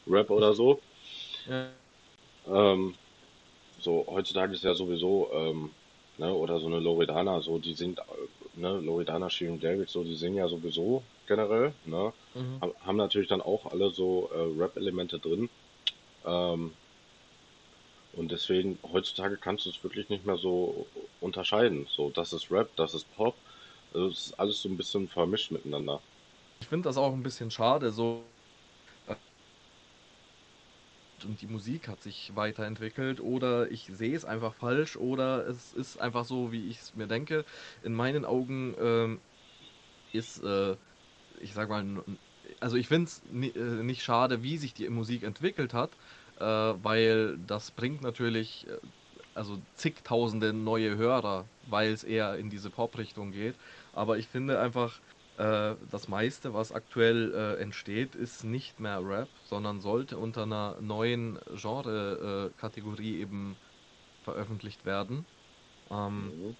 Rap 0.08 0.30
oder 0.30 0.54
so. 0.54 0.80
ja, 1.46 1.72
Ähm, 2.46 2.94
so, 3.80 4.06
heutzutage 4.08 4.54
ist 4.54 4.64
ja 4.64 4.74
sowieso, 4.74 5.30
ähm, 5.32 5.74
ne, 6.18 6.32
oder 6.34 6.60
so 6.60 6.66
eine 6.68 6.80
Loredana, 6.80 7.40
so, 7.42 7.58
die 7.58 7.74
singt, 7.74 8.00
äh, 8.00 8.04
ne, 8.54 8.78
Loredana, 8.80 9.30
Shirin 9.30 9.60
David, 9.60 9.88
so, 9.88 10.04
die 10.04 10.16
singen 10.16 10.36
ja 10.38 10.48
sowieso 10.48 11.04
generell, 11.26 11.74
ne, 11.84 12.12
mhm. 12.34 12.62
ha- 12.62 12.74
haben 12.80 12.96
natürlich 12.96 13.28
dann 13.28 13.42
auch 13.42 13.66
alle 13.66 13.90
so 13.90 14.30
äh, 14.30 14.38
Rap-Elemente 14.40 15.18
drin. 15.20 15.50
Ähm, 16.24 16.76
und 18.12 18.30
deswegen, 18.32 18.78
heutzutage 18.82 19.38
kannst 19.38 19.64
du 19.66 19.70
es 19.70 19.82
wirklich 19.82 20.08
nicht 20.10 20.24
mehr 20.26 20.36
so 20.36 20.90
unterscheiden. 21.20 21.86
So, 21.88 22.10
das 22.10 22.32
ist 22.34 22.50
Rap, 22.50 22.74
das 22.76 22.92
ist 22.94 23.10
Pop. 23.10 23.40
Also, 23.92 24.08
es 24.08 24.26
ist 24.26 24.32
alles 24.38 24.60
so 24.60 24.68
ein 24.68 24.76
bisschen 24.76 25.08
vermischt 25.08 25.50
miteinander. 25.50 26.02
Ich 26.60 26.68
finde 26.68 26.88
das 26.88 26.96
auch 26.96 27.12
ein 27.12 27.22
bisschen 27.22 27.50
schade, 27.50 27.90
so 27.90 28.37
und 31.24 31.40
die 31.40 31.46
Musik 31.46 31.88
hat 31.88 32.02
sich 32.02 32.34
weiterentwickelt 32.34 33.20
oder 33.20 33.70
ich 33.70 33.86
sehe 33.92 34.16
es 34.16 34.24
einfach 34.24 34.54
falsch 34.54 34.96
oder 34.96 35.46
es 35.48 35.72
ist 35.72 35.98
einfach 35.98 36.24
so, 36.24 36.52
wie 36.52 36.68
ich 36.68 36.78
es 36.80 36.94
mir 36.94 37.06
denke. 37.06 37.44
In 37.82 37.94
meinen 37.94 38.24
Augen 38.24 38.74
ähm, 38.78 39.20
ist, 40.12 40.42
äh, 40.42 40.76
ich 41.40 41.54
sag 41.54 41.68
mal, 41.68 41.84
also 42.60 42.76
ich 42.76 42.88
finde 42.88 43.06
es 43.08 43.22
äh, 43.30 43.82
nicht 43.82 44.02
schade, 44.02 44.42
wie 44.42 44.58
sich 44.58 44.74
die 44.74 44.88
Musik 44.88 45.22
entwickelt 45.22 45.74
hat, 45.74 45.96
äh, 46.38 46.44
weil 46.44 47.38
das 47.38 47.70
bringt 47.70 48.02
natürlich 48.02 48.66
äh, 48.68 48.78
also 49.34 49.62
zigtausende 49.74 50.52
neue 50.52 50.96
Hörer, 50.96 51.48
weil 51.62 51.92
es 51.92 52.04
eher 52.04 52.36
in 52.36 52.50
diese 52.50 52.70
Pop-Richtung 52.70 53.30
geht. 53.32 53.56
Aber 53.92 54.18
ich 54.18 54.28
finde 54.28 54.60
einfach, 54.60 55.00
äh, 55.38 55.76
das 55.88 56.08
meiste, 56.08 56.54
was 56.54 56.72
aktuell 56.72 57.34
äh, 57.34 57.62
entsteht, 57.62 58.14
ist 58.16 58.44
nicht 58.44 58.80
mehr 58.80 59.00
Rap, 59.04 59.38
sondern 59.42 59.80
sollte 59.80 60.18
unter 60.18 60.44
einer 60.44 60.80
neuen 60.82 61.40
Genre-Kategorie 61.54 63.18
eben 63.20 63.60
veröffentlicht 64.22 64.84
werden. 64.84 65.28
Ähm, 65.90 66.36
Mhm. 66.38 66.58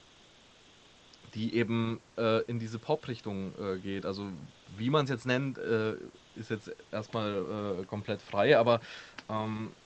die 1.34 1.54
eben 1.54 2.00
äh, 2.18 2.42
in 2.44 2.58
diese 2.58 2.78
Pop-Richtung 2.78 3.54
äh, 3.58 3.78
geht. 3.80 4.06
Also 4.06 4.32
wie 4.66 4.88
man 4.90 5.04
es 5.04 5.10
jetzt 5.10 5.26
nennt, 5.26 5.58
äh, 5.58 5.96
ist 6.34 6.50
jetzt 6.50 6.70
erstmal 6.90 7.80
äh, 7.82 7.86
komplett 7.86 8.22
frei, 8.22 8.56
aber 8.58 8.80
ähm, 9.28 9.76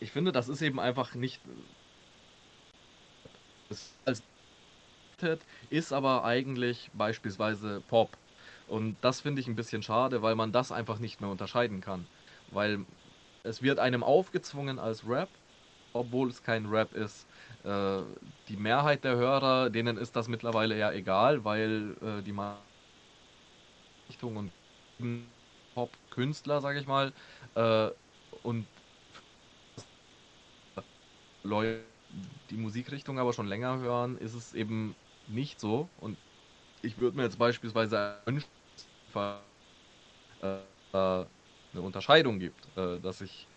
ich 0.00 0.12
finde, 0.12 0.32
das 0.32 0.48
ist 0.48 0.62
eben 0.62 0.80
einfach 0.80 1.14
nicht 1.14 1.44
es 3.68 3.98
als 5.22 5.44
ist 5.70 5.92
aber 5.92 6.24
eigentlich 6.24 6.90
beispielsweise 6.94 7.80
Pop. 7.88 8.16
Und 8.66 8.96
das 9.02 9.20
finde 9.20 9.40
ich 9.40 9.48
ein 9.48 9.56
bisschen 9.56 9.82
schade, 9.82 10.22
weil 10.22 10.34
man 10.34 10.52
das 10.52 10.72
einfach 10.72 10.98
nicht 10.98 11.20
mehr 11.20 11.30
unterscheiden 11.30 11.80
kann. 11.80 12.06
Weil 12.50 12.86
es 13.44 13.62
wird 13.62 13.78
einem 13.78 14.02
aufgezwungen 14.02 14.78
als 14.78 15.06
Rap, 15.06 15.28
obwohl 15.92 16.28
es 16.28 16.42
kein 16.42 16.66
Rap 16.66 16.94
ist. 16.94 17.26
Äh, 17.64 18.02
die 18.48 18.56
Mehrheit 18.56 19.04
der 19.04 19.16
Hörer, 19.16 19.70
denen 19.70 19.96
ist 19.96 20.16
das 20.16 20.28
mittlerweile 20.28 20.76
ja 20.78 20.92
egal, 20.92 21.44
weil 21.44 21.96
äh, 22.02 22.22
die 22.22 22.34
Richtung 24.08 24.36
und 24.36 24.52
Pop-Künstler, 25.74 26.60
sage 26.60 26.80
ich 26.80 26.86
mal, 26.86 27.12
äh, 27.54 27.90
und 28.42 28.66
Leute, 31.42 31.82
die 32.50 32.56
Musikrichtung 32.56 33.18
aber 33.18 33.32
schon 33.32 33.46
länger 33.46 33.78
hören, 33.78 34.18
ist 34.18 34.34
es 34.34 34.54
eben 34.54 34.94
nicht 35.28 35.60
so. 35.60 35.90
Und 35.96 36.18
ich 36.82 36.98
würde 36.98 37.16
mir 37.18 37.24
jetzt 37.24 37.38
beispielsweise 37.38 38.22
wünschen, 38.26 38.50
äh, 40.42 40.58
äh, 40.92 41.26
eine 41.72 41.82
Unterscheidung 41.82 42.38
gibt, 42.38 42.68
äh, 42.76 43.00
dass 43.00 43.20
ich 43.20 43.48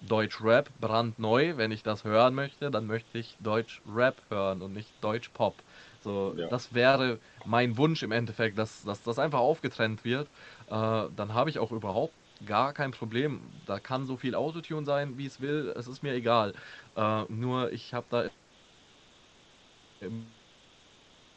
Deutsch 0.00 0.42
Rap 0.42 0.70
brandneu, 0.78 1.56
wenn 1.58 1.72
ich 1.72 1.82
das 1.82 2.04
hören 2.04 2.34
möchte, 2.34 2.70
dann 2.70 2.86
möchte 2.86 3.18
ich 3.18 3.36
Deutsch 3.40 3.82
Rap 3.86 4.22
hören 4.30 4.62
und 4.62 4.72
nicht 4.74 4.94
Deutsch 5.02 5.30
Pop. 5.30 5.64
So, 6.00 6.36
Ja, 6.36 6.48
das 6.48 6.74
wäre 6.74 7.20
mein 7.44 7.78
Wunsch 7.78 8.02
im 8.02 8.12
Endeffekt, 8.12 8.58
dass, 8.58 8.82
dass 8.82 9.02
das 9.02 9.18
einfach 9.18 9.40
aufgetrennt 9.40 10.04
wird. 10.04 10.30
Äh, 10.68 11.08
dann 11.12 11.34
habe 11.34 11.50
ich 11.50 11.58
auch 11.60 11.72
überhaupt 11.72 12.16
gar 12.44 12.74
kein 12.74 12.92
Problem. 12.92 13.62
Da 13.66 13.80
kann 13.80 14.06
so 14.06 14.16
viel 14.18 14.34
Autotune 14.36 14.86
sein, 14.86 15.18
wie 15.18 15.26
es 15.26 15.40
will. 15.40 15.72
Es 15.76 15.88
ist 15.88 16.02
mir 16.02 16.14
egal. 16.14 16.54
Äh, 16.96 17.24
nur 17.28 17.72
ich 17.72 17.94
habe 17.94 18.06
da 18.10 18.30
im 20.00 20.39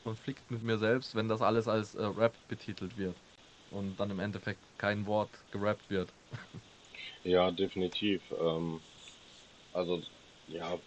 Konflikt 0.03 0.51
mit 0.51 0.63
mir 0.63 0.77
selbst, 0.77 1.15
wenn 1.15 1.27
das 1.29 1.41
alles 1.41 1.67
als 1.67 1.95
äh, 1.95 2.03
Rap 2.05 2.39
betitelt 2.47 2.97
wird 2.97 3.23
und 3.69 3.97
dann 3.97 4.11
im 4.11 4.19
Endeffekt 4.19 4.67
kein 4.77 5.05
Wort 5.07 5.45
gerappt 5.51 5.89
wird. 5.89 6.15
ja, 7.23 7.51
definitiv. 7.51 8.31
Ähm, 8.31 8.81
also, 9.73 10.01
ja, 10.47 10.79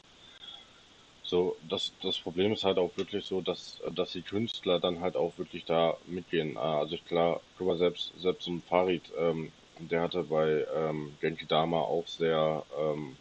so, 1.23 1.57
das, 1.63 1.93
das 2.01 2.19
Problem 2.21 2.53
ist 2.53 2.65
halt 2.65 2.79
auch 2.79 2.97
wirklich 2.97 3.25
so, 3.27 3.41
dass, 3.41 3.83
dass 3.93 4.13
die 4.13 4.23
Künstler 4.23 4.79
dann 4.81 5.01
halt 5.01 5.17
auch 5.17 5.37
wirklich 5.39 5.65
da 5.65 5.99
mitgehen. 6.05 6.57
Ah, 6.57 6.79
Also 6.79 6.95
ich 6.95 7.05
klar, 7.05 7.41
guck 7.57 7.67
mal, 7.67 7.77
selbst, 7.79 8.13
selbst 8.17 8.45
so 8.45 8.53
ein 8.53 8.63
Farid, 8.63 9.13
ähm, 9.17 9.53
der 9.79 10.03
hatte 10.03 10.23
bei 10.25 10.67
ähm, 10.75 11.17
Genki 11.21 11.47
Dama 11.47 11.81
auch 11.81 12.07
sehr, 12.07 12.65
ähm, 12.79 13.19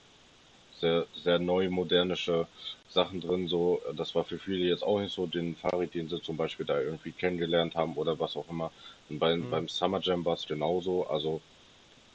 sehr, 0.80 1.08
sehr 1.14 1.40
neu 1.40 1.70
modernische 1.70 2.48
Sachen 2.88 3.22
drin. 3.22 3.48
So, 3.48 3.82
das 3.94 4.16
war 4.16 4.24
für 4.26 4.40
viele 4.40 4.66
jetzt 4.68 4.84
auch 4.84 5.00
nicht 5.00 5.14
so 5.14 5.28
den 5.28 5.56
Farid, 5.56 5.94
den 5.94 6.08
sie 6.10 6.22
zum 6.22 6.38
Beispiel 6.38 6.66
da 6.66 6.80
irgendwie 6.82 7.12
kennengelernt 7.14 7.76
haben 7.76 7.98
oder 7.98 8.20
was 8.20 8.36
auch 8.38 8.50
immer. 8.50 8.72
Und 9.10 9.20
beim, 9.20 9.48
Mhm. 9.48 9.50
beim 9.50 9.68
Summer 9.68 10.00
Jam 10.02 10.26
war 10.26 10.34
es 10.36 10.46
genauso. 10.48 11.08
Also 11.08 11.42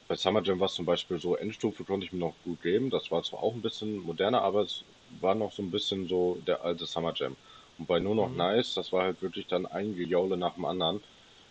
bei 0.07 0.15
Summer 0.15 0.43
Jam 0.43 0.59
war 0.59 0.67
es 0.67 0.73
zum 0.75 0.85
Beispiel 0.85 1.19
so, 1.19 1.35
Endstufe 1.35 1.85
konnte 1.85 2.05
ich 2.05 2.11
mir 2.11 2.19
noch 2.19 2.35
gut 2.43 2.61
geben. 2.61 2.89
Das 2.89 3.11
war 3.11 3.23
zwar 3.23 3.41
auch 3.43 3.53
ein 3.55 3.61
bisschen 3.61 3.97
moderner, 3.97 4.41
aber 4.43 4.61
es 4.61 4.85
war 5.09 5.35
noch 5.35 5.51
so 5.51 5.63
ein 5.63 5.71
bisschen 5.71 6.07
so 6.07 6.35
der 6.45 6.63
alte 6.63 6.85
Summer 6.85 7.13
Jam. 7.15 7.37
Und 7.77 7.87
bei 7.87 7.99
Nur 7.99 8.15
noch 8.15 8.29
Mhm. 8.29 8.35
Nice, 8.35 8.73
das 8.73 8.91
war 8.91 9.03
halt 9.03 9.21
wirklich 9.21 9.47
dann 9.47 9.65
ein 9.65 9.95
Gejaule 9.95 10.37
nach 10.37 10.55
dem 10.55 10.65
anderen. 10.65 11.01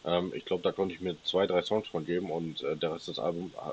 Ähm, 0.05 0.33
ich 0.35 0.45
glaube, 0.45 0.63
da 0.63 0.73
konnte 0.73 0.95
ich 0.95 1.01
mir 1.01 1.21
zwei, 1.23 1.47
drei 1.47 1.63
Songs 1.63 1.89
von 1.89 2.05
geben 2.05 2.31
und 2.31 2.63
äh, 2.63 2.77
der 2.77 2.93
Rest 2.95 3.09
des 3.09 3.19
Albums 3.19 3.55
äh, 3.55 3.73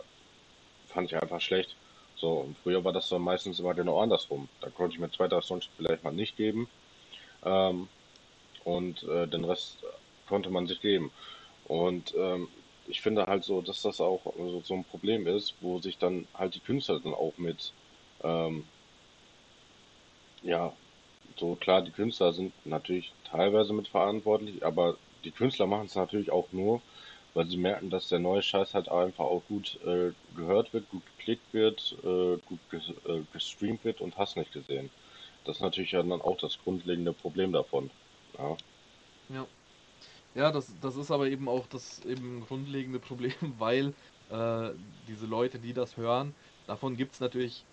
fand 0.86 1.12
ich 1.12 1.22
einfach 1.22 1.42
schlecht. 1.42 1.78
So, 2.20 2.40
und 2.42 2.58
früher 2.60 2.84
war 2.84 2.94
das 2.94 3.10
dann 3.10 3.22
meistens 3.22 3.60
immer 3.60 3.74
genau 3.76 4.00
andersrum. 4.02 4.50
Da 4.62 4.70
konnte 4.70 4.96
ich 4.96 5.00
mir 5.00 5.12
zwei, 5.12 5.30
Songs 5.42 5.70
vielleicht 5.78 6.04
mal 6.04 6.14
nicht 6.14 6.36
geben 6.36 6.68
ähm, 7.46 7.90
und 8.64 9.04
äh, 9.04 9.28
den 9.28 9.46
Rest 9.46 9.84
konnte 10.28 10.50
man 10.50 10.68
sich 10.68 10.82
geben. 10.82 11.12
Und 11.66 12.14
ähm, 12.18 12.50
ich 12.88 13.02
finde 13.02 13.26
halt 13.28 13.44
so, 13.44 13.62
dass 13.62 13.82
das 13.82 14.02
auch 14.02 14.24
so, 14.38 14.62
so 14.64 14.74
ein 14.76 14.86
Problem 14.86 15.28
ist, 15.28 15.56
wo 15.62 15.80
sich 15.80 15.98
dann 15.98 16.28
halt 16.34 16.56
die 16.56 16.62
Künstler 16.62 17.00
dann 17.00 17.14
auch 17.14 17.38
mit, 17.38 17.74
ähm, 18.24 18.66
ja, 20.42 20.74
so 21.38 21.56
klar, 21.56 21.82
die 21.84 21.92
Künstler 21.92 22.34
sind 22.34 22.54
natürlich 22.66 23.14
teilweise 23.24 23.74
mitverantwortlich, 23.74 24.66
aber 24.66 24.98
die 25.24 25.32
Künstler 25.32 25.68
machen 25.68 25.86
es 25.88 25.96
natürlich 25.96 26.32
auch 26.32 26.52
nur, 26.52 26.82
weil 27.34 27.48
sie 27.48 27.58
merken, 27.58 27.90
dass 27.90 28.08
der 28.10 28.20
neue 28.20 28.42
Scheiß 28.42 28.74
halt 28.74 28.90
einfach 28.90 29.26
auch 29.26 29.44
gut 29.48 29.80
äh, 29.86 30.14
gehört 30.36 30.74
wird, 30.74 30.90
gut 30.90 31.04
geklickt 31.28 31.54
wird, 31.54 31.98
äh, 32.04 32.38
gut 32.46 32.60
ges 32.72 32.90
äh, 33.06 33.22
gestreamt 33.34 33.84
wird 33.84 34.02
und 34.02 34.18
hast 34.18 34.38
nicht 34.38 34.54
gesehen. 34.54 34.90
Das 35.46 35.58
ist 35.58 35.62
natürlich 35.62 35.92
dann 35.92 36.12
auch 36.12 36.38
das 36.38 36.58
grundlegende 36.64 37.14
Problem 37.14 37.52
davon. 37.52 37.90
Ja. 38.38 38.58
Ja. 39.30 39.46
Ja, 40.36 40.52
das, 40.52 40.72
das 40.82 40.96
ist 40.96 41.10
aber 41.10 41.28
eben 41.28 41.50
auch 41.50 41.66
das 41.68 42.00
eben 42.06 42.42
grundlegende 42.42 43.00
Problem, 43.00 43.34
weil 43.60 43.94
äh, 44.30 44.70
diese 45.08 45.26
Leute, 45.26 45.60
die 45.60 45.74
das 45.74 45.98
hören, 45.98 46.34
davon 46.68 46.96
gibt 46.96 47.14
es 47.14 47.20
natürlich 47.20 47.64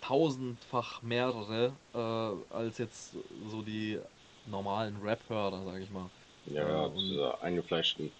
tausendfach 0.00 1.02
mehrere 1.02 1.72
äh, 1.92 2.54
als 2.54 2.78
jetzt 2.78 3.16
so 3.46 3.62
die 3.62 3.98
normalen 4.46 4.96
Rap-Hörer, 5.02 5.64
sag 5.64 5.80
ich 5.82 5.90
mal. 5.90 6.08
Ja, 6.46 6.84
und 6.84 6.94
diese 6.94 7.40
eingefleischten. 7.40 8.12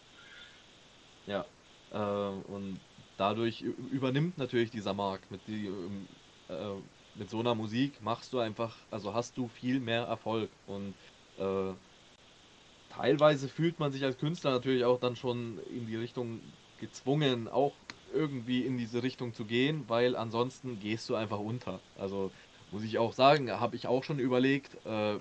ja, 1.27 1.45
und 2.49 2.81
dadurch 3.17 3.63
übernimmt 3.63 4.39
natürlich 4.39 4.71
dieser 4.71 4.95
Markt 4.95 5.31
mit 5.31 5.47
die, 5.47 5.67
ähm, 5.67 6.09
äh, 6.49 6.77
mit 7.15 7.31
so 7.31 7.41
einer 7.41 7.55
Musik 7.55 8.01
machst 8.03 8.33
du 8.33 8.39
einfach, 8.41 8.77
also 8.91 9.15
hast 9.15 9.37
du 9.39 9.49
viel 9.49 9.81
mehr 9.81 10.03
Erfolg 10.05 10.51
und 10.67 10.95
äh, 11.37 11.75
teilweise 12.89 13.49
fühlt 13.49 13.79
man 13.79 13.93
sich 13.93 14.05
als 14.05 14.19
Künstler 14.19 14.53
natürlich 14.53 14.85
auch 14.85 14.99
dann 14.99 15.17
schon 15.17 15.59
in 15.59 15.87
die 15.87 15.97
Richtung 15.97 16.41
gezwungen, 16.77 17.49
auch 17.49 17.75
irgendwie 18.13 18.65
in 18.65 18.79
diese 18.79 19.03
Richtung 19.03 19.35
zu 19.35 19.45
gehen, 19.45 19.89
weil 19.89 20.17
ansonsten 20.17 20.79
gehst 20.79 21.09
du 21.09 21.15
einfach 21.17 21.39
unter. 21.39 21.81
Also 21.95 22.31
muss 22.71 22.83
ich 22.85 22.99
auch 22.99 23.13
sagen, 23.13 23.51
habe 23.51 23.77
ich 23.77 23.87
auch 23.87 24.05
schon 24.05 24.19
überlegt, 24.19 24.77
äh, 24.85 25.19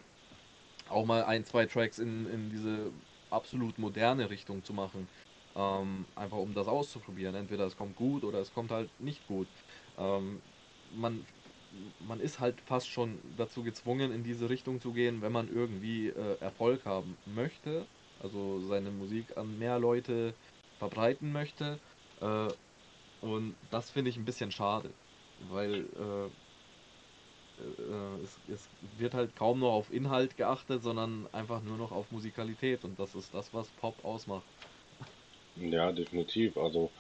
auch 0.90 1.06
mal 1.06 1.24
ein, 1.26 1.46
zwei 1.46 1.66
Tracks 1.66 2.00
in, 2.00 2.26
in 2.28 2.50
diese 2.50 2.92
absolut 3.30 3.78
moderne 3.80 4.30
Richtung 4.30 4.64
zu 4.64 4.74
machen. 4.74 5.08
Ähm, 5.56 6.08
einfach 6.16 6.38
um 6.38 6.54
das 6.54 6.68
auszuprobieren. 6.68 7.36
Entweder 7.36 7.66
es 7.66 7.76
kommt 7.78 7.96
gut 7.96 8.24
oder 8.26 8.40
es 8.40 8.52
kommt 8.52 8.72
halt 8.72 9.00
nicht 9.00 9.26
gut. 9.28 9.50
Ähm, 9.98 10.44
man, 10.90 11.28
man 12.00 12.20
ist 12.20 12.40
halt 12.40 12.62
fast 12.62 12.90
schon 12.90 13.36
dazu 13.36 13.64
gezwungen, 13.64 14.12
in 14.12 14.24
diese 14.24 14.50
Richtung 14.50 14.80
zu 14.82 14.94
gehen, 14.94 15.22
wenn 15.22 15.32
man 15.32 15.48
irgendwie 15.50 16.08
äh, 16.10 16.38
Erfolg 16.40 16.86
haben 16.86 17.20
möchte, 17.26 17.88
also 18.20 18.60
seine 18.62 18.92
Musik 18.92 19.38
an 19.38 19.58
mehr 19.58 19.80
Leute 19.80 20.38
verbreiten 20.80 21.32
möchte. 21.32 21.82
Äh, 22.18 22.50
und 23.20 23.58
das 23.70 23.92
finde 23.92 24.10
ich 24.12 24.18
ein 24.18 24.26
bisschen 24.26 24.52
schade, 24.52 24.96
weil 25.38 26.32
äh, 27.58 27.62
äh, 27.62 28.22
es, 28.22 28.42
es 28.48 28.70
wird 28.82 29.14
halt 29.14 29.36
kaum 29.36 29.60
noch 29.60 29.72
auf 29.74 29.92
Inhalt 29.92 30.38
geachtet, 30.38 30.84
sondern 30.84 31.28
einfach 31.34 31.62
nur 31.62 31.78
noch 31.78 31.92
auf 31.92 32.12
Musikalität 32.12 32.84
und 32.86 33.00
das 33.00 33.16
ist 33.16 33.34
das, 33.34 33.54
was 33.54 33.72
Pop 33.74 34.04
ausmacht. 34.04 34.50
Ja, 35.56 35.92
definitiv. 35.92 36.58
Also, 36.58 36.92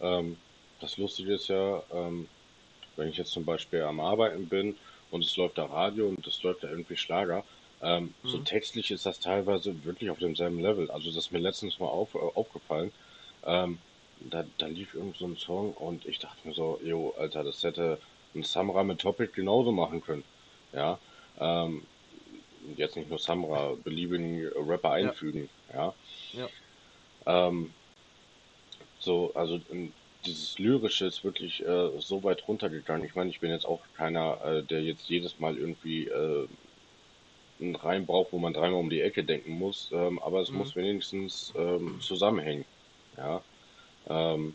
ähm, 0.00 0.40
das 0.80 0.96
Lustige 0.98 1.34
ist 1.34 1.48
ja, 1.48 1.82
ähm, 1.90 2.28
wenn 2.96 3.08
ich 3.08 3.16
jetzt 3.16 3.32
zum 3.32 3.44
Beispiel 3.44 3.82
am 3.82 4.00
Arbeiten 4.00 4.48
bin 4.48 4.78
und 5.10 5.24
es 5.24 5.36
läuft 5.36 5.58
da 5.58 5.66
Radio 5.66 6.08
und 6.08 6.26
es 6.26 6.42
läuft 6.42 6.64
da 6.64 6.70
irgendwie 6.70 6.96
Schlager, 6.96 7.44
ähm, 7.80 8.14
so 8.24 8.38
Mhm. 8.38 8.44
textlich 8.44 8.90
ist 8.90 9.06
das 9.06 9.20
teilweise 9.20 9.84
wirklich 9.84 10.10
auf 10.10 10.18
demselben 10.18 10.60
Level. 10.60 10.90
Also 10.90 11.08
das 11.10 11.16
ist 11.26 11.30
mir 11.32 11.38
letztens 11.40 11.78
mal 11.78 11.88
auf, 11.88 12.14
äh, 12.14 12.18
aufgefallen. 12.18 12.92
Ähm, 13.44 13.80
da, 14.20 14.44
da 14.58 14.66
lief 14.66 14.94
irgend 14.94 15.16
so 15.16 15.26
ein 15.26 15.36
Song 15.36 15.74
und 15.74 16.06
ich 16.06 16.18
dachte 16.18 16.46
mir 16.46 16.54
so, 16.54 16.80
jo, 16.82 17.12
Alter, 17.12 17.44
das 17.44 17.62
hätte 17.64 18.00
ein 18.34 18.44
Samra 18.44 18.84
mit 18.84 19.00
Topic 19.00 19.32
genauso 19.34 19.72
machen 19.72 20.00
können. 20.02 20.24
Ja, 20.72 21.00
ähm, 21.38 21.88
jetzt 22.76 22.96
nicht 22.96 23.10
nur 23.10 23.18
Samra, 23.18 23.74
beliebigen 23.82 24.48
Rapper 24.56 24.92
Ja, 24.98 25.14
einfügen. 25.14 25.50
Ja, 25.72 25.94
ja, 26.32 26.50
ähm, 27.26 27.74
so, 29.02 29.32
also 29.34 29.60
ähm, 29.70 29.92
dieses 30.24 30.58
Lyrische 30.58 31.06
ist 31.06 31.24
wirklich 31.24 31.64
äh, 31.66 31.90
so 31.98 32.22
weit 32.22 32.46
runtergegangen. 32.46 33.04
Ich 33.04 33.14
meine, 33.14 33.30
ich 33.30 33.40
bin 33.40 33.50
jetzt 33.50 33.66
auch 33.66 33.80
keiner, 33.96 34.38
äh, 34.44 34.62
der 34.62 34.82
jetzt 34.82 35.08
jedes 35.08 35.40
Mal 35.40 35.58
irgendwie 35.58 36.06
äh, 36.06 36.46
einen 37.60 37.76
Reim 37.76 38.06
braucht, 38.06 38.32
wo 38.32 38.38
man 38.38 38.52
dreimal 38.52 38.80
um 38.80 38.90
die 38.90 39.00
Ecke 39.00 39.24
denken 39.24 39.52
muss, 39.52 39.90
ähm, 39.92 40.18
aber 40.20 40.40
es 40.40 40.50
mhm. 40.50 40.58
muss 40.58 40.76
wenigstens 40.76 41.52
ähm, 41.56 42.00
zusammenhängen. 42.00 42.64
Ja. 43.16 43.42
Ähm, 44.08 44.54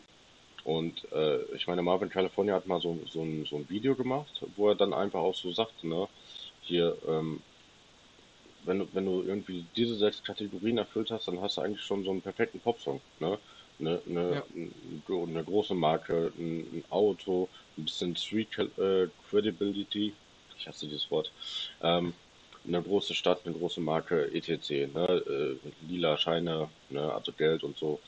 und 0.64 1.10
äh, 1.12 1.42
ich 1.54 1.66
meine, 1.66 1.82
Marvin 1.82 2.10
California 2.10 2.54
hat 2.54 2.66
mal 2.66 2.80
so, 2.80 2.98
so, 3.10 3.22
ein, 3.22 3.46
so 3.46 3.56
ein 3.56 3.68
Video 3.70 3.94
gemacht, 3.94 4.42
wo 4.56 4.68
er 4.68 4.74
dann 4.74 4.92
einfach 4.92 5.20
auch 5.20 5.34
so 5.34 5.50
sagt, 5.52 5.84
ne, 5.84 6.08
hier, 6.62 6.96
ähm, 7.06 7.40
wenn 8.64 8.80
du, 8.80 8.88
wenn 8.92 9.06
du 9.06 9.22
irgendwie 9.22 9.64
diese 9.76 9.94
sechs 9.94 10.22
Kategorien 10.22 10.78
erfüllt 10.78 11.10
hast, 11.10 11.28
dann 11.28 11.40
hast 11.40 11.56
du 11.56 11.62
eigentlich 11.62 11.82
schon 11.82 12.04
so 12.04 12.10
einen 12.10 12.20
perfekten 12.20 12.60
Popsong, 12.60 13.00
ne? 13.20 13.38
Eine, 13.80 14.02
eine, 14.08 14.34
Ja, 14.34 14.44
eine 14.54 15.44
große 15.44 15.74
Marke, 15.74 16.32
ein, 16.36 16.78
ein 16.78 16.84
Auto, 16.90 17.48
ein 17.76 17.84
bisschen 17.84 18.16
Street 18.16 18.48
äh, 18.58 19.08
Credibility, 19.28 20.14
ich 20.58 20.66
hasse 20.66 20.86
dieses 20.86 21.10
Wort, 21.10 21.32
ähm, 21.80 22.14
eine 22.66 22.82
große 22.82 23.14
Stadt, 23.14 23.46
eine 23.46 23.54
große 23.56 23.80
Marke, 23.80 24.30
etc., 24.32 24.70
ne? 24.92 25.06
Äh, 25.26 25.70
lila 25.88 26.16
Scheine, 26.18 26.68
ne? 26.90 27.12
Also 27.12 27.32
Geld 27.32 27.62
und 27.64 27.76
so. 27.78 28.00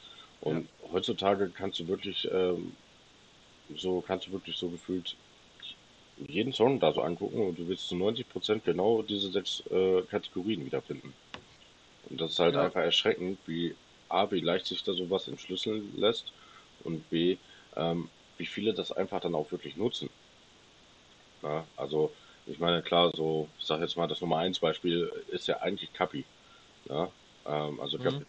ja, 0.46 0.60
Und 0.60 0.68
heutzutage 0.92 1.50
kannst 1.50 1.78
du 1.80 1.88
wirklich, 1.88 2.28
ähm, 2.32 2.76
so 3.74 4.00
kannst 4.02 4.26
du 4.26 4.32
wirklich 4.32 4.56
so 4.56 4.68
gefühlt 4.70 5.16
jeden 6.16 6.52
Song 6.52 6.78
da 6.80 6.92
so 6.92 7.00
angucken 7.02 7.40
und 7.48 7.58
du 7.58 7.66
wirst 7.68 7.88
zu 7.88 7.96
90% 7.96 8.64
genau 8.64 9.02
diese 9.02 9.30
sechs 9.30 9.60
äh, 9.70 10.02
Kategorien 10.02 10.64
wiederfinden. 10.64 11.14
Und 12.10 12.20
das 12.20 12.32
ist 12.32 12.38
halt 12.38 12.54
ja, 12.54 12.64
einfach 12.64 12.80
erschreckend, 12.80 13.38
wie 13.46 13.74
A, 14.10 14.30
wie 14.30 14.40
leicht 14.40 14.66
sich 14.66 14.82
da 14.82 14.92
sowas 14.92 15.28
entschlüsseln 15.28 15.92
lässt 15.96 16.32
und 16.84 17.08
B, 17.10 17.36
ähm, 17.76 18.08
wie 18.38 18.46
viele 18.46 18.74
das 18.74 18.92
einfach 18.92 19.20
dann 19.20 19.34
auch 19.34 19.50
wirklich 19.52 19.76
nutzen. 19.76 20.10
Ja, 21.42 21.64
also, 21.76 22.12
ich 22.46 22.58
meine, 22.58 22.82
klar, 22.82 23.10
so, 23.14 23.48
ich 23.58 23.66
sag 23.66 23.80
jetzt 23.80 23.96
mal, 23.96 24.06
das 24.06 24.20
Nummer 24.20 24.38
eins 24.38 24.58
Beispiel 24.58 25.10
ist 25.28 25.46
ja 25.46 25.58
eigentlich 25.58 25.92
Kapi. 25.92 26.24
Ja, 26.88 27.10
ähm, 27.46 27.80
also 27.80 27.98
mhm. 27.98 28.02
Kapi, 28.02 28.24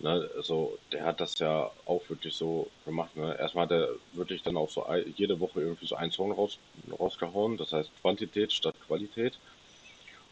ne, 0.00 0.30
so, 0.42 0.78
der 0.92 1.04
hat 1.04 1.20
das 1.20 1.38
ja 1.38 1.70
auch 1.86 2.02
wirklich 2.08 2.34
so 2.34 2.68
gemacht. 2.84 3.16
Ne? 3.16 3.36
Erstmal 3.38 3.64
hat 3.64 3.72
er 3.72 3.88
wirklich 4.12 4.42
dann 4.42 4.56
auch 4.56 4.70
so 4.70 4.86
jede 5.16 5.38
Woche 5.40 5.60
irgendwie 5.60 5.86
so 5.86 5.96
einen 5.96 6.12
Song 6.12 6.32
raus, 6.32 6.58
rausgehauen, 6.98 7.56
das 7.56 7.72
heißt 7.72 7.90
Quantität 8.02 8.52
statt 8.52 8.74
Qualität. 8.86 9.38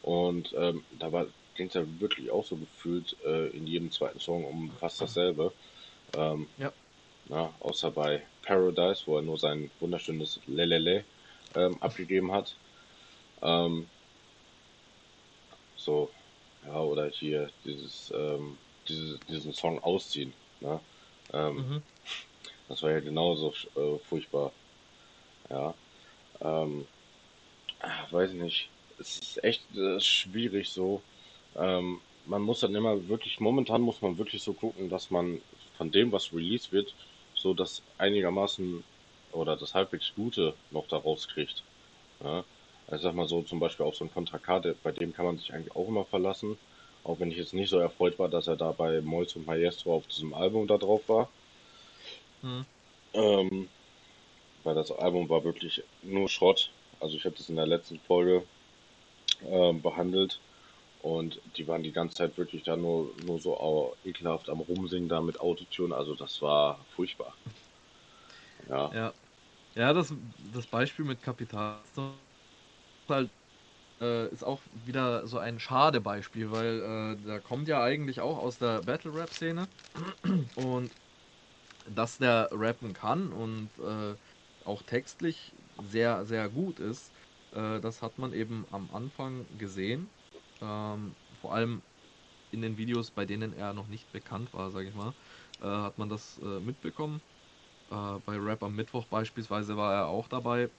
Und 0.03 0.53
ähm, 0.57 0.83
da 0.99 1.11
war 1.11 1.27
ging 1.55 1.67
es 1.67 1.73
ja 1.73 1.83
wirklich 1.99 2.31
auch 2.31 2.45
so 2.45 2.55
gefühlt 2.55 3.15
äh, 3.25 3.47
in 3.47 3.67
jedem 3.67 3.91
zweiten 3.91 4.19
Song 4.19 4.45
um 4.45 4.71
fast 4.79 5.01
dasselbe. 5.01 5.51
Ähm, 6.15 6.47
ja, 6.57 6.71
na, 7.29 7.53
außer 7.59 7.91
bei 7.91 8.21
Paradise, 8.43 9.03
wo 9.05 9.17
er 9.17 9.21
nur 9.21 9.37
sein 9.37 9.71
wunderschönes 9.79 10.39
Lelele 10.47 11.05
ähm, 11.55 11.81
abgegeben 11.81 12.31
hat. 12.31 12.55
Ähm, 13.41 13.87
so, 15.77 16.09
ja, 16.65 16.79
oder 16.79 17.09
hier 17.09 17.49
dieses, 17.65 18.11
ähm, 18.15 18.57
dieses, 18.87 19.19
diesen 19.21 19.53
Song 19.53 19.81
ausziehen. 19.83 20.33
Ne? 20.59 20.79
Ähm, 21.33 21.55
mhm. 21.55 21.81
das 22.67 22.83
war 22.83 22.91
ja 22.91 22.99
genauso 22.99 23.53
äh, 23.75 23.97
furchtbar. 23.99 24.51
Ja, 25.49 25.73
ähm, 26.41 26.87
ah, 27.79 28.05
weiß 28.11 28.31
nicht. 28.33 28.69
Es 28.99 29.19
ist 29.19 29.43
echt 29.43 29.63
äh, 29.75 29.99
schwierig 29.99 30.69
so. 30.69 31.01
Ähm, 31.55 31.99
man 32.25 32.41
muss 32.41 32.61
dann 32.61 32.75
immer 32.75 33.07
wirklich, 33.07 33.39
momentan 33.39 33.81
muss 33.81 34.01
man 34.01 34.17
wirklich 34.17 34.41
so 34.43 34.53
gucken, 34.53 34.89
dass 34.89 35.11
man 35.11 35.41
von 35.77 35.91
dem, 35.91 36.11
was 36.11 36.33
released 36.33 36.71
wird, 36.71 36.93
so 37.35 37.53
das 37.53 37.81
einigermaßen 37.97 38.83
oder 39.31 39.57
das 39.57 39.73
halbwegs 39.73 40.13
Gute 40.15 40.53
noch 40.71 40.87
daraus 40.87 41.27
kriegt. 41.27 41.63
Ja? 42.23 42.43
Also 42.87 42.95
ich 42.95 43.01
sag 43.01 43.15
mal 43.15 43.27
so, 43.27 43.41
zum 43.41 43.59
Beispiel 43.59 43.85
auf 43.85 43.95
so 43.95 44.05
einen 44.05 44.13
Contra 44.13 44.37
K, 44.37 44.73
bei 44.83 44.91
dem 44.91 45.13
kann 45.13 45.25
man 45.25 45.37
sich 45.37 45.53
eigentlich 45.53 45.75
auch 45.75 45.87
immer 45.87 46.05
verlassen. 46.05 46.57
Auch 47.03 47.19
wenn 47.19 47.31
ich 47.31 47.37
jetzt 47.37 47.53
nicht 47.53 47.69
so 47.69 47.79
erfreut 47.79 48.17
war, 48.17 48.29
dass 48.29 48.47
er 48.47 48.55
da 48.55 48.71
bei 48.71 49.01
Mois 49.01 49.35
und 49.35 49.45
Maestro 49.45 49.95
auf 49.95 50.07
diesem 50.07 50.33
Album 50.33 50.67
da 50.67 50.77
drauf 50.77 51.01
war. 51.07 51.29
Mhm. 52.41 52.65
Ähm, 53.13 53.69
weil 54.63 54.75
das 54.75 54.91
Album 54.91 55.27
war 55.27 55.43
wirklich 55.43 55.83
nur 56.01 56.29
Schrott. 56.29 56.71
Also 57.01 57.17
ich 57.17 57.25
habe 57.25 57.35
das 57.35 57.49
in 57.49 57.57
der 57.57 57.67
letzten 57.67 57.99
Folge 57.99 58.43
ähm, 59.45 59.81
behandelt 59.81 60.39
und 61.03 61.41
die 61.57 61.67
waren 61.67 61.83
die 61.83 61.91
ganze 61.93 62.15
Zeit 62.17 62.37
wirklich 62.37 62.63
da 62.63 62.77
nur, 62.77 63.15
nur 63.17 63.39
so 63.39 63.97
ekelhaft 64.03 64.49
am 64.49 64.61
Rumsingen 64.61 65.09
da 65.09 65.21
mit 65.21 65.39
Autotune. 65.39 65.95
Also 65.95 66.15
das 66.15 66.41
war 66.41 66.85
furchtbar. 66.87 67.37
Ja, 68.69 68.93
ja. 68.93 69.13
Ja, 69.77 69.93
das, 69.93 70.13
das 70.39 70.67
Beispiel 70.67 71.05
mit 71.05 71.21
Kapital 71.21 71.83
ist 71.85 71.97
halt, 73.09 73.31
äh, 74.01 74.29
ist 74.31 74.43
auch 74.43 74.63
wieder 74.71 75.27
so 75.27 75.39
ein 75.39 75.59
schade 75.59 76.01
Beispiel, 76.01 76.51
weil 76.51 76.81
äh, 77.19 77.23
der 77.23 77.41
kommt 77.41 77.67
ja 77.69 77.83
eigentlich 77.83 78.21
auch 78.21 78.37
aus 78.39 78.59
der 78.59 78.83
Battle-Rap-Szene 78.83 79.69
und 80.55 80.97
dass 81.85 82.17
der 82.19 82.49
rappen 82.51 82.93
kann 82.93 83.33
und 83.33 83.77
äh, 83.79 84.17
auch 84.65 84.83
textlich 84.83 85.57
sehr, 85.77 86.25
sehr 86.25 86.49
gut 86.49 86.79
ist, 86.79 87.15
äh, 87.51 87.81
das 87.81 88.01
hat 88.01 88.17
man 88.19 88.33
eben 88.33 88.67
am 88.71 88.91
Anfang 88.91 89.57
gesehen. 89.57 90.13
Ähm, 90.63 91.17
vor 91.33 91.53
allem 91.55 91.83
in 92.51 92.61
den 92.61 92.77
Videos, 92.77 93.11
bei 93.11 93.25
denen 93.25 93.53
er 93.53 93.73
noch 93.73 93.87
nicht 93.87 94.11
bekannt 94.11 94.53
war, 94.53 94.71
sage 94.71 94.89
ich 94.89 94.95
mal, 94.95 95.15
äh, 95.61 95.65
hat 95.67 95.97
man 95.99 96.09
das 96.09 96.37
äh, 96.39 96.61
mitbekommen. 96.61 97.23
Äh, 97.89 98.19
bei 98.21 98.37
Rap 98.39 98.63
am 98.63 98.75
Mittwoch 98.75 99.07
beispielsweise 99.07 99.77
war 99.77 99.93
er 99.93 100.07
auch 100.07 100.27
dabei. 100.29 100.71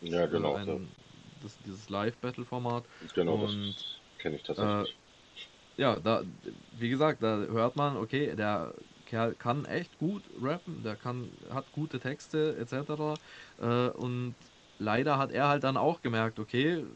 Ja, 0.00 0.26
genau. 0.26 0.54
Ein, 0.56 0.66
ja. 0.66 0.94
Das, 1.40 1.58
dieses 1.58 1.88
Live-Battle-Format. 1.90 2.88
Genau, 3.14 3.36
Und, 3.36 3.74
das 3.76 4.02
kenne 4.18 4.36
ich 4.36 4.42
tatsächlich. 4.42 4.76
Äh, 4.82 5.82
ja, 5.82 6.00
da, 6.00 6.24
wie 6.72 6.88
gesagt, 6.90 7.22
da 7.22 7.38
hört 7.38 7.76
man, 7.76 7.96
okay, 7.96 8.36
der 8.36 8.76
Kerl 9.06 9.34
kann 9.36 9.64
echt 9.66 9.98
gut 9.98 10.30
rappen, 10.34 10.82
der 10.84 10.96
kann, 10.96 11.36
hat 11.50 11.72
gute 11.72 11.98
Texte 12.00 12.56
etc. 12.58 13.18
Äh, 13.58 13.90
und 13.90 14.36
leider 14.78 15.18
hat 15.18 15.32
er 15.32 15.48
halt 15.48 15.64
dann 15.64 15.76
auch 15.76 16.02
gemerkt, 16.02 16.38
okay, 16.40 16.86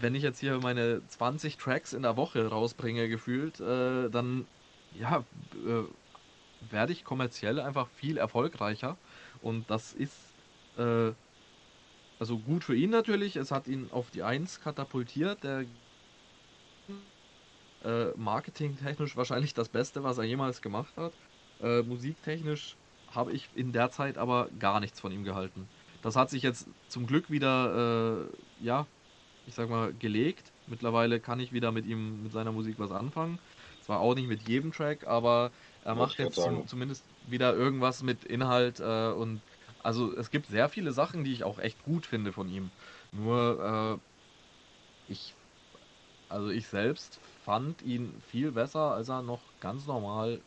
wenn 0.00 0.14
ich 0.14 0.22
jetzt 0.22 0.40
hier 0.40 0.58
meine 0.60 1.06
20 1.08 1.56
Tracks 1.56 1.92
in 1.92 2.02
der 2.02 2.16
Woche 2.16 2.46
rausbringe, 2.46 3.08
gefühlt, 3.08 3.60
äh, 3.60 4.10
dann 4.10 4.46
ja, 4.98 5.24
äh, 5.66 6.72
werde 6.72 6.92
ich 6.92 7.04
kommerziell 7.04 7.60
einfach 7.60 7.88
viel 7.88 8.16
erfolgreicher. 8.16 8.96
Und 9.42 9.70
das 9.70 9.92
ist 9.92 10.16
äh, 10.78 11.12
also 12.18 12.38
gut 12.38 12.64
für 12.64 12.74
ihn 12.74 12.90
natürlich. 12.90 13.36
Es 13.36 13.50
hat 13.50 13.66
ihn 13.66 13.88
auf 13.90 14.10
die 14.10 14.22
1 14.22 14.60
katapultiert. 14.60 15.44
Der 15.44 15.64
äh, 17.84 18.06
marketingtechnisch 18.16 19.16
wahrscheinlich 19.16 19.54
das 19.54 19.68
Beste, 19.68 20.02
was 20.02 20.18
er 20.18 20.24
jemals 20.24 20.62
gemacht 20.62 20.96
hat. 20.96 21.12
Äh, 21.60 21.82
musiktechnisch 21.82 22.76
habe 23.08 23.32
ich 23.32 23.48
in 23.54 23.72
der 23.72 23.90
Zeit 23.90 24.18
aber 24.18 24.48
gar 24.58 24.80
nichts 24.80 25.00
von 25.00 25.12
ihm 25.12 25.24
gehalten. 25.24 25.68
Das 26.02 26.16
hat 26.16 26.30
sich 26.30 26.42
jetzt 26.42 26.66
zum 26.88 27.06
Glück 27.06 27.30
wieder, 27.30 28.26
äh, 28.26 28.64
ja, 28.64 28.86
ich 29.46 29.54
sag 29.54 29.68
mal, 29.68 29.92
gelegt. 29.94 30.52
Mittlerweile 30.66 31.20
kann 31.20 31.40
ich 31.40 31.52
wieder 31.52 31.72
mit 31.72 31.86
ihm, 31.86 32.22
mit 32.22 32.32
seiner 32.32 32.52
Musik 32.52 32.78
was 32.78 32.90
anfangen. 32.90 33.38
Zwar 33.80 34.00
auch 34.00 34.14
nicht 34.14 34.28
mit 34.28 34.42
jedem 34.48 34.72
Track, 34.72 35.06
aber 35.06 35.52
er 35.82 35.94
macht 35.94 36.18
jetzt 36.18 36.40
zum, 36.40 36.66
zumindest 36.66 37.04
wieder 37.28 37.54
irgendwas 37.54 38.02
mit 38.02 38.24
Inhalt 38.24 38.80
äh, 38.80 39.10
und 39.12 39.42
also 39.78 40.14
es 40.16 40.30
gibt 40.30 40.46
sehr 40.46 40.68
viele 40.70 40.92
Sachen, 40.92 41.24
die 41.24 41.32
ich 41.32 41.44
auch 41.44 41.58
echt 41.58 41.82
gut 41.82 42.06
finde 42.06 42.32
von 42.32 42.48
ihm. 42.48 42.72
Nur 43.12 44.00
äh, 45.08 45.12
ich, 45.12 45.36
also 46.28 46.48
ich 46.50 46.66
selbst 46.68 47.20
fand 47.22 47.82
ihn 47.82 48.20
viel 48.22 48.52
besser, 48.52 48.92
als 48.94 49.08
er 49.08 49.22
noch 49.22 49.52
ganz 49.60 49.86
normal 49.86 50.42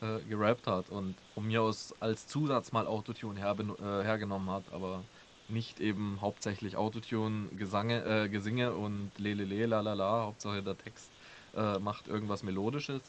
äh, 0.00 0.20
gerappt 0.24 0.66
hat 0.66 0.90
und 0.90 1.22
von 1.34 1.46
mir 1.46 1.62
aus 1.62 1.94
als 2.00 2.26
Zusatz 2.26 2.72
mal 2.72 2.86
Autotune 2.86 3.40
her, 3.40 3.56
äh, 3.58 4.04
hergenommen 4.04 4.50
hat, 4.50 4.70
aber 4.72 5.08
nicht 5.48 5.80
eben 5.80 6.20
hauptsächlich 6.20 6.76
Autotune, 6.76 7.48
Gesange, 7.56 8.04
äh, 8.04 8.28
Gesinge 8.28 8.72
und 8.72 9.10
lelele, 9.18 9.66
lalala, 9.66 10.22
Hauptsache 10.26 10.62
der 10.62 10.78
Text 10.78 11.10
äh, 11.54 11.78
macht 11.78 12.08
irgendwas 12.08 12.42
Melodisches. 12.42 13.02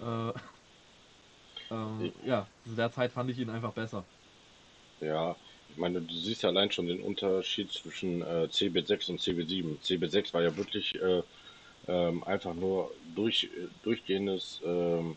Äh, 0.00 0.28
äh, 1.74 2.12
ja, 2.24 2.46
zu 2.64 2.74
der 2.74 2.92
Zeit 2.92 3.12
fand 3.12 3.30
ich 3.30 3.38
ihn 3.38 3.50
einfach 3.50 3.72
besser. 3.72 4.04
Ja, 5.00 5.36
ich 5.70 5.76
meine, 5.76 6.00
du 6.00 6.14
siehst 6.14 6.42
ja 6.42 6.48
allein 6.48 6.70
schon 6.70 6.86
den 6.86 7.00
Unterschied 7.00 7.72
zwischen 7.72 8.22
äh, 8.22 8.48
CB6 8.50 9.10
und 9.10 9.20
CB7. 9.20 9.78
CB6 9.82 10.32
war 10.32 10.42
ja 10.42 10.56
wirklich 10.56 10.94
äh, 11.00 11.22
ähm, 11.88 12.24
einfach 12.24 12.54
nur 12.54 12.90
durch, 13.14 13.50
durchgehendes, 13.82 14.60
ähm, 14.64 15.16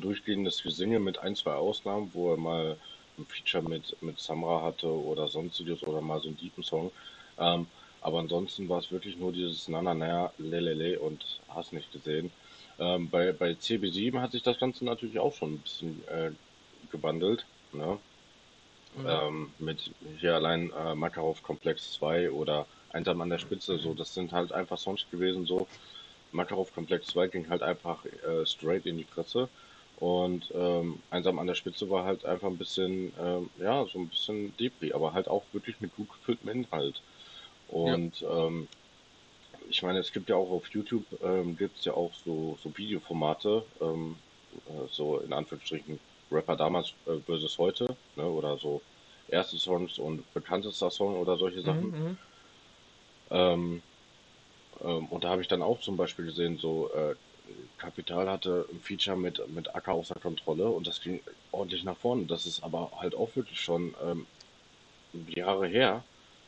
durchgehendes 0.00 0.62
Gesinge 0.62 0.98
mit 0.98 1.18
ein, 1.18 1.36
zwei 1.36 1.54
Ausnahmen, 1.54 2.10
wo 2.14 2.32
er 2.32 2.38
mal 2.38 2.78
ein 3.18 3.26
Feature 3.26 3.62
mit, 3.68 3.96
mit 4.02 4.18
Samra 4.18 4.62
hatte 4.62 4.88
oder 4.88 5.28
sonstiges 5.28 5.82
oder 5.84 6.00
mal 6.00 6.20
so 6.20 6.28
einen 6.28 6.36
deepen 6.36 6.64
Song. 6.64 6.90
Ähm, 7.38 7.66
aber 8.00 8.18
ansonsten 8.18 8.68
war 8.68 8.78
es 8.78 8.92
wirklich 8.92 9.16
nur 9.16 9.32
dieses 9.32 9.68
Nana, 9.68 9.94
naja, 9.94 10.32
lelele 10.38 10.98
und 11.00 11.40
hast 11.48 11.72
nicht 11.72 11.90
gesehen. 11.92 12.30
Ähm, 12.78 13.08
bei, 13.08 13.32
bei 13.32 13.52
CB7 13.52 14.20
hat 14.20 14.32
sich 14.32 14.42
das 14.42 14.58
Ganze 14.58 14.84
natürlich 14.84 15.18
auch 15.18 15.34
schon 15.34 15.54
ein 15.54 15.58
bisschen 15.58 16.06
äh, 16.08 16.30
gewandelt. 16.90 17.46
Ne? 17.72 17.98
Mhm. 18.96 19.06
Ähm, 19.06 19.52
mit 19.58 19.90
hier 20.18 20.34
allein 20.34 20.70
äh, 20.72 20.94
Makarov 20.94 21.42
Komplex 21.42 21.92
2 21.92 22.30
oder 22.30 22.66
Einsam 22.90 23.20
an 23.20 23.30
der 23.30 23.38
Spitze, 23.38 23.78
so, 23.78 23.94
das 23.94 24.14
sind 24.14 24.32
halt 24.32 24.52
einfach 24.52 24.78
Songs 24.78 25.06
gewesen, 25.10 25.46
so. 25.46 25.66
Makarov 26.30 26.72
Komplex 26.74 27.08
2 27.08 27.28
ging 27.28 27.48
halt 27.48 27.62
einfach 27.62 28.04
äh, 28.04 28.44
straight 28.44 28.86
in 28.86 28.98
die 28.98 29.04
Fresse. 29.04 29.48
Und 29.96 30.50
ähm, 30.54 31.02
einsam 31.10 31.38
an 31.38 31.46
der 31.46 31.54
Spitze 31.54 31.88
war 31.88 32.04
halt 32.04 32.24
einfach 32.24 32.48
ein 32.48 32.58
bisschen, 32.58 33.12
ähm, 33.18 33.50
ja, 33.58 33.86
so 33.86 33.98
ein 33.98 34.08
bisschen 34.08 34.56
Depri, 34.56 34.92
aber 34.92 35.12
halt 35.12 35.28
auch 35.28 35.44
wirklich 35.52 35.80
mit 35.80 35.94
gut 35.94 36.08
gefülltem 36.10 36.48
Inhalt. 36.48 37.02
Und 37.68 38.20
ja. 38.22 38.48
ähm, 38.48 38.68
ich 39.68 39.82
meine, 39.82 39.98
es 39.98 40.12
gibt 40.12 40.28
ja 40.28 40.36
auch 40.36 40.50
auf 40.50 40.68
YouTube, 40.70 41.04
ähm, 41.22 41.56
gibt 41.56 41.78
es 41.78 41.84
ja 41.84 41.94
auch 41.94 42.12
so, 42.14 42.56
so 42.62 42.76
Videoformate, 42.76 43.64
ähm, 43.80 44.16
äh, 44.66 44.86
so 44.90 45.18
in 45.20 45.32
Anführungsstrichen 45.32 45.98
Rapper 46.30 46.56
damals 46.56 46.94
äh, 47.06 47.18
versus 47.26 47.58
heute, 47.58 47.96
ne, 48.16 48.28
oder 48.28 48.58
so 48.58 48.82
erste 49.28 49.56
Songs 49.58 49.98
und 49.98 50.32
bekanntester 50.34 50.90
Song 50.90 51.16
oder 51.16 51.36
solche 51.38 51.62
mhm, 51.62 51.62
Sachen. 51.62 51.92
Mhm, 51.92 52.18
ähm, 53.30 53.82
ähm, 54.80 55.06
und 55.06 55.24
da 55.24 55.30
habe 55.30 55.42
ich 55.42 55.48
dann 55.48 55.62
auch 55.62 55.80
zum 55.80 55.96
Beispiel 55.96 56.26
gesehen, 56.26 56.58
so 56.58 56.92
äh, 56.92 57.14
Kapital 57.78 58.28
hatte 58.28 58.66
ein 58.72 58.80
Feature 58.80 59.16
mit, 59.16 59.46
mit 59.48 59.74
Acker 59.74 59.92
außer 59.92 60.14
Kontrolle 60.14 60.68
und 60.68 60.86
das 60.86 61.00
ging 61.00 61.20
ordentlich 61.52 61.84
nach 61.84 61.96
vorne. 61.96 62.24
Das 62.26 62.46
ist 62.46 62.62
aber 62.62 62.90
halt 62.98 63.14
auch 63.14 63.34
wirklich 63.36 63.60
schon 63.60 63.94
ähm, 64.02 64.26
Jahre 65.28 65.66
her. 65.66 66.04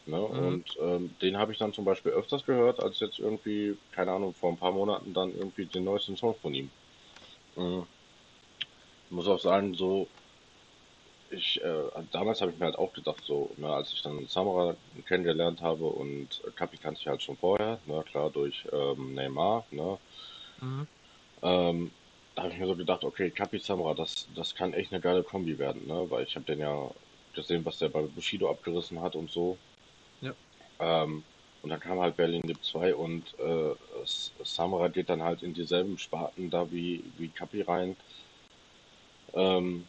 Ne? 0.07 0.18
Mhm. 0.18 0.47
Und 0.47 0.76
ähm, 0.80 1.16
den 1.20 1.36
habe 1.36 1.53
ich 1.53 1.59
dann 1.59 1.72
zum 1.72 1.84
Beispiel 1.84 2.12
öfters 2.12 2.44
gehört, 2.44 2.80
als 2.80 3.01
jetzt 3.01 3.18
irgendwie, 3.18 3.76
keine 3.92 4.12
Ahnung, 4.12 4.34
vor 4.34 4.51
ein 4.51 4.57
paar 4.57 4.72
Monaten 4.72 5.12
dann 5.12 5.34
irgendwie 5.34 5.66
den 5.66 5.84
neuesten 5.84 6.16
Song 6.16 6.34
von 6.40 6.55
ihm. 6.55 6.70
Mhm. 7.57 7.86
Ich 9.07 9.11
muss 9.11 9.28
auch 9.28 9.40
sagen, 9.40 9.74
so, 9.74 10.09
ich, 11.30 11.61
äh, 11.62 11.84
damals 12.12 12.40
habe 12.40 12.53
ich 12.53 12.59
mir 12.59 12.66
halt 12.66 12.78
auch 12.78 12.92
gedacht, 12.92 13.22
so, 13.24 13.51
ne, 13.57 13.68
als 13.68 13.92
ich 13.92 14.03
dann 14.03 14.26
Samara 14.26 14.76
kennengelernt 15.07 15.61
habe 15.61 15.84
und 15.84 16.42
Kapi 16.57 16.76
kannte 16.76 17.01
ich 17.01 17.07
halt 17.07 17.22
schon 17.22 17.36
vorher, 17.36 17.78
ne, 17.86 18.03
klar, 18.11 18.30
durch 18.30 18.64
ähm, 18.72 19.14
Neymar, 19.14 19.64
ne, 19.70 19.99
Mhm. 20.61 20.86
Ähm, 21.42 21.90
da 22.34 22.42
habe 22.42 22.52
ich 22.52 22.59
mir 22.59 22.66
so 22.66 22.76
gedacht, 22.76 23.04
okay, 23.04 23.30
Kapi 23.30 23.59
Samura, 23.59 23.94
das, 23.94 24.28
das 24.34 24.54
kann 24.54 24.74
echt 24.74 24.92
eine 24.92 25.00
geile 25.00 25.22
Kombi 25.22 25.59
werden, 25.59 25.86
ne? 25.86 26.07
Weil 26.11 26.24
ich 26.24 26.34
habe 26.36 26.44
den 26.44 26.61
ja 26.61 26.90
gesehen, 27.32 27.64
was 27.64 27.78
der 27.78 27.88
bei 27.88 28.02
Bushido 28.02 28.50
abgerissen 28.50 29.00
hat 29.00 29.14
und 29.14 29.30
so. 29.30 29.59
Ja. 30.20 30.34
Ähm, 30.78 31.24
und 31.62 31.70
dann 31.70 31.80
kam 31.80 32.00
halt 32.00 32.16
Berlin 32.16 32.42
Lip 32.42 32.62
2 32.62 32.94
und 32.94 33.34
äh, 33.38 33.74
Samura 34.44 34.88
geht 34.88 35.09
dann 35.09 35.22
halt 35.22 35.42
in 35.42 35.54
dieselben 35.54 35.98
Sparten 35.98 36.50
da 36.50 36.70
wie, 36.70 37.04
wie 37.18 37.28
Kapi 37.28 37.62
rein. 37.62 37.96
Ähm, 39.34 39.86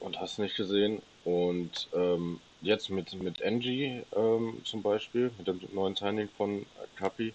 und 0.00 0.20
hast 0.20 0.38
nicht 0.38 0.56
gesehen. 0.56 1.00
Und 1.24 1.88
ähm, 1.94 2.40
jetzt 2.60 2.90
mit, 2.90 3.14
mit 3.14 3.42
Angie 3.42 4.02
ähm, 4.14 4.60
zum 4.64 4.82
Beispiel, 4.82 5.30
mit 5.38 5.48
dem 5.48 5.60
neuen 5.72 5.96
Signing 5.96 6.28
von 6.36 6.66
Kapi, 6.96 7.32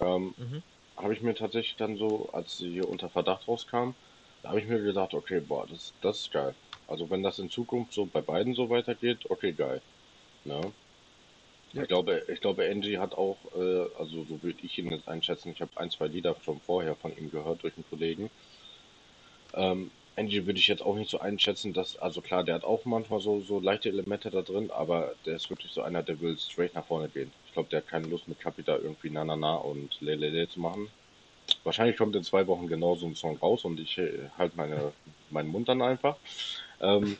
ähm, 0.00 0.34
mhm 0.36 0.62
habe 1.02 1.14
ich 1.14 1.22
mir 1.22 1.34
tatsächlich 1.34 1.76
dann 1.76 1.96
so, 1.96 2.30
als 2.32 2.58
sie 2.58 2.70
hier 2.70 2.88
unter 2.88 3.08
Verdacht 3.08 3.48
rauskam, 3.48 3.90
da 4.42 4.50
habe 4.50 4.60
ich 4.60 4.66
mir 4.66 4.80
gedacht, 4.80 5.14
okay, 5.14 5.40
boah, 5.40 5.66
das, 5.66 5.92
das 6.00 6.20
ist 6.20 6.32
geil. 6.32 6.54
Also 6.88 7.10
wenn 7.10 7.22
das 7.22 7.38
in 7.38 7.50
Zukunft 7.50 7.92
so 7.92 8.06
bei 8.06 8.20
beiden 8.20 8.54
so 8.54 8.70
weitergeht, 8.70 9.30
okay, 9.30 9.52
geil. 9.52 9.80
Ne? 10.44 10.60
Ja. 11.72 11.82
Ich 11.82 11.88
glaube, 11.88 12.24
ich 12.28 12.40
glaube, 12.40 12.68
Angie 12.68 12.98
hat 12.98 13.14
auch, 13.14 13.36
äh, 13.54 13.86
also 13.98 14.24
so 14.24 14.42
würde 14.42 14.58
ich 14.62 14.76
ihn 14.78 14.90
jetzt 14.90 15.08
einschätzen, 15.08 15.52
ich 15.52 15.60
habe 15.60 15.70
ein, 15.76 15.90
zwei 15.90 16.08
Lieder 16.08 16.36
schon 16.42 16.60
vorher 16.60 16.96
von 16.96 17.16
ihm 17.16 17.30
gehört 17.30 17.62
durch 17.62 17.76
einen 17.76 17.88
Kollegen. 17.88 18.30
Ähm, 19.54 19.90
Angie 20.16 20.46
würde 20.46 20.58
ich 20.58 20.68
jetzt 20.68 20.82
auch 20.82 20.96
nicht 20.96 21.10
so 21.10 21.20
einschätzen, 21.20 21.72
dass, 21.72 21.96
also 21.96 22.20
klar, 22.22 22.44
der 22.44 22.56
hat 22.56 22.64
auch 22.64 22.84
manchmal 22.84 23.20
so, 23.20 23.40
so 23.40 23.60
leichte 23.60 23.88
Elemente 23.88 24.30
da 24.30 24.42
drin, 24.42 24.70
aber 24.70 25.14
der 25.24 25.36
ist 25.36 25.48
wirklich 25.50 25.72
so 25.72 25.82
einer, 25.82 26.02
der 26.02 26.20
will 26.20 26.36
straight 26.38 26.74
nach 26.74 26.86
vorne 26.86 27.08
gehen. 27.08 27.32
Ich 27.50 27.54
glaube, 27.54 27.68
der 27.68 27.80
hat 27.80 27.88
keine 27.88 28.06
Lust 28.06 28.28
mit 28.28 28.38
Capita 28.38 28.76
irgendwie 28.76 29.10
na 29.10 29.24
na 29.24 29.34
na 29.34 29.56
und 29.56 30.00
lelele 30.00 30.48
zu 30.48 30.60
machen. 30.60 30.88
Wahrscheinlich 31.64 31.96
kommt 31.96 32.14
in 32.14 32.22
zwei 32.22 32.46
Wochen 32.46 32.68
genau 32.68 32.94
so 32.94 33.06
ein 33.06 33.16
Song 33.16 33.38
raus 33.38 33.64
und 33.64 33.80
ich 33.80 33.98
äh, 33.98 34.28
halte 34.38 34.56
meine, 34.56 34.92
meinen 35.30 35.48
Mund 35.48 35.68
dann 35.68 35.82
einfach. 35.82 36.16
Ähm, 36.80 37.16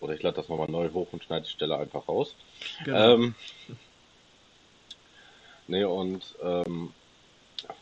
oder 0.00 0.14
ich 0.14 0.22
lade 0.22 0.34
das 0.34 0.48
nochmal 0.48 0.68
neu 0.68 0.90
hoch 0.90 1.06
und 1.12 1.22
schneide 1.22 1.44
die 1.44 1.52
Stelle 1.52 1.78
einfach 1.78 2.08
raus. 2.08 2.34
Genau. 2.84 3.14
Ähm, 3.14 3.36
nee, 5.68 5.84
und 5.84 6.34
ähm, 6.42 6.92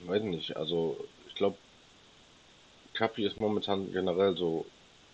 weiß 0.00 0.22
nicht, 0.24 0.58
also 0.58 1.02
ich 1.26 1.34
glaube, 1.34 1.56
Capi 2.92 3.24
ist 3.24 3.40
momentan 3.40 3.90
generell 3.90 4.36
so, 4.36 4.66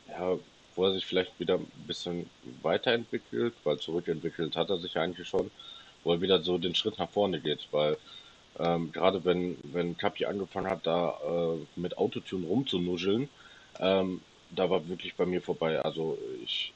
ja, 0.09 0.37
wo 0.79 0.85
er 0.85 0.93
sich 0.93 1.05
vielleicht 1.05 1.39
wieder 1.41 1.57
ein 1.57 1.67
bisschen 1.89 2.31
weiterentwickelt, 2.63 3.53
weil 3.65 3.79
zurückentwickelt 3.79 4.55
hat 4.57 4.71
er 4.71 4.79
sich 4.79 4.97
eigentlich 4.97 5.27
schon, 5.27 5.51
wo 6.05 6.13
er 6.13 6.21
wieder 6.21 6.41
so 6.41 6.57
den 6.57 6.77
Schritt 6.77 6.99
nach 6.99 7.11
vorne 7.11 7.41
geht, 7.41 7.67
weil 7.73 7.97
ähm, 8.61 8.93
gerade 8.93 9.25
wenn, 9.25 9.59
wenn 9.65 9.99
Capi 9.99 10.25
angefangen 10.25 10.71
hat, 10.71 10.87
da 10.87 11.19
äh, 11.27 11.81
mit 11.81 11.99
Autotune 11.99 12.47
rumzunuscheln, 12.47 13.29
ähm, 13.81 14.21
da 14.51 14.71
war 14.71 14.89
wirklich 14.89 15.17
bei 15.17 15.27
mir 15.27 15.43
vorbei. 15.43 15.81
Also 15.81 16.17
ich 16.45 16.73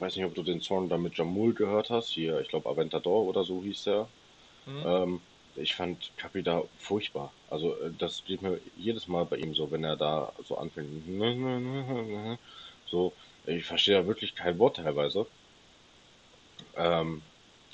weiß 0.00 0.16
nicht, 0.16 0.26
ob 0.26 0.34
du 0.34 0.42
den 0.42 0.60
Song 0.60 0.90
da 0.90 0.98
mit 0.98 1.16
Jamul 1.16 1.54
gehört 1.54 1.88
hast, 1.88 2.10
hier, 2.10 2.38
ich 2.40 2.48
glaube 2.48 2.68
Aventador 2.68 3.24
oder 3.24 3.42
so 3.42 3.62
hieß 3.62 3.84
der. 3.84 4.06
Mhm. 4.66 4.82
Ähm, 4.84 5.20
ich 5.56 5.74
fand 5.74 6.10
Kapi 6.18 6.42
da 6.42 6.62
furchtbar. 6.78 7.32
Also 7.48 7.72
äh, 7.76 7.90
das 7.98 8.22
geht 8.26 8.42
mir 8.42 8.60
jedes 8.76 9.08
Mal 9.08 9.24
bei 9.24 9.38
ihm 9.38 9.54
so, 9.54 9.70
wenn 9.70 9.82
er 9.82 9.96
da 9.96 10.30
so 10.46 10.58
anfängt. 10.58 11.08
So, 12.88 13.12
ich 13.46 13.64
verstehe 13.64 13.96
da 13.96 14.06
wirklich 14.06 14.34
kein 14.34 14.58
Wort 14.58 14.76
teilweise. 14.76 15.26
Ähm, 16.74 17.22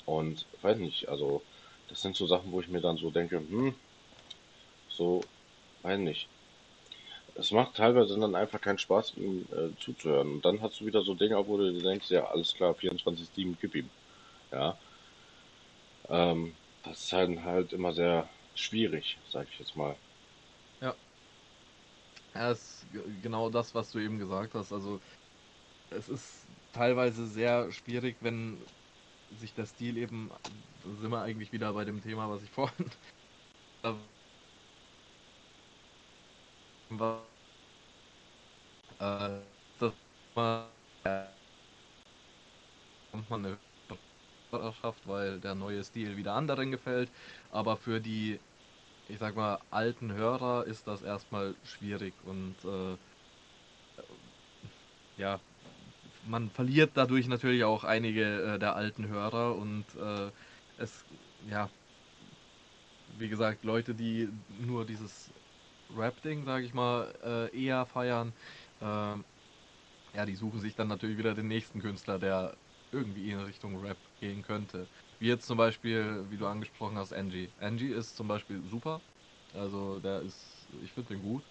und 0.05 0.45
weiß 0.61 0.77
nicht, 0.77 1.09
also 1.09 1.41
das 1.87 2.01
sind 2.01 2.15
so 2.15 2.25
Sachen, 2.27 2.51
wo 2.51 2.61
ich 2.61 2.67
mir 2.67 2.81
dann 2.81 2.97
so 2.97 3.09
denke, 3.11 3.37
hm, 3.37 3.75
so, 4.89 5.21
weiß 5.81 5.99
nicht. 5.99 6.27
Es 7.35 7.51
macht 7.51 7.75
teilweise 7.75 8.19
dann 8.19 8.35
einfach 8.35 8.61
keinen 8.61 8.77
Spaß, 8.77 9.15
ihm 9.17 9.47
äh, 9.51 9.75
zuzuhören. 9.79 10.33
Und 10.33 10.45
dann 10.45 10.61
hast 10.61 10.79
du 10.79 10.85
wieder 10.85 11.01
so 11.01 11.15
Dinge, 11.15 11.35
wo 11.47 11.57
du 11.57 11.71
dir 11.73 11.81
denkst, 11.81 12.09
ja, 12.11 12.25
alles 12.25 12.53
klar, 12.53 12.75
24-7, 12.75 13.57
gib 13.59 13.75
ihm. 13.75 13.89
Ja. 14.51 14.77
Ähm, 16.09 16.55
das 16.83 17.03
ist 17.05 17.13
halt, 17.13 17.41
halt 17.43 17.73
immer 17.73 17.93
sehr 17.93 18.29
schwierig, 18.53 19.17
sag 19.31 19.47
ich 19.49 19.57
jetzt 19.59 19.75
mal. 19.75 19.95
Ja. 20.81 20.95
Ja, 22.35 22.51
ist 22.51 22.85
genau 23.21 23.49
das, 23.49 23.73
was 23.73 23.91
du 23.91 23.99
eben 23.99 24.19
gesagt 24.19 24.53
hast. 24.53 24.71
Also 24.71 24.99
es 25.93 26.09
ist 26.09 26.47
teilweise 26.71 27.27
sehr 27.27 27.71
schwierig, 27.71 28.17
wenn 28.21 28.65
sich 29.29 29.53
der 29.53 29.65
Stil 29.67 29.97
eben, 29.97 30.31
da 30.83 30.95
sind 30.95 31.11
wir 31.11 31.21
eigentlich 31.21 31.51
wieder 31.51 31.73
bei 31.73 31.85
dem 31.85 32.01
Thema, 32.01 32.29
was 32.29 32.43
ich 32.43 32.51
vorhin 32.51 32.89
war, 33.83 34.09
äh, 38.99 39.41
war, 40.35 40.71
äh, 41.05 41.27
kommt 43.11 43.29
man 43.29 43.45
eine 43.45 43.59
Hörerschaft, 44.51 45.07
weil 45.07 45.39
der 45.39 45.55
neue 45.55 45.83
Stil 45.83 46.17
wieder 46.17 46.33
anderen 46.33 46.71
gefällt, 46.71 47.11
aber 47.49 47.77
für 47.77 48.01
die, 48.01 48.39
ich 49.07 49.19
sag 49.19 49.35
mal, 49.35 49.59
alten 49.71 50.13
Hörer 50.13 50.65
ist 50.67 50.87
das 50.87 51.03
erstmal 51.03 51.57
schwierig 51.63 52.23
und 52.23 52.63
äh, 52.65 52.97
ja, 55.17 55.39
man 56.25 56.51
verliert 56.51 56.97
dadurch 56.97 57.27
natürlich 57.27 57.63
auch 57.63 57.83
einige 57.83 58.55
äh, 58.55 58.59
der 58.59 58.75
alten 58.75 59.07
Hörer 59.07 59.55
und 59.55 59.95
äh, 59.95 60.31
es, 60.77 61.05
ja, 61.49 61.69
wie 63.07 63.29
gesagt, 63.29 63.63
Leute, 63.65 63.95
die 63.95 64.29
nur 64.47 64.85
dieses 64.85 65.33
Rap-Ding, 65.89 66.45
sage 66.45 66.65
ich 66.65 66.73
mal, 66.75 67.13
äh, 67.23 67.57
eher 67.65 67.85
feiern, 67.87 68.33
ähm, 68.81 69.25
ja, 70.13 70.25
die 70.25 70.35
suchen 70.35 70.61
sich 70.61 70.75
dann 70.75 70.89
natürlich 70.89 71.17
wieder 71.17 71.35
den 71.35 71.47
nächsten 71.47 71.81
Künstler, 71.81 72.19
der 72.19 72.57
irgendwie 72.91 73.31
in 73.31 73.39
Richtung 73.41 73.79
Rap 73.81 73.99
gehen 74.21 74.43
könnte. 74.43 74.89
Wie 75.19 75.27
jetzt 75.27 75.47
zum 75.47 75.57
Beispiel, 75.57 76.25
wie 76.29 76.37
du 76.37 76.47
angesprochen 76.47 76.97
hast, 76.97 77.13
Angie. 77.13 77.51
Angie 77.57 77.89
ist 77.91 78.15
zum 78.17 78.27
Beispiel 78.29 78.63
super. 78.67 79.03
Also 79.53 79.99
der 80.01 80.21
ist, 80.21 80.69
ich 80.83 80.93
finde 80.93 81.15
den 81.15 81.23
gut 81.23 81.45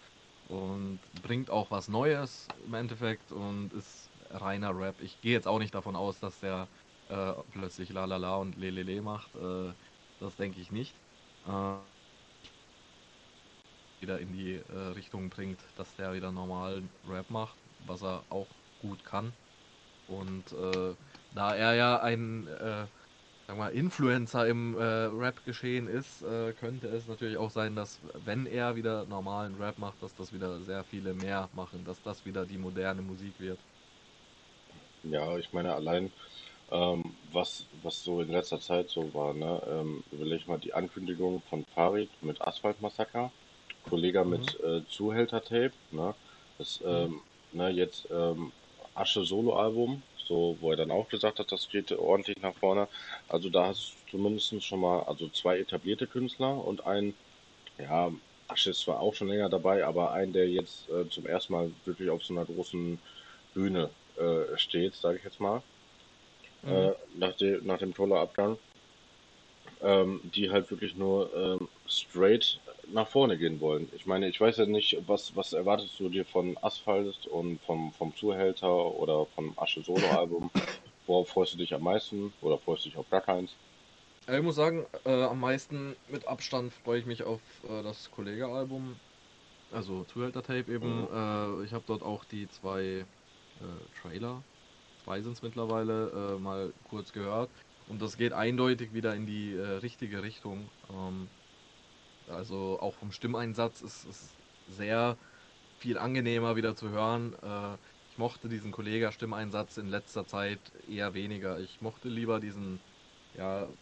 und 0.49 1.01
bringt 1.23 1.51
auch 1.51 1.71
was 1.73 1.89
Neues 1.89 2.49
im 2.65 2.75
Endeffekt 2.75 3.33
und 3.33 3.73
ist 3.75 4.12
reiner 4.33 4.77
Rap. 4.79 5.01
Ich 5.01 5.21
gehe 5.21 5.33
jetzt 5.33 5.47
auch 5.49 5.59
nicht 5.59 5.75
davon 5.75 5.97
aus, 5.97 6.19
dass 6.21 6.41
der 6.41 6.69
äh, 7.09 7.33
plötzlich 7.53 7.91
La 7.91 8.05
La 8.05 8.17
La 8.17 8.37
und 8.37 8.57
Lelele 8.57 9.03
macht. 9.03 9.35
Äh, 9.37 9.73
das 10.21 10.37
denke 10.37 10.61
ich 10.61 10.71
nicht. 10.71 10.95
Äh, 11.47 11.75
wieder 14.01 14.19
in 14.19 14.33
die 14.33 14.55
äh, 14.55 14.79
Richtung 14.95 15.31
bringt, 15.31 15.61
dass 15.77 15.95
der 15.97 16.15
wieder 16.15 16.33
normalen 16.33 16.89
Rap 17.09 17.31
macht, 17.31 17.57
was 17.87 18.03
er 18.03 18.25
auch 18.31 18.49
gut 18.81 19.05
kann. 19.05 19.33
Und 20.09 20.53
äh, 20.53 20.95
da 21.35 21.55
er 21.55 21.75
ja 21.75 22.01
ein 22.01 22.47
äh, 22.49 22.87
sag 23.47 23.57
mal, 23.57 23.73
Influencer 23.73 24.47
im 24.47 24.77
Rap-Geschehen 24.77 25.89
ist, 25.89 26.21
könnte 26.59 26.87
es 26.89 27.07
natürlich 27.09 27.37
auch 27.37 27.51
sein, 27.51 27.75
dass 27.75 28.01
wenn 28.25 28.47
er 28.47 28.77
wieder 28.77 29.05
normalen 29.07 29.57
Rap 29.57 29.79
macht, 29.79 30.03
dass 30.03 30.15
das 30.15 30.33
wieder 30.33 30.61
sehr 30.63 30.85
viele 30.85 31.13
mehr 31.13 31.51
machen, 31.53 31.85
dass 31.85 32.01
das 32.03 32.25
wieder 32.25 32.47
die 32.47 32.59
moderne 32.59 33.03
Musik 33.03 33.41
wird. 33.41 33.59
Ja, 35.03 35.37
ich 35.39 35.53
meine 35.53 35.75
allein, 35.75 36.13
ähm, 36.71 37.19
was, 37.33 37.69
was 37.73 38.03
so 38.05 38.21
in 38.21 38.31
letzter 38.31 38.61
Zeit 38.61 38.91
so 38.91 39.15
war, 39.15 39.35
ne? 39.35 39.63
Ähm, 39.69 40.05
überleg 40.13 40.47
mal 40.49 40.59
die 40.59 40.75
Ankündigung 40.75 41.43
von 41.43 41.65
Farid 41.67 42.11
mit 42.23 42.41
Asphalt-Massaker, 42.43 43.33
Kollege 43.83 44.25
Mhm. 44.25 44.27
mit 44.27 44.61
äh, 44.61 44.85
Zuhälter-Tape, 44.89 45.73
ne? 45.91 46.15
Das, 46.59 46.83
Mhm. 46.87 46.87
ähm, 46.87 47.23
ne, 47.53 47.71
jetzt 47.71 48.09
ähm, 48.11 48.53
Asche 48.95 49.25
Solo-Album, 49.25 50.05
so, 50.17 50.59
wo 50.61 50.71
er 50.71 50.77
dann 50.77 50.91
auch 50.93 51.09
gesagt 51.09 51.39
hat, 51.41 51.53
das 51.53 51.69
geht 51.69 51.93
ordentlich 51.93 52.39
nach 52.43 52.55
vorne. 52.57 52.89
Also 53.29 53.51
da 53.51 53.67
hast 53.69 53.95
du 54.07 54.19
zumindest 54.19 54.65
schon 54.65 54.81
mal, 54.81 55.03
also 55.05 55.29
zwei 55.31 55.59
etablierte 55.59 56.07
Künstler 56.09 56.65
und 56.65 56.87
ein, 56.87 57.17
ja, 57.79 58.13
Asche 58.49 58.71
ist 58.71 58.81
zwar 58.81 59.01
auch 59.01 59.15
schon 59.15 59.29
länger 59.29 59.49
dabei, 59.49 59.85
aber 59.87 60.13
ein, 60.13 60.33
der 60.33 60.49
jetzt 60.49 60.89
äh, 60.89 61.09
zum 61.09 61.27
ersten 61.27 61.53
Mal 61.53 61.73
wirklich 61.85 62.11
auf 62.11 62.23
so 62.25 62.35
einer 62.35 62.45
großen 62.45 63.01
Bühne 63.55 63.91
äh, 64.17 64.57
steht, 64.57 64.95
sage 64.95 65.19
ich 65.19 65.25
jetzt 65.25 65.41
mal, 65.41 65.65
Mhm. 66.63 66.89
äh, 66.89 66.93
nach, 67.15 67.37
de 67.37 67.61
nach 67.63 67.79
dem 67.79 67.95
Toller-Abgang, 67.95 68.59
ähm, 69.81 70.21
die 70.25 70.51
halt 70.51 70.71
wirklich 70.71 70.95
nur 70.97 71.35
ähm, 71.35 71.69
straight 71.87 72.61
nach 72.87 73.09
vorne 73.09 73.37
gehen 73.39 73.61
wollen. 73.61 73.91
Ich 73.95 74.07
meine, 74.07 74.29
ich 74.29 74.41
weiß 74.41 74.57
ja 74.59 74.67
nicht, 74.67 74.97
was, 75.07 75.37
was 75.37 75.53
erwartest 75.53 75.99
du 76.01 76.09
dir 76.09 76.25
von 76.25 76.57
Asphalt 76.63 77.27
und 77.27 77.63
vom, 77.63 77.93
vom 77.93 78.15
Zuhälter 78.15 78.73
oder 78.95 79.27
vom 79.27 79.59
Asche 79.59 79.83
Solo-Album? 79.83 80.51
Worauf 81.07 81.29
freust 81.31 81.55
du 81.55 81.59
dich 81.59 81.75
am 81.75 81.83
meisten 81.83 82.35
oder 82.41 82.59
freust 82.59 82.85
du 82.85 82.89
dich 82.91 82.99
auf 82.99 83.11
gar 83.11 83.23
keins? 83.23 83.59
Ich 84.29 84.41
muss 84.43 84.55
sagen, 84.55 84.87
äh, 85.05 85.23
am 85.25 85.41
meisten 85.41 85.97
mit 86.07 86.27
Abstand 86.29 86.73
freue 86.73 86.99
ich 87.01 87.07
mich 87.07 87.25
auf 87.25 87.63
äh, 87.65 87.83
das 87.83 88.11
Kollege-Album, 88.11 89.01
also 89.71 90.05
Zuhälter-Tape 90.05 90.73
eben. 90.73 91.03
Mhm. 91.03 91.09
Äh, 91.09 91.65
ich 91.65 91.73
habe 91.75 91.85
dort 91.87 92.03
auch 92.03 92.25
die 92.25 92.49
zwei 92.49 93.07
äh, 93.61 93.89
Trailer, 93.91 94.47
zwei 94.97 95.23
sind 95.23 95.33
es 95.33 95.43
mittlerweile, 95.43 96.37
äh, 96.37 96.39
mal 96.41 96.75
kurz 96.83 97.13
gehört. 97.13 97.53
Und 97.87 98.03
das 98.03 98.17
geht 98.17 98.33
eindeutig 98.33 98.93
wieder 98.93 99.15
in 99.15 99.27
die 99.27 99.55
äh, 99.55 99.61
richtige 99.79 100.23
Richtung. 100.23 100.73
Ähm, 100.89 101.31
also 102.27 102.79
auch 102.81 102.95
vom 102.95 103.13
Stimmeinsatz 103.13 103.81
ist 103.81 104.05
es 104.05 104.39
sehr 104.67 105.19
viel 105.77 105.99
angenehmer 105.99 106.57
wieder 106.57 106.77
zu 106.77 106.91
hören. 106.91 107.35
Äh, 107.43 107.79
ich 108.09 108.19
mochte 108.19 108.49
diesen 108.49 108.73
Kollega-Stimmeinsatz 108.73 109.77
in 109.79 109.89
letzter 109.89 110.27
Zeit 110.27 110.73
eher 110.87 111.15
weniger. 111.15 111.61
Ich 111.61 111.81
mochte 111.81 112.09
lieber 112.09 112.41
diesen, 112.41 112.85
ja, 113.33 113.75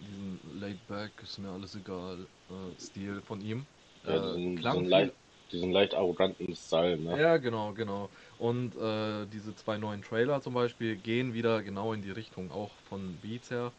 diesen 0.00 0.40
laid 0.44 0.86
back, 0.86 1.22
ist 1.22 1.38
mir 1.38 1.50
alles 1.50 1.74
egal, 1.74 2.30
äh, 2.48 2.78
Stil 2.78 3.22
von 3.22 3.40
ihm. 3.40 3.68
Ja, 4.06 4.18
Äh, 4.18 4.38
diesen, 4.38 4.56
klang 4.56 4.84
diesen, 4.84 4.86
viel. 4.86 4.86
leicht, 4.86 5.16
diesen 5.54 5.72
leicht 5.72 5.94
arroganten 5.94 6.54
Style, 6.56 6.98
ne? 7.00 7.20
Ja, 7.20 7.36
genau, 7.36 7.74
genau. 7.74 8.10
Und 8.38 8.74
äh, 8.76 9.26
diese 9.26 9.54
zwei 9.54 9.78
neuen 9.78 10.02
Trailer 10.02 10.40
zum 10.40 10.54
Beispiel 10.54 10.96
gehen 10.98 11.32
wieder 11.32 11.62
genau 11.62 11.92
in 11.92 12.02
die 12.02 12.10
Richtung, 12.10 12.50
auch 12.50 12.78
von 12.78 13.20
Beats 13.20 13.50
her. 13.50 13.76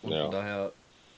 Und 0.00 0.18
von 0.18 0.30
Ja. 0.30 0.30
daher, 0.30 0.76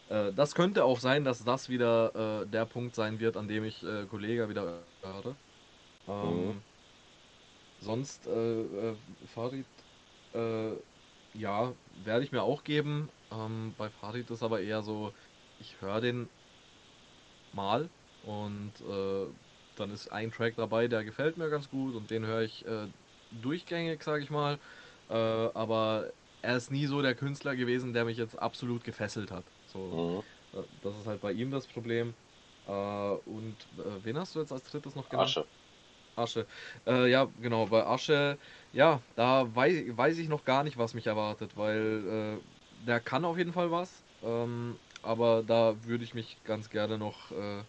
äh, 0.08 0.32
das 0.32 0.54
könnte 0.54 0.84
auch 0.84 1.00
sein, 1.00 1.24
dass 1.24 1.44
das 1.44 1.68
wieder 1.68 2.42
äh, 2.42 2.48
der 2.48 2.66
Punkt 2.66 2.94
sein 2.96 3.20
wird, 3.20 3.36
an 3.36 3.48
dem 3.48 3.64
ich 3.64 3.82
äh, 3.82 4.06
Kollega 4.06 4.48
wieder 4.48 4.88
höre. 5.02 5.40
Mhm. 6.20 6.56
Ähm, 6.56 6.66
sonst, 7.78 8.26
äh, 8.26 8.90
äh, 8.92 8.98
Farid, 9.24 9.68
äh, 10.32 10.76
ja, 11.34 11.76
werde 11.86 12.24
ich 12.24 12.32
mir 12.32 12.42
auch 12.42 12.64
geben. 12.64 13.10
Ähm, 13.30 13.74
bei 13.76 13.90
Farid 13.90 14.30
ist 14.30 14.42
aber 14.42 14.60
eher 14.62 14.82
so, 14.82 15.14
ich 15.58 15.80
höre 15.80 16.00
den 16.00 16.30
mal 17.52 17.90
und 18.26 18.80
äh, 18.80 19.26
dann 19.74 19.90
ist 19.90 20.08
ein 20.12 20.32
Track 20.32 20.56
dabei, 20.56 20.88
der 20.88 21.04
gefällt 21.04 21.36
mir 21.36 21.48
ganz 21.50 21.68
gut 21.68 21.94
und 21.94 22.10
den 22.10 22.26
höre 22.26 22.42
ich 22.42 22.64
äh, 22.66 22.88
durchgängig, 23.30 24.02
sage 24.02 24.22
ich 24.24 24.30
mal. 24.30 24.58
Äh, 25.08 25.14
aber 25.14 26.12
er 26.42 26.56
ist 26.56 26.70
nie 26.70 26.86
so 26.86 27.02
der 27.02 27.14
Künstler 27.14 27.56
gewesen, 27.56 27.92
der 27.92 28.04
mich 28.04 28.18
jetzt 28.18 28.36
absolut 28.38 28.84
gefesselt 28.84 29.30
hat. 29.30 29.52
So, 29.64 29.98
Mhm. 29.98 30.26
äh, 30.52 30.62
das 30.80 30.98
ist 30.98 31.06
halt 31.06 31.20
bei 31.20 31.32
ihm 31.32 31.50
das 31.50 31.66
Problem. 31.68 32.16
Äh, 32.66 32.72
und 32.72 33.68
äh, 33.78 34.04
wen 34.04 34.18
hast 34.18 34.34
du 34.34 34.40
jetzt 34.40 34.52
als 34.52 34.64
drittes 34.64 34.94
noch 34.96 35.08
genannt? 35.08 35.36
Asche. 35.36 35.48
Asche. 36.16 36.46
Äh, 36.86 37.10
ja, 37.10 37.26
genau, 37.26 37.66
bei 37.66 37.86
Asche, 37.86 38.38
ja, 38.72 39.02
da 39.16 39.54
weiß, 39.54 39.96
weiß 39.96 40.18
ich 40.18 40.28
noch 40.28 40.44
gar 40.44 40.64
nicht, 40.64 40.78
was 40.78 40.94
mich 40.94 41.06
erwartet, 41.06 41.56
weil 41.56 42.40
äh, 42.42 42.48
der 42.70 43.00
kann 43.00 43.24
auf 43.24 43.36
jeden 43.38 43.52
Fall 43.52 43.70
was. 43.70 44.04
Ähm, 44.22 44.80
aber 45.02 45.42
da 45.42 45.84
würde 45.84 46.04
ich 46.04 46.14
mich 46.14 46.42
ganz 46.42 46.70
gerne 46.70 46.98
noch 46.98 47.32
äh, 47.32 47.64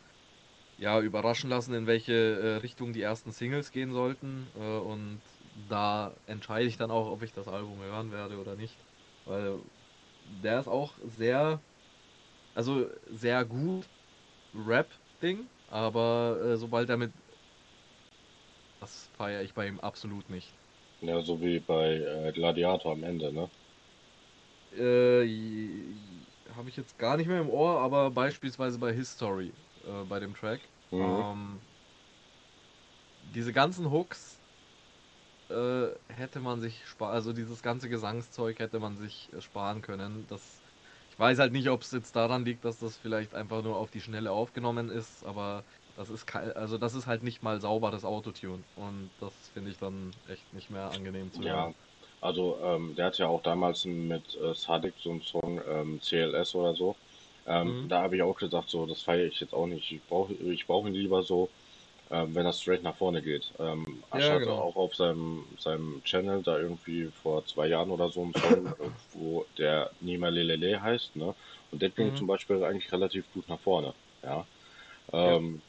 ja, 0.78 1.02
überraschen 1.02 1.50
lassen, 1.50 1.74
in 1.74 1.88
welche 1.88 2.14
äh, 2.14 2.56
Richtung 2.58 2.94
die 2.94 3.02
ersten 3.02 3.32
Singles 3.32 3.72
gehen 3.72 3.92
sollten. 3.94 4.50
Äh, 4.56 4.60
und 4.80 5.22
da 5.56 6.16
entscheide 6.26 6.68
ich 6.68 6.78
dann 6.78 6.92
auch, 6.92 7.08
ob 7.12 7.24
ich 7.24 7.34
das 7.34 7.48
Album 7.48 7.82
hören 7.82 8.12
werde 8.12 8.38
oder 8.40 8.56
nicht. 8.56 8.80
Weil 9.26 9.60
der 10.24 10.60
ist 10.60 10.68
auch 10.68 10.98
sehr, 11.04 11.64
also 12.54 12.90
sehr 13.08 13.46
gut 13.46 13.90
Rap-Ding, 14.54 15.50
aber 15.68 16.40
äh, 16.44 16.58
sobald 16.58 16.90
er 16.90 16.98
mit 16.98 17.14
das 18.80 19.08
feiere 19.14 19.44
ich 19.44 19.54
bei 19.54 19.68
ihm 19.68 19.80
absolut 19.80 20.30
nicht. 20.30 20.56
Ja, 21.00 21.22
so 21.24 21.42
wie 21.42 21.60
bei 21.60 21.96
äh, 21.96 22.32
Gladiator 22.34 22.92
am 22.92 23.02
Ende, 23.04 23.34
ne? 23.34 23.50
Äh, 24.72 25.26
habe 26.50 26.70
ich 26.70 26.76
jetzt 26.76 26.98
gar 26.98 27.18
nicht 27.18 27.28
mehr 27.28 27.42
im 27.42 27.50
Ohr, 27.50 27.80
aber 27.80 28.12
beispielsweise 28.12 28.80
bei 28.80 28.94
History, 28.94 29.54
äh, 29.88 30.06
bei 30.06 30.20
dem 30.20 30.36
Track. 30.36 30.70
Mhm. 30.92 31.28
Ähm, 31.32 31.62
diese 33.22 33.54
ganzen 33.54 33.92
Hooks 33.92 34.42
äh, 35.50 35.90
hätte 36.10 36.40
man 36.40 36.60
sich 36.62 36.86
sparen, 36.86 37.14
also 37.14 37.34
dieses 37.34 37.62
ganze 37.62 37.90
Gesangszeug 37.90 38.60
hätte 38.60 38.80
man 38.80 38.96
sich 38.98 39.32
äh, 39.34 39.42
sparen 39.42 39.82
können. 39.82 40.28
Das, 40.28 40.64
ich 41.10 41.18
weiß 41.20 41.40
halt 41.40 41.54
nicht, 41.54 41.70
ob 41.70 41.82
es 41.84 41.92
jetzt 41.92 42.16
daran 42.16 42.46
liegt, 42.46 42.66
dass 42.66 42.80
das 42.80 42.98
vielleicht 42.98 43.34
einfach 43.34 43.64
nur 43.64 43.78
auf 43.78 43.92
die 43.92 44.02
Schnelle 44.02 44.32
aufgenommen 44.32 44.90
ist, 44.90 45.24
aber 45.24 45.66
das 45.96 46.10
ist 46.10 46.34
also 46.36 46.78
das 46.78 46.94
ist 46.96 47.08
halt 47.08 47.24
nicht 47.24 47.42
mal 47.44 47.60
sauberes 47.62 48.06
Autotune 48.06 48.66
und 48.76 49.12
das 49.18 49.50
finde 49.50 49.72
ich 49.72 49.78
dann 49.78 50.12
echt 50.26 50.54
nicht 50.54 50.70
mehr 50.70 50.92
angenehm 50.92 51.32
zu 51.32 51.46
Ja, 51.46 51.48
hören. 51.48 51.76
also 52.22 52.60
ähm, 52.62 52.96
der 52.96 53.06
hat 53.08 53.18
ja 53.18 53.28
auch 53.28 53.42
damals 53.42 53.86
mit 53.86 54.36
äh, 54.36 54.54
Sadik 54.54 54.96
so 54.98 55.12
einen 55.12 55.22
Song 55.22 55.62
ähm, 55.66 56.00
CLS 56.02 56.56
oder 56.56 56.76
so. 56.76 56.98
Ähm, 57.48 57.78
Mhm. 57.84 57.90
da 57.90 58.02
habe 58.04 58.16
ich 58.18 58.22
auch 58.24 58.36
gesagt, 58.36 58.70
so, 58.70 58.86
das 58.86 59.02
feiere 59.04 59.26
ich 59.28 59.40
jetzt 59.40 59.54
auch 59.54 59.68
nicht. 59.68 59.92
Ich 59.92 60.04
brauche 60.06 60.34
ich 60.34 60.68
brauche 60.68 60.88
ihn 60.90 60.94
lieber 60.96 61.24
so, 61.24 61.50
ähm, 62.12 62.36
wenn 62.36 62.46
er 62.46 62.54
straight 62.54 62.84
nach 62.84 62.96
vorne 62.98 63.22
geht. 63.22 63.54
Ähm, 63.60 64.04
Ash 64.12 64.30
Ja, 64.30 64.36
hatte 64.36 64.40
genau. 64.40 64.62
auch 64.62 64.76
auf 64.76 64.96
seinem, 64.96 65.56
seinem 65.60 66.04
Channel 66.04 66.44
da 66.44 66.58
irgendwie 66.60 67.10
vor 67.12 67.46
zwei 67.46 67.68
Jahren 67.68 67.92
oder 67.92 68.10
so 68.10 68.24
einen 68.24 68.34
Song, 68.34 68.74
wo 69.14 69.46
der 69.58 69.92
Nima 70.00 70.30
Lelele 70.30 70.82
heißt, 70.82 71.16
ne? 71.16 71.36
Und 71.72 71.82
der 71.82 71.90
ging 71.92 72.08
Mhm. 72.08 72.16
zum 72.16 72.28
Beispiel 72.28 72.64
eigentlich 72.64 72.92
relativ 72.92 73.32
gut 73.34 73.48
nach 73.50 73.60
vorne, 73.60 73.96
ja. 74.24 74.48
Ja. 75.24 75.38
Ähm, 75.38 75.64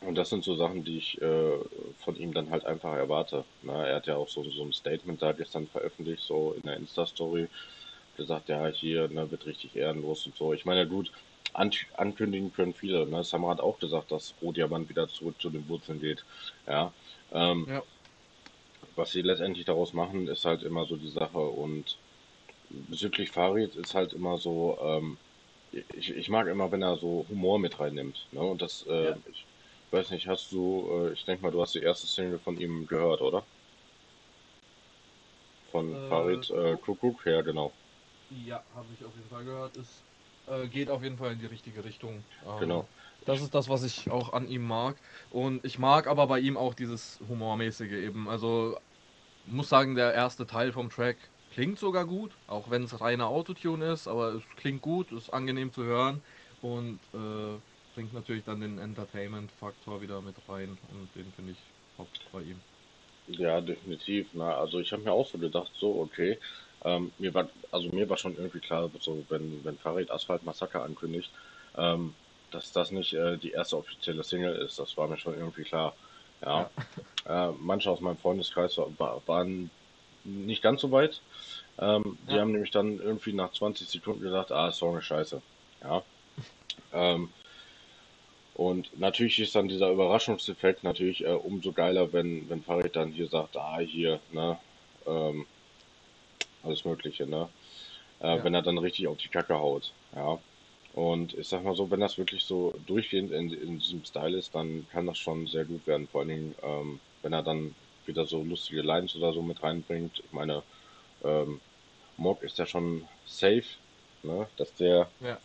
und 0.00 0.16
das 0.16 0.28
sind 0.30 0.44
so 0.44 0.54
Sachen, 0.56 0.84
die 0.84 0.98
ich 0.98 1.20
äh, 1.22 1.58
von 1.98 2.16
ihm 2.16 2.34
dann 2.34 2.50
halt 2.50 2.64
einfach 2.66 2.94
erwarte. 2.94 3.46
Ne? 3.62 3.72
Er 3.88 3.96
hat 3.96 4.06
ja 4.06 4.16
auch 4.16 4.28
so, 4.28 4.44
so 4.50 4.64
ein 4.64 4.72
Statement 4.72 5.22
da 5.22 5.32
gestern 5.32 5.68
veröffentlicht, 5.68 6.22
so 6.24 6.52
in 6.52 6.62
der 6.62 6.76
Insta-Story, 6.76 7.48
gesagt, 8.14 8.48
ja, 8.48 8.66
hier 8.68 9.08
ne, 9.08 9.30
wird 9.30 9.46
richtig 9.46 9.76
ehrenlos 9.76 10.26
und 10.26 10.36
so. 10.36 10.52
Ich 10.52 10.64
meine, 10.64 10.88
gut, 10.88 11.12
an 11.52 11.70
ankündigen 11.94 12.52
können 12.52 12.74
viele. 12.74 13.06
Ne? 13.06 13.24
Samra 13.24 13.50
hat 13.52 13.60
auch 13.60 13.78
gesagt, 13.78 14.10
dass 14.12 14.34
Rohdiamant 14.42 14.88
wieder 14.88 15.08
zurück 15.08 15.40
zu 15.40 15.50
den 15.50 15.68
Wurzeln 15.68 16.00
geht. 16.00 16.24
Ja. 16.66 16.94
Ähm, 17.32 17.68
Ja. 17.68 17.84
was 18.96 19.10
sie 19.12 19.22
letztendlich 19.22 19.64
daraus 19.66 19.92
machen, 19.92 20.26
ist 20.28 20.44
halt 20.44 20.62
immer 20.62 20.86
so 20.86 20.96
die 20.96 21.08
Sache. 21.08 21.38
Und 21.38 21.98
bezüglich 22.70 23.30
Farid 23.32 23.76
ist 23.76 23.94
halt 23.94 24.12
immer 24.14 24.38
so, 24.38 24.78
ähm, 24.82 25.18
ich, 25.72 26.10
ich 26.16 26.28
mag 26.30 26.48
immer, 26.48 26.72
wenn 26.72 26.82
er 26.82 26.96
so 26.98 27.26
Humor 27.28 27.58
mit 27.58 27.80
reinnimmt. 27.80 28.28
Ne? 28.32 28.40
Und 28.42 28.62
das, 28.62 28.86
äh, 28.88 29.10
Ja. 29.10 29.18
ich 29.30 29.46
weiß 29.90 30.10
nicht, 30.12 30.28
hast 30.28 30.52
du, 30.52 31.08
äh, 31.08 31.12
ich 31.14 31.24
denke 31.24 31.42
mal, 31.44 31.52
du 31.52 31.62
hast 31.62 31.74
die 31.74 31.82
erste 31.82 32.06
Single 32.08 32.38
von 32.40 32.58
ihm 32.58 32.86
gehört, 32.86 33.22
oder? 33.22 33.46
Von 35.70 35.98
Äh, 35.98 35.98
Farid 35.98 36.48
äh, 36.50 36.76
Kuckuck, 36.78 37.26
ja, 37.26 37.42
genau. 37.42 37.74
Ja, 38.36 38.64
habe 38.70 38.92
ich 38.94 39.04
auf 39.04 39.14
jeden 39.16 39.28
Fall 39.28 39.44
gehört. 39.44 39.76
Es 39.76 40.04
äh, 40.46 40.68
geht 40.68 40.90
auf 40.90 41.02
jeden 41.02 41.16
Fall 41.18 41.32
in 41.32 41.38
die 41.38 41.46
richtige 41.46 41.84
Richtung. 41.84 42.26
Ähm, 42.42 42.82
Genau. 42.82 42.88
Das 43.24 43.40
ist 43.40 43.54
das, 43.54 43.68
was 43.68 43.84
ich 43.84 44.10
auch 44.10 44.32
an 44.32 44.46
ihm 44.48 44.62
mag. 44.66 45.00
Und 45.30 45.64
ich 45.64 45.78
mag 45.78 46.06
aber 46.06 46.26
bei 46.26 46.40
ihm 46.40 46.56
auch 46.56 46.74
dieses 46.74 47.18
Humormäßige 47.20 47.92
eben. 47.92 48.28
Also 48.28 48.78
muss 49.44 49.68
sagen, 49.70 49.94
der 49.96 50.14
erste 50.14 50.46
Teil 50.46 50.72
vom 50.72 50.90
Track 50.90 51.32
klingt 51.50 51.78
sogar 51.78 52.06
gut, 52.06 52.40
auch 52.46 52.70
wenn 52.70 52.84
es 52.84 53.00
reiner 53.00 53.28
Autotune 53.28 53.92
ist, 53.92 54.08
aber 54.08 54.34
es 54.34 54.44
klingt 54.56 54.82
gut, 54.82 55.12
ist 55.12 55.30
angenehm 55.30 55.72
zu 55.72 55.84
hören 55.84 56.24
und 56.60 57.08
äh, 57.14 57.60
bringt 57.92 58.12
natürlich 58.14 58.44
dann 58.44 58.60
den 58.60 58.78
Entertainment-Faktor 58.78 60.02
wieder 60.02 60.22
mit 60.22 60.48
rein 60.48 60.78
und 60.88 61.14
den 61.16 61.32
finde 61.32 61.52
ich 61.52 61.74
top 61.96 62.12
bei 62.32 62.42
ihm. 62.42 62.64
Ja, 63.26 63.60
definitiv. 63.62 64.30
Na, 64.34 64.56
also 64.58 64.80
ich 64.80 64.92
habe 64.92 65.02
mir 65.02 65.12
auch 65.12 65.26
so 65.26 65.38
gedacht, 65.38 65.72
so, 65.74 65.96
okay, 66.00 66.38
ähm, 66.84 67.12
mir 67.18 67.32
war, 67.34 67.48
also 67.70 67.88
mir 67.90 68.08
war 68.08 68.16
schon 68.16 68.36
irgendwie 68.36 68.60
klar, 68.60 68.90
so 69.00 69.24
wenn, 69.28 69.64
wenn 69.64 69.78
Farid 69.78 70.10
Asphalt 70.10 70.44
Massaker 70.44 70.82
ankündigt, 70.82 71.30
ähm, 71.76 72.14
dass 72.50 72.72
das 72.72 72.90
nicht 72.90 73.12
äh, 73.14 73.36
die 73.38 73.50
erste 73.50 73.76
offizielle 73.76 74.22
Single 74.22 74.54
ist. 74.56 74.78
Das 74.78 74.96
war 74.96 75.08
mir 75.08 75.18
schon 75.18 75.34
irgendwie 75.34 75.64
klar. 75.64 75.94
Ja. 76.44 76.70
Äh, 77.26 77.52
manche 77.52 77.90
aus 77.90 78.02
meinem 78.02 78.18
Freundeskreis 78.18 78.76
war, 78.76 79.22
waren 79.26 79.70
nicht 80.24 80.60
ganz 80.62 80.82
so 80.82 80.92
weit. 80.92 81.22
Ähm, 81.78 82.18
die 82.28 82.34
Ja. 82.34 82.42
haben 82.42 82.52
nämlich 82.52 82.70
dann 82.70 82.98
irgendwie 82.98 83.32
nach 83.32 83.50
20 83.50 83.88
Sekunden 83.88 84.20
gesagt, 84.20 84.52
ah, 84.52 84.70
Song 84.72 84.98
ist 84.98 85.06
scheiße. 85.06 85.40
Ja. 85.82 86.02
Ähm, 86.92 87.30
und 88.52 88.96
natürlich 88.98 89.38
ist 89.40 89.54
dann 89.54 89.68
dieser 89.68 89.90
Überraschungseffekt 89.90 90.84
natürlich 90.84 91.24
äh, 91.24 91.32
umso 91.32 91.72
geiler, 91.72 92.12
wenn, 92.12 92.48
wenn 92.48 92.62
Farid 92.62 92.94
dann 92.94 93.10
hier 93.10 93.26
sagt, 93.26 93.56
ah, 93.56 93.78
hier, 93.80 94.20
ne, 94.30 94.58
ähm, 95.06 95.46
alles 96.64 96.84
Mögliche, 96.84 97.26
ne? 97.26 97.48
Äh, 98.20 98.36
Ja. 98.36 98.44
Wenn 98.44 98.54
er 98.54 98.62
dann 98.62 98.78
richtig 98.78 99.06
auf 99.08 99.18
die 99.18 99.28
Kacke 99.28 99.54
haut, 99.58 99.92
ja. 100.14 100.38
Und 100.94 101.34
ich 101.34 101.48
sag 101.48 101.64
mal 101.64 101.74
so, 101.74 101.90
wenn 101.90 102.00
das 102.00 102.18
wirklich 102.18 102.44
so 102.44 102.72
durchgehend 102.86 103.32
in, 103.32 103.52
in 103.52 103.78
diesem 103.80 104.04
Style 104.04 104.38
ist, 104.38 104.54
dann 104.54 104.86
kann 104.90 105.06
das 105.06 105.18
schon 105.18 105.46
sehr 105.48 105.64
gut 105.64 105.86
werden. 105.88 106.06
Vor 106.06 106.20
allen 106.20 106.28
Dingen, 106.28 106.54
ähm, 106.62 107.00
wenn 107.22 107.32
er 107.32 107.42
dann 107.42 107.74
wieder 108.06 108.26
so 108.26 108.42
lustige 108.44 108.82
Lines 108.82 109.16
oder 109.16 109.32
so 109.32 109.42
mit 109.42 109.62
reinbringt. 109.62 110.20
Ich 110.24 110.32
meine, 110.32 110.62
ähm, 111.24 111.60
Mock 112.16 112.42
ist 112.44 112.58
ja 112.58 112.66
schon 112.66 113.08
safe, 113.26 113.64
ne, 114.22 114.46
dass 114.56 114.72
der 114.74 115.10
Ja. 115.20 115.40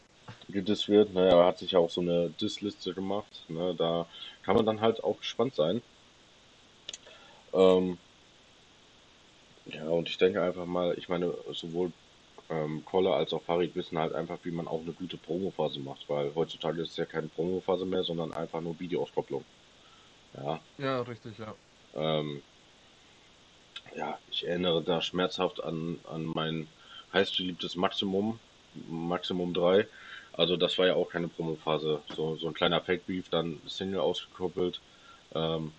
gedisst 0.50 0.88
wird. 0.88 1.14
Ne, 1.14 1.30
er 1.30 1.46
hat 1.46 1.58
sich 1.58 1.72
ja 1.72 1.80
auch 1.80 1.90
so 1.90 2.02
eine 2.02 2.30
Diss-Liste 2.30 2.94
gemacht. 2.94 3.46
Ne, 3.48 3.74
da 3.76 4.08
kann 4.44 4.56
man 4.56 4.66
dann 4.68 4.82
halt 4.82 5.04
auch 5.04 5.18
gespannt 5.18 5.56
sein. 5.56 5.82
Ähm, 7.54 7.98
ja, 9.76 9.88
und 9.90 10.10
ich 10.10 10.18
denke 10.18 10.42
einfach 10.42 10.66
mal, 10.66 10.98
ich 10.98 11.10
meine, 11.10 11.34
sowohl 11.54 11.94
ähm, 12.50 12.86
Kolle 12.86 13.14
als 13.14 13.34
auch 13.34 13.44
Farid 13.44 13.76
wissen 13.76 13.98
halt 14.00 14.14
einfach, 14.14 14.40
wie 14.44 14.52
man 14.52 14.68
auch 14.68 14.82
eine 14.82 14.94
gute 14.94 15.18
Promophase 15.18 15.80
macht, 15.82 16.10
weil 16.10 16.34
heutzutage 16.36 16.82
ist 16.82 16.92
es 16.92 16.98
ja 16.98 17.06
keine 17.06 17.30
Promophase 17.30 17.86
mehr, 17.86 18.04
sondern 18.04 18.34
einfach 18.34 18.62
nur 18.62 18.80
Videoauskopplung. 18.80 19.48
Ja, 20.34 20.64
Ja, 20.78 21.02
richtig, 21.02 21.38
ja. 21.38 21.60
ähm, 21.94 22.44
ja, 23.96 24.20
ich 24.28 24.46
erinnere 24.48 24.84
da 24.84 25.02
schmerzhaft 25.02 25.64
an, 25.64 26.00
an 26.04 26.26
mein 26.26 26.74
heißgeliebtes 27.14 27.76
Maximum, 27.76 28.42
Maximum 28.74 29.54
3. 29.54 29.90
Also 30.34 30.58
das 30.58 30.78
war 30.78 30.88
ja 30.88 30.96
auch 30.96 31.10
keine 31.10 31.28
Promophase. 31.30 32.04
So, 32.08 32.36
so 32.38 32.48
ein 32.48 32.54
kleiner 32.54 32.82
Fake-Beef, 32.82 33.30
dann 33.30 33.62
Single 33.68 34.00
ausgekoppelt. 34.00 34.84
Ähm, 35.34 35.79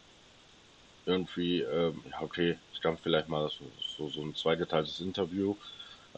irgendwie, 1.07 1.61
ähm, 1.63 2.05
ja 2.11 2.21
okay, 2.23 2.59
es 2.73 2.81
gab 2.81 3.01
vielleicht 3.03 3.29
mal 3.29 3.49
so, 3.51 3.73
so, 3.79 4.09
so 4.09 4.23
ein 4.25 4.35
zweigeteiltes 4.35 5.01
Interview, 5.01 5.57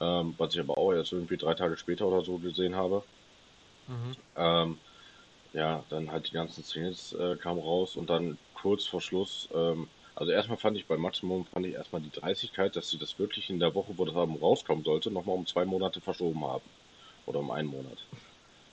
ähm, 0.00 0.34
was 0.38 0.54
ich 0.54 0.60
aber 0.60 0.78
auch 0.78 0.92
erst 0.92 1.12
irgendwie 1.12 1.36
drei 1.38 1.54
Tage 1.54 1.76
später 1.76 2.06
oder 2.08 2.22
so 2.24 2.38
gesehen 2.38 2.76
habe. 2.76 3.04
Mhm. 3.86 4.12
Ähm, 4.36 4.80
ja, 5.52 5.84
dann 5.90 6.10
halt 6.12 6.28
die 6.28 6.32
ganzen 6.34 6.62
Singles 6.64 7.12
äh, 7.12 7.36
kamen 7.36 7.60
raus 7.60 7.96
und 7.96 8.10
dann 8.10 8.38
kurz 8.54 8.86
vor 8.86 9.00
Schluss, 9.00 9.48
ähm, 9.54 9.90
also 10.14 10.32
erstmal 10.32 10.58
fand 10.58 10.76
ich 10.78 10.86
bei 10.88 10.96
Maximum, 10.98 11.46
fand 11.46 11.66
ich 11.66 11.74
erstmal 11.74 12.02
die 12.02 12.10
Dreistigkeit, 12.10 12.76
dass 12.76 12.90
sie 12.90 12.98
das 12.98 13.18
wirklich 13.18 13.50
in 13.50 13.60
der 13.60 13.74
Woche, 13.74 13.98
wo 13.98 14.04
das 14.04 14.16
Album 14.16 14.36
rauskommen 14.38 14.84
sollte, 14.84 15.10
nochmal 15.10 15.36
um 15.36 15.46
zwei 15.46 15.64
Monate 15.66 16.00
verschoben 16.02 16.44
haben. 16.46 16.70
Oder 17.26 17.40
um 17.40 17.50
einen 17.52 17.68
Monat. 17.68 18.08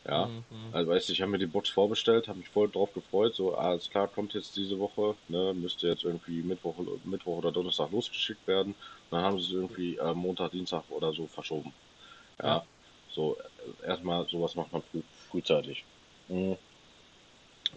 Ja, 0.06 0.26
Mhm, 0.26 0.45
also 0.72 0.89
weißt 0.91 1.10
du, 1.10 1.14
ich 1.14 1.22
habe 1.22 1.32
mir 1.32 1.38
die 1.39 1.45
Box 1.47 1.70
vorbestellt, 1.70 2.28
habe 2.28 2.39
mich 2.39 2.50
voll 2.50 2.70
drauf 2.70 2.93
gefreut, 2.93 3.34
so 3.36 3.54
alles 3.56 3.89
klar, 3.89 4.08
kommt 4.08 4.34
jetzt 4.34 4.56
diese 4.56 4.80
Woche, 4.80 5.18
ne, 5.28 5.54
müsste 5.54 5.88
jetzt 5.88 6.04
irgendwie 6.04 6.41
Mittwoch, 6.43 6.80
Mittwoch 7.04 7.38
oder 7.38 7.52
Donnerstag 7.52 7.91
losgeschickt 7.91 8.45
werden. 8.47 8.76
Dann 9.10 9.24
haben 9.24 9.39
sie 9.39 9.47
es 9.47 9.52
irgendwie 9.54 9.97
äh, 9.97 10.14
Montag, 10.14 10.52
Dienstag 10.52 10.89
oder 10.89 11.14
so 11.14 11.28
verschoben. 11.28 11.74
Ja, 12.41 12.47
Ja. 12.50 12.68
so 13.10 13.38
äh, 13.39 13.88
erstmal 13.88 14.28
sowas 14.30 14.56
macht 14.56 14.72
man 14.74 14.84
früh, 14.84 15.04
frühzeitig. 15.30 15.86
Mhm. 16.28 16.58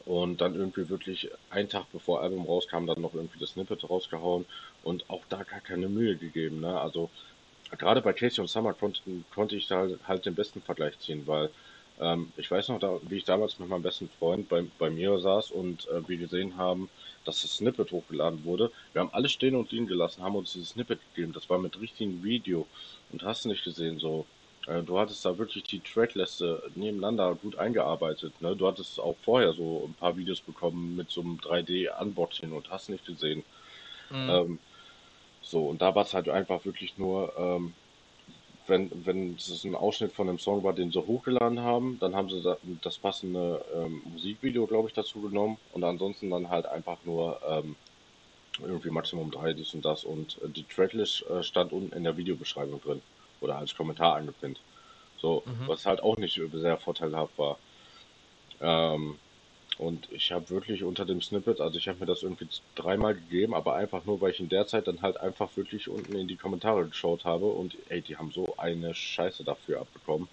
Und 0.05 0.41
dann 0.41 0.55
irgendwie 0.55 0.89
wirklich 0.89 1.31
einen 1.51 1.69
Tag 1.69 1.91
bevor 1.93 2.23
Album 2.23 2.47
rauskam, 2.47 2.87
dann 2.87 3.01
noch 3.01 3.15
irgendwie 3.15 3.39
das 3.39 3.51
Snippet 3.51 3.89
rausgehauen 3.89 4.47
und 4.83 5.09
auch 5.11 5.25
da 5.29 5.43
gar 5.45 5.61
keine 5.61 5.89
Mühe 5.89 6.17
gegeben. 6.17 6.61
Ne? 6.61 6.81
Also 6.81 7.11
gerade 7.79 8.03
bei 8.03 8.13
Casey 8.15 8.41
und 8.43 8.49
Summer 8.49 8.75
konnte, 8.75 9.03
konnte 9.31 9.57
ich 9.57 9.67
da 9.69 9.89
halt 10.05 10.27
den 10.27 10.35
besten 10.37 10.63
Vergleich 10.63 10.99
ziehen, 11.01 11.27
weil 11.27 11.53
ähm, 12.01 12.33
ich 12.37 12.51
weiß 12.51 12.69
noch, 12.69 12.81
da, 12.81 12.99
wie 13.03 13.17
ich 13.17 13.25
damals 13.25 13.59
mit 13.59 13.69
meinem 13.69 13.83
besten 13.83 14.09
Freund 14.19 14.49
bei, 14.49 14.65
bei 14.79 14.91
mir 14.91 15.19
saß 15.19 15.51
und 15.51 15.89
äh, 15.89 16.07
wir 16.09 16.17
gesehen 16.17 16.57
haben, 16.57 16.89
dass 17.25 17.43
das 17.43 17.57
Snippet 17.57 17.93
hochgeladen 17.93 18.45
wurde. 18.45 18.71
Wir 18.93 19.01
haben 19.01 19.13
alles 19.13 19.33
stehen 19.33 19.55
und 19.55 19.71
liegen 19.71 19.87
gelassen, 19.87 20.23
haben 20.23 20.37
uns 20.37 20.53
dieses 20.53 20.71
Snippet 20.71 21.01
gegeben. 21.15 21.33
Das 21.33 21.49
war 21.49 21.59
mit 21.59 21.81
richtigem 21.81 22.23
Video 22.23 22.67
und 23.13 23.23
hast 23.23 23.47
nicht 23.47 23.65
gesehen, 23.65 23.99
so. 23.99 24.27
Äh, 24.67 24.83
du 24.83 24.99
hattest 24.99 25.25
da 25.25 25.39
wirklich 25.39 25.65
die 25.65 25.81
Trackliste 25.81 26.63
nebeneinander 26.75 27.35
gut 27.35 27.57
eingearbeitet. 27.57 28.41
Ne? 28.41 28.57
Du 28.57 28.67
hattest 28.67 29.01
auch 29.01 29.17
vorher 29.23 29.53
so 29.53 29.89
ein 29.89 29.95
paar 29.95 30.17
Videos 30.17 30.41
bekommen 30.41 30.97
mit 30.97 31.11
so 31.11 31.21
einem 31.21 31.39
3D-Unboxing 31.39 32.53
und 32.53 32.71
hast 32.71 32.89
nicht 32.89 33.05
gesehen. 33.05 33.43
Mhm. 34.11 34.31
Ähm, 34.31 34.59
so, 35.43 35.67
und 35.67 35.83
da 35.83 35.95
war 35.95 36.05
es 36.05 36.15
halt 36.15 36.29
einfach 36.29 36.65
wirklich 36.65 36.97
nur, 36.99 37.33
ähm, 37.37 37.75
wenn, 38.67 38.91
wenn 39.07 39.35
es 39.35 39.65
ein 39.65 39.75
Ausschnitt 39.75 40.13
von 40.13 40.29
einem 40.29 40.39
Song 40.39 40.63
war, 40.65 40.73
den 40.75 40.91
sie 40.91 41.01
hochgeladen 41.05 41.61
haben, 41.61 41.99
dann 41.99 42.15
haben 42.17 42.29
sie 42.29 42.43
da, 42.43 42.59
das 42.63 42.99
passende 42.99 43.65
ähm, 43.75 44.03
Musikvideo, 44.05 44.67
glaube 44.67 44.89
ich, 44.89 44.95
dazu 44.95 45.21
genommen 45.23 45.59
und 45.71 45.85
ansonsten 45.85 46.31
dann 46.31 46.49
halt 46.49 46.67
einfach 46.67 47.03
nur 47.05 47.41
ähm, 47.47 47.77
irgendwie 48.61 48.91
Maximum 48.91 49.31
3, 49.31 49.55
dies 49.55 49.75
und 49.75 49.85
das 49.85 50.05
und 50.05 50.41
äh, 50.43 50.49
die 50.51 50.67
Tracklist 50.67 51.25
äh, 51.27 51.43
stand 51.43 51.73
unten 51.73 51.93
in 51.95 52.05
der 52.05 52.17
Videobeschreibung 52.17 52.81
drin 52.81 53.03
oder 53.41 53.57
als 53.59 53.75
Kommentar 53.75 54.17
angepinnt. 54.17 54.65
So, 55.17 55.47
Mhm. 55.47 55.67
was 55.67 55.87
halt 55.87 56.03
auch 56.03 56.17
nicht 56.17 56.41
sehr 56.53 56.79
vorteilhaft 56.79 57.39
war. 57.39 57.61
Ähm, 58.61 59.21
und 59.79 60.11
ich 60.13 60.33
habe 60.33 60.51
wirklich 60.51 60.85
unter 60.85 61.05
dem 61.05 61.21
Snippet, 61.21 61.61
also 61.61 61.79
ich 61.79 61.89
habe 61.89 62.01
mir 62.01 62.07
das 62.07 62.23
irgendwie 62.23 62.49
dreimal 62.75 63.15
gegeben, 63.15 63.55
aber 63.55 63.75
einfach 63.75 64.05
nur, 64.05 64.21
weil 64.21 64.31
ich 64.33 64.41
in 64.41 64.49
der 64.49 64.67
Zeit 64.67 64.87
dann 64.87 65.03
halt 65.03 65.19
einfach 65.19 65.57
wirklich 65.57 65.89
unten 65.89 66.15
in 66.15 66.29
die 66.29 66.37
Kommentare 66.37 66.87
geschaut 66.87 67.25
habe 67.25 67.47
und 67.47 67.77
ey, 67.91 68.03
die 68.03 68.17
haben 68.17 68.31
so 68.31 68.57
eine 68.57 68.95
Scheiße 68.95 69.45
dafür 69.45 69.81
abbekommen. 69.81 70.29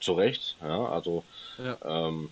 Zu 0.00 0.14
Recht, 0.14 0.56
ja, 0.60 0.86
also 0.88 1.24
Ja. 1.58 1.78
ähm, 1.84 2.30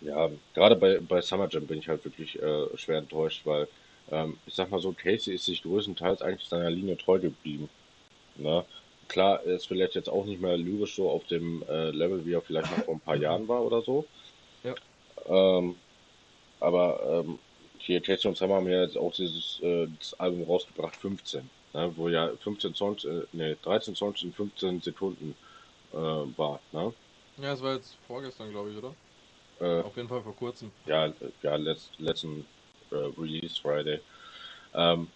ja, 0.00 0.30
gerade 0.54 0.76
bei, 0.76 0.98
bei 1.00 1.20
Summer 1.20 1.48
Jam 1.50 1.66
bin 1.66 1.78
ich 1.78 1.88
halt 1.88 2.04
wirklich 2.04 2.40
äh, 2.42 2.76
schwer 2.76 2.98
enttäuscht, 2.98 3.46
weil 3.46 3.68
ähm, 4.10 4.38
ich 4.46 4.54
sag 4.54 4.70
mal 4.70 4.80
so, 4.80 4.92
Casey 4.92 5.34
ist 5.34 5.44
sich 5.44 5.62
größtenteils 5.62 6.22
eigentlich 6.22 6.48
seiner 6.48 6.70
Linie 6.70 6.96
treu 6.96 7.18
geblieben. 7.18 7.68
Ne? 8.36 8.64
Klar, 9.08 9.44
er 9.44 9.56
ist 9.56 9.68
vielleicht 9.68 9.94
jetzt 9.94 10.08
auch 10.08 10.24
nicht 10.26 10.40
mehr 10.40 10.56
lyrisch 10.58 10.96
so 10.96 11.10
auf 11.10 11.24
dem 11.26 11.64
äh, 11.68 11.90
Level, 11.90 12.24
wie 12.26 12.34
er 12.34 12.42
vielleicht 12.42 12.70
noch 12.70 12.84
vor 12.84 12.94
ein 12.94 13.00
paar 13.00 13.16
Jahren 13.16 13.48
war 13.48 13.64
oder 13.64 13.82
so. 13.82 14.06
Ähm, 15.26 15.76
aber 16.60 17.24
ähm, 17.24 17.38
hier 17.78 18.00
Casey 18.00 18.28
und 18.28 18.36
Summer 18.36 18.56
haben 18.56 18.68
ja 18.68 18.82
jetzt 18.82 18.96
auch 18.96 19.12
dieses 19.12 19.60
äh, 19.62 19.88
das 19.98 20.14
Album 20.20 20.44
rausgebracht, 20.44 20.94
15, 20.96 21.48
ne? 21.74 21.92
wo 21.96 22.08
ja 22.08 22.30
15 22.42 22.74
Songs, 22.74 23.04
äh, 23.04 23.22
nee, 23.32 23.56
13 23.62 23.94
Songs 23.94 24.22
in 24.22 24.32
15 24.32 24.80
Sekunden 24.80 25.34
äh, 25.92 25.96
war. 25.96 26.60
Ne? 26.72 26.92
Ja, 27.38 27.52
es 27.52 27.62
war 27.62 27.74
jetzt 27.74 27.96
vorgestern, 28.06 28.50
glaube 28.50 28.70
ich, 28.70 28.76
oder? 28.76 28.94
Äh, 29.60 29.82
Auf 29.82 29.96
jeden 29.96 30.08
Fall 30.08 30.22
vor 30.22 30.36
kurzem. 30.36 30.70
ja, 30.86 31.12
ja 31.42 31.56
letzt, 31.56 31.90
letzten 31.98 32.46
äh, 32.90 32.96
Release 33.18 33.60
Friday. 33.60 34.00
Ähm, 34.74 35.08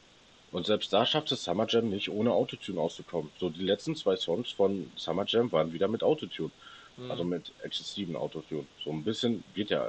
und 0.52 0.66
selbst 0.66 0.92
da 0.92 1.04
schafft 1.04 1.32
es 1.32 1.44
Summer 1.44 1.66
Jam 1.68 1.90
nicht, 1.90 2.08
ohne 2.08 2.32
Autotune 2.32 2.80
auszukommen. 2.80 3.30
So, 3.38 3.50
die 3.50 3.64
letzten 3.64 3.96
zwei 3.96 4.16
Songs 4.16 4.52
von 4.52 4.90
Summer 4.96 5.24
Jam 5.26 5.50
waren 5.52 5.72
wieder 5.72 5.88
mit 5.88 6.02
Autotune. 6.02 6.50
Mhm. 6.96 7.10
Also 7.10 7.24
mit 7.24 7.52
exzessiven 7.62 8.16
Autotune. 8.16 8.66
So 8.82 8.90
ein 8.90 9.04
bisschen 9.04 9.44
geht 9.54 9.70
ja, 9.70 9.88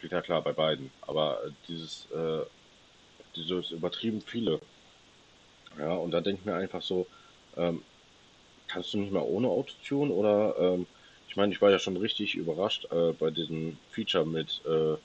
geht 0.00 0.12
ja 0.12 0.20
klar 0.22 0.42
bei 0.42 0.52
beiden. 0.52 0.90
Aber 1.02 1.44
äh, 1.44 1.50
dieses, 1.68 2.06
äh, 2.10 2.44
dieses 3.36 3.70
übertrieben 3.70 4.20
viele. 4.20 4.60
Ja, 5.78 5.94
und 5.94 6.10
da 6.12 6.20
denke 6.20 6.40
ich 6.40 6.46
mir 6.46 6.54
einfach 6.54 6.82
so, 6.82 7.06
ähm, 7.56 7.82
kannst 8.66 8.94
du 8.94 8.98
nicht 8.98 9.12
mal 9.12 9.22
ohne 9.22 9.48
Autotune 9.48 10.12
oder, 10.12 10.56
ähm, 10.58 10.86
ich 11.28 11.36
meine, 11.36 11.52
ich 11.52 11.60
war 11.60 11.70
ja 11.70 11.78
schon 11.78 11.96
richtig 11.96 12.34
überrascht 12.34 12.86
äh, 12.90 13.12
bei 13.12 13.30
diesem 13.30 13.78
Feature 13.90 14.24
mit, 14.26 14.62
äh, 14.66 14.96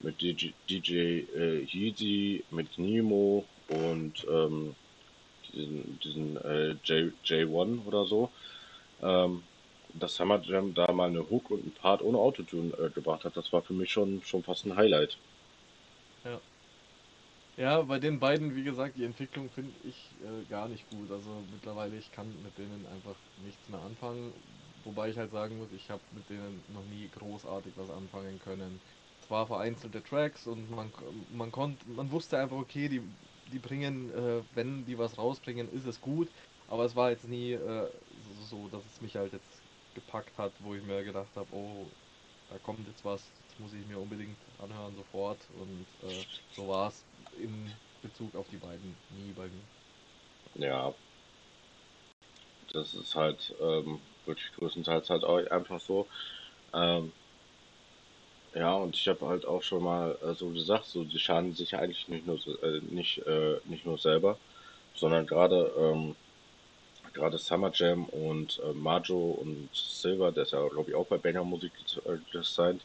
mit 0.00 0.20
DJ, 0.20 0.50
DJ 0.68 0.94
äh, 1.34 1.64
Yeezy, 1.64 2.44
mit 2.50 2.78
Nemo 2.78 3.44
und 3.68 4.26
ähm, 4.30 4.74
diesen, 5.52 5.98
diesen 6.00 6.36
äh, 6.38 6.70
J, 6.84 7.12
J1 7.24 7.84
oder 7.84 8.06
so. 8.06 8.30
Ähm, 9.02 9.42
dass 9.98 10.16
Summer 10.16 10.40
Jam 10.42 10.74
da 10.74 10.92
mal 10.92 11.08
eine 11.08 11.28
Hook 11.30 11.50
und 11.50 11.62
einen 11.62 11.74
Part 11.74 12.02
ohne 12.02 12.18
Autotune 12.18 12.74
äh, 12.78 12.90
gebracht 12.90 13.24
hat, 13.24 13.36
das 13.36 13.52
war 13.52 13.62
für 13.62 13.74
mich 13.74 13.90
schon, 13.92 14.22
schon 14.22 14.44
fast 14.44 14.66
ein 14.66 14.76
Highlight. 14.76 15.20
Ja, 17.58 17.80
bei 17.82 17.98
den 17.98 18.20
beiden, 18.20 18.54
wie 18.54 18.64
gesagt, 18.64 18.96
die 18.96 19.04
Entwicklung 19.04 19.48
finde 19.50 19.80
ich 19.80 20.20
äh, 20.20 20.44
gar 20.44 20.68
nicht 20.68 20.86
gut. 20.86 21.10
Also 21.10 21.42
mittlerweile, 21.48 21.96
ich 21.96 22.10
kann 22.10 22.42
mit 22.42 22.58
denen 22.58 22.84
einfach 22.86 23.18
nichts 23.36 23.68
mehr 23.70 23.80
anfangen. 23.80 24.34
Wobei 24.82 25.08
ich 25.08 25.16
halt 25.16 25.30
sagen 25.30 25.56
muss, 25.56 25.72
ich 25.72 25.88
habe 25.88 26.02
mit 26.10 26.28
denen 26.28 26.64
noch 26.68 26.84
nie 26.84 27.08
großartig 27.08 27.74
was 27.76 27.88
anfangen 27.88 28.38
können. 28.38 28.82
Zwar 29.20 29.46
vereinzelte 29.46 30.02
Tracks 30.02 30.46
und 30.46 30.68
man, 30.70 30.92
man 31.30 31.50
konnte, 31.50 31.88
man 31.88 32.10
wusste 32.12 32.38
einfach, 32.38 32.56
okay, 32.58 32.88
die, 32.90 33.00
die 33.48 33.58
bringen, 33.58 34.10
äh, 34.10 34.44
wenn 34.52 34.84
die 34.84 34.98
was 34.98 35.16
rausbringen, 35.16 35.68
ist 35.70 35.86
es 35.86 36.00
gut. 36.02 36.30
Aber 36.66 36.84
es 36.84 36.94
war 36.94 37.10
jetzt 37.10 37.26
nie 37.26 37.52
äh, 37.52 37.90
so, 38.18 38.68
dass 38.68 38.84
es 38.84 39.00
mich 39.00 39.16
halt 39.16 39.32
jetzt 39.32 39.55
gepackt 39.96 40.36
hat, 40.38 40.52
wo 40.60 40.74
ich 40.74 40.82
mir 40.84 41.02
gedacht 41.02 41.34
habe, 41.34 41.52
oh, 41.52 41.86
da 42.50 42.58
kommt 42.58 42.86
jetzt 42.86 43.04
was, 43.04 43.22
das 43.48 43.58
muss 43.58 43.72
ich 43.72 43.84
mir 43.86 43.98
unbedingt 43.98 44.36
anhören 44.58 44.94
sofort. 44.94 45.38
Und 45.58 45.86
äh, 46.08 46.24
so 46.54 46.68
war 46.68 46.88
es 46.88 47.04
in 47.40 47.72
Bezug 48.02 48.36
auf 48.36 48.46
die 48.48 48.58
beiden 48.58 48.94
nie 49.10 49.32
bei 49.32 49.48
mir. 49.48 49.64
Ja, 50.54 50.94
das 52.72 52.94
ist 52.94 53.14
halt 53.14 53.54
ähm, 53.60 54.00
wirklich 54.24 54.52
größtenteils 54.52 55.10
halt 55.10 55.24
auch 55.24 55.44
einfach 55.50 55.80
so. 55.80 56.06
Ähm, 56.72 57.12
ja, 58.54 58.74
und 58.74 58.96
ich 58.96 59.06
habe 59.08 59.26
halt 59.26 59.46
auch 59.46 59.62
schon 59.62 59.82
mal 59.82 60.16
äh, 60.22 60.34
so 60.34 60.48
gesagt, 60.50 60.86
so 60.86 61.04
die 61.04 61.18
schaden 61.18 61.52
sich 61.52 61.74
eigentlich 61.74 62.08
nicht 62.08 62.26
nur 62.26 62.38
äh, 62.62 62.80
nicht 62.90 63.18
äh, 63.26 63.60
nicht 63.64 63.84
nur 63.84 63.98
selber, 63.98 64.38
sondern 64.94 65.26
gerade 65.26 65.72
ähm, 65.78 66.16
gerade 67.16 67.38
Summer 67.38 67.72
Jam 67.74 68.06
und 68.06 68.60
äh, 68.64 68.72
Majo 68.74 69.32
und 69.42 69.70
Silver, 69.74 70.32
der 70.32 70.44
ist 70.44 70.52
ja 70.52 70.66
glaube 70.68 70.90
ich 70.90 70.96
auch 70.96 71.06
bei 71.06 71.18
Banger 71.18 71.44
Musik 71.44 71.72
äh, 72.06 72.18
gesigned, 72.32 72.84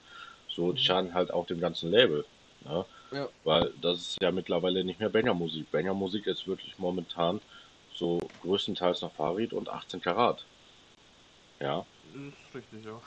so 0.50 0.74
die 0.74 0.82
Mhm. 0.82 0.86
schaden 0.86 1.14
halt 1.14 1.32
auch 1.34 1.46
dem 1.48 1.60
ganzen 1.62 1.92
Label, 1.92 2.26
ne? 2.62 2.86
Ja. 3.12 3.30
Weil 3.44 3.74
das 3.82 4.00
ist 4.00 4.18
ja 4.24 4.32
mittlerweile 4.32 4.84
nicht 4.84 5.00
mehr 5.00 5.10
Banger 5.10 5.34
Musik. 5.34 5.72
Banger 5.72 5.94
Musik 5.96 6.28
ist 6.28 6.48
wirklich 6.48 6.78
momentan 6.80 7.42
so 7.96 8.20
größtenteils 8.42 9.02
noch 9.02 9.14
Farid 9.16 9.54
und 9.54 9.70
18 9.70 10.02
Karat. 10.02 10.48
Ja, 11.60 11.86
Ist 12.14 12.54
richtig, 12.56 12.86
ja. 12.86 13.02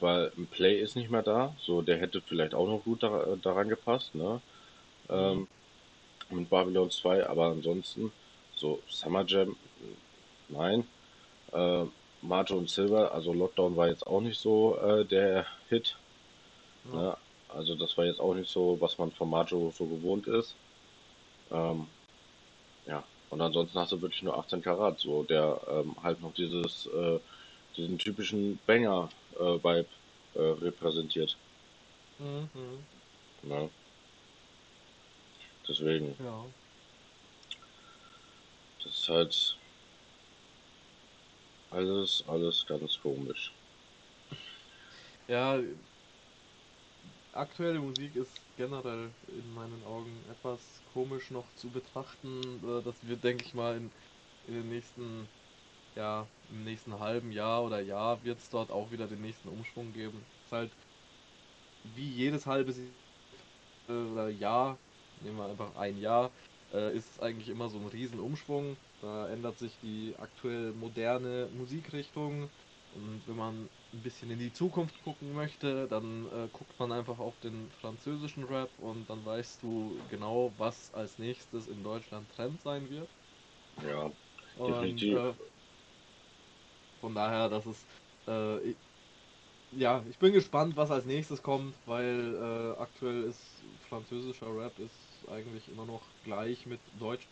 weil 0.00 0.32
ein 0.36 0.46
Play 0.48 0.80
ist 0.80 0.96
nicht 0.96 1.10
mehr 1.10 1.22
da. 1.22 1.54
So, 1.58 1.82
der 1.82 1.98
hätte 1.98 2.20
vielleicht 2.22 2.54
auch 2.54 2.66
noch 2.66 2.84
gut 2.84 3.02
da, 3.02 3.36
daran 3.36 3.68
gepasst, 3.68 4.14
ne? 4.14 4.42
Ähm, 5.10 5.48
mit 6.30 6.50
Babylon 6.50 6.90
2, 6.90 7.26
aber 7.28 7.46
ansonsten, 7.46 8.12
so 8.56 8.82
Summer 8.88 9.24
Jam, 9.26 9.56
nein. 10.48 10.86
Äh, 11.52 11.84
Majo 12.20 12.56
und 12.56 12.68
Silver, 12.68 13.12
also 13.12 13.32
Lockdown 13.32 13.76
war 13.76 13.88
jetzt 13.88 14.06
auch 14.06 14.20
nicht 14.20 14.40
so 14.40 14.76
äh, 14.78 15.04
der 15.04 15.46
Hit. 15.68 15.96
Ja. 16.92 17.00
Ne? 17.00 17.16
Also 17.48 17.74
das 17.74 17.96
war 17.96 18.04
jetzt 18.04 18.20
auch 18.20 18.34
nicht 18.34 18.50
so, 18.50 18.76
was 18.80 18.98
man 18.98 19.10
von 19.12 19.30
Majo 19.30 19.72
so 19.76 19.86
gewohnt 19.86 20.26
ist. 20.26 20.54
Ähm, 21.50 21.86
ja, 22.86 23.04
und 23.30 23.40
ansonsten 23.40 23.78
hast 23.78 23.92
du 23.92 24.00
wirklich 24.02 24.22
nur 24.22 24.36
18 24.36 24.60
Karat, 24.62 24.98
so 24.98 25.22
der 25.22 25.60
ähm, 25.70 25.96
halt 26.02 26.20
noch 26.20 26.34
dieses, 26.34 26.86
äh, 26.86 27.18
diesen 27.76 27.98
typischen 27.98 28.58
Banger-Vibe 28.66 29.86
äh, 30.34 30.40
repräsentiert. 30.40 31.36
Mhm. 32.18 32.48
Ne? 33.42 33.70
Deswegen, 35.66 36.14
Ja. 36.22 36.44
das 38.82 38.92
ist 38.92 39.08
halt 39.08 39.56
alles, 41.70 42.22
alles 42.26 42.66
ganz 42.66 42.98
komisch. 43.00 43.54
Ja, 45.26 45.60
aktuelle 47.32 47.80
Musik 47.80 48.16
ist 48.16 48.42
generell 48.56 49.14
in 49.26 49.50
meinen 49.52 49.82
Augen 49.84 50.24
etwas 50.26 50.82
komisch 50.84 51.30
noch 51.30 51.52
zu 51.52 51.70
betrachten. 51.70 52.62
Äh, 52.64 52.82
Das 52.82 53.06
wird, 53.06 53.24
denke 53.24 53.44
ich 53.44 53.54
mal, 53.54 53.76
in, 53.76 53.92
in 54.44 54.54
den 54.54 54.68
nächsten, 54.68 55.30
ja, 55.96 56.30
im 56.48 56.64
nächsten 56.64 56.98
halben 57.00 57.32
Jahr 57.32 57.64
oder 57.64 57.80
Jahr 57.80 58.24
wird 58.24 58.40
es 58.40 58.50
dort 58.50 58.70
auch 58.72 58.90
wieder 58.92 59.08
den 59.08 59.22
nächsten 59.22 59.48
Umschwung 59.48 59.92
geben. 59.92 60.26
Ist 60.44 60.52
halt 60.52 60.76
wie 61.82 62.08
jedes 62.12 62.46
halbe 62.46 62.72
äh, 63.88 64.30
Jahr, 64.30 64.78
nehmen 65.20 65.38
wir 65.38 65.46
einfach 65.46 65.74
ein 65.76 65.98
Jahr, 65.98 66.32
äh, 66.72 66.96
ist 66.96 67.10
es 67.12 67.20
eigentlich 67.20 67.48
immer 67.48 67.68
so 67.68 67.78
ein 67.78 67.86
Riesenumschwung. 67.86 68.76
Da 68.98 69.28
ändert 69.28 69.58
sich 69.58 69.78
die 69.78 70.16
aktuell 70.16 70.72
moderne 70.74 71.50
Musikrichtung. 71.52 72.50
Und 72.90 73.26
wenn 73.26 73.36
man 73.36 73.70
ein 73.92 74.02
bisschen 74.02 74.30
in 74.30 74.38
die 74.38 74.52
Zukunft 74.52 75.00
gucken 75.00 75.32
möchte, 75.32 75.88
dann 75.88 76.26
äh, 76.30 76.48
guckt 76.52 76.78
man 76.78 76.92
einfach 76.92 77.18
auf 77.18 77.38
den 77.38 77.70
französischen 77.70 78.44
Rap 78.44 78.78
und 78.78 79.10
dann 79.10 79.24
weißt 79.24 79.62
du 79.62 80.04
genau, 80.08 80.54
was 80.58 80.90
als 80.92 81.18
nächstes 81.18 81.68
in 81.68 81.82
Deutschland 81.84 82.30
Trend 82.30 82.60
sein 82.60 82.88
wird. 82.90 83.14
Ja, 83.76 84.12
Und 84.54 85.06
Definitiv. 85.06 85.12
äh, 85.12 85.34
von 87.00 87.14
daher, 87.14 87.48
das 87.48 87.66
ist 87.66 87.88
äh, 88.28 88.60
ich, 88.62 88.78
ja, 89.70 90.04
ich 90.08 90.18
bin 90.18 90.32
gespannt, 90.34 90.76
was 90.76 90.90
als 90.92 91.06
nächstes 91.06 91.42
kommt, 91.42 91.86
weil 91.86 92.34
äh, 92.36 92.78
aktuell 92.80 93.24
ist 93.24 93.64
französischer 93.80 94.54
Rap 94.56 94.78
ist 94.80 95.26
eigentlich 95.28 95.68
immer 95.68 95.86
noch 95.86 96.14
gleich 96.22 96.66
mit 96.66 96.82
Deutsch, 96.92 97.30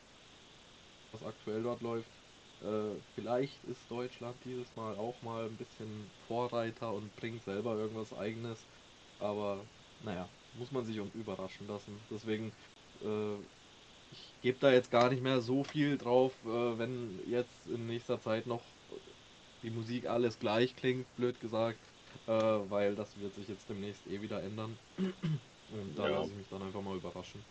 was 1.17 1.23
aktuell 1.23 1.62
dort 1.62 1.83
läuft. 1.83 2.12
Äh, 2.61 3.01
vielleicht 3.03 3.64
ist 3.64 3.91
Deutschland 3.91 4.45
dieses 4.45 4.77
Mal 4.77 4.97
auch 4.97 5.23
mal 5.23 5.47
ein 5.47 5.57
bisschen 5.57 6.12
Vorreiter 6.17 6.93
und 6.95 7.17
bringt 7.17 7.43
selber 7.45 7.77
irgendwas 7.77 8.12
eigenes, 8.12 8.69
aber 9.19 9.71
naja, 9.99 10.31
muss 10.53 10.71
man 10.73 10.85
sich 10.85 10.97
überraschen 10.99 11.67
lassen. 11.69 12.07
Deswegen, 12.11 12.55
äh, 13.01 13.39
ich 14.11 14.39
gebe 14.41 14.59
da 14.59 14.73
jetzt 14.73 14.91
gar 14.91 15.11
nicht 15.11 15.23
mehr 15.23 15.41
so 15.41 15.64
viel 15.64 15.99
drauf, 15.99 16.45
äh, 16.45 16.79
wenn 16.79 17.21
jetzt 17.29 17.67
in 17.67 17.87
nächster 17.87 18.21
Zeit 18.21 18.47
noch 18.47 18.77
die 19.62 19.71
Musik 19.71 20.07
alles 20.09 20.39
gleich 20.39 20.77
klingt, 20.77 21.14
blöd 21.14 21.41
gesagt, 21.41 21.95
äh, 22.27 22.33
weil 22.33 22.95
das 22.97 23.17
wird 23.19 23.35
sich 23.35 23.49
jetzt 23.49 23.69
demnächst 23.71 24.07
eh 24.07 24.21
wieder 24.23 24.43
ändern. 24.43 24.81
Und 25.69 25.97
da 25.97 26.07
Ja. 26.07 26.09
lasse 26.09 26.33
ich 26.33 26.39
mich 26.39 26.49
dann 26.49 26.62
einfach 26.62 26.83
mal 26.83 26.97
überraschen. 26.97 27.47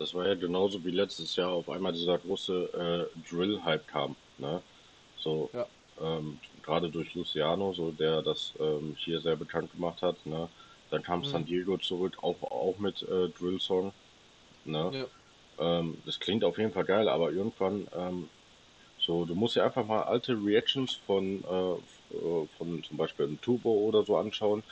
Das 0.00 0.14
war 0.14 0.26
ja 0.28 0.34
genauso 0.36 0.84
wie 0.84 0.90
letztes 0.92 1.36
Jahr 1.36 1.50
auf 1.52 1.68
einmal 1.70 1.92
dieser 1.92 2.18
große 2.18 3.10
äh, 3.14 3.20
Drill-Hype 3.20 3.86
kam, 3.88 4.16
ne? 4.38 4.64
So, 5.16 5.52
Ja. 5.52 5.70
ähm, 5.98 6.40
gerade 6.62 6.90
durch 6.90 7.14
Luciano, 7.14 7.72
so 7.74 7.92
der 7.92 8.22
das 8.22 8.56
ähm, 8.60 8.96
hier 8.96 9.20
sehr 9.20 9.36
bekannt 9.36 9.72
gemacht 9.72 10.02
hat, 10.02 10.26
ne? 10.26 10.50
Dann 10.90 11.02
kam 11.04 11.24
San 11.24 11.44
Mhm. 11.44 11.46
Diego 11.46 11.78
zurück, 11.78 12.18
auch, 12.22 12.42
auch 12.42 12.78
mit 12.78 13.02
äh, 13.02 13.30
Drill 13.30 13.60
Song, 13.60 13.94
ne? 14.64 14.94
Ja. 14.94 15.10
Ähm, 15.58 16.02
das 16.06 16.20
klingt 16.20 16.44
auf 16.44 16.58
jeden 16.58 16.72
Fall 16.72 16.84
geil, 16.84 17.08
aber 17.08 17.32
irgendwann, 17.32 17.88
ähm, 17.92 18.30
so, 18.98 19.24
du 19.24 19.34
musst 19.34 19.56
dir 19.56 19.64
einfach 19.64 19.86
mal 19.86 20.02
alte 20.04 20.34
Reactions 20.34 20.94
von, 20.94 21.44
äh, 21.44 22.14
äh, 22.16 22.48
von 22.48 22.82
zum 22.84 22.96
Beispiel 22.96 23.26
einem 23.26 23.40
Turbo 23.40 23.70
oder 23.72 24.04
so 24.04 24.16
anschauen, 24.16 24.64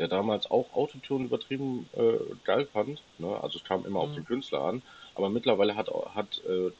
der 0.00 0.08
damals 0.08 0.50
auch 0.50 0.72
Autotune 0.74 1.26
übertrieben 1.26 1.88
äh, 1.92 2.18
geil 2.44 2.66
fand, 2.66 3.02
ne? 3.18 3.38
Also 3.42 3.58
es 3.58 3.64
kam 3.64 3.84
immer 3.86 4.00
auf 4.00 4.12
den 4.14 4.24
Mhm. 4.24 4.28
Künstler 4.28 4.62
an, 4.62 4.82
aber 5.14 5.28
mittlerweile 5.30 5.76
hat, 5.76 5.88
hat 6.14 6.42
äh, 6.48 6.72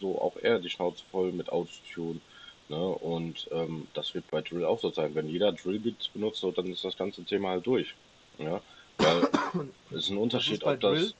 so 0.00 0.20
auch 0.20 0.36
er 0.36 0.60
die 0.60 0.70
Schnauze 0.70 1.04
voll 1.10 1.32
mit 1.32 1.50
Autotune. 1.50 2.20
Ne? 2.68 2.78
Und 2.78 3.48
ähm, 3.52 3.88
das 3.94 4.14
wird 4.14 4.30
bei 4.30 4.42
Drill 4.42 4.64
auch 4.64 4.78
so 4.80 4.90
sein. 4.90 5.14
Wenn 5.14 5.28
jeder 5.28 5.52
Drill-Beats 5.52 6.08
benutzt, 6.10 6.40
so, 6.40 6.52
dann 6.52 6.66
ist 6.66 6.84
das 6.84 6.96
ganze 6.96 7.24
Thema 7.24 7.50
halt 7.50 7.66
durch. 7.66 7.96
Ja? 8.38 8.62
Weil 8.98 9.28
es 9.90 10.04
ist 10.04 10.10
ein 10.10 10.18
Unterschied, 10.18 10.62
ob 10.64 10.78
das. 10.80 10.92
Drill, 10.98 11.14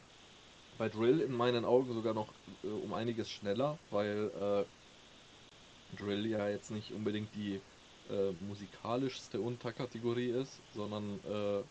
bei 0.76 0.88
Drill 0.88 1.20
in 1.20 1.32
meinen 1.32 1.64
Augen 1.64 1.92
sogar 1.94 2.14
noch 2.14 2.28
äh, 2.62 2.68
um 2.68 2.92
einiges 2.94 3.30
schneller, 3.30 3.78
weil 3.90 4.30
äh, 5.92 5.96
Drill 5.96 6.26
ja 6.26 6.48
jetzt 6.48 6.70
nicht 6.70 6.92
unbedingt 6.92 7.34
die 7.34 7.60
äh, 8.08 8.32
musikalischste 8.32 9.40
Unterkategorie 9.40 10.30
ist, 10.30 10.62
sondern 10.70 11.22
äh, 11.24 11.64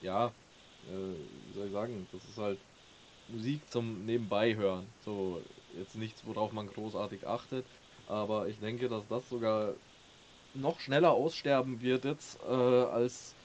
ja, 0.00 0.34
äh, 0.82 0.86
wie 0.88 1.52
soll 1.52 1.66
ich 1.66 1.72
sagen, 1.72 2.08
das 2.10 2.24
ist 2.24 2.38
halt 2.38 2.66
Musik 3.28 3.70
zum 3.70 4.04
Nebenbei 4.04 4.56
hören. 4.56 4.94
So, 4.98 5.44
jetzt 5.74 5.96
nichts, 5.96 6.24
worauf 6.26 6.52
man 6.52 6.68
großartig 6.68 7.26
achtet, 7.26 7.68
aber 8.06 8.48
ich 8.48 8.60
denke, 8.60 8.88
dass 8.88 9.06
das 9.08 9.28
sogar 9.28 9.76
noch 10.54 10.80
schneller 10.80 11.12
aussterben 11.12 11.80
wird 11.82 12.04
jetzt, 12.04 12.40
äh, 12.42 12.44
als 12.46 13.36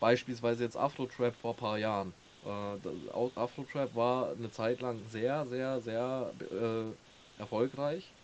beispielsweise 0.00 0.64
jetzt 0.64 0.76
Afro-Trap 0.76 1.36
vor 1.36 1.52
ein 1.54 1.56
paar 1.56 1.78
Jahren. 1.78 2.14
Äh, 2.42 2.48
Au- 2.48 3.32
Afro-Trap 3.36 3.94
war 3.94 4.32
eine 4.32 4.50
Zeit 4.50 4.82
lang 4.82 5.04
sehr, 5.04 5.46
sehr, 5.46 5.80
sehr 5.80 6.34
äh, 6.52 7.40
erfolgreich. 7.40 8.16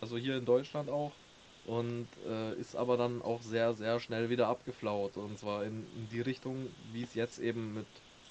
Also 0.00 0.18
hier 0.18 0.36
in 0.38 0.46
Deutschland 0.46 0.90
auch. 0.90 1.18
Und 1.66 2.08
äh, 2.26 2.54
ist 2.60 2.76
aber 2.76 2.96
dann 2.96 3.22
auch 3.22 3.42
sehr, 3.42 3.74
sehr 3.74 4.00
schnell 4.00 4.30
wieder 4.30 4.48
abgeflaut. 4.48 5.16
Und 5.16 5.38
zwar 5.38 5.64
in, 5.64 5.92
in 5.94 6.08
die 6.08 6.20
Richtung, 6.20 6.76
wie 6.92 7.02
es 7.02 7.14
jetzt 7.14 7.38
eben 7.40 7.74
mit 7.74 7.86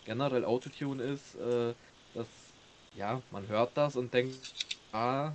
generell 0.05 0.45
Autotune 0.45 1.03
ist. 1.03 1.35
Äh, 1.35 1.75
dass, 2.13 2.55
ja, 2.93 3.23
man 3.31 3.47
hört 3.49 3.77
das 3.77 3.97
und 3.97 4.13
denkt, 4.13 4.39
ah, 4.93 5.33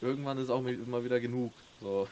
irgendwann 0.00 0.38
ist 0.38 0.50
auch 0.50 0.64
immer 0.64 1.04
wieder 1.04 1.20
genug. 1.20 1.64
So. 1.80 2.08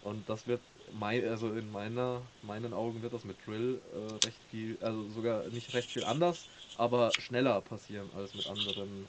Und 0.00 0.28
das 0.28 0.46
wird, 0.46 0.62
mein, 0.92 1.24
also 1.26 1.52
in 1.54 1.70
meiner, 1.70 2.32
meinen 2.42 2.72
Augen 2.74 3.02
wird 3.02 3.12
das 3.14 3.24
mit 3.24 3.46
Drill 3.46 3.82
äh, 3.92 4.14
recht 4.26 4.44
viel, 4.44 4.78
also 4.82 5.08
sogar 5.10 5.48
nicht 5.50 5.72
recht 5.74 5.92
viel 5.92 6.04
anders, 6.04 6.48
aber 6.74 7.14
schneller 7.18 7.60
passieren 7.62 8.12
als 8.12 8.34
mit 8.34 8.46
anderen 8.46 9.08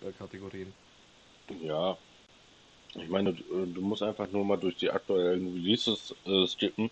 Unterkategorien. 0.00 0.74
Ja, 1.48 1.98
ich 2.94 3.08
meine, 3.08 3.34
du, 3.34 3.42
äh, 3.42 3.66
du 3.66 3.80
musst 3.82 4.02
einfach 4.02 4.28
nur 4.30 4.44
mal 4.44 4.56
durch 4.58 4.76
die 4.76 4.90
aktuellen 4.90 5.52
Releases 5.52 6.14
äh, 6.26 6.46
skippen. 6.46 6.90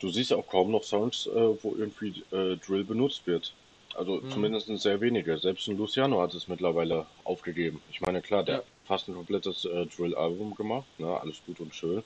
Du 0.00 0.08
siehst 0.08 0.32
auch 0.32 0.46
kaum 0.46 0.70
noch 0.70 0.82
Songs, 0.82 1.26
äh, 1.26 1.30
wo 1.62 1.76
irgendwie 1.76 2.24
äh, 2.32 2.56
Drill 2.56 2.84
benutzt 2.84 3.26
wird. 3.26 3.54
Also 3.94 4.20
Mhm. 4.20 4.30
zumindest 4.30 4.66
sehr 4.82 5.00
wenige. 5.00 5.38
Selbst 5.38 5.68
ein 5.68 5.76
Luciano 5.76 6.20
hat 6.20 6.34
es 6.34 6.48
mittlerweile 6.48 7.06
aufgegeben. 7.24 7.82
Ich 7.88 8.00
meine, 8.00 8.20
klar, 8.22 8.42
der 8.42 8.56
Ja. 8.56 8.60
hat 8.60 8.66
fast 8.84 9.08
ein 9.08 9.14
komplettes 9.14 9.64
äh, 9.64 9.86
Drill-Album 9.86 10.54
gemacht, 10.54 10.88
ne? 10.98 11.20
Alles 11.20 11.42
gut 11.44 11.60
und 11.60 11.74
schön. 11.74 12.02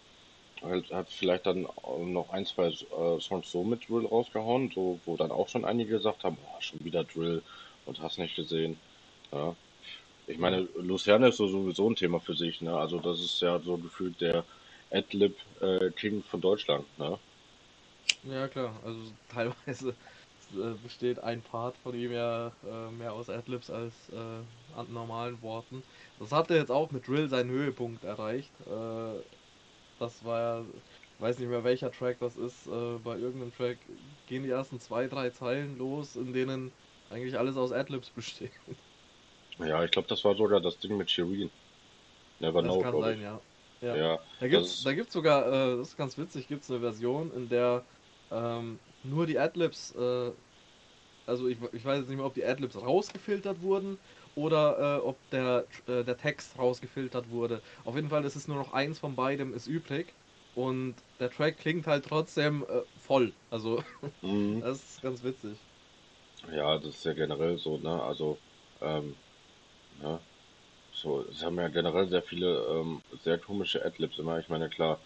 Halt, 0.62 0.90
hat 0.90 1.10
vielleicht 1.10 1.46
dann 1.46 1.62
noch 1.86 2.30
ein, 2.30 2.46
zwei 2.46 2.68
äh, 2.68 3.20
Songs 3.20 3.50
so 3.50 3.64
mit 3.64 3.88
Drill 3.88 4.06
rausgehauen, 4.06 4.70
so, 4.74 5.00
wo 5.04 5.16
dann 5.16 5.30
auch 5.32 5.48
schon 5.48 5.64
einige 5.64 5.92
gesagt 5.92 6.24
haben, 6.24 6.36
boah, 6.36 6.60
schon 6.62 6.84
wieder 6.84 7.04
Drill 7.04 7.42
und 7.84 8.00
hast 8.00 8.18
nicht 8.18 8.36
gesehen. 8.36 8.80
Ja. 9.32 9.56
Ich 10.26 10.38
meine, 10.38 10.60
Luciano 10.74 11.26
ist 11.28 11.36
so 11.38 11.48
sowieso 11.48 11.88
ein 11.90 11.96
Thema 11.96 12.20
für 12.20 12.34
sich, 12.34 12.60
ne? 12.60 12.76
Also 12.76 13.00
das 13.00 13.20
ist 13.20 13.40
ja 13.40 13.60
so 13.60 13.78
gefühlt 13.78 14.20
der 14.20 14.46
Adlib 14.90 15.38
äh, 15.60 15.90
King 15.92 16.22
von 16.22 16.40
Deutschland, 16.40 16.86
ne? 16.98 17.18
Ja, 18.22 18.48
klar, 18.48 18.82
also 18.84 19.16
teilweise 19.28 19.96
äh, 20.52 20.74
besteht 20.74 21.18
ein 21.20 21.42
Part 21.42 21.78
von 21.78 21.94
ihm 21.94 22.12
ja 22.12 22.56
äh, 22.64 22.90
mehr 22.90 23.12
aus 23.12 23.28
Adlibs 23.30 23.70
als 23.70 24.08
äh, 24.10 24.16
an 24.72 24.92
normalen 24.92 25.42
Worten. 25.42 25.84
Das 26.18 26.32
hat 26.32 26.50
er 26.50 26.56
jetzt 26.58 26.70
auch 26.70 26.90
mit 26.90 27.06
Drill 27.08 27.28
seinen 27.28 27.50
Höhepunkt 27.50 28.04
erreicht. 28.04 28.60
Äh, 28.60 29.22
das 29.98 30.24
war 30.24 30.40
ja, 30.40 30.66
weiß 31.18 31.38
nicht 31.40 31.48
mehr 31.48 31.64
welcher 31.64 31.92
Track 31.92 32.18
das 32.20 32.36
ist, 32.36 32.66
äh, 32.68 32.98
bei 33.00 33.18
irgendeinem 33.18 33.52
Track 33.52 33.86
gehen 34.26 34.44
die 34.44 34.50
ersten 34.50 34.80
zwei, 34.80 35.08
drei 35.08 35.30
Zeilen 35.30 35.76
los, 35.78 36.16
in 36.16 36.32
denen 36.34 36.74
eigentlich 37.10 37.38
alles 37.38 37.56
aus 37.56 37.72
Adlibs 37.72 38.10
besteht. 38.12 38.52
Ja, 39.58 39.84
ich 39.84 39.90
glaube, 39.90 40.08
das 40.08 40.24
war 40.24 40.34
sogar 40.36 40.60
das 40.60 40.78
Ding 40.78 40.96
mit 40.96 41.10
Shirin. 41.10 41.52
Never 42.40 42.62
Das 42.62 42.78
know, 42.78 42.78
kann 42.78 42.96
sein, 42.98 43.20
ja. 43.20 43.44
Ja. 43.80 44.00
Ja, 44.00 44.18
Da 44.38 44.46
ist, 44.46 44.84
da 44.84 44.94
gibt's 44.94 45.12
sogar, 45.12 45.46
äh, 45.46 45.76
das 45.76 45.88
ist 45.88 45.96
ganz 45.96 46.16
witzig, 46.18 46.48
gibt's 46.48 46.70
eine 46.70 46.80
Version, 46.80 47.30
in 47.32 47.48
der 47.48 47.86
ähm, 48.30 48.80
nur 49.02 49.26
die 49.26 49.38
Adlibs, 49.38 49.92
äh, 49.94 50.32
also 51.26 51.48
ich, 51.48 51.60
ich 51.72 51.84
weiß 51.84 52.00
jetzt 52.00 52.08
nicht 52.08 52.16
mehr, 52.18 52.26
ob 52.26 52.34
die 52.34 52.44
Adlibs 52.44 52.76
rausgefiltert 52.76 53.60
wurden 53.62 54.00
oder 54.34 54.98
äh, 54.98 55.00
ob 55.02 55.28
der, 55.30 55.68
äh, 55.86 56.04
der 56.04 56.16
Text 56.18 56.58
rausgefiltert 56.58 57.30
wurde. 57.30 57.62
Auf 57.84 57.96
jeden 57.96 58.10
Fall 58.10 58.24
ist 58.24 58.36
es 58.36 58.48
nur 58.48 58.56
noch 58.58 58.72
eins 58.72 58.98
von 59.00 59.16
beidem 59.16 59.54
ist 59.54 59.66
übrig 59.68 60.16
und 60.54 61.04
der 61.20 61.30
Track 61.30 61.58
klingt 61.58 61.86
halt 61.86 62.06
trotzdem 62.06 62.64
äh, 62.68 62.82
voll. 62.96 63.36
Also 63.50 63.82
mhm. 64.22 64.60
das 64.60 64.82
ist 64.84 65.02
ganz 65.02 65.22
witzig. 65.24 65.66
Ja, 66.48 66.78
das 66.78 66.96
ist 66.96 67.04
ja 67.04 67.12
generell 67.14 67.58
so, 67.58 67.78
ne? 67.78 68.02
Also, 68.02 68.42
ähm, 68.80 69.22
ne? 70.00 70.20
So, 70.92 71.22
es 71.30 71.44
haben 71.44 71.58
ja 71.58 71.68
generell 71.68 72.08
sehr 72.08 72.22
viele 72.22 72.48
ähm, 72.70 73.02
sehr 73.22 73.38
komische 73.38 73.84
Adlibs 73.84 74.18
immer. 74.18 74.38
Ich 74.38 74.48
meine, 74.48 74.68
klar, 74.68 74.98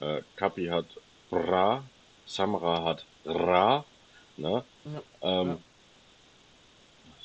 äh, 0.00 0.22
Kapi 0.36 0.66
hat 0.66 0.86
Bra, 1.30 1.84
Samra 2.26 2.84
hat 2.84 3.06
Ra, 3.24 3.84
ne? 4.36 4.64
Ja, 4.84 5.02
Ähm, 5.22 5.48
ja, 5.48 5.58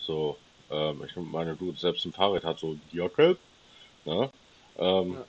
so, 0.06 0.38
ähm, 0.70 1.04
ich 1.06 1.16
meine, 1.16 1.56
du, 1.56 1.74
selbst 1.76 2.06
ein 2.06 2.14
Fahrrad 2.14 2.44
hat 2.44 2.60
so 2.60 2.78
Jockel, 2.92 3.38
ne? 4.06 4.32
Ähm, 4.78 5.14
ja. 5.16 5.26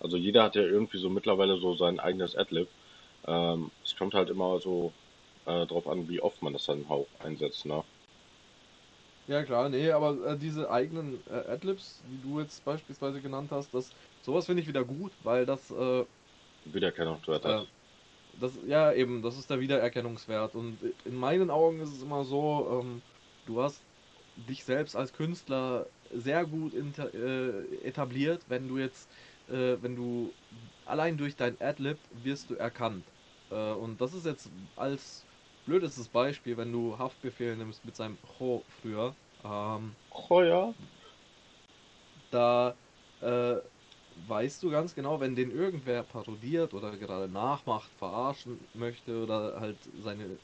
also 0.00 0.16
jeder 0.16 0.42
hat 0.44 0.54
ja 0.56 0.62
irgendwie 0.62 0.98
so 0.98 1.08
mittlerweile 1.08 1.58
so 1.58 1.74
sein 1.74 2.00
eigenes 2.00 2.36
Adlib. 2.36 2.68
Ähm, 3.26 3.70
es 3.84 3.96
kommt 3.96 4.14
halt 4.14 4.30
immer 4.30 4.60
so 4.60 4.92
äh, 5.46 5.66
drauf 5.66 5.86
an, 5.86 6.08
wie 6.08 6.20
oft 6.20 6.42
man 6.42 6.52
das 6.52 6.66
dann 6.66 6.86
auch 6.86 7.06
einsetzt, 7.20 7.66
ne? 7.66 7.84
Ja 9.26 9.44
klar, 9.44 9.68
nee, 9.68 9.90
aber 9.92 10.32
äh, 10.32 10.38
diese 10.38 10.68
eigenen 10.70 11.24
äh, 11.26 11.30
Adlibs, 11.30 12.02
die 12.04 12.20
du 12.20 12.40
jetzt 12.40 12.64
beispielsweise 12.64 13.22
genannt 13.22 13.52
hast, 13.52 13.70
das 13.72 13.92
sowas 14.20 14.46
finde 14.46 14.62
ich 14.62 14.68
wieder 14.68 14.84
gut, 14.84 15.16
weil 15.20 15.46
das 15.46 15.70
äh, 15.70 16.04
Wiedererkennungswert 16.64 17.44
äh, 17.44 17.46
hat. 17.46 17.72
Das, 18.32 18.60
ja, 18.64 18.92
eben, 18.92 19.22
das 19.22 19.38
ist 19.38 19.50
der 19.50 19.60
Wiedererkennungswert. 19.60 20.56
Und 20.56 20.82
in 21.04 21.16
meinen 21.16 21.50
Augen 21.50 21.80
ist 21.80 21.90
es 21.90 22.02
immer 22.02 22.24
so, 22.24 22.80
ähm, 22.82 23.04
du 23.44 23.62
hast 23.62 23.86
dich 24.36 24.64
selbst 24.64 24.96
als 24.96 25.12
Künstler 25.14 25.90
sehr 26.10 26.46
gut 26.46 26.74
äh, 26.74 27.76
etabliert, 27.82 28.48
wenn 28.48 28.68
du 28.68 28.78
jetzt, 28.78 29.12
äh, 29.48 29.78
wenn 29.82 29.96
du 29.96 30.36
allein 30.84 31.18
durch 31.18 31.36
dein 31.36 31.60
Adlib 31.60 32.08
wirst 32.10 32.50
du 32.50 32.56
erkannt. 32.56 33.14
Äh, 33.50 33.72
und 33.74 34.00
das 34.00 34.14
ist 34.14 34.26
jetzt 34.26 34.52
als 34.76 35.26
blödestes 35.64 36.08
Beispiel, 36.10 36.56
wenn 36.56 36.72
du 36.72 36.98
Haftbefehl 36.98 37.56
nimmst 37.56 37.84
mit 37.84 37.96
seinem 37.96 38.18
Ho 38.38 38.64
früher. 38.68 39.16
Ähm, 39.44 39.96
Oh 40.10 40.42
ja. 40.42 40.74
da 42.30 42.78
äh, 43.20 43.56
weißt 44.14 44.62
du 44.62 44.70
ganz 44.70 44.94
genau, 44.94 45.20
wenn 45.20 45.34
den 45.36 45.50
irgendwer 45.50 46.02
parodiert 46.04 46.74
oder 46.74 46.96
gerade 46.98 47.28
nachmacht, 47.28 47.92
verarschen 47.94 48.68
möchte 48.72 49.22
oder 49.22 49.60
halt 49.60 49.88
seine 49.94 50.40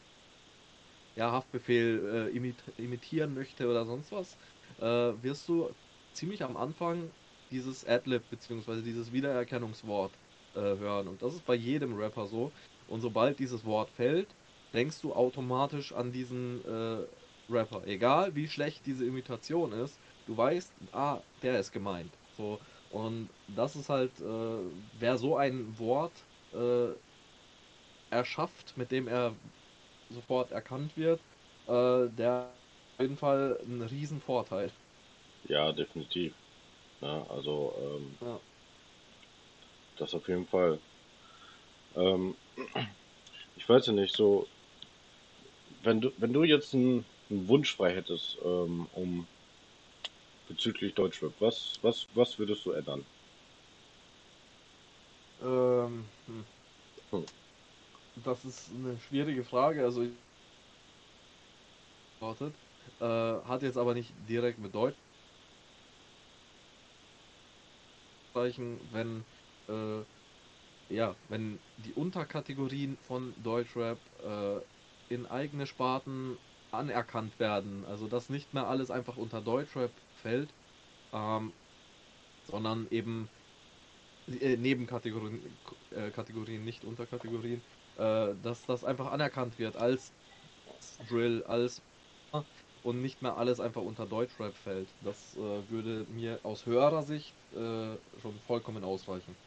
ja, 1.16 1.32
Haftbefehl 1.32 2.28
äh, 2.32 2.36
imit 2.36 2.68
imitieren 2.76 3.34
möchte 3.34 3.68
oder 3.68 3.84
sonst 3.86 4.12
was, 4.12 4.36
äh, 4.78 4.84
wirst 4.84 5.48
du 5.48 5.72
ziemlich 6.12 6.42
am 6.42 6.56
Anfang 6.56 7.12
dieses 7.50 7.84
Adlib 7.84 8.28
bzw. 8.28 8.82
dieses 8.82 9.12
Wiedererkennungswort 9.12 10.18
äh, 10.54 10.60
hören. 10.60 11.08
Und 11.08 11.22
das 11.22 11.34
ist 11.34 11.44
bei 11.44 11.54
jedem 11.54 11.94
Rapper 11.94 12.26
so. 12.26 12.52
Und 12.86 13.00
sobald 13.00 13.38
dieses 13.38 13.64
Wort 13.64 13.90
fällt, 13.90 14.36
denkst 14.74 15.00
du 15.00 15.14
automatisch 15.14 15.92
an 15.92 16.12
diesen 16.12 16.64
äh, 16.64 17.06
Rapper. 17.48 17.86
Egal 17.86 18.34
wie 18.36 18.48
schlecht 18.48 18.86
diese 18.86 19.06
Imitation 19.06 19.72
ist, 19.72 20.00
du 20.26 20.36
weißt, 20.36 20.74
ah, 20.92 21.22
der 21.42 21.58
ist 21.60 21.72
gemeint. 21.72 22.18
So, 22.32 22.60
und 22.88 23.32
das 23.46 23.76
ist 23.76 23.88
halt, 23.88 24.20
äh, 24.20 24.24
wer 24.92 25.18
so 25.18 25.36
ein 25.36 25.78
Wort 25.78 26.28
äh, 26.52 26.92
erschafft, 28.10 28.76
mit 28.76 28.92
dem 28.92 29.08
er 29.08 29.36
sofort 30.08 30.52
erkannt 30.52 30.96
wird, 30.96 31.24
äh, 31.66 32.08
der 32.10 32.32
hat 32.32 32.62
auf 32.98 33.02
jeden 33.02 33.16
Fall 33.16 33.58
einen 33.62 33.82
riesen 33.82 34.20
Vorteil. 34.20 34.72
Ja, 35.42 35.72
definitiv. 35.72 36.36
Ja, 37.00 37.26
also, 37.28 37.74
ähm, 37.80 38.18
Ja. 38.20 38.40
das 39.96 40.14
auf 40.14 40.28
jeden 40.28 40.46
Fall. 40.46 40.80
Ähm, 41.94 42.36
ich 43.56 43.68
weiß 43.68 43.86
ja 43.86 43.92
nicht, 43.92 44.16
so, 44.16 44.48
wenn 45.82 46.00
du, 46.00 46.12
wenn 46.16 46.32
du 46.32 46.44
jetzt 46.44 46.74
einen, 46.74 47.06
einen 47.30 47.48
Wunsch 47.48 47.74
frei 47.74 47.94
hättest, 47.94 48.38
ähm, 48.44 48.86
um 48.92 49.28
bezüglich 50.46 50.94
Deutschrap, 50.96 51.40
was, 51.40 51.78
was, 51.80 52.08
was 52.12 52.38
würdest 52.40 52.64
du 52.66 52.72
ändern? 52.72 53.06
Ähm, 55.40 56.12
hm. 56.26 56.46
Hm. 57.12 57.24
Das 58.16 58.44
ist 58.44 58.70
eine 58.70 58.98
schwierige 59.00 59.44
Frage. 59.44 59.82
Also, 59.84 60.02
ich- 60.02 60.18
beantwortet. 62.20 62.60
Äh, 63.00 63.04
hat 63.48 63.62
jetzt 63.62 63.76
aber 63.76 63.94
nicht 63.94 64.14
direkt 64.18 64.58
mit 64.58 64.74
Deutsch 64.74 64.96
Zeichen, 68.34 68.90
wenn 68.92 69.24
äh, 69.68 70.04
ja, 70.90 71.16
wenn 71.28 71.62
die 71.76 71.94
Unterkategorien 71.94 72.98
von 72.98 73.34
Deutschrap 73.42 74.00
äh, 74.20 74.60
in 75.08 75.26
eigene 75.26 75.66
Sparten 75.66 76.38
anerkannt 76.70 77.38
werden, 77.38 77.84
also 77.84 78.08
dass 78.08 78.28
nicht 78.28 78.52
mehr 78.54 78.68
alles 78.68 78.90
einfach 78.90 79.16
unter 79.16 79.42
Deutschrap 79.42 80.02
fällt, 80.12 80.54
ähm, 81.12 81.54
sondern 82.44 82.88
eben 82.88 83.30
äh, 84.28 84.56
Nebenkategorien, 84.56 85.60
äh, 85.90 86.10
Kategorien, 86.10 86.64
nicht 86.64 86.84
Unterkategorien, 86.84 87.64
äh, 87.96 88.34
dass 88.36 88.66
das 88.66 88.84
einfach 88.84 89.10
anerkannt 89.12 89.58
wird 89.58 89.76
als 89.76 90.14
Drill, 90.98 91.44
als 91.44 91.84
und 92.82 93.00
nicht 93.00 93.22
mehr 93.22 93.36
alles 93.36 93.60
einfach 93.60 93.82
unter 93.82 94.06
Deutschrap 94.06 94.56
fällt. 94.56 94.96
Das 95.00 95.34
äh, 95.36 95.68
würde 95.68 96.06
mir 96.08 96.40
aus 96.44 96.66
höherer 96.66 97.02
Sicht 97.02 97.36
äh, 97.52 97.98
schon 98.18 98.40
vollkommen 98.40 98.84
ausreichen. 98.84 99.38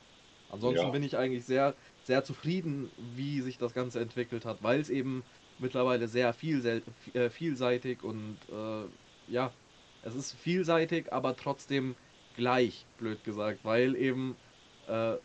Ansonsten 0.49 0.91
Ja, 0.91 0.91
bin 0.91 1.03
ich 1.03 1.17
eigentlich 1.17 1.45
sehr, 1.45 1.75
sehr 2.03 2.23
zufrieden, 2.23 2.91
wie 2.97 3.41
sich 3.41 3.57
das 3.57 3.73
Ganze 3.73 4.01
entwickelt 4.01 4.45
hat, 4.45 4.63
weil 4.63 4.79
es 4.81 4.89
eben 4.89 5.25
mittlerweile 5.61 6.07
sehr 6.07 6.33
vielsel- 6.33 6.83
äh, 7.13 7.29
vielseitig 7.29 8.03
und 8.03 8.39
äh, 8.49 8.87
ja, 9.27 9.55
es 10.01 10.15
ist 10.15 10.33
vielseitig, 10.33 11.11
aber 11.13 11.35
trotzdem 11.35 11.95
gleich, 12.33 12.87
blöd 12.97 13.23
gesagt, 13.23 13.63
weil 13.63 13.95
eben 13.95 14.37
äh, 14.87 15.17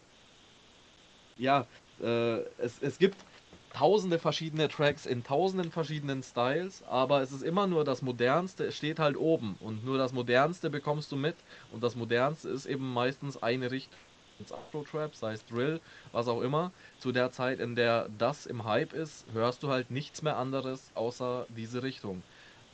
ja, 1.37 1.69
äh, 2.01 2.41
es, 2.59 2.79
es 2.79 2.99
gibt 2.99 3.25
tausende 3.73 4.19
verschiedene 4.19 4.69
Tracks 4.69 5.07
in 5.07 5.23
tausenden 5.25 5.71
verschiedenen 5.71 6.23
Styles, 6.23 6.83
aber 6.83 7.21
es 7.23 7.33
ist 7.33 7.43
immer 7.43 7.67
nur 7.67 7.85
das 7.85 8.01
Modernste, 8.03 8.73
steht 8.73 8.99
halt 8.99 9.17
oben 9.17 9.57
und 9.57 9.85
nur 9.85 9.99
das 9.99 10.13
Modernste 10.13 10.71
bekommst 10.71 11.13
du 11.13 11.17
mit 11.17 11.45
und 11.69 11.83
das 11.85 11.95
Modernste 11.97 12.49
ist 12.51 12.67
eben 12.67 12.93
meistens 12.93 13.37
eine 13.37 13.71
Richtung. 13.71 13.99
Ins 14.39 14.53
Afro-Trap, 14.53 15.15
sei 15.15 15.33
es 15.33 15.45
Drill, 15.45 15.81
was 16.13 16.29
auch 16.29 16.41
immer. 16.43 16.73
Zu 16.99 17.13
der 17.13 17.31
Zeit, 17.31 17.61
in 17.61 17.75
der 17.75 18.09
das 18.09 18.47
im 18.47 18.65
Hype 18.65 18.93
ist, 18.93 19.27
hörst 19.33 19.63
du 19.63 19.69
halt 19.69 19.91
nichts 19.91 20.23
mehr 20.23 20.37
anderes 20.37 20.95
außer 20.95 21.47
diese 21.51 21.83
Richtung. 21.83 22.25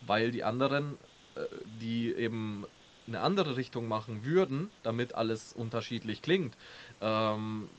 Weil 0.00 0.30
die 0.32 0.44
anderen, 0.44 0.98
äh, 1.34 1.46
die 1.64 2.14
eben 2.14 2.66
eine 3.06 3.20
andere 3.20 3.56
Richtung 3.56 3.88
machen 3.88 4.24
würden, 4.24 4.70
damit 4.82 5.14
alles 5.14 5.52
unterschiedlich 5.52 6.22
klingt, 6.22 6.56
ähm, 7.00 7.70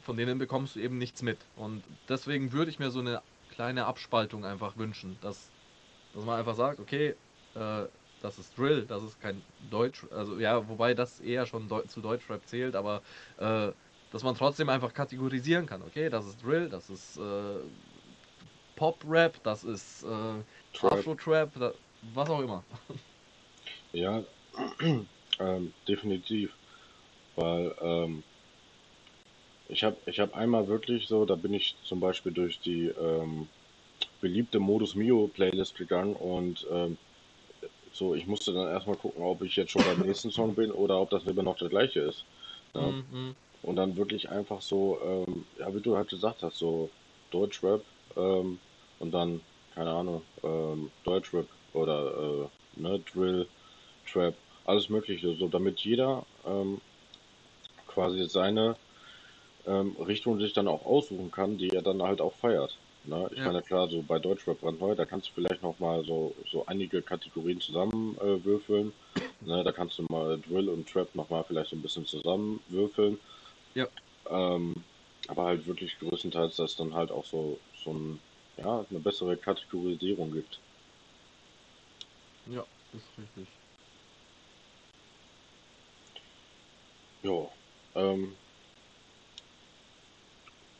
von 0.00 0.16
denen 0.16 0.38
bekommst 0.38 0.76
du 0.76 0.80
eben 0.80 0.98
nichts 0.98 1.22
mit. 1.22 1.48
Und 1.54 1.84
deswegen 2.08 2.52
würde 2.52 2.70
ich 2.70 2.78
mir 2.78 2.90
so 2.90 3.00
eine 3.00 3.22
kleine 3.48 3.86
Abspaltung 3.86 4.44
einfach 4.44 4.76
wünschen, 4.76 5.18
dass, 5.20 5.52
dass 6.12 6.24
man 6.24 6.38
einfach 6.38 6.54
sagt, 6.56 6.80
okay, 6.80 7.16
äh, 7.54 7.88
das 8.20 8.38
ist 8.38 8.56
Drill, 8.56 8.84
das 8.86 9.02
ist 9.02 9.20
kein 9.20 9.42
Deutsch, 9.70 10.06
also 10.10 10.38
ja, 10.38 10.68
wobei 10.68 10.94
das 10.94 11.20
eher 11.20 11.46
schon 11.46 11.68
Deu 11.68 11.82
zu 11.82 12.00
Deutschrap 12.00 12.46
zählt, 12.46 12.76
aber 12.76 13.02
äh, 13.38 13.72
dass 14.12 14.22
man 14.22 14.34
trotzdem 14.34 14.68
einfach 14.68 14.92
kategorisieren 14.92 15.66
kann, 15.66 15.82
okay, 15.82 16.08
das 16.08 16.26
ist 16.26 16.42
Drill, 16.42 16.68
das 16.68 16.90
ist 16.90 17.16
äh, 17.18 17.60
Pop-Rap, 18.76 19.42
das 19.42 19.64
ist 19.64 20.02
äh, 20.04 20.42
Trap, 20.72 20.92
Afro-Trap, 20.92 21.74
was 22.14 22.30
auch 22.30 22.40
immer. 22.40 22.64
ja, 23.92 24.22
ähm, 25.38 25.72
definitiv, 25.86 26.52
weil 27.36 27.74
ähm, 27.80 28.22
ich 29.68 29.84
habe 29.84 29.96
ich 30.06 30.18
hab 30.18 30.34
einmal 30.34 30.66
wirklich 30.66 31.06
so, 31.06 31.24
da 31.24 31.36
bin 31.36 31.54
ich 31.54 31.76
zum 31.84 32.00
Beispiel 32.00 32.32
durch 32.32 32.58
die 32.60 32.86
ähm, 32.86 33.48
beliebte 34.20 34.58
Modus 34.58 34.94
Mio 34.94 35.28
Playlist 35.28 35.76
gegangen 35.76 36.14
und 36.14 36.66
ähm, 36.70 36.98
so, 38.00 38.14
ich 38.14 38.26
musste 38.26 38.54
dann 38.54 38.68
erstmal 38.68 38.96
gucken, 38.96 39.22
ob 39.22 39.42
ich 39.42 39.54
jetzt 39.56 39.72
schon 39.72 39.82
beim 39.84 40.06
nächsten 40.06 40.30
Song 40.30 40.54
bin 40.54 40.72
oder 40.72 40.98
ob 40.98 41.10
das 41.10 41.24
immer 41.24 41.42
noch 41.42 41.58
der 41.58 41.68
gleiche 41.68 42.00
ist. 42.00 42.24
Ja. 42.74 42.80
Mm, 42.80 43.04
mm, 43.12 43.34
Und 43.62 43.76
dann 43.76 43.96
wirklich 43.98 44.30
einfach 44.30 44.62
so, 44.62 44.98
ähm, 45.04 45.44
ja, 45.58 45.72
wie 45.74 45.82
du 45.82 45.96
halt 45.96 46.08
gesagt 46.08 46.42
hast, 46.42 46.56
so 46.56 46.88
Deutschrap 47.30 47.84
ähm, 48.16 48.58
und 49.00 49.12
dann, 49.12 49.42
keine 49.74 49.90
Ahnung, 49.90 50.22
ähm, 50.42 50.90
Deutschrap 51.04 51.46
oder 51.74 52.48
äh, 52.76 52.80
ne, 52.80 53.00
Drill, 53.12 53.46
Trap, 54.10 54.34
alles 54.64 54.88
Mögliche, 54.88 55.34
so 55.36 55.48
damit 55.48 55.80
jeder 55.80 56.24
ähm, 56.46 56.80
quasi 57.86 58.26
seine 58.30 58.76
ähm, 59.66 59.94
Richtung 60.00 60.40
sich 60.40 60.54
dann 60.54 60.68
auch 60.68 60.86
aussuchen 60.86 61.30
kann, 61.30 61.58
die 61.58 61.68
er 61.68 61.82
dann 61.82 62.02
halt 62.02 62.22
auch 62.22 62.32
feiert. 62.32 62.79
Ne? 63.04 63.28
Ich 63.32 63.38
ja, 63.38 63.44
meine, 63.44 63.62
klar, 63.62 63.88
so 63.88 64.02
bei 64.02 64.18
Deutschrap 64.18 64.60
brandneu, 64.60 64.94
da 64.94 65.04
kannst 65.06 65.28
du 65.30 65.32
vielleicht 65.34 65.62
noch 65.62 65.78
mal 65.78 66.04
so, 66.04 66.36
so 66.50 66.66
einige 66.66 67.02
Kategorien 67.02 67.60
zusammenwürfeln. 67.60 68.92
Äh, 69.20 69.22
ne? 69.44 69.64
Da 69.64 69.72
kannst 69.72 69.98
du 69.98 70.04
mal 70.10 70.38
Drill 70.40 70.68
und 70.68 70.88
Trap 70.88 71.14
noch 71.14 71.30
mal 71.30 71.44
vielleicht 71.44 71.70
so 71.70 71.76
ein 71.76 71.82
bisschen 71.82 72.04
zusammenwürfeln. 72.06 73.18
ja, 73.74 73.88
Ähm, 74.30 74.72
aber 75.28 75.44
halt 75.44 75.66
wirklich 75.66 75.98
größtenteils, 75.98 76.56
dass 76.56 76.70
es 76.70 76.76
dann 76.76 76.94
halt 76.94 77.10
auch 77.10 77.24
so, 77.26 77.60
so 77.74 77.92
ein, 77.92 78.22
ja, 78.56 78.86
eine 78.88 79.00
bessere 79.00 79.36
Kategorisierung 79.36 80.32
gibt. 80.32 80.62
ja, 82.44 82.66
ist 82.92 83.16
richtig. 83.16 83.60
Ja, 87.22 87.48
ähm, 87.94 88.36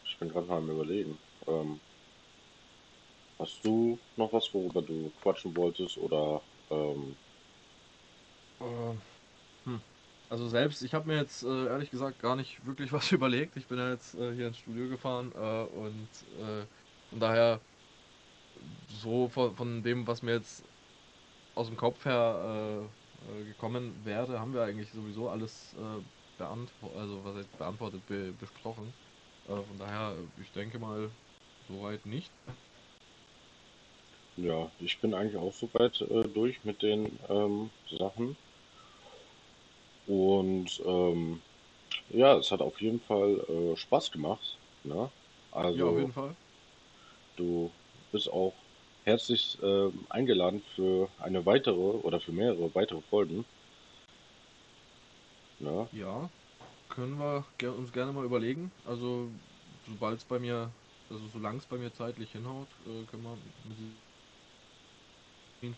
ich 0.05 0.19
bin 0.19 0.29
gerade 0.29 0.47
mal 0.47 0.59
am 0.59 0.69
Überlegen. 0.71 1.19
Ähm, 1.47 1.81
hast 3.41 3.65
du 3.65 4.01
noch 4.17 4.33
was, 4.33 4.55
worüber 4.55 4.83
du 4.83 5.11
quatschen 5.23 5.57
wolltest 5.57 5.99
oder 5.99 6.45
ähm, 6.71 7.19
Äh, 8.61 8.95
hm. 9.67 9.85
Also 10.29 10.49
selbst, 10.49 10.83
ich 10.83 10.95
habe 10.95 11.07
mir 11.09 11.17
jetzt 11.19 11.43
äh, 11.45 11.67
ehrlich 11.69 11.91
gesagt 11.91 12.21
gar 12.21 12.37
nicht 12.37 12.65
wirklich 12.67 12.93
was 12.95 13.13
überlegt. 13.13 13.57
Ich 13.57 13.69
bin 13.69 13.79
ja 13.79 13.91
jetzt 13.91 14.15
äh, 14.15 14.35
hier 14.35 14.49
ins 14.49 14.59
Studio 14.59 14.89
gefahren 14.89 15.33
äh, 15.35 15.65
und 15.67 16.11
äh, 16.39 16.69
von 17.09 17.21
daher 17.21 17.65
so 18.89 19.29
von, 19.29 19.57
von 19.57 19.83
dem, 19.83 20.07
was 20.07 20.23
mir 20.23 20.33
jetzt 20.33 20.65
aus 21.55 21.69
dem 21.69 21.77
Kopf 21.77 22.05
her 22.07 22.91
äh, 23.23 23.41
äh, 23.41 23.45
gekommen 23.45 24.05
wäre, 24.05 24.41
haben 24.41 24.55
wir 24.55 24.65
eigentlich 24.65 24.93
sowieso 24.93 25.31
alles 25.31 25.75
äh, 25.75 26.03
beantwortet, 26.37 26.99
also 27.01 27.25
was 27.25 27.49
beantwortet, 27.49 28.07
be 28.07 28.35
besprochen. 28.35 28.95
Äh, 29.45 29.65
von 29.65 29.79
daher, 29.79 30.31
ich 30.37 30.53
denke 30.53 30.79
mal, 30.79 31.17
soweit 31.61 32.07
nicht. 32.07 32.35
Ja, 34.43 34.71
ich 34.81 34.99
bin 35.01 35.15
eigentlich 35.15 35.37
auch 35.37 35.53
soweit 35.53 36.01
äh, 36.01 36.25
durch 36.29 36.65
mit 36.65 36.83
den 36.83 37.19
ähm, 37.29 37.71
Sachen. 37.91 38.37
Und 40.07 40.83
ähm, 40.85 41.41
ja, 42.11 42.37
es 42.39 42.53
hat 42.53 42.63
auf 42.63 42.81
jeden 42.81 43.01
Fall 43.01 43.41
äh, 43.49 43.77
Spaß 43.77 44.13
gemacht. 44.13 44.59
Ne? 44.85 45.11
Ja, 45.73 45.87
auf 45.87 45.97
Also 45.97 45.99
jeden 45.99 46.13
Fall. 46.13 46.37
du 47.37 47.71
bist 48.13 48.31
auch 48.33 48.55
herzlich 49.05 49.59
ähm, 49.63 50.07
eingeladen 50.11 50.63
für 50.75 51.09
eine 51.19 51.45
weitere 51.47 51.75
oder 51.77 52.21
für 52.21 52.33
mehrere 52.33 52.75
weitere 52.75 53.01
Folgen. 53.03 53.45
Ne? 55.61 55.89
Ja, 55.93 56.31
können 56.89 57.19
wir 57.19 57.47
uns 57.77 57.93
gerne 57.93 58.13
mal 58.13 58.25
überlegen. 58.25 58.73
Also, 58.85 59.31
sobald 59.87 60.19
es 60.19 60.25
bei 60.27 60.39
mir, 60.41 60.73
also 61.11 61.29
solange 61.29 61.59
es 61.59 61.67
bei 61.67 61.79
mir 61.79 61.93
zeitlich 61.93 62.33
hinhaut, 62.33 62.69
äh, 62.87 63.07
können 63.07 63.25
wir 63.25 63.39
ihm. 65.63 65.75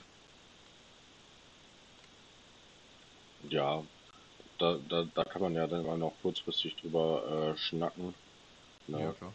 Ja, 3.50 3.82
da, 4.59 4.78
da, 4.88 5.06
da 5.14 5.24
kann 5.24 5.42
man 5.42 5.54
ja 5.54 5.66
dann 5.66 5.84
mal 5.86 5.98
noch 5.98 6.12
kurzfristig 6.22 6.76
drüber 6.76 7.52
äh, 7.54 7.59
schnacken. 7.59 8.14
Ja, 8.88 8.98
Ne? 8.98 9.14
klar. 9.18 9.32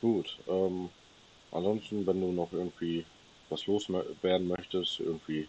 Gut, 0.00 0.36
ähm, 0.48 0.90
ansonsten, 1.52 2.06
wenn 2.06 2.20
du 2.20 2.32
noch 2.32 2.52
irgendwie 2.52 3.04
was 3.48 3.66
loswerden 3.66 4.48
möchtest, 4.48 5.00
irgendwie 5.00 5.48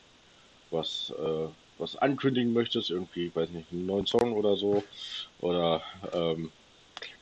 was, 0.72 1.14
äh, 1.18 1.48
was 1.78 1.96
ankündigen 1.98 2.54
möchtest, 2.54 2.90
irgendwie, 2.90 3.34
weiß 3.34 3.50
nicht, 3.50 3.72
einen 3.72 3.86
neuen 3.86 4.06
Song 4.06 4.34
oder 4.34 4.56
so, 4.56 4.84
oder 5.42 5.82
ähm, 6.14 6.52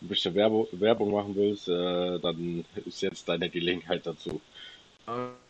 ein 0.01 0.07
bisschen 0.07 0.35
Werbung 0.35 1.11
machen 1.11 1.35
willst, 1.35 1.67
äh, 1.67 2.19
dann 2.19 2.65
ist 2.85 3.01
jetzt 3.01 3.27
deine 3.27 3.49
Gelegenheit 3.49 4.05
dazu. 4.05 4.41
Äh, 5.07 5.44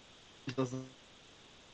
das 0.55 0.73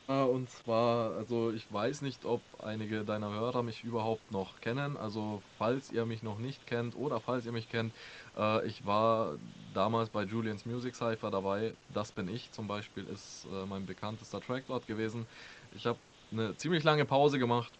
und 0.08 0.50
zwar, 0.50 1.14
also 1.16 1.52
ich 1.52 1.70
weiß 1.72 2.02
nicht, 2.02 2.24
ob 2.24 2.60
einige 2.60 3.04
deiner 3.04 3.30
Hörer 3.32 3.62
mich 3.62 3.84
überhaupt 3.84 4.30
noch 4.32 4.60
kennen. 4.60 4.96
Also 4.96 5.40
falls 5.40 5.90
ihr 5.90 6.06
mich 6.06 6.22
noch 6.22 6.38
nicht 6.38 6.66
kennt 6.66 6.96
oder 6.96 7.20
falls 7.20 7.46
ihr 7.46 7.52
mich 7.52 7.68
kennt, 7.68 7.96
äh, 8.36 8.66
ich 8.66 8.84
war 8.84 9.38
damals 9.72 10.10
bei 10.10 10.24
Julians 10.24 10.64
Music 10.66 10.96
Cypher 10.96 11.30
dabei. 11.30 11.78
Das 11.88 12.12
bin 12.12 12.28
ich 12.28 12.50
zum 12.52 12.66
Beispiel, 12.68 13.06
ist 13.06 13.46
äh, 13.46 13.64
mein 13.66 13.86
bekanntester 13.86 14.40
Track 14.40 14.66
dort 14.66 14.86
gewesen. 14.86 15.28
Ich 15.70 15.86
habe 15.86 16.02
eine 16.32 16.56
ziemlich 16.56 16.82
lange 16.84 17.06
Pause 17.06 17.38
gemacht, 17.38 17.78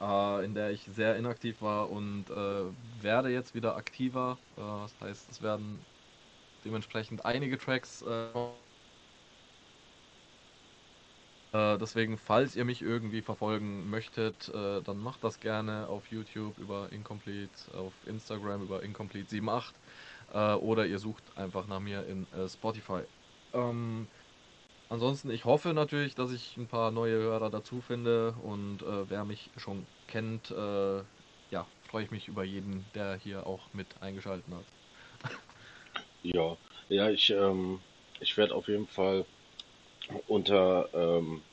äh, 0.00 0.44
in 0.44 0.54
der 0.54 0.70
ich 0.72 0.84
sehr 0.84 1.16
inaktiv 1.16 1.60
war 1.62 1.90
und 1.90 2.30
äh, 2.30 2.72
werde 3.02 3.30
jetzt 3.30 3.54
wieder 3.54 3.76
aktiver. 3.76 4.40
Äh, 4.56 4.60
das 4.62 5.00
heißt, 5.00 5.30
es 5.30 5.42
werden 5.42 5.86
dementsprechend 6.64 7.24
einige 7.24 7.58
Tracks 7.58 8.02
äh, 8.02 8.32
Äh, 11.56 11.78
deswegen, 11.78 12.18
falls 12.18 12.54
ihr 12.56 12.64
mich 12.64 12.82
irgendwie 12.82 13.22
verfolgen 13.22 13.88
möchtet, 13.88 14.48
äh, 14.50 14.82
dann 14.82 14.98
macht 14.98 15.24
das 15.24 15.40
gerne 15.40 15.88
auf 15.88 16.08
YouTube 16.10 16.58
über 16.58 16.92
Incomplete, 16.92 17.72
auf 17.74 17.94
Instagram 18.06 18.62
über 18.62 18.80
Incomplete78 18.80 19.74
äh, 20.32 20.54
oder 20.54 20.86
ihr 20.86 20.98
sucht 20.98 21.36
einfach 21.36 21.66
nach 21.66 21.80
mir 21.80 22.06
in 22.06 22.30
äh, 22.32 22.48
Spotify. 22.48 23.04
Ähm, 23.54 24.10
ansonsten, 24.88 25.30
ich 25.30 25.44
hoffe 25.44 25.74
natürlich, 25.74 26.14
dass 26.14 26.32
ich 26.32 26.56
ein 26.58 26.68
paar 26.68 26.90
neue 26.90 27.16
Hörer 27.16 27.50
dazu 27.50 27.80
finde 27.80 28.32
und 28.34 28.82
äh, 28.82 29.08
wer 29.10 29.24
mich 29.24 29.52
schon 29.56 29.88
kennt, 30.06 30.50
äh, 30.50 31.04
ja, 31.50 31.70
freue 31.82 32.04
ich 32.04 32.10
mich 32.10 32.28
über 32.28 32.44
jeden, 32.44 32.90
der 32.94 33.16
hier 33.16 33.46
auch 33.46 33.72
mit 33.72 34.02
eingeschaltet 34.02 34.52
hat. 34.52 34.72
Ja, 36.22 36.58
ja, 36.88 37.10
ich, 37.10 37.30
ähm, 37.30 37.80
ich 38.20 38.36
werde 38.36 38.54
auf 38.54 38.68
jeden 38.68 38.86
Fall 38.86 39.26
unter, 40.26 40.90
ähm, 40.94 41.44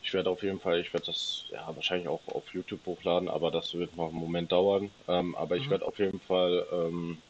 ich 0.00 0.12
werde 0.12 0.30
auf 0.30 0.42
jeden 0.42 0.60
Fall, 0.60 0.80
ich 0.80 0.92
werde 0.92 1.06
das 1.06 1.46
ja 1.48 1.74
wahrscheinlich 1.74 2.08
auch 2.08 2.28
auf 2.28 2.52
YouTube 2.52 2.84
hochladen, 2.86 3.28
aber 3.28 3.50
das 3.50 3.72
wird 3.74 3.96
noch 3.96 4.08
einen 4.08 4.18
Moment 4.18 4.52
dauern. 4.52 4.94
Ähm, 5.08 5.34
aber 5.34 5.56
ich 5.56 5.70
Mhm. 5.70 5.70
werde 5.70 5.86
auf 5.86 5.98
jeden 5.98 6.20
Fall, 6.20 6.66
ähm, 6.70 7.22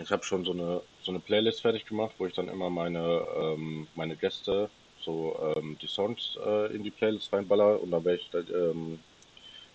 ich 0.00 0.10
habe 0.10 0.22
schon 0.24 0.44
so 0.44 0.52
eine 0.52 0.82
so 1.00 1.10
eine 1.10 1.20
Playlist 1.20 1.62
fertig 1.62 1.86
gemacht, 1.86 2.16
wo 2.18 2.26
ich 2.26 2.34
dann 2.34 2.48
immer 2.48 2.68
meine 2.70 3.26
ähm, 3.36 3.88
meine 3.94 4.16
Gäste 4.16 4.70
so 4.96 5.38
ähm, 5.56 5.78
die 5.80 5.86
Songs 5.86 6.36
äh, 6.44 6.74
in 6.74 6.82
die 6.82 6.90
Playlist 6.90 7.32
reinballer 7.32 7.80
und 7.80 7.90
da 7.90 8.04
werde 8.04 8.20
ich 8.20 8.30
dann, 8.30 8.46
ähm, 8.48 9.04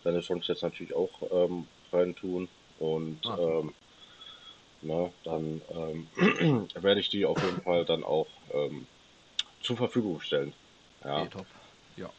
deine 0.04 0.22
Songs 0.22 0.48
jetzt 0.48 0.64
natürlich 0.64 0.96
auch 0.96 1.22
ähm, 1.32 1.70
rein 1.92 2.16
tun 2.16 2.50
und 2.78 3.22
Ah, 3.26 3.38
ähm, 3.38 3.76
na, 4.82 5.14
dann 5.24 5.64
ähm, 5.70 6.12
werde 6.76 7.00
ich 7.00 7.10
die 7.10 7.26
auf 7.26 7.42
jeden 7.42 7.60
Fall 7.60 7.86
dann 7.86 8.04
auch 8.04 8.44
ähm, 8.52 8.88
zur 9.64 9.78
Verfügung 9.78 10.22
stellen. 10.22 10.54
Ja, 11.04 11.26
top. 11.26 11.46
Ja. 11.98 12.10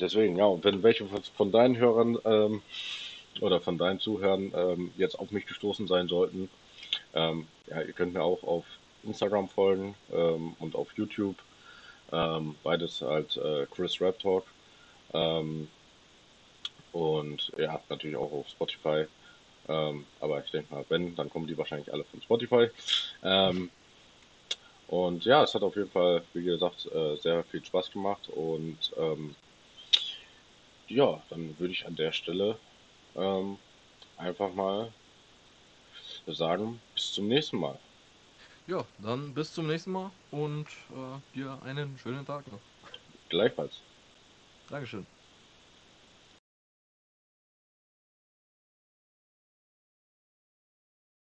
deswegen, 0.00 0.36
ja, 0.36 0.44
und 0.44 0.64
wenn 0.64 0.82
welche 0.82 1.06
von 1.36 1.52
deinen 1.52 1.76
Hörern 1.76 2.18
ähm, 2.24 2.62
oder 3.40 3.60
von 3.60 3.78
deinen 3.78 4.00
Zuhörern 4.00 4.52
ähm, 4.54 4.90
jetzt 4.96 5.18
auf 5.18 5.30
mich 5.30 5.46
gestoßen 5.46 5.86
sein 5.86 6.08
sollten, 6.08 6.50
ähm, 7.14 7.46
ja, 7.68 7.80
ihr 7.82 7.92
könnt 7.92 8.14
mir 8.14 8.22
auch 8.22 8.42
auf 8.42 8.64
Instagram 9.04 9.48
folgen 9.48 9.94
ähm, 10.12 10.54
und 10.58 10.74
auf 10.74 10.88
YouTube. 10.96 11.36
Ähm, 12.10 12.54
beides 12.62 13.02
halt 13.02 13.36
äh, 13.36 13.66
Chris 13.66 14.00
Rap 14.00 14.18
Talk. 14.18 14.44
Ähm, 15.12 15.68
und 16.92 17.52
ja, 17.58 17.80
natürlich 17.88 18.16
auch 18.16 18.32
auf 18.32 18.48
Spotify. 18.48 19.06
Aber 19.66 20.42
ich 20.42 20.50
denke 20.50 20.72
mal, 20.72 20.82
wenn, 20.88 21.14
dann 21.14 21.28
kommen 21.28 21.46
die 21.46 21.58
wahrscheinlich 21.58 21.92
alle 21.92 22.02
von 22.04 22.22
Spotify. 22.22 22.70
Ähm, 23.22 23.68
und 24.88 25.24
ja, 25.26 25.42
es 25.44 25.54
hat 25.54 25.62
auf 25.62 25.76
jeden 25.76 25.90
Fall, 25.90 26.22
wie 26.32 26.42
gesagt, 26.42 26.86
äh, 26.86 27.16
sehr 27.16 27.44
viel 27.44 27.64
Spaß 27.64 27.90
gemacht. 27.90 28.28
Und 28.30 28.92
ähm, 28.96 29.36
ja, 30.88 31.22
dann 31.28 31.58
würde 31.58 31.72
ich 31.72 31.86
an 31.86 31.94
der 31.94 32.12
Stelle 32.12 32.58
ähm, 33.14 33.58
einfach 34.16 34.52
mal 34.54 34.92
sagen, 36.26 36.80
bis 36.94 37.12
zum 37.12 37.28
nächsten 37.28 37.58
Mal. 37.58 37.78
Ja, 38.66 38.86
dann 38.98 39.34
bis 39.34 39.52
zum 39.52 39.66
nächsten 39.66 39.92
Mal 39.92 40.10
und 40.30 40.66
äh, 40.90 41.20
dir 41.34 41.58
einen 41.62 41.96
schönen 41.98 42.24
Tag 42.24 42.50
noch. 42.50 42.60
Gleichfalls. 43.28 43.82
Dankeschön. 44.68 45.06